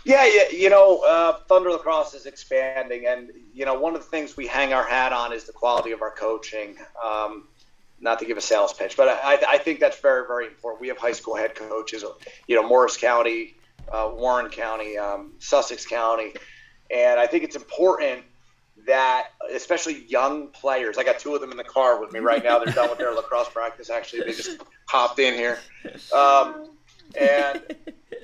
yeah, 0.06 0.26
yeah, 0.26 0.49
you 0.51 0.70
know, 0.70 0.99
uh, 0.99 1.39
Thunder 1.47 1.72
Lacrosse 1.72 2.14
is 2.14 2.26
expanding, 2.26 3.08
and 3.08 3.32
you 3.54 3.66
know, 3.66 3.80
one 3.80 3.95
of 3.95 4.01
the 4.01 4.08
things 4.08 4.36
we 4.36 4.47
hang 4.47 4.74
our 4.74 4.84
hat 4.84 5.14
on 5.14 5.32
is 5.32 5.45
the 5.45 5.54
quality 5.54 5.91
of 5.91 6.01
our 6.01 6.12
coaching. 6.12 6.76
Um, 7.04 7.47
not 7.99 8.20
to 8.20 8.26
give 8.26 8.38
a 8.38 8.41
sales 8.41 8.74
pitch, 8.74 8.97
but 8.97 9.08
I, 9.08 9.39
I 9.47 9.58
think 9.58 9.80
that's 9.80 9.99
very, 10.01 10.28
very 10.28 10.47
important. 10.47 10.82
We 10.82 10.89
have 10.89 10.97
high 10.97 11.14
school 11.14 11.36
head 11.36 11.56
coaches, 11.56 12.04
you 12.47 12.56
know, 12.56 12.68
Morris 12.68 12.97
County, 12.97 13.56
uh, 13.93 14.12
Warren 14.14 14.49
County, 14.49 14.97
um, 14.97 15.32
Sussex 15.39 15.86
County, 15.86 16.34
and 16.91 17.18
I 17.18 17.28
think 17.28 17.45
it's 17.45 17.56
important 17.56 18.24
that 18.86 19.28
especially 19.54 20.04
young 20.08 20.47
players. 20.47 20.97
I 20.97 21.04
got 21.04 21.20
two 21.20 21.34
of 21.34 21.39
them 21.39 21.51
in 21.51 21.58
the 21.58 21.63
car 21.63 22.00
with 22.01 22.12
me 22.12 22.20
right 22.20 22.43
now. 22.43 22.59
They're 22.59 22.74
done 22.74 22.89
with 22.89 23.00
their 23.00 23.13
lacrosse 23.13 23.50
practice. 23.50 23.89
Actually, 23.89 24.24
they 24.24 24.34
just 24.34 24.62
hopped 24.88 25.20
in 25.20 25.34
here, 25.34 25.59
um, 26.13 26.71
and 27.17 27.63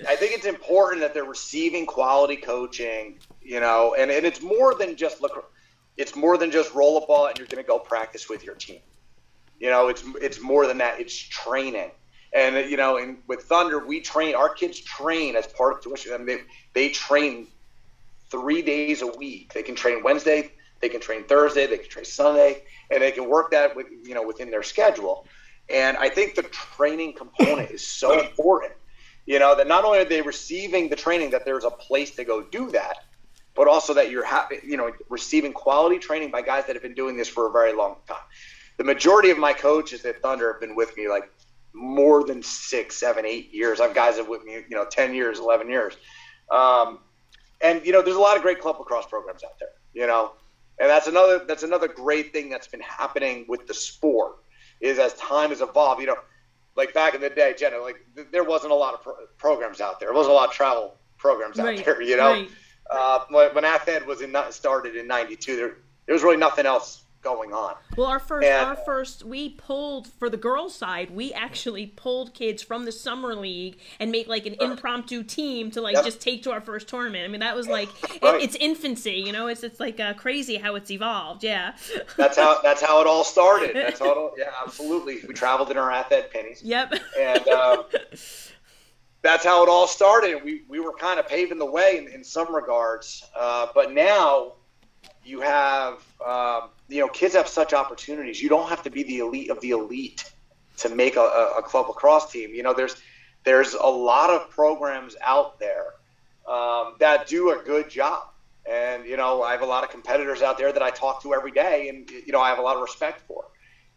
I 0.08 0.16
think 0.16 0.34
it's 0.34 0.46
important 0.46 1.02
that 1.02 1.14
they're 1.14 1.24
receiving 1.24 1.86
quality 1.86 2.36
coaching. 2.36 3.20
You 3.42 3.60
know, 3.60 3.96
and, 3.98 4.12
and 4.12 4.26
it's 4.26 4.42
more 4.42 4.76
than 4.76 4.96
just 4.96 5.22
look. 5.22 5.52
It's 5.98 6.16
more 6.16 6.38
than 6.38 6.52
just 6.52 6.74
roll 6.74 6.98
a 7.04 7.06
ball 7.06 7.28
and 7.28 7.38
you're 7.38 7.48
going 7.48 7.64
to 7.64 7.68
go 7.68 7.80
practice 7.80 8.30
with 8.30 8.44
your 8.44 8.56
team. 8.56 8.80
You 9.60 9.70
know, 9.70 9.88
it's 9.90 10.04
it's 10.22 10.42
more 10.42 10.68
than 10.68 10.78
that. 10.78 11.00
It's 11.00 11.16
training. 11.16 11.92
And 12.34 12.70
you 12.70 12.78
know, 12.78 12.98
and 12.98 13.18
with 13.28 13.44
Thunder, 13.44 13.86
we 13.86 14.02
train 14.02 14.36
our 14.36 14.50
kids 14.50 14.80
train 14.80 15.36
as 15.36 15.48
part 15.48 15.74
of 15.74 15.82
tuition. 15.82 16.14
I 16.14 16.18
mean, 16.18 16.28
they 16.28 16.42
they 16.74 16.90
train 16.90 17.48
three 18.30 18.62
days 18.62 19.02
a 19.02 19.08
week. 19.08 19.54
They 19.54 19.64
can 19.64 19.76
train 19.76 20.04
Wednesday, 20.04 20.52
they 20.80 20.90
can 20.90 21.02
train 21.02 21.24
Thursday, 21.24 21.68
they 21.68 21.78
can 21.78 21.90
train 21.90 22.06
Sunday, 22.06 22.64
and 22.92 23.02
they 23.02 23.12
can 23.12 23.28
work 23.28 23.52
that 23.52 23.76
with 23.76 23.88
you 24.04 24.14
know 24.14 24.26
within 24.26 24.52
their 24.52 24.64
schedule. 24.64 25.26
And 25.70 25.98
I 25.98 26.10
think 26.10 26.36
the 26.36 26.44
training 26.44 27.14
component 27.14 27.72
is 27.72 27.86
so 27.86 28.20
important. 28.26 28.74
You 29.30 29.38
know 29.38 29.56
that 29.56 29.68
not 29.68 29.86
only 29.86 30.00
are 30.00 30.06
they 30.06 30.24
receiving 30.24 30.90
the 30.90 30.96
training, 30.96 31.30
that 31.30 31.46
there's 31.46 31.64
a 31.64 31.70
place 31.70 32.10
to 32.16 32.24
go 32.24 32.42
do 32.42 32.72
that, 32.72 32.98
but 33.54 33.68
also 33.68 33.94
that 33.94 34.10
you're 34.10 34.26
happy, 34.26 34.58
you 34.64 34.76
know, 34.76 34.92
receiving 35.08 35.54
quality 35.54 36.00
training 36.00 36.32
by 36.32 36.42
guys 36.42 36.66
that 36.66 36.76
have 36.76 36.82
been 36.82 36.96
doing 36.96 37.16
this 37.16 37.28
for 37.28 37.48
a 37.48 37.52
very 37.52 37.72
long 37.72 37.98
time. 38.08 38.18
The 38.78 38.84
majority 38.84 39.30
of 39.30 39.38
my 39.38 39.54
coaches 39.54 40.04
at 40.04 40.20
Thunder 40.24 40.52
have 40.52 40.60
been 40.60 40.76
with 40.76 40.98
me 40.98 41.08
like 41.08 41.30
more 41.74 42.24
than 42.24 42.42
six, 42.42 42.96
seven, 42.96 43.24
eight 43.24 43.54
years. 43.54 43.80
I've 43.80 43.94
guys 43.94 44.16
that 44.16 44.28
with 44.28 44.44
me, 44.44 44.64
you 44.68 44.76
know, 44.76 44.86
ten 44.86 45.14
years, 45.14 45.38
eleven 45.38 45.70
years. 45.70 45.96
Um, 46.50 46.98
and 47.62 47.86
you 47.86 47.92
know, 47.92 48.02
there's 48.02 48.16
a 48.16 48.20
lot 48.20 48.36
of 48.36 48.42
great 48.42 48.60
club 48.60 48.78
lacrosse 48.80 49.06
programs 49.06 49.44
out 49.44 49.60
there. 49.60 49.70
You 49.94 50.08
know, 50.08 50.32
and 50.80 50.90
that's 50.90 51.06
another 51.06 51.46
that's 51.48 51.62
another 51.62 51.88
great 51.88 52.34
thing 52.34 52.50
that's 52.50 52.68
been 52.68 52.82
happening 52.82 53.46
with 53.48 53.68
the 53.68 53.76
sport 53.76 54.38
is 54.82 54.98
as 54.98 55.14
time 55.14 55.50
has 55.50 55.62
evolved. 55.62 56.02
You 56.02 56.08
know, 56.08 56.18
like 56.80 56.94
back 56.94 57.14
in 57.14 57.22
the 57.22 57.30
day, 57.30 57.54
Jenna, 57.56 57.78
like 57.78 58.04
th- 58.16 58.28
there 58.32 58.46
wasn't 58.46 58.72
a 58.72 58.76
lot 58.76 58.94
of 58.94 59.04
pro- 59.04 59.28
programs 59.38 59.82
out 59.82 60.00
there. 60.00 60.08
There 60.08 60.16
wasn't 60.16 60.32
a 60.32 60.36
lot 60.36 60.50
of 60.50 60.56
travel 60.56 60.96
programs 61.18 61.60
out 61.60 61.66
right, 61.66 61.86
there. 61.86 62.02
You 62.02 62.18
know, 62.18 62.32
right. 62.32 62.50
uh, 62.90 63.20
when, 63.30 63.54
when 63.54 63.64
AthEd 63.66 64.06
was 64.06 64.22
in, 64.22 64.36
started 64.50 64.96
in 64.96 65.06
'92, 65.06 65.56
there 65.58 65.78
there 66.06 66.14
was 66.14 66.24
really 66.24 66.38
nothing 66.38 66.66
else 66.66 67.04
going 67.22 67.52
on. 67.52 67.76
Well, 67.98 68.08
our 68.08 68.20
first, 68.20 68.48
and, 68.48 68.66
our 68.66 68.76
first, 68.76 69.24
we 69.24 69.50
pulled 69.50 70.08
for 70.08 70.30
the 70.30 70.38
girls' 70.38 70.76
side. 70.76 71.12
We 71.12 71.34
actually 71.34 71.88
pulled 71.88 72.34
kids 72.34 72.64
from 72.64 72.86
the 72.86 72.92
summer 72.92 73.36
league 73.36 73.78
and 74.00 74.12
make 74.12 74.28
like 74.28 74.46
an 74.46 74.56
uh, 74.60 74.66
impromptu 74.66 75.24
team 75.24 75.72
to 75.72 75.82
like 75.82 75.96
yep. 75.96 76.06
just 76.06 76.22
take 76.22 76.44
to 76.44 76.52
our 76.52 76.62
first 76.62 76.88
tournament. 76.88 77.26
I 77.26 77.28
mean, 77.28 77.42
that 77.42 77.56
was 77.56 77.68
like 77.68 77.90
right. 78.22 78.36
it, 78.36 78.44
it's 78.44 78.56
infancy, 78.56 79.16
you 79.16 79.32
know. 79.32 79.48
It's 79.48 79.64
it's 79.64 79.80
like 79.80 80.00
uh, 80.00 80.14
crazy 80.14 80.58
how 80.58 80.76
it's 80.76 80.92
evolved. 80.92 81.44
Yeah. 81.44 81.76
that's 82.18 82.38
how 82.38 82.62
that's 82.62 82.82
how 82.82 83.02
it 83.02 83.08
all 83.08 83.24
started. 83.24 83.76
That's 83.80 84.00
how 84.00 84.12
it 84.12 84.18
all. 84.18 84.34
Yeah, 84.38 84.52
absolutely. 84.66 85.20
We 85.28 85.34
traveled 85.34 85.72
in 85.72 85.78
our 85.78 85.90
AthEd 85.92 86.32
pennies. 86.32 86.62
Yep. 86.64 86.94
And. 87.18 87.48
Um, 87.48 87.84
that's 89.22 89.44
how 89.44 89.64
it 89.64 89.70
all 89.70 89.88
started. 89.88 90.42
We, 90.44 90.64
we 90.70 90.80
were 90.80 90.94
kind 90.94 91.20
of 91.20 91.28
paving 91.28 91.58
the 91.58 91.66
way 91.66 91.98
in, 91.98 92.08
in 92.08 92.24
some 92.24 92.56
regards. 92.56 93.26
Uh, 93.38 93.68
but 93.76 93.92
now 93.92 94.54
you 95.26 95.42
have 95.42 96.04
um, 96.26 96.70
you 96.90 97.00
know, 97.00 97.08
kids 97.08 97.36
have 97.36 97.48
such 97.48 97.74
opportunities. 97.74 98.42
You 98.42 98.50
don't 98.50 98.68
have 98.70 98.84
to 98.84 98.90
be 98.90 99.04
the 99.04 99.20
elite 99.20 99.50
of 99.50 99.62
the 99.62 99.72
elite 99.72 100.32
to 100.78 100.90
make 100.90 101.16
a, 101.16 101.54
a 101.58 101.62
club 101.62 101.88
lacrosse 101.88 102.32
team. 102.32 102.54
You 102.54 102.64
know, 102.64 102.74
there's 102.74 102.96
there's 103.44 103.74
a 103.74 103.88
lot 103.88 104.30
of 104.30 104.50
programs 104.50 105.16
out 105.22 105.60
there 105.60 105.94
um, 106.48 106.96
that 107.00 107.28
do 107.28 107.52
a 107.52 107.64
good 107.64 107.90
job. 107.90 108.24
And 108.70 109.06
you 109.06 109.18
know, 109.18 109.42
I 109.42 109.52
have 109.52 109.62
a 109.62 109.66
lot 109.66 109.84
of 109.84 109.90
competitors 109.90 110.42
out 110.42 110.58
there 110.58 110.72
that 110.72 110.82
I 110.82 110.90
talk 110.90 111.22
to 111.24 111.34
every 111.34 111.52
day, 111.52 111.90
and 111.90 112.10
you 112.10 112.32
know, 112.32 112.42
I 112.42 112.50
have 112.50 112.60
a 112.60 112.62
lot 112.62 112.76
of 112.76 112.82
respect 112.82 113.22
for. 113.28 113.46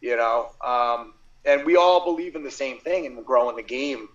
You 0.01 0.16
know, 0.16 0.51
um, 0.60 1.14
and 1.44 1.64
we 1.64 1.77
all 1.77 2.05
believe 2.05 2.35
in 2.36 2.43
the 2.43 2.51
same 2.51 2.78
thing 2.78 3.06
and 3.06 3.24
growing 3.24 3.56
the 3.56 3.62
game. 3.62 4.09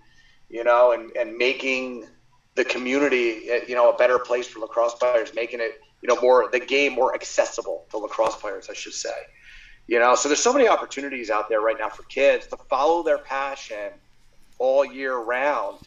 You 0.50 0.64
know, 0.64 0.94
and 0.94 1.12
and 1.16 1.36
making 1.38 2.06
the 2.56 2.64
community, 2.64 3.50
you 3.68 3.76
know, 3.76 3.92
a 3.92 3.98
better 3.98 4.18
place 4.18 4.48
for 4.48 4.60
lacrosse 4.60 4.96
players, 4.96 5.34
making 5.36 5.60
it 5.62 5.80
you 6.08 6.16
know, 6.16 6.22
more 6.22 6.48
the 6.52 6.60
game 6.60 6.94
more 6.94 7.14
accessible 7.14 7.86
to 7.90 7.98
lacrosse 7.98 8.36
players, 8.38 8.70
I 8.70 8.74
should 8.74 8.94
say. 8.94 9.10
You 9.88 10.00
know, 10.00 10.16
so 10.16 10.30
there's 10.30 10.42
so 10.42 10.54
many 10.54 10.68
opportunities 10.68 11.30
out 11.30 11.50
there 11.50 11.62
right 11.62 11.78
now 11.78 11.90
for 11.90 12.04
kids 12.04 12.48
to 12.48 12.58
follow 12.70 13.04
their 13.04 13.18
passion 13.18 13.92
all 14.58 14.86
year 14.86 15.18
round. 15.18 15.80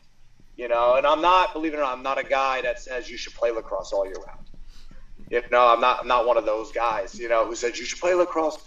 You 0.56 0.68
know, 0.68 0.96
and 0.96 1.06
I'm 1.06 1.22
not, 1.22 1.54
believe 1.54 1.72
it 1.72 1.76
or 1.76 1.80
not, 1.80 1.96
I'm 1.96 2.02
not 2.02 2.18
a 2.18 2.24
guy 2.24 2.60
that 2.62 2.78
says 2.78 3.10
you 3.10 3.16
should 3.16 3.32
play 3.34 3.50
lacrosse 3.50 3.92
all 3.92 4.04
year 4.04 4.16
round. 4.26 4.46
You 5.30 5.42
know, 5.50 5.68
I'm 5.68 5.80
not, 5.80 6.00
I'm 6.00 6.08
not 6.08 6.26
one 6.26 6.36
of 6.36 6.44
those 6.44 6.70
guys. 6.70 7.18
You 7.18 7.28
know, 7.28 7.46
who 7.46 7.54
says 7.54 7.78
you 7.78 7.86
should 7.86 8.00
play 8.00 8.12
lacrosse 8.12 8.58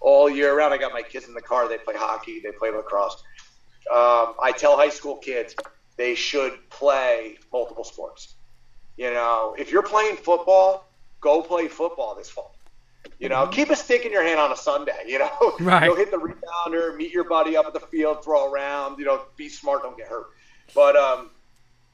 all 0.00 0.30
year 0.30 0.56
round. 0.56 0.72
I 0.72 0.78
got 0.78 0.94
my 0.94 1.02
kids 1.02 1.28
in 1.28 1.34
the 1.34 1.42
car; 1.42 1.68
they 1.68 1.78
play 1.78 1.94
hockey, 1.94 2.40
they 2.40 2.52
play 2.52 2.70
lacrosse. 2.70 3.22
Um, 3.92 4.34
I 4.42 4.52
tell 4.56 4.76
high 4.76 4.88
school 4.88 5.16
kids 5.16 5.54
they 5.96 6.14
should 6.14 6.54
play 6.70 7.36
multiple 7.52 7.84
sports. 7.84 8.36
You 8.96 9.10
know, 9.10 9.54
if 9.58 9.70
you're 9.72 9.82
playing 9.82 10.16
football, 10.16 10.86
go 11.22 11.40
play 11.40 11.68
football 11.68 12.14
this 12.14 12.28
fall. 12.28 12.54
You 13.18 13.30
know, 13.30 13.44
mm-hmm. 13.44 13.52
keep 13.52 13.70
a 13.70 13.76
stick 13.76 14.04
in 14.04 14.12
your 14.12 14.22
hand 14.22 14.38
on 14.38 14.52
a 14.52 14.56
Sunday. 14.56 15.04
You 15.06 15.20
know, 15.20 15.54
right. 15.60 15.88
go 15.88 15.96
hit 15.96 16.10
the 16.10 16.18
rebounder, 16.18 16.94
meet 16.96 17.12
your 17.12 17.24
buddy 17.24 17.56
up 17.56 17.66
at 17.66 17.72
the 17.72 17.80
field, 17.80 18.22
throw 18.22 18.52
around. 18.52 18.98
You 18.98 19.06
know, 19.06 19.22
be 19.36 19.48
smart, 19.48 19.82
don't 19.82 19.96
get 19.96 20.08
hurt. 20.08 20.26
But 20.74 20.96
um, 20.96 21.30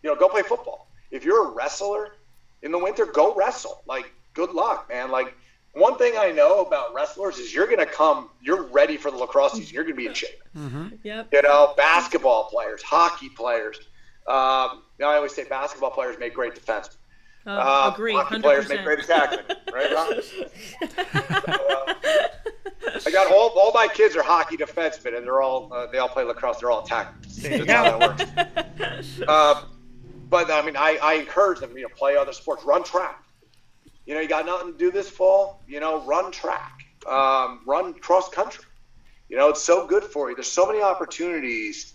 you 0.02 0.10
know, 0.10 0.16
go 0.16 0.28
play 0.28 0.42
football. 0.42 0.88
If 1.10 1.24
you're 1.24 1.48
a 1.48 1.50
wrestler 1.52 2.16
in 2.62 2.72
the 2.72 2.78
winter, 2.78 3.06
go 3.06 3.34
wrestle. 3.34 3.82
Like, 3.86 4.12
good 4.34 4.50
luck, 4.50 4.88
man. 4.88 5.10
Like, 5.10 5.34
one 5.72 5.96
thing 5.96 6.14
I 6.18 6.30
know 6.30 6.64
about 6.64 6.94
wrestlers 6.94 7.38
is 7.38 7.54
you're 7.54 7.66
going 7.66 7.78
to 7.78 7.86
come, 7.86 8.30
you're 8.42 8.64
ready 8.64 8.96
for 8.96 9.10
the 9.10 9.16
lacrosse 9.16 9.52
season. 9.52 9.74
You're 9.74 9.84
going 9.84 9.94
to 9.94 9.98
be 9.98 10.06
in 10.06 10.14
shape. 10.14 10.42
Mm-hmm. 10.56 10.88
Yep. 11.02 11.28
You 11.32 11.42
know, 11.42 11.74
basketball 11.76 12.44
players, 12.44 12.82
hockey 12.82 13.28
players. 13.28 13.78
Um, 14.26 14.82
you 14.98 15.04
know, 15.04 15.08
I 15.08 15.16
always 15.16 15.34
say 15.34 15.44
basketball 15.44 15.90
players 15.90 16.18
make 16.18 16.34
great 16.34 16.54
defensemen. 16.54 16.96
Uh, 17.48 17.52
uh, 17.52 17.90
agree. 17.94 18.12
Hockey 18.12 18.36
100%. 18.36 18.42
players 18.42 18.68
make 18.68 18.84
great 18.84 18.98
attackmen, 18.98 19.56
right, 19.72 19.90
Ron? 19.94 20.12
uh, 20.98 21.94
I 23.06 23.10
got 23.10 23.32
all, 23.32 23.48
all 23.56 23.72
my 23.72 23.88
kids 23.88 24.14
are 24.16 24.22
hockey 24.22 24.58
defensemen, 24.58 25.16
and 25.16 25.24
they're 25.26 25.40
all 25.40 25.72
uh, 25.72 25.86
they 25.86 25.96
all 25.96 26.10
play 26.10 26.24
lacrosse. 26.24 26.58
They're 26.58 26.70
all 26.70 26.86
attackmen. 26.86 27.66
That's 27.66 27.70
how 27.70 27.98
that 27.98 28.78
works. 28.90 29.20
Uh, 29.26 29.64
but 30.28 30.50
I 30.50 30.60
mean, 30.60 30.76
I, 30.76 30.98
I 31.02 31.14
encourage 31.14 31.60
them, 31.60 31.74
you 31.74 31.84
know, 31.84 31.88
play 31.96 32.16
other 32.16 32.34
sports, 32.34 32.64
run 32.64 32.84
track. 32.84 33.24
You 34.04 34.14
know, 34.14 34.20
you 34.20 34.28
got 34.28 34.44
nothing 34.44 34.72
to 34.72 34.78
do 34.78 34.90
this 34.90 35.08
fall, 35.08 35.62
you 35.66 35.80
know, 35.80 36.04
run 36.04 36.30
track, 36.30 36.82
um, 37.08 37.60
run 37.66 37.94
cross 37.94 38.28
country. 38.28 38.64
You 39.30 39.38
know, 39.38 39.48
it's 39.48 39.62
so 39.62 39.86
good 39.86 40.04
for 40.04 40.28
you. 40.28 40.36
There's 40.36 40.50
so 40.50 40.66
many 40.66 40.82
opportunities 40.82 41.94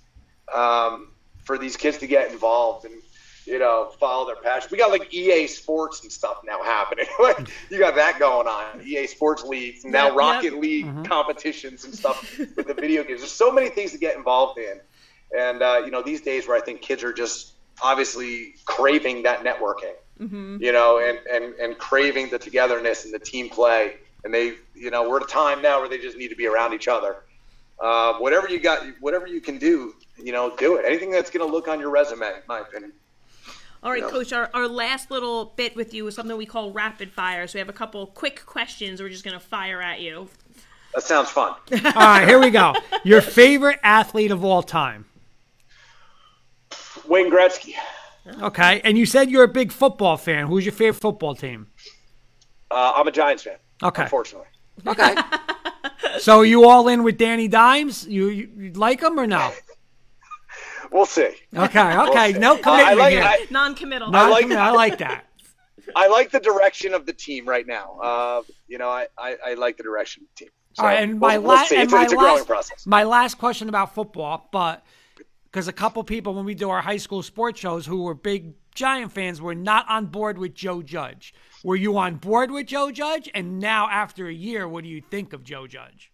um, 0.54 1.12
for 1.44 1.60
these 1.60 1.78
kids 1.78 2.00
to 2.00 2.08
get 2.08 2.32
involved 2.32 2.86
and, 2.86 3.03
you 3.46 3.60
know, 3.60 3.88
follow 4.00 4.26
their 4.26 4.36
passion. 4.36 4.70
We 4.72 4.78
got 4.78 4.92
like 4.92 5.06
EA 5.12 5.48
Sports 5.48 6.02
and 6.04 6.12
stuff 6.12 6.38
now 6.44 6.62
happening. 6.64 7.06
you 7.70 7.80
got 7.80 7.96
that 7.96 8.18
going 8.18 8.48
on. 8.48 8.66
EA 8.82 9.08
Sports 9.08 9.44
leagues, 9.44 9.82
now 9.86 10.10
Yep, 10.10 10.12
Rocket 10.12 10.54
yep. 10.54 10.54
League 10.54 10.84
Mhm. 10.84 11.04
competitions 11.04 11.84
and 11.86 11.94
stuff 11.94 12.18
with 12.56 12.68
the 12.68 12.74
video 12.74 13.04
games. 13.04 13.22
There's 13.22 13.32
so 13.32 13.52
many 13.52 13.70
things 13.70 13.92
to 13.92 13.98
get 13.98 14.16
involved 14.16 14.58
in. 14.58 14.80
And, 15.38 15.62
uh, 15.62 15.78
you 15.84 15.92
know, 15.92 16.02
these 16.02 16.22
days 16.22 16.48
where 16.48 16.56
I 16.58 16.62
think 16.62 16.82
kids 16.82 17.04
are 17.04 17.14
just 17.14 17.48
obviously 17.82 18.52
craving 18.66 19.24
that 19.24 19.42
networking 19.42 19.94
hmm 20.20 20.58
you 20.60 20.72
know, 20.72 21.00
and, 21.00 21.20
and, 21.32 21.54
and 21.60 21.78
craving 21.78 22.30
the 22.30 22.38
togetherness 22.38 23.06
and 23.06 23.14
the 23.14 23.20
team 23.20 23.50
play. 23.50 23.94
And 24.24 24.34
they, 24.34 24.54
you 24.74 24.90
know, 24.92 25.04
we're 25.04 25.18
at 25.18 25.24
a 25.24 25.26
time 25.26 25.62
now 25.62 25.80
where 25.80 25.90
they 25.90 25.98
just 25.98 26.18
need 26.18 26.30
to 26.30 26.36
be 26.36 26.48
around 26.48 26.74
each 26.74 26.88
other. 26.88 27.16
Uh, 27.82 28.14
whatever 28.14 28.48
you 28.48 28.60
got, 28.60 28.80
whatever 29.00 29.26
you 29.28 29.42
can 29.42 29.58
do, 29.58 29.92
you 30.18 30.32
know, 30.32 30.50
do 30.58 30.76
it. 30.76 30.86
Anything 30.86 31.12
that's 31.12 31.30
going 31.30 31.46
to 31.46 31.52
look 31.52 31.68
on 31.68 31.80
your 31.80 31.90
resume, 31.90 32.26
in 32.28 32.42
my 32.48 32.60
opinion. 32.60 32.92
All 33.84 33.92
right, 33.92 34.02
Yeah. 34.02 34.10
Coach. 34.10 34.32
Our, 34.34 34.50
our 34.54 34.68
last 34.68 35.12
little 35.12 35.46
bit 35.58 35.76
with 35.76 35.94
you 35.94 36.08
is 36.08 36.16
something 36.16 36.36
we 36.38 36.46
call 36.46 36.72
rapid 36.72 37.12
fire. 37.12 37.46
So 37.48 37.56
we 37.58 37.60
have 37.60 37.70
a 37.70 37.74
couple 37.74 38.08
quick 38.08 38.46
questions 38.46 39.02
we're 39.02 39.10
just 39.10 39.26
going 39.26 39.38
to 39.38 39.46
fire 39.46 39.82
at 39.82 40.00
you. 40.00 40.30
That 40.94 41.04
sounds 41.04 41.30
fun. 41.30 41.56
All 41.74 41.82
right, 41.96 42.28
here 42.28 42.40
we 42.40 42.50
go. 42.50 42.74
Your 43.04 43.20
favorite 43.22 43.80
athlete 43.84 44.30
of 44.32 44.44
all 44.46 44.62
time. 44.62 45.06
Wayne 47.08 47.32
Gretzky. 47.32 47.74
Okay, 48.42 48.80
and 48.84 48.98
you 48.98 49.06
said 49.06 49.30
you're 49.30 49.44
a 49.44 49.48
big 49.48 49.72
football 49.72 50.18
fan. 50.18 50.48
Who's 50.48 50.66
your 50.66 50.72
favorite 50.72 51.02
football 51.02 51.36
team? 51.36 51.68
Uh, 52.72 52.94
I'm 52.96 53.08
a 53.08 53.12
Giants 53.12 53.44
fan, 53.44 53.58
Okay. 53.82 54.04
unfortunately. 54.04 54.48
Okay. 54.88 55.16
so 56.20 56.38
are 56.40 56.46
you 56.46 56.70
all 56.70 56.88
in 56.88 57.04
with 57.04 57.18
Danny 57.18 57.48
Dimes? 57.48 58.08
You, 58.08 58.28
you, 58.30 58.50
you 58.56 58.72
like 58.74 59.02
him 59.02 59.20
or 59.20 59.28
no? 59.28 59.52
We'll 60.94 61.06
see. 61.08 61.32
Okay, 61.56 61.98
okay. 61.98 62.34
see. 62.34 62.40
No 62.40 62.56
commitment 62.58 62.88
I 62.88 62.94
like 62.94 63.12
here. 63.14 63.24
I, 63.24 63.48
Non-committal. 63.50 64.16
I 64.16 64.30
like- 64.30 64.48
like, 64.48 64.58
I 64.58 64.72
like 64.72 64.98
that. 65.00 65.26
I 65.96 66.08
like 66.08 66.32
the 66.32 66.40
direction 66.40 66.94
of 66.94 67.06
the 67.06 67.14
team 67.14 67.48
right 67.48 67.68
now. 67.68 68.00
Uh, 68.02 68.42
you 68.68 68.78
know, 68.78 68.90
I, 68.90 69.08
I, 69.18 69.36
I 69.48 69.54
like 69.56 69.76
the 69.78 69.84
direction 69.84 70.24
of 70.24 70.30
the 70.30 70.46
team. 70.46 70.54
So 70.74 70.84
All 70.84 70.90
right, 70.90 71.04
and 71.04 71.20
we'll- 71.20 71.30
my 71.32 71.38
we'll 71.40 71.56
last 71.56 71.72
and 71.72 71.82
It's, 71.84 71.92
my 71.94 72.04
it's 72.04 72.14
a 72.14 72.16
growing 72.16 72.36
last 72.38 72.48
process. 72.48 72.86
my 72.88 73.04
last 73.04 73.38
question 73.40 73.70
about 73.70 73.94
football, 73.94 74.48
but 74.52 74.86
because 75.46 75.68
a 75.68 75.74
couple 75.74 76.04
people 76.04 76.34
when 76.36 76.46
we 76.46 76.56
do 76.56 76.70
our 76.70 76.82
high 76.82 76.98
school 76.98 77.22
sports 77.22 77.60
shows 77.60 77.86
who 77.86 78.04
were 78.04 78.14
big 78.16 78.54
Giant 78.76 79.12
fans 79.12 79.40
were 79.42 79.54
not 79.56 79.86
on 79.90 80.08
board 80.08 80.38
with 80.38 80.56
Joe 80.56 80.82
Judge. 80.82 81.34
Were 81.64 81.76
you 81.76 81.98
on 81.98 82.16
board 82.16 82.50
with 82.50 82.66
Joe 82.68 82.92
Judge? 82.92 83.30
And 83.34 83.60
now 83.60 83.88
after 83.90 84.28
a 84.28 84.34
year, 84.34 84.68
what 84.68 84.84
do 84.84 84.90
you 84.90 85.02
think 85.02 85.32
of 85.34 85.44
Joe 85.44 85.68
Judge? 85.68 86.12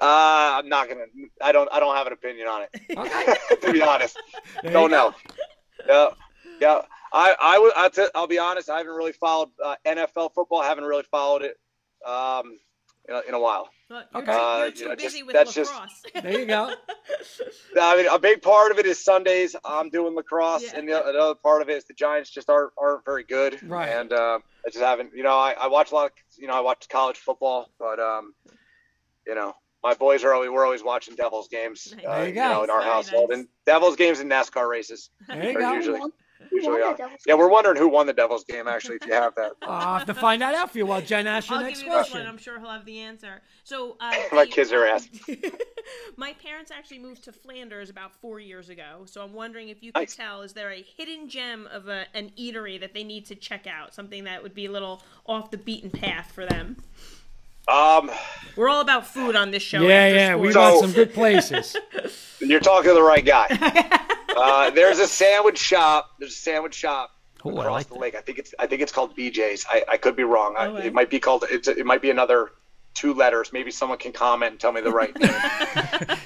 Uh, 0.00 0.58
I'm 0.60 0.68
not 0.68 0.88
gonna. 0.88 1.04
I 1.42 1.52
don't. 1.52 1.68
I 1.72 1.80
don't 1.80 1.96
have 1.96 2.06
an 2.06 2.12
opinion 2.12 2.48
on 2.48 2.62
it. 2.62 2.70
Okay. 2.98 3.56
to 3.62 3.72
be 3.72 3.80
honest, 3.82 4.18
There 4.62 4.72
don't 4.72 4.90
know. 4.90 5.14
Yeah, 5.88 6.08
yeah. 6.60 6.82
I, 7.12 7.34
I 7.40 7.58
would. 7.58 7.72
I'll, 7.76 7.90
t- 7.90 8.08
I'll 8.14 8.26
be 8.26 8.38
honest. 8.38 8.68
I 8.68 8.78
haven't 8.78 8.94
really 8.94 9.12
followed 9.12 9.48
uh, 9.64 9.76
NFL 9.86 10.34
football. 10.34 10.60
I 10.60 10.66
haven't 10.66 10.84
really 10.84 11.04
followed 11.04 11.42
it 11.42 11.56
um, 12.06 12.58
in, 13.08 13.14
a, 13.14 13.20
in 13.28 13.34
a 13.34 13.40
while. 13.40 13.70
But 13.88 14.08
you're, 14.12 14.22
Okay. 14.22 14.32
too, 14.32 14.38
Uh, 14.38 14.56
you're 14.58 14.66
you 14.66 14.72
too 14.72 14.88
know, 14.88 14.96
busy 14.96 15.08
just- 15.18 15.26
with 15.26 15.34
that's 15.34 15.54
just- 15.54 15.72
lacrosse. 15.72 16.02
There 16.22 16.40
you 16.40 16.46
go. 16.46 16.74
I 17.80 17.96
mean, 17.96 18.06
a 18.10 18.18
big 18.18 18.42
part 18.42 18.72
of 18.72 18.78
it 18.78 18.84
is 18.86 19.02
Sundays. 19.02 19.56
I'm 19.64 19.88
doing 19.90 20.14
lacrosse, 20.14 20.64
Yeah. 20.64 20.78
and 20.78 20.88
the 20.88 21.08
another 21.08 21.34
part 21.36 21.62
of 21.62 21.68
it 21.70 21.76
is 21.76 21.84
the 21.84 21.94
Giants 21.94 22.28
just 22.30 22.50
aren't 22.50 22.72
aren't 22.76 23.04
very 23.06 23.22
good. 23.24 23.62
Right. 23.62 23.88
And 23.88 24.12
uh, 24.12 24.40
I 24.66 24.68
just 24.70 24.84
haven't. 24.84 25.12
You 25.14 25.22
know, 25.22 25.36
I, 25.38 25.52
I 25.58 25.68
watch 25.68 25.92
a 25.92 25.94
lot. 25.94 26.06
Of, 26.06 26.12
you 26.36 26.48
know, 26.48 26.54
I 26.54 26.60
watch 26.60 26.86
college 26.90 27.16
football, 27.16 27.70
but 27.78 27.98
um, 28.00 28.34
you 29.26 29.34
know, 29.34 29.54
my 29.86 29.94
boys 29.94 30.24
are 30.24 30.34
always 30.34 30.50
we're 30.50 30.64
always 30.64 30.82
watching 30.82 31.14
Devils 31.14 31.46
games. 31.48 31.94
Nice. 31.96 32.04
Uh, 32.04 32.10
There 32.14 32.22
you 32.28 32.34
you 32.34 32.40
know, 32.40 32.64
in 32.64 32.70
our 32.70 32.80
Very 32.80 32.90
household, 32.92 33.30
nice. 33.30 33.38
and 33.38 33.48
Devils 33.66 33.94
games 33.96 34.18
and 34.20 34.30
NASCAR 34.30 34.68
races. 34.68 35.10
There 35.28 35.50
you 35.52 35.58
go. 35.58 35.72
usually- 35.74 36.00
Usually 36.52 36.82
are. 36.82 36.96
Yeah, 37.26 37.34
we're 37.34 37.48
wondering 37.48 37.78
who 37.78 37.88
won 37.88 38.06
the 38.06 38.12
Devils 38.12 38.44
game. 38.44 38.68
Actually, 38.68 38.96
if 38.96 39.06
you 39.06 39.14
have 39.14 39.34
that, 39.36 39.52
I'll 39.62 39.96
have 39.98 40.06
to 40.06 40.12
find 40.14 40.42
that 40.42 40.54
out 40.54 40.70
for 40.70 40.76
you 40.78 40.84
while 40.86 41.00
Jen 41.00 41.26
asks 41.26 41.48
your 41.48 41.58
I'll 41.58 41.64
next 41.64 41.78
give 41.80 41.86
you 41.88 41.92
this 41.94 42.08
question. 42.10 42.18
one. 42.20 42.28
I'm 42.28 42.36
sure 42.38 42.58
he'll 42.60 42.68
have 42.70 42.84
the 42.84 42.98
answer. 43.00 43.40
So 43.64 43.96
uh, 44.00 44.12
My 44.32 44.44
the- 44.44 44.50
kids 44.50 44.70
are 44.70 44.86
asking. 44.86 45.42
My 46.18 46.34
parents 46.34 46.70
actually 46.70 46.98
moved 46.98 47.24
to 47.24 47.32
Flanders 47.32 47.88
about 47.88 48.14
four 48.20 48.38
years 48.38 48.68
ago, 48.68 49.04
so 49.06 49.22
I'm 49.22 49.32
wondering 49.32 49.70
if 49.70 49.82
you 49.82 49.92
could 49.92 50.00
Nice. 50.02 50.14
tell: 50.14 50.42
is 50.42 50.52
there 50.52 50.70
a 50.70 50.82
hidden 50.82 51.28
gem 51.30 51.68
of 51.72 51.88
a, 51.88 52.04
an 52.14 52.30
eatery 52.38 52.78
that 52.80 52.92
they 52.92 53.02
need 53.02 53.24
to 53.26 53.34
check 53.34 53.66
out? 53.66 53.94
Something 53.94 54.24
that 54.24 54.42
would 54.42 54.54
be 54.54 54.66
a 54.66 54.70
little 54.70 55.02
off 55.26 55.50
the 55.50 55.58
beaten 55.58 55.90
path 55.90 56.30
for 56.32 56.44
them. 56.44 56.76
Um, 57.68 58.10
We're 58.56 58.68
all 58.68 58.80
about 58.80 59.06
food 59.06 59.36
on 59.36 59.50
this 59.50 59.62
show. 59.62 59.82
Yeah, 59.82 60.08
yeah, 60.08 60.36
we 60.36 60.50
sports. 60.52 60.54
got 60.54 60.80
some 60.80 60.92
good 60.92 61.12
places. 61.14 61.76
you're 62.40 62.60
talking 62.60 62.90
to 62.90 62.94
the 62.94 63.02
right 63.02 63.24
guy. 63.24 63.46
uh, 64.36 64.70
there's 64.70 64.98
a 64.98 65.06
sandwich 65.06 65.58
shop. 65.58 66.10
There's 66.18 66.32
a 66.32 66.36
sandwich 66.36 66.74
shop 66.74 67.10
Ooh, 67.44 67.50
I 67.50 67.52
across 67.62 67.72
like 67.72 67.88
the 67.88 67.94
that. 67.94 68.00
lake. 68.00 68.14
I 68.14 68.20
think 68.20 68.38
it's 68.38 68.54
I 68.58 68.66
think 68.66 68.82
it's 68.82 68.92
called 68.92 69.16
BJ's. 69.16 69.64
I, 69.70 69.84
I 69.88 69.96
could 69.96 70.16
be 70.16 70.24
wrong. 70.24 70.54
I, 70.58 70.66
Okay. 70.68 70.86
it 70.88 70.94
might 70.94 71.10
be 71.10 71.18
called. 71.20 71.44
It's 71.50 71.68
it 71.68 71.84
might 71.86 72.02
be 72.02 72.10
another 72.10 72.50
two 72.94 73.12
letters. 73.14 73.52
Maybe 73.52 73.70
someone 73.70 73.98
can 73.98 74.12
comment 74.12 74.52
and 74.52 74.60
tell 74.60 74.72
me 74.72 74.80
the 74.80 74.90
right 74.90 75.14
name. 75.20 76.18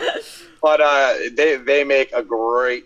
but 0.63 0.81
uh, 0.81 1.15
they 1.33 1.57
they 1.57 1.85
make 1.85 2.13
a 2.13 2.23
great 2.23 2.85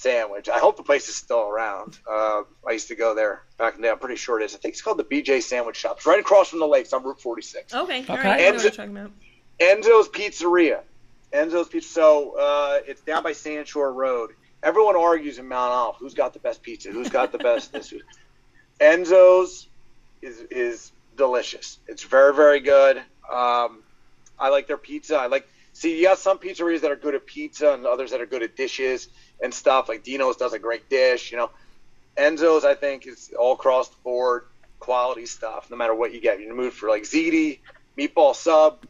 sandwich. 0.00 0.48
I 0.48 0.58
hope 0.58 0.76
the 0.76 0.82
place 0.82 1.08
is 1.08 1.16
still 1.16 1.40
around. 1.40 1.98
Uh, 2.08 2.42
I 2.68 2.72
used 2.72 2.88
to 2.88 2.94
go 2.94 3.14
there 3.14 3.42
back 3.58 3.74
in 3.76 3.80
the 3.80 3.88
day. 3.88 3.92
I'm 3.92 3.98
pretty 3.98 4.16
sure 4.16 4.38
it 4.40 4.44
is. 4.44 4.54
I 4.54 4.58
think 4.58 4.72
it's 4.74 4.82
called 4.82 4.98
the 4.98 5.04
BJ 5.04 5.42
Sandwich 5.42 5.76
Shop. 5.76 5.96
It's 5.96 6.06
right 6.06 6.20
across 6.20 6.48
from 6.50 6.58
the 6.58 6.66
lakes 6.68 6.92
on 6.92 7.02
Route 7.02 7.20
46. 7.20 7.72
Okay, 7.74 8.04
all 8.08 8.16
Okay. 8.16 8.16
right, 8.16 8.24
I 8.26 8.36
know 8.38 8.46
And 8.48 8.56
what 8.56 8.58
to- 8.58 8.62
you're 8.64 8.70
talking 8.72 8.96
about. 8.96 9.10
Enzo's 9.58 10.08
Pizzeria. 10.10 10.80
Enzo's 11.32 11.68
Pizza. 11.68 11.88
So 11.88 12.38
uh, 12.38 12.80
it's 12.86 13.00
down 13.00 13.22
by 13.22 13.32
Sandshore 13.32 13.94
Road. 13.94 14.30
Everyone 14.62 14.96
argues 14.96 15.38
in 15.38 15.48
Mount 15.48 15.72
Olive 15.72 15.96
who's 15.98 16.14
got 16.14 16.32
the 16.34 16.38
best 16.40 16.62
pizza, 16.62 16.90
who's 16.90 17.08
got 17.08 17.32
the 17.32 17.38
best 17.38 17.72
this. 17.72 17.88
who- 17.90 18.00
Enzo's 18.80 19.68
is 20.22 20.40
is 20.50 20.92
delicious. 21.16 21.78
It's 21.88 22.02
very 22.02 22.34
very 22.34 22.60
good. 22.60 22.98
Um, 23.30 23.82
I 24.38 24.50
like 24.50 24.66
their 24.66 24.76
pizza. 24.76 25.16
I 25.16 25.26
like 25.26 25.48
see 25.72 25.96
you 25.96 26.04
got 26.04 26.18
some 26.18 26.38
pizzerias 26.38 26.80
that 26.82 26.90
are 26.90 26.96
good 26.96 27.14
at 27.14 27.26
pizza 27.26 27.72
and 27.72 27.86
others 27.86 28.10
that 28.10 28.20
are 28.20 28.26
good 28.26 28.42
at 28.42 28.56
dishes 28.56 29.08
and 29.42 29.52
stuff. 29.52 29.88
Like 29.88 30.02
Dino's 30.02 30.36
does 30.36 30.52
a 30.52 30.58
great 30.58 30.88
dish. 30.88 31.30
You 31.30 31.38
know, 31.38 31.50
Enzo's 32.16 32.64
I 32.64 32.74
think 32.74 33.06
is 33.06 33.32
all 33.38 33.54
across 33.54 33.88
the 33.88 33.96
board 34.02 34.46
quality 34.78 35.26
stuff. 35.26 35.70
No 35.70 35.76
matter 35.76 35.94
what 35.94 36.12
you 36.12 36.20
get, 36.20 36.38
you're 36.38 36.50
in 36.50 36.56
the 36.56 36.62
mood 36.62 36.72
for 36.72 36.88
like 36.88 37.02
ziti, 37.02 37.60
meatball 37.98 38.34
sub. 38.34 38.84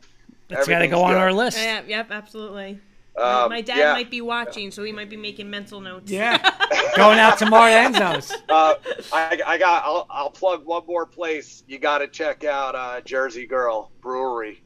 That's 0.49 0.69
got 0.69 0.79
to 0.79 0.87
go 0.89 1.03
Everything's 1.03 1.17
on 1.17 1.23
our 1.23 1.33
list. 1.33 1.59
Yeah, 1.59 1.83
yep, 1.87 2.11
absolutely. 2.11 2.81
Um, 3.17 3.49
My 3.49 3.63
dad 3.63 3.79
yeah. 3.79 3.93
might 3.95 4.11
be 4.11 4.21
watching, 4.21 4.71
so 4.71 4.85
he 4.85 4.93
might 4.93 5.09
be 5.09 5.17
making 5.17 5.49
mental 5.49 5.81
notes. 5.81 6.11
Yeah. 6.11 6.37
Going 6.97 7.19
out 7.19 7.39
tomorrow 7.39 7.71
to 7.71 7.99
Enzo's. 7.99 8.31
Uh, 8.49 8.75
I, 9.13 9.41
I 9.47 9.59
got. 9.59 9.85
I'll, 9.85 10.07
I'll 10.11 10.31
plug 10.31 10.67
one 10.67 10.85
more 10.87 11.07
place. 11.07 11.65
You 11.67 11.79
got 11.79 11.99
to 11.99 12.09
check 12.09 12.45
out 12.45 12.75
uh, 12.75 13.01
Jersey 13.01 13.47
Girl 13.47 13.91
Brewery. 14.03 14.63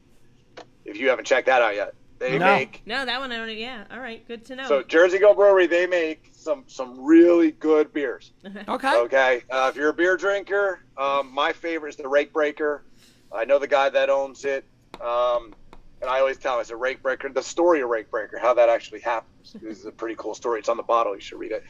If 0.83 0.97
you 0.97 1.09
haven't 1.09 1.25
checked 1.25 1.47
that 1.47 1.61
out 1.61 1.75
yet, 1.75 1.93
they 2.21 2.37
No. 2.37 2.45
make 2.45 2.81
No, 2.85 3.03
that 3.03 3.19
one 3.19 3.31
I 3.31 3.37
don't. 3.37 3.49
Yeah, 3.57 3.83
all 3.91 3.99
right, 3.99 4.25
good 4.27 4.45
to 4.45 4.55
know. 4.55 4.67
so 4.67 4.83
Jersey 4.83 5.17
Girl 5.17 5.33
Brewery. 5.33 5.67
They 5.67 5.87
make 5.87 6.29
some 6.33 6.63
some 6.67 7.03
really 7.03 7.51
good 7.51 7.91
beers. 7.91 8.31
Okay. 8.67 8.95
Okay, 8.95 9.41
uh, 9.49 9.67
if 9.71 9.75
you're 9.75 9.89
a 9.89 9.93
beer 9.93 10.15
drinker, 10.17 10.81
um, 10.97 11.33
my 11.33 11.51
favorite 11.51 11.89
is 11.89 11.95
the 11.97 12.07
Rake 12.07 12.31
Breaker. 12.31 12.85
I 13.33 13.45
know 13.45 13.59
the 13.59 13.67
guy 13.67 13.89
that 13.89 14.09
owns 14.09 14.45
it, 14.45 14.65
um, 15.01 15.53
and 16.01 16.09
I 16.09 16.19
always 16.19 16.37
tell 16.37 16.55
him 16.55 16.61
it's 16.61 16.69
a 16.69 16.75
Rake 16.75 17.01
Breaker. 17.01 17.29
The 17.29 17.41
story 17.41 17.81
of 17.81 17.89
Rake 17.89 18.11
Breaker, 18.11 18.37
how 18.37 18.53
that 18.53 18.69
actually 18.69 19.01
happens, 19.01 19.53
this 19.61 19.79
is 19.79 19.85
a 19.85 19.91
pretty 19.91 20.15
cool 20.15 20.35
story. 20.35 20.59
It's 20.59 20.69
on 20.69 20.77
the 20.77 20.83
bottle. 20.83 21.15
You 21.15 21.21
should 21.21 21.39
read 21.39 21.51
it. 21.53 21.63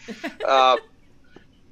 Uh, 0.45 0.78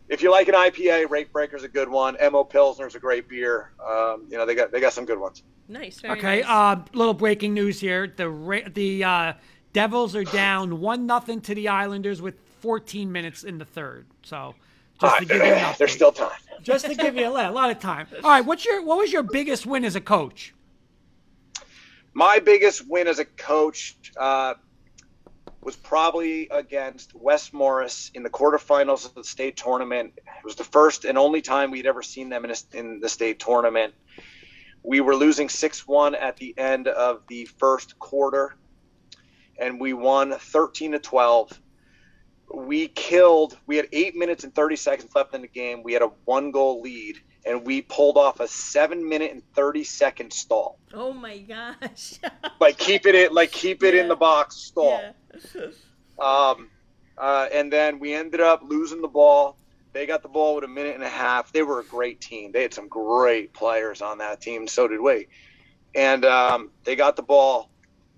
if 0.08 0.24
you 0.24 0.32
like 0.32 0.48
an 0.48 0.56
IPA, 0.56 1.10
Rake 1.10 1.32
Breaker's 1.32 1.64
a 1.64 1.68
good 1.68 1.90
one. 1.90 2.18
Mo 2.32 2.44
Pilsner's 2.44 2.96
a 2.96 3.00
great 3.00 3.28
beer. 3.30 3.72
Um, 3.86 4.26
you 4.30 4.38
know 4.38 4.46
they 4.46 4.56
got 4.56 4.72
they 4.72 4.80
got 4.80 4.94
some 4.94 5.06
good 5.06 5.20
ones. 5.20 5.44
Nice. 5.70 6.00
Very 6.00 6.18
Okay. 6.18 6.42
Nice. 6.42 6.50
Uh, 6.50 6.84
little 6.94 7.14
breaking 7.14 7.54
news 7.54 7.80
here. 7.80 8.12
The 8.16 8.30
Ra- 8.30 8.68
the 8.74 9.04
uh, 9.04 9.34
Devils 9.74 10.16
are 10.16 10.24
down 10.24 10.82
one 10.82 11.06
nothing 11.06 11.42
to 11.42 11.56
the 11.56 11.68
Islanders 11.70 12.22
with 12.22 12.36
14 12.62 13.12
minutes 13.12 13.44
in 13.44 13.58
the 13.58 13.66
third. 13.66 14.06
So 14.24 14.56
just 15.00 15.20
to 15.20 15.26
give 15.26 15.38
you 15.38 15.44
an 15.44 15.60
update. 15.60 15.78
There's 15.78 15.92
still 15.92 16.12
time. 16.12 16.32
just 16.62 16.86
to 16.86 16.96
give 16.96 17.16
you 17.16 17.28
a 17.28 17.32
lot, 17.32 17.46
a 17.46 17.52
lot 17.52 17.70
of 17.70 17.80
time. 17.80 18.08
All 18.24 18.30
right. 18.30 18.46
What's 18.46 18.66
your 18.66 18.84
what 18.84 18.98
was 18.98 19.12
your 19.12 19.24
biggest 19.24 19.66
win 19.66 19.86
as 19.86 19.96
a 19.96 20.02
coach? 20.02 20.54
My 22.14 22.40
biggest 22.40 22.90
win 22.90 23.08
as 23.08 23.20
a 23.20 23.26
coach 23.26 23.96
uh, 24.18 24.56
was 25.62 25.76
probably 25.76 26.48
against 26.50 27.14
West 27.16 27.54
Morris 27.54 28.12
in 28.14 28.24
the 28.24 28.30
quarterfinals 28.30 29.06
of 29.06 29.14
the 29.14 29.24
state 29.24 29.56
tournament. 29.58 30.14
It 30.18 30.44
was 30.44 30.56
the 30.56 30.64
first 30.64 31.06
and 31.06 31.18
only 31.18 31.42
time 31.42 31.72
we'd 31.72 31.86
ever 31.86 32.02
seen 32.02 32.30
them 32.30 32.46
in, 32.46 32.52
a, 32.52 32.56
in 32.74 33.00
the 33.00 33.10
state 33.10 33.40
tournament. 33.40 33.94
We 34.84 35.02
were 35.02 35.16
losing 35.16 35.50
6 35.50 35.88
1 35.88 36.16
at 36.16 36.38
the 36.38 36.54
end 36.58 36.88
of 36.88 37.22
the 37.28 37.46
first 37.46 38.00
quarter, 38.00 38.56
and 39.60 39.80
we 39.80 39.94
won 39.94 40.32
13 40.32 40.94
to 40.94 41.00
12. 41.00 41.62
we 42.54 42.88
killed. 42.88 43.58
We 43.68 43.76
had 43.78 43.88
eight 43.92 44.16
minutes 44.16 44.44
and 44.44 44.54
thirty 44.56 44.76
seconds 44.76 45.12
left 45.16 45.36
in 45.36 45.42
the 45.42 45.48
game. 45.48 45.84
We 45.84 45.94
had 45.94 46.02
a 46.02 46.10
one 46.26 46.50
goal 46.52 46.82
lead, 46.82 47.18
and 47.46 47.64
we 47.66 47.82
pulled 47.84 48.18
off 48.18 48.40
a 48.40 48.48
seven 48.48 49.08
minute 49.08 49.32
and 49.32 49.44
thirty 49.54 49.84
second 49.84 50.34
stall. 50.34 50.80
Oh 50.94 51.14
my 51.14 51.38
gosh. 51.40 52.14
Like 52.60 52.78
keep 52.78 53.06
it 53.06 53.16
in, 53.16 53.34
like 53.34 53.52
keep 53.52 53.84
it 53.84 53.94
in 53.96 54.08
the 54.08 54.16
box 54.16 54.56
stall. 54.58 55.00
yeah. 55.56 55.62
Um, 56.20 56.70
uh, 57.18 57.48
and 57.54 57.72
then 57.72 58.00
we 58.00 58.14
ended 58.14 58.42
up 58.42 58.62
losing 58.64 59.02
the 59.02 59.08
ball. 59.08 59.58
They 59.92 60.06
got 60.06 60.22
the 60.22 60.30
ball 60.30 60.56
with 60.56 60.64
a 60.64 60.68
minute 60.68 60.96
and 60.96 61.04
a 61.04 61.10
half. 61.10 61.52
They 61.52 61.64
were 61.64 61.80
a 61.80 61.84
great 61.84 62.22
team. 62.22 62.52
They 62.52 62.62
had 62.62 62.74
some 62.74 62.88
great 62.88 63.54
players 63.54 64.02
on 64.02 64.20
that 64.20 64.42
team. 64.42 64.68
So 64.68 64.88
did 64.88 65.02
we. 65.02 65.28
And 65.96 66.26
um, 66.26 66.70
they 66.84 66.96
got 66.96 67.16
the 67.16 67.24
ball. 67.24 67.70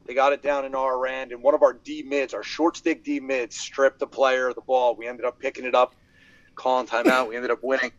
They 0.05 0.13
got 0.13 0.33
it 0.33 0.41
down 0.41 0.65
in 0.65 0.75
our 0.75 1.05
end. 1.05 1.31
And 1.31 1.41
one 1.41 1.53
of 1.53 1.63
our 1.63 1.73
D 1.73 2.03
mids, 2.03 2.33
our 2.33 2.43
short 2.43 2.75
stick 2.75 3.03
D 3.03 3.19
mids, 3.19 3.57
stripped 3.57 3.99
the 3.99 4.07
player 4.07 4.49
of 4.49 4.55
the 4.55 4.61
ball. 4.61 4.95
We 4.95 5.07
ended 5.07 5.25
up 5.25 5.39
picking 5.39 5.63
it 5.63 5.75
up, 5.75 5.95
calling 6.55 6.87
timeout. 6.87 7.29
We 7.29 7.35
ended 7.37 7.51
up 7.51 7.63
winning. 7.63 7.91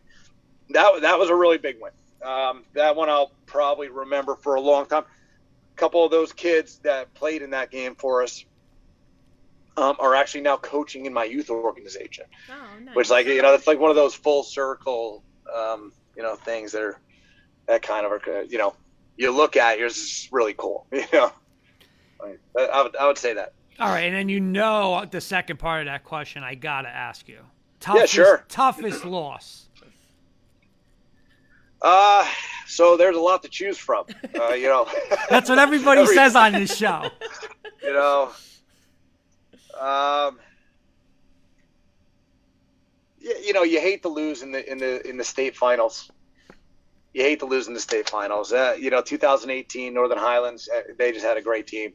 That, 0.69 1.01
that 1.01 1.17
was 1.17 1.29
a 1.29 1.35
really 1.35 1.57
big 1.57 1.77
win. 1.81 1.91
Um, 2.23 2.63
that 2.73 2.95
one 2.95 3.09
I'll 3.09 3.31
probably 3.47 3.89
remember 3.89 4.35
for 4.35 4.55
a 4.55 4.61
long 4.61 4.85
time. 4.85 5.03
A 5.03 5.75
couple 5.75 6.05
of 6.05 6.11
those 6.11 6.31
kids 6.31 6.77
that 6.83 7.13
played 7.15 7.41
in 7.41 7.49
that 7.49 7.71
game 7.71 7.95
for 7.95 8.21
us 8.21 8.45
um, 9.77 9.95
are 9.99 10.13
actually 10.15 10.41
now 10.41 10.57
coaching 10.57 11.05
in 11.05 11.13
my 11.13 11.23
youth 11.23 11.49
organization, 11.49 12.25
Oh, 12.49 12.79
nice. 12.83 12.95
which 12.95 13.09
like 13.09 13.25
you 13.27 13.41
know 13.41 13.51
that's 13.51 13.67
like 13.67 13.79
one 13.79 13.89
of 13.89 13.95
those 13.95 14.13
full 14.13 14.43
circle 14.43 15.23
um, 15.55 15.91
you 16.15 16.21
know 16.23 16.35
things 16.35 16.71
that 16.73 16.81
are 16.81 16.99
that 17.67 17.81
kind 17.81 18.05
of 18.05 18.11
are 18.11 18.43
you 18.43 18.57
know 18.57 18.75
you 19.17 19.31
look 19.31 19.55
at 19.57 19.79
yours 19.79 19.95
is 19.97 20.29
really 20.31 20.53
cool 20.53 20.85
you 20.91 21.03
know 21.13 21.31
Like, 22.21 22.39
I, 22.57 22.61
I 22.65 22.83
would 22.83 22.95
I 22.95 23.07
would 23.07 23.17
say 23.17 23.33
that 23.33 23.53
All 23.79 23.89
right, 23.89 24.03
and 24.05 24.15
then 24.15 24.29
you 24.29 24.39
know 24.39 25.05
the 25.09 25.21
second 25.21 25.57
part 25.57 25.81
of 25.81 25.85
that 25.87 26.03
question. 26.03 26.43
I 26.43 26.55
gotta 26.55 26.89
ask 26.89 27.27
you. 27.27 27.39
Toughest, 27.79 28.13
sure. 28.13 28.45
Toughest 28.47 29.03
loss. 29.05 29.67
uh 31.81 32.25
so 32.67 32.95
there's 32.95 33.15
a 33.15 33.19
lot 33.19 33.43
to 33.43 33.49
choose 33.49 33.77
from 33.77 34.05
uh, 34.39 34.49
you 34.53 34.67
know 34.67 34.87
That's 35.29 35.49
what 35.49 35.59
everybody 35.59 36.01
Every- 36.03 36.15
says 36.15 36.35
on 36.35 36.53
this 36.53 36.75
show. 36.77 37.09
you 37.83 37.93
know 37.93 38.31
um 39.79 40.39
you, 43.17 43.35
you 43.47 43.53
know 43.53 43.63
you 43.63 43.79
hate 43.79 44.01
to 44.03 44.09
lose 44.09 44.41
in 44.41 44.51
the 44.51 44.69
in 44.71 44.77
the 44.77 45.07
in 45.07 45.17
the 45.17 45.23
state 45.23 45.55
finals. 45.55 46.09
You 47.13 47.21
hate 47.23 47.39
to 47.39 47.45
lose 47.45 47.67
in 47.67 47.73
the 47.73 47.79
state 47.79 48.09
finals. 48.09 48.51
Uh, 48.51 48.75
you 48.79 48.89
know 48.89 49.01
2018 49.01 49.93
northern 49.93 50.17
highlands 50.17 50.67
uh, 50.73 50.81
they 50.97 51.11
just 51.11 51.25
had 51.25 51.37
a 51.37 51.41
great 51.41 51.67
team. 51.67 51.91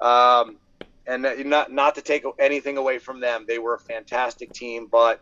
Um 0.00 0.58
and 1.06 1.26
uh, 1.26 1.34
not 1.44 1.72
not 1.72 1.94
to 1.96 2.02
take 2.02 2.24
anything 2.38 2.76
away 2.78 2.98
from 2.98 3.20
them 3.20 3.44
they 3.48 3.58
were 3.58 3.74
a 3.74 3.80
fantastic 3.80 4.52
team 4.52 4.86
but 4.90 5.20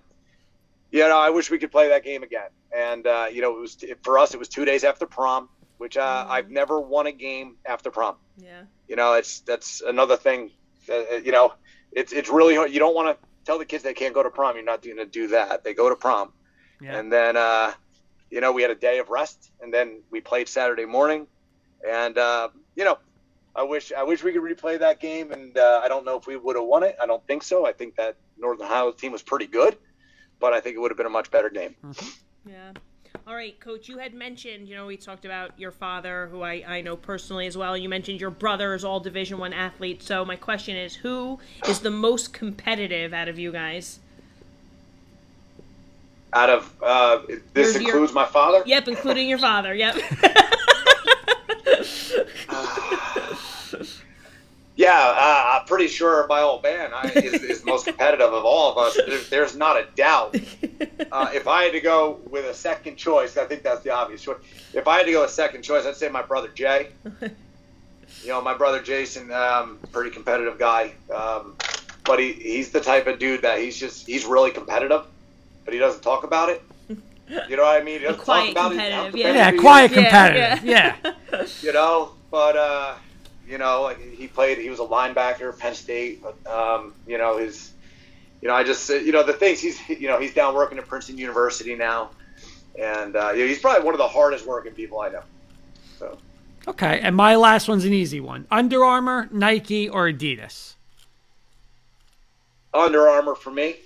you 0.90 1.00
know 1.00 1.18
i 1.18 1.30
wish 1.30 1.50
we 1.50 1.58
could 1.58 1.70
play 1.72 1.88
that 1.88 2.04
game 2.04 2.22
again. 2.22 2.48
And 2.76 3.06
uh, 3.06 3.26
you 3.32 3.40
know 3.42 3.56
it 3.56 3.60
was 3.60 3.76
for 4.04 4.18
us 4.18 4.34
it 4.34 4.38
was 4.38 4.48
two 4.48 4.64
days 4.64 4.84
after 4.84 5.06
prom 5.06 5.48
which 5.78 5.96
uh, 5.96 6.24
Mhm. 6.24 6.30
i've 6.30 6.50
never 6.50 6.80
won 6.80 7.06
a 7.06 7.12
game 7.12 7.56
after 7.66 7.90
prom. 7.90 8.16
Yeah. 8.36 8.64
you 8.88 8.96
know 8.96 9.14
it's 9.14 9.40
that's 9.40 9.80
another 9.80 10.16
thing 10.16 10.50
uh, 10.90 11.16
you 11.16 11.32
know 11.32 11.54
it's 11.92 12.12
it's 12.12 12.28
really 12.28 12.54
hard 12.56 12.70
you 12.70 12.78
don't 12.78 12.94
want 12.94 13.08
to 13.08 13.28
tell 13.44 13.58
the 13.58 13.64
kids 13.64 13.82
they 13.82 13.94
can't 13.94 14.14
go 14.14 14.22
to 14.22 14.30
prom. 14.30 14.54
You're 14.56 14.64
not 14.64 14.82
going 14.82 14.96
to 14.98 15.06
do 15.06 15.28
that. 15.28 15.64
They 15.64 15.74
go 15.74 15.88
to 15.88 15.96
prom. 15.96 16.32
Yeah. 16.80 16.98
and 16.98 17.12
then 17.12 17.36
uh, 17.36 17.72
you 18.30 18.40
know 18.40 18.52
we 18.52 18.62
had 18.62 18.70
a 18.70 18.74
day 18.74 18.98
of 18.98 19.10
rest 19.10 19.50
and 19.60 19.72
then 19.72 20.00
we 20.10 20.20
played 20.20 20.48
saturday 20.48 20.86
morning. 20.86 21.26
And 21.86 22.16
uh, 22.18 22.48
you 22.76 22.84
know 22.84 22.98
i 23.56 23.62
wish 23.62 23.92
i 23.92 24.02
wish 24.02 24.22
we 24.22 24.32
could 24.32 24.42
replay 24.42 24.78
that 24.78 25.00
game 25.00 25.32
and 25.32 25.56
uh, 25.58 25.80
i 25.82 25.88
don't 25.88 26.04
know 26.04 26.16
if 26.16 26.26
we 26.26 26.36
would 26.36 26.56
have 26.56 26.64
won 26.66 26.82
it. 26.82 26.96
I 27.02 27.06
don't 27.06 27.26
think 27.26 27.42
so. 27.42 27.66
I 27.66 27.72
think 27.72 27.96
that 27.96 28.16
northern 28.38 28.66
Highlands 28.66 29.00
team 29.00 29.12
was 29.12 29.22
pretty 29.22 29.46
good 29.46 29.76
but 30.38 30.54
i 30.54 30.60
think 30.60 30.74
it 30.76 30.78
would 30.78 30.90
have 30.90 30.96
been 30.96 31.06
a 31.06 31.10
much 31.10 31.30
better 31.30 31.50
game. 31.50 31.74
Yeah. 32.46 32.72
All 33.26 33.34
right, 33.34 33.58
Coach, 33.60 33.88
you 33.88 33.98
had 33.98 34.12
mentioned, 34.14 34.68
you 34.68 34.74
know, 34.74 34.86
we 34.86 34.96
talked 34.96 35.24
about 35.24 35.52
your 35.58 35.70
father, 35.70 36.28
who 36.32 36.42
I, 36.42 36.64
I 36.66 36.80
know 36.80 36.96
personally 36.96 37.46
as 37.46 37.56
well. 37.56 37.76
You 37.76 37.88
mentioned 37.88 38.20
your 38.20 38.30
brother 38.30 38.74
is 38.74 38.84
all 38.84 38.98
Division 38.98 39.38
One 39.38 39.52
athlete. 39.52 40.02
So 40.02 40.24
my 40.24 40.36
question 40.36 40.76
is, 40.76 40.96
who 40.96 41.38
is 41.68 41.80
the 41.80 41.90
most 41.90 42.32
competitive 42.32 43.12
out 43.12 43.28
of 43.28 43.38
you 43.38 43.52
guys? 43.52 44.00
out 46.32 46.48
of 46.48 46.72
uh, 46.80 47.18
this 47.54 47.74
Your- 47.74 47.82
your- 47.82 47.90
includes 47.94 48.12
my 48.12 48.24
father 48.24 48.62
Yep, 48.64 48.86
including 48.88 49.28
your 49.28 49.38
father. 49.38 49.74
Yep. 49.74 49.96
Yeah, 54.80 55.14
uh, 55.14 55.58
I'm 55.60 55.66
pretty 55.66 55.88
sure 55.88 56.26
my 56.26 56.40
old 56.40 56.62
man 56.62 56.92
I, 56.94 57.12
is, 57.14 57.34
is 57.42 57.60
the 57.60 57.66
most 57.66 57.84
competitive 57.84 58.32
of 58.32 58.46
all 58.46 58.72
of 58.72 58.78
us. 58.78 58.96
There's, 58.96 59.28
there's 59.28 59.54
not 59.56 59.76
a 59.76 59.86
doubt. 59.94 60.36
Uh, 61.12 61.28
if 61.34 61.48
I 61.48 61.64
had 61.64 61.72
to 61.72 61.80
go 61.80 62.20
with 62.30 62.44
a 62.44 62.54
second 62.54 62.96
choice, 62.96 63.36
I 63.36 63.44
think 63.44 63.62
that's 63.64 63.82
the 63.82 63.90
obvious 63.90 64.22
choice. 64.22 64.38
If 64.72 64.86
I 64.86 64.98
had 64.98 65.06
to 65.06 65.12
go 65.12 65.24
a 65.24 65.28
second 65.28 65.62
choice, 65.62 65.84
I'd 65.84 65.96
say 65.96 66.08
my 66.08 66.22
brother 66.22 66.48
Jay. 66.48 66.90
You 68.22 68.28
know, 68.28 68.42
my 68.42 68.54
brother 68.54 68.82
Jason, 68.82 69.30
um, 69.32 69.78
pretty 69.92 70.10
competitive 70.10 70.58
guy, 70.58 70.92
um, 71.14 71.56
but 72.04 72.18
he, 72.18 72.32
he's 72.32 72.70
the 72.70 72.80
type 72.80 73.06
of 73.06 73.18
dude 73.18 73.42
that 73.42 73.60
he's 73.60 73.78
just 73.78 74.06
he's 74.06 74.26
really 74.26 74.50
competitive, 74.50 75.04
but 75.64 75.72
he 75.72 75.80
doesn't 75.80 76.02
talk 76.02 76.24
about 76.24 76.48
it. 76.48 76.62
You 76.88 77.56
know 77.56 77.62
what 77.62 77.80
I 77.80 77.84
mean? 77.84 78.00
He 78.00 78.06
doesn't 78.06 78.20
quiet 78.20 78.54
talk 78.54 78.72
about 78.72 78.72
it. 78.72 78.90
competitive, 78.90 79.16
yeah. 79.16 79.32
Yeah, 79.32 79.52
quiet 79.52 79.92
competitive. 79.92 80.64
yeah. 80.64 80.96
Yeah. 81.32 81.46
you 81.62 81.72
know. 81.72 82.12
But 82.30 82.56
uh, 82.56 82.94
you 83.50 83.58
know, 83.58 83.88
he 83.88 84.28
played. 84.28 84.58
He 84.58 84.70
was 84.70 84.78
a 84.78 84.84
linebacker 84.84 85.52
at 85.52 85.58
Penn 85.58 85.74
State. 85.74 86.22
Um, 86.46 86.94
you 87.06 87.18
know, 87.18 87.38
his, 87.38 87.72
you 88.40 88.48
know, 88.48 88.54
I 88.54 88.62
just, 88.62 88.88
uh, 88.90 88.94
you 88.94 89.12
know, 89.12 89.22
the 89.22 89.32
things 89.32 89.60
he's, 89.60 89.86
you 89.88 90.08
know, 90.08 90.20
he's 90.20 90.32
down 90.34 90.54
working 90.54 90.78
at 90.78 90.86
Princeton 90.86 91.18
University 91.18 91.74
now, 91.74 92.10
and 92.78 93.16
uh, 93.16 93.32
you 93.32 93.42
know, 93.42 93.48
he's 93.48 93.58
probably 93.58 93.84
one 93.84 93.94
of 93.94 93.98
the 93.98 94.08
hardest 94.08 94.46
working 94.46 94.72
people 94.72 95.00
I 95.00 95.08
know. 95.08 95.22
So 95.98 96.18
Okay, 96.68 97.00
and 97.00 97.16
my 97.16 97.36
last 97.36 97.68
one's 97.68 97.84
an 97.84 97.92
easy 97.92 98.20
one. 98.20 98.46
Under 98.50 98.84
Armour, 98.84 99.28
Nike, 99.32 99.88
or 99.88 100.10
Adidas? 100.10 100.74
Under 102.74 103.08
Armour 103.08 103.34
for 103.34 103.50
me, 103.50 103.76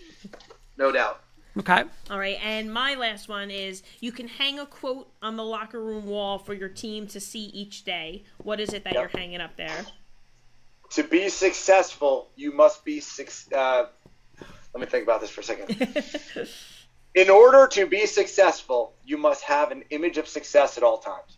no 0.77 0.93
doubt. 0.93 1.21
Okay. 1.57 1.85
All 2.11 2.19
right, 2.19 2.39
and 2.43 2.73
my 2.73 2.95
last 2.97 3.29
one 3.29 3.51
is 3.51 3.83
you 4.01 4.11
can 4.11 4.27
hang 4.27 4.59
a 4.59 4.67
quote 4.67 5.09
on 5.23 5.37
the 5.37 5.45
locker 5.45 5.81
room 5.83 6.07
wall 6.07 6.39
for 6.39 6.53
your 6.53 6.69
team 6.69 7.07
to 7.09 7.21
see 7.21 7.45
each 7.47 7.85
day. 7.85 8.25
What 8.39 8.59
is 8.59 8.73
it 8.73 8.83
that 8.85 8.95
Yep. 8.95 9.01
you're 9.13 9.21
hanging 9.21 9.41
up 9.41 9.57
there? 9.57 9.87
To 10.91 11.05
be 11.05 11.29
successful, 11.29 12.29
you 12.35 12.53
must 12.53 12.85
be 12.85 13.01
six. 13.01 13.51
Uh, 13.53 13.87
let 14.75 14.81
me 14.81 14.87
think 14.87 15.05
about 15.05 15.21
this 15.21 15.31
for 15.31 15.43
a 15.43 15.45
second. 15.45 16.49
In 17.15 17.31
order 17.31 17.69
to 17.69 17.87
be 17.87 18.07
successful, 18.07 18.93
you 19.05 19.17
must 19.17 19.43
have 19.45 19.71
an 19.71 19.85
image 19.91 20.19
of 20.19 20.27
success 20.27 20.77
at 20.77 20.83
all 20.83 20.99
times. 20.99 21.37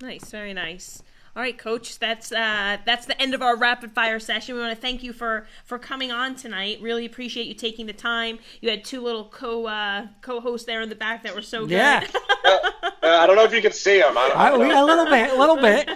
Nice, 0.00 0.30
very 0.30 0.54
nice. 0.54 1.02
All 1.36 1.42
right, 1.42 1.58
Coach. 1.58 1.98
That's 1.98 2.30
uh, 2.30 2.78
that's 2.84 3.06
the 3.06 3.20
end 3.20 3.34
of 3.34 3.42
our 3.42 3.56
rapid 3.56 3.92
fire 3.92 4.20
session. 4.20 4.54
We 4.54 4.60
want 4.60 4.74
to 4.74 4.80
thank 4.80 5.02
you 5.02 5.12
for 5.12 5.48
for 5.64 5.80
coming 5.80 6.12
on 6.12 6.36
tonight. 6.36 6.78
Really 6.80 7.04
appreciate 7.04 7.48
you 7.48 7.54
taking 7.54 7.86
the 7.86 7.92
time. 7.92 8.38
You 8.60 8.70
had 8.70 8.84
two 8.84 9.02
little 9.02 9.24
co 9.24 9.66
uh, 9.66 10.06
co-hosts 10.20 10.64
there 10.64 10.80
in 10.80 10.88
the 10.88 10.94
back 10.94 11.24
that 11.24 11.34
were 11.34 11.42
so 11.42 11.62
good. 11.62 11.72
Yeah. 11.72 12.06
Uh, 12.44 12.70
I 13.02 13.26
don't 13.26 13.36
know 13.36 13.44
if 13.44 13.52
you 13.52 13.60
can 13.60 13.72
see 13.72 13.98
them. 14.00 14.16
I 14.16 14.28
don't, 14.28 14.38
I 14.38 14.46
I, 14.46 14.50
don't 14.50 14.60
we, 14.60 14.70
a 14.72 14.84
little 14.84 15.06
bit, 15.06 15.30
a 15.30 15.36
little 15.36 15.56
bit. 15.56 15.90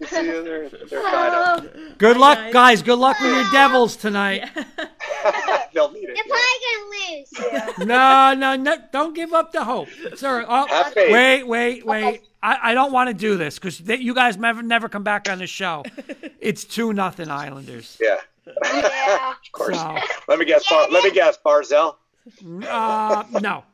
You 0.00 0.06
see? 0.06 0.22
They're, 0.22 0.68
they're 0.68 1.02
kind 1.02 1.66
of. 1.66 1.98
Good 1.98 2.16
luck, 2.16 2.38
guys. 2.38 2.52
guys. 2.52 2.82
Good 2.82 2.98
luck 2.98 3.20
with 3.20 3.30
your 3.30 3.50
Devils 3.52 3.96
tonight. 3.96 4.48
They'll 5.74 5.90
need 5.92 6.08
it. 6.08 6.16
They're 6.16 6.24
yeah. 6.26 7.22
probably 7.34 7.48
gonna 7.48 7.64
lose. 7.78 7.78
No, 7.86 8.34
no, 8.34 8.56
no. 8.56 8.76
Don't 8.92 9.14
give 9.14 9.32
up 9.32 9.52
the 9.52 9.64
hope. 9.64 9.88
Sir, 10.16 10.44
oh, 10.48 10.66
Have 10.66 10.92
faith. 10.92 11.12
wait, 11.12 11.42
wait, 11.44 11.84
wait. 11.86 12.22
I, 12.42 12.70
I 12.70 12.74
don't 12.74 12.92
want 12.92 13.08
to 13.08 13.14
do 13.14 13.36
this 13.36 13.58
because 13.58 13.80
you 13.80 14.14
guys 14.14 14.36
never 14.36 14.62
never 14.62 14.88
come 14.88 15.02
back 15.02 15.28
on 15.28 15.38
the 15.38 15.46
show. 15.46 15.84
It's 16.40 16.64
two 16.64 16.92
nothing 16.92 17.30
Islanders. 17.30 17.96
Yeah. 17.98 18.16
Yeah. 18.46 19.30
of 19.30 19.52
course. 19.52 19.78
So, 19.78 19.96
Let 20.28 20.38
me 20.38 20.44
guess. 20.44 20.68
Bar- 20.68 20.90
let 20.90 21.02
me 21.02 21.10
guess. 21.10 21.38
Barzal. 21.42 21.96
uh, 22.68 23.24
no, 23.40 23.64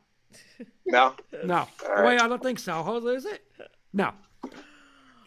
No. 0.85 1.13
no. 1.43 1.67
right. 1.85 2.05
Wait, 2.05 2.21
I 2.21 2.27
don't 2.29 2.41
think 2.41 2.59
so. 2.59 2.71
Hold, 2.81 3.05
is 3.09 3.25
it? 3.25 3.43
No. 3.91 4.11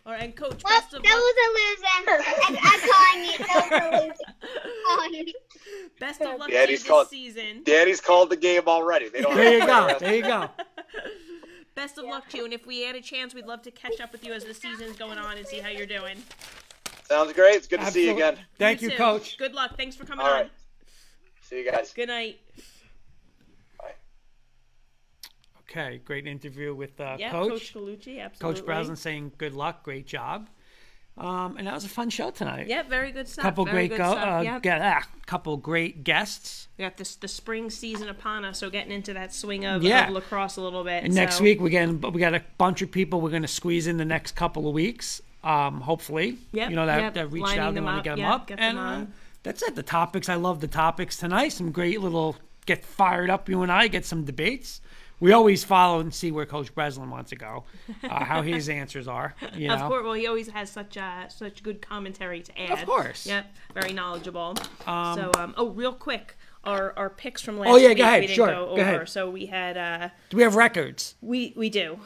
All 0.07 0.13
right, 0.13 0.23
and 0.25 0.37
Coach. 0.37 0.63
Well, 0.63 0.81
Best 0.81 0.91
that 0.91 0.99
of 0.99 1.05
luck. 1.05 1.15
was 1.15 1.35
a 1.41 1.49
loser. 1.57 2.23
I, 2.23 2.45
I'm 2.47 2.81
calling 2.91 3.31
it. 3.33 3.39
That 3.39 3.71
was 3.71 5.09
a 5.09 5.23
loser. 5.23 5.33
Best 6.01 6.21
of 6.21 6.39
luck 6.39 6.51
Yeah, 6.51 6.67
to 6.67 6.73
you 6.73 6.77
he's 6.77 6.85
this 6.87 7.09
season. 7.09 7.63
Daddy's 7.65 8.01
called 8.03 8.29
the 8.31 8.37
game 8.37 8.63
already. 8.67 9.09
They 9.09 9.23
don't. 9.23 9.35
There 9.35 9.59
you 9.59 9.67
go. 9.67 9.97
There 9.99 10.15
you 10.15 10.23
go. 10.23 10.49
Best 11.75 11.99
of 11.99 12.05
luck 12.05 12.29
to 12.29 12.37
you, 12.37 12.45
and 12.45 12.53
if 12.53 12.67
we 12.67 12.83
had 12.83 12.95
a 12.95 13.01
chance, 13.01 13.35
we'd 13.35 13.47
love 13.47 13.63
to 13.63 13.71
catch 13.71 14.01
up 14.01 14.13
with 14.13 14.25
you 14.25 14.33
as 14.33 14.45
the 14.45 14.55
season's 14.55 14.97
going 14.97 15.19
on 15.19 15.39
and 15.39 15.47
see 15.47 15.59
how 15.59 15.71
you're 15.71 15.87
doing. 15.87 16.17
Sounds 17.09 17.33
great. 17.33 17.57
It's 17.57 17.67
good 17.67 17.81
to 17.81 17.87
see 17.91 18.07
you 18.07 18.13
again. 18.15 18.39
Thank 18.59 18.81
you, 18.83 18.91
too. 18.91 18.97
Coach. 18.97 19.39
Good 19.39 19.55
luck. 19.55 19.77
Thanks 19.77 19.97
for 19.97 20.05
coming 20.05 20.25
All 20.25 20.33
on. 20.33 20.41
right. 20.43 20.51
See 21.43 21.65
you 21.65 21.71
guys. 21.71 21.93
Good 21.93 22.09
night. 22.09 22.41
Okay, 25.77 26.01
great 26.05 26.27
interview 26.29 26.73
with 26.73 27.01
uh, 27.01 27.17
Yeah, 27.19 27.33
Coach. 27.33 27.51
Coach 27.51 27.75
Gallucci, 27.75 28.21
absolutely. 28.21 28.61
Coach 28.61 28.65
Browson 28.65 28.95
saying 28.95 29.33
good 29.39 29.55
luck, 29.55 29.83
great 29.83 30.07
job. 30.07 30.49
Um, 31.19 31.57
and 31.57 31.67
that 31.67 31.75
was 31.75 31.85
a 31.85 31.89
fun 31.89 32.11
show 32.11 32.31
tonight. 32.31 32.67
Yeah, 32.69 32.83
very 32.83 33.11
good 33.13 33.29
stuff. 33.29 33.45
couple 33.45 33.65
very 33.65 33.89
great 33.89 33.99
go, 33.99 34.13
stuff. 34.13 34.41
uh, 34.41 34.43
yep. 34.43 34.63
get, 34.63 34.81
ah, 34.81 35.03
couple 35.27 35.57
great 35.57 36.05
guests. 36.05 36.69
We 36.79 36.85
got 36.85 36.97
this 36.97 37.17
the 37.17 37.29
spring 37.29 37.71
season 37.71 38.09
upon 38.09 38.45
us, 38.45 38.59
so 38.59 38.71
getting 38.71 38.93
into 38.93 39.15
that 39.15 39.33
swing 39.33 39.65
of, 39.65 39.83
Yeah. 39.83 40.07
of 40.09 40.13
lacrosse 40.15 40.57
a 40.57 40.61
little 40.61 40.85
bit. 40.85 41.03
And 41.05 41.15
next 41.15 41.41
week 41.41 41.61
we 41.61 41.71
getting 41.71 42.01
we 42.01 42.21
got 42.21 42.35
a 42.35 42.43
bunch 42.59 42.83
of 42.83 42.91
people 42.91 43.21
we're 43.21 43.31
going 43.31 43.43
to 43.43 43.49
squeeze 43.49 43.87
in 43.87 43.97
the 43.97 44.05
next 44.05 44.33
couple 44.37 44.69
of 44.69 44.75
weeks. 44.75 45.23
Um, 45.45 45.81
hopefully, 45.81 46.39
Yep, 46.53 46.71
you 46.71 46.77
know 46.77 46.87
that 46.87 47.01
yep, 47.01 47.15
that 47.15 47.31
reached 47.31 47.45
lining 47.47 47.61
out 47.61 47.71
they 47.71 47.75
them 47.77 47.85
want 47.85 47.99
to 47.99 48.09
get 48.09 48.17
them 48.17 48.19
yep, 48.21 48.33
up, 48.33 48.47
get 48.47 48.59
them 48.59 48.65
and 48.71 48.79
uh, 48.79 48.83
on. 48.83 49.13
that's 49.43 49.63
it. 49.63 49.75
The 49.77 49.83
topics 49.83 50.29
I 50.29 50.37
love 50.37 50.61
the 50.61 50.69
topics 50.69 51.17
tonight. 51.17 51.49
Some 51.49 51.71
great 51.71 52.01
little 52.01 52.37
get 52.67 52.85
fired 52.85 53.29
up. 53.29 53.49
You 53.49 53.63
and 53.63 53.71
I 53.71 53.89
get 53.89 54.05
some 54.05 54.25
debates. 54.25 54.81
We 55.21 55.33
always 55.33 55.65
follow 55.65 56.01
and 56.01 56.13
see 56.13 56.31
where 56.33 56.45
Coach 56.45 56.75
Breslin 56.75 57.09
wants 57.11 57.31
to 57.31 57.37
go, 57.37 57.65
uh, 58.03 58.25
how 58.25 58.43
his 58.53 58.69
answers 58.69 59.07
are. 59.09 59.35
You 59.55 59.69
know, 59.69 59.75
Of 59.75 59.83
course, 59.89 60.05
well, 60.05 60.13
he 60.15 60.27
always 60.27 60.49
has 60.49 60.71
such 60.71 60.97
uh, 60.97 61.29
such 61.29 61.63
good 61.63 61.81
commentary 61.81 62.43
to 62.43 62.61
add. 62.61 62.81
Of 62.81 62.87
course. 62.87 63.27
Yep, 63.27 63.47
very 63.75 63.93
knowledgeable. 63.93 64.57
so, 64.85 65.31
um, 65.39 65.55
oh, 65.57 65.69
real 65.71 65.93
quick, 65.93 66.37
our 66.65 66.93
our 66.97 67.09
picks 67.11 67.41
from 67.43 67.59
last 67.59 67.71
Oh, 67.71 67.77
yeah, 67.77 67.89
week 67.89 67.99
go 67.99 68.05
ahead, 68.05 68.21
we 68.21 68.27
didn't 68.27 68.37
sure, 68.37 68.47
go 68.49 68.53
go 68.67 68.71
over. 68.73 68.81
ahead. 68.83 69.09
So 69.09 69.31
we 69.31 69.47
had 69.47 69.77
uh, 69.77 70.09
do 70.31 70.37
we 70.37 70.43
have 70.43 70.57
records? 70.57 71.15
we 71.23 71.53
we 71.57 71.71
do. 71.71 72.01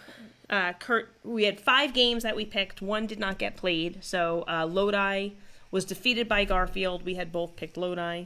Uh, 0.50 0.72
Kurt, 0.74 1.12
we 1.24 1.44
had 1.44 1.60
five 1.60 1.92
games 1.92 2.22
that 2.22 2.34
we 2.34 2.44
picked. 2.46 2.80
One 2.80 3.06
did 3.06 3.18
not 3.18 3.36
get 3.38 3.54
played. 3.56 4.02
So 4.02 4.44
uh, 4.48 4.64
Lodi 4.66 5.30
was 5.70 5.84
defeated 5.84 6.26
by 6.26 6.44
Garfield. 6.46 7.04
We 7.04 7.16
had 7.16 7.30
both 7.32 7.54
picked 7.54 7.76
Lodi. 7.76 8.24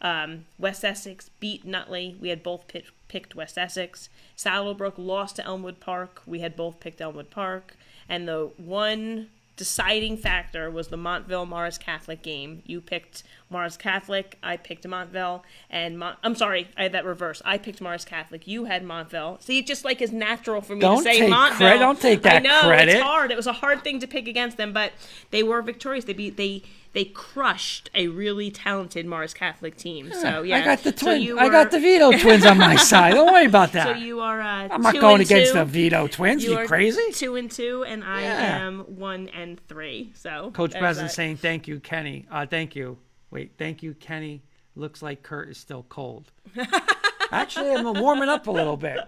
Um, 0.00 0.44
West 0.58 0.84
Essex 0.84 1.30
beat 1.40 1.64
Nutley. 1.64 2.16
We 2.20 2.28
had 2.28 2.42
both 2.44 2.68
picked, 2.68 2.90
picked 3.08 3.34
West 3.34 3.56
Essex. 3.58 4.08
Saddle 4.34 4.74
Brook 4.74 4.94
lost 4.96 5.36
to 5.36 5.44
Elmwood 5.44 5.80
Park. 5.80 6.22
We 6.26 6.40
had 6.40 6.56
both 6.56 6.80
picked 6.80 7.00
Elmwood 7.00 7.30
Park. 7.30 7.76
And 8.08 8.28
the 8.28 8.50
one 8.56 9.28
deciding 9.56 10.18
factor 10.18 10.70
was 10.70 10.88
the 10.88 10.96
Montville 10.96 11.46
Morris 11.46 11.78
Catholic 11.78 12.22
game. 12.22 12.62
You 12.66 12.80
picked 12.80 13.22
Morris 13.48 13.76
Catholic. 13.76 14.38
I 14.42 14.56
picked 14.56 14.86
Montville. 14.86 15.44
And 15.70 15.98
Mon- 15.98 16.16
I'm 16.22 16.34
sorry, 16.34 16.68
I 16.76 16.84
had 16.84 16.92
that 16.92 17.04
reverse. 17.04 17.40
I 17.44 17.58
picked 17.58 17.80
Morris 17.80 18.04
Catholic. 18.04 18.46
You 18.46 18.64
had 18.64 18.82
Montville. 18.84 19.38
See, 19.40 19.58
it 19.58 19.66
just 19.66 19.84
like 19.84 20.02
is 20.02 20.12
natural 20.12 20.60
for 20.60 20.74
me 20.74 20.80
Don't 20.80 20.98
to 20.98 21.02
say 21.02 21.28
Montville. 21.28 21.56
credit- 21.68 21.78
don't 21.78 22.00
take 22.00 22.22
that 22.22 22.36
I 22.36 22.38
know 22.40 22.60
credit. 22.66 22.94
it's 22.94 23.02
hard. 23.02 23.30
It 23.30 23.36
was 23.36 23.46
a 23.46 23.52
hard 23.52 23.84
thing 23.84 24.00
to 24.00 24.06
pick 24.06 24.26
against 24.26 24.56
them, 24.56 24.72
but 24.72 24.92
they 25.30 25.42
were 25.42 25.62
victorious. 25.62 26.04
They 26.04 26.12
beat 26.12 26.36
they 26.36 26.62
they 26.92 27.04
crushed 27.04 27.90
a 27.94 28.08
really 28.08 28.50
talented 28.50 29.04
Morris 29.04 29.34
Catholic 29.34 29.76
team. 29.76 30.10
So 30.14 30.40
yeah, 30.42 30.56
I 30.56 30.64
got 30.64 30.78
the 30.82 30.96
So 30.96 31.04
twins. 31.06 31.24
you 31.24 31.38
I 31.38 31.50
got 31.50 31.70
the 31.70 31.78
Vito 31.78 32.10
twins 32.18 32.46
on 32.46 32.56
my 32.56 32.74
side. 32.92 33.12
Don't 33.12 33.30
worry 33.30 33.44
about 33.44 33.72
that. 33.72 33.86
So 33.96 34.02
you 34.02 34.20
are. 34.20 34.40
Uh, 34.40 34.68
I'm 34.70 34.80
not 34.80 34.94
going 34.98 35.20
against 35.20 35.52
two. 35.52 35.58
the 35.58 35.64
Vito 35.66 36.06
twins. 36.06 36.42
You, 36.42 36.56
are 36.56 36.66
crazy? 36.66 37.12
Two 37.12 37.36
and 37.36 37.50
two, 37.50 37.84
and 37.86 38.02
I 38.02 38.22
Yeah. 38.22 38.66
am 38.66 38.80
one 38.96 39.28
and 39.28 39.60
three. 39.68 40.12
So 40.14 40.50
Coach 40.52 40.72
that. 40.72 41.10
saying 41.10 41.36
thank 41.36 41.68
you, 41.68 41.80
Kenny. 41.80 42.26
Uh, 42.30 42.46
thank 42.46 42.74
you. 42.74 42.96
Wait, 43.30 43.52
thank 43.58 43.82
you, 43.82 43.94
Kenny. 43.94 44.42
Looks 44.74 45.02
like 45.02 45.22
Kurt 45.22 45.48
is 45.48 45.58
still 45.58 45.84
cold. 45.88 46.32
Actually, 47.32 47.72
I'm 47.72 48.00
warming 48.00 48.28
up 48.28 48.46
a 48.46 48.50
little 48.50 48.76
bit. 48.76 48.98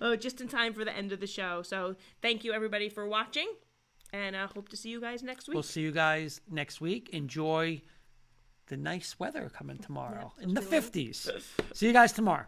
Oh, 0.00 0.16
just 0.16 0.40
in 0.40 0.48
time 0.48 0.74
for 0.74 0.84
the 0.84 0.94
end 0.94 1.12
of 1.12 1.20
the 1.20 1.26
show. 1.26 1.62
So 1.62 1.96
thank 2.20 2.44
you 2.44 2.52
everybody 2.52 2.88
for 2.88 3.06
watching, 3.06 3.48
and 4.12 4.36
I 4.36 4.46
hope 4.46 4.68
to 4.70 4.76
see 4.76 4.90
you 4.90 5.00
guys 5.00 5.22
next 5.22 5.48
week. 5.48 5.54
We'll 5.54 5.62
see 5.62 5.80
you 5.80 5.92
guys 5.92 6.40
next 6.50 6.80
week. 6.80 7.10
Enjoy 7.10 7.80
the 8.66 8.76
nice 8.76 9.18
weather 9.18 9.50
coming 9.56 9.78
tomorrow 9.78 10.32
in 10.40 10.54
the 10.54 10.60
50s. 10.60 11.30
See 11.74 11.86
you 11.86 11.92
guys 11.92 12.12
tomorrow. 12.12 12.46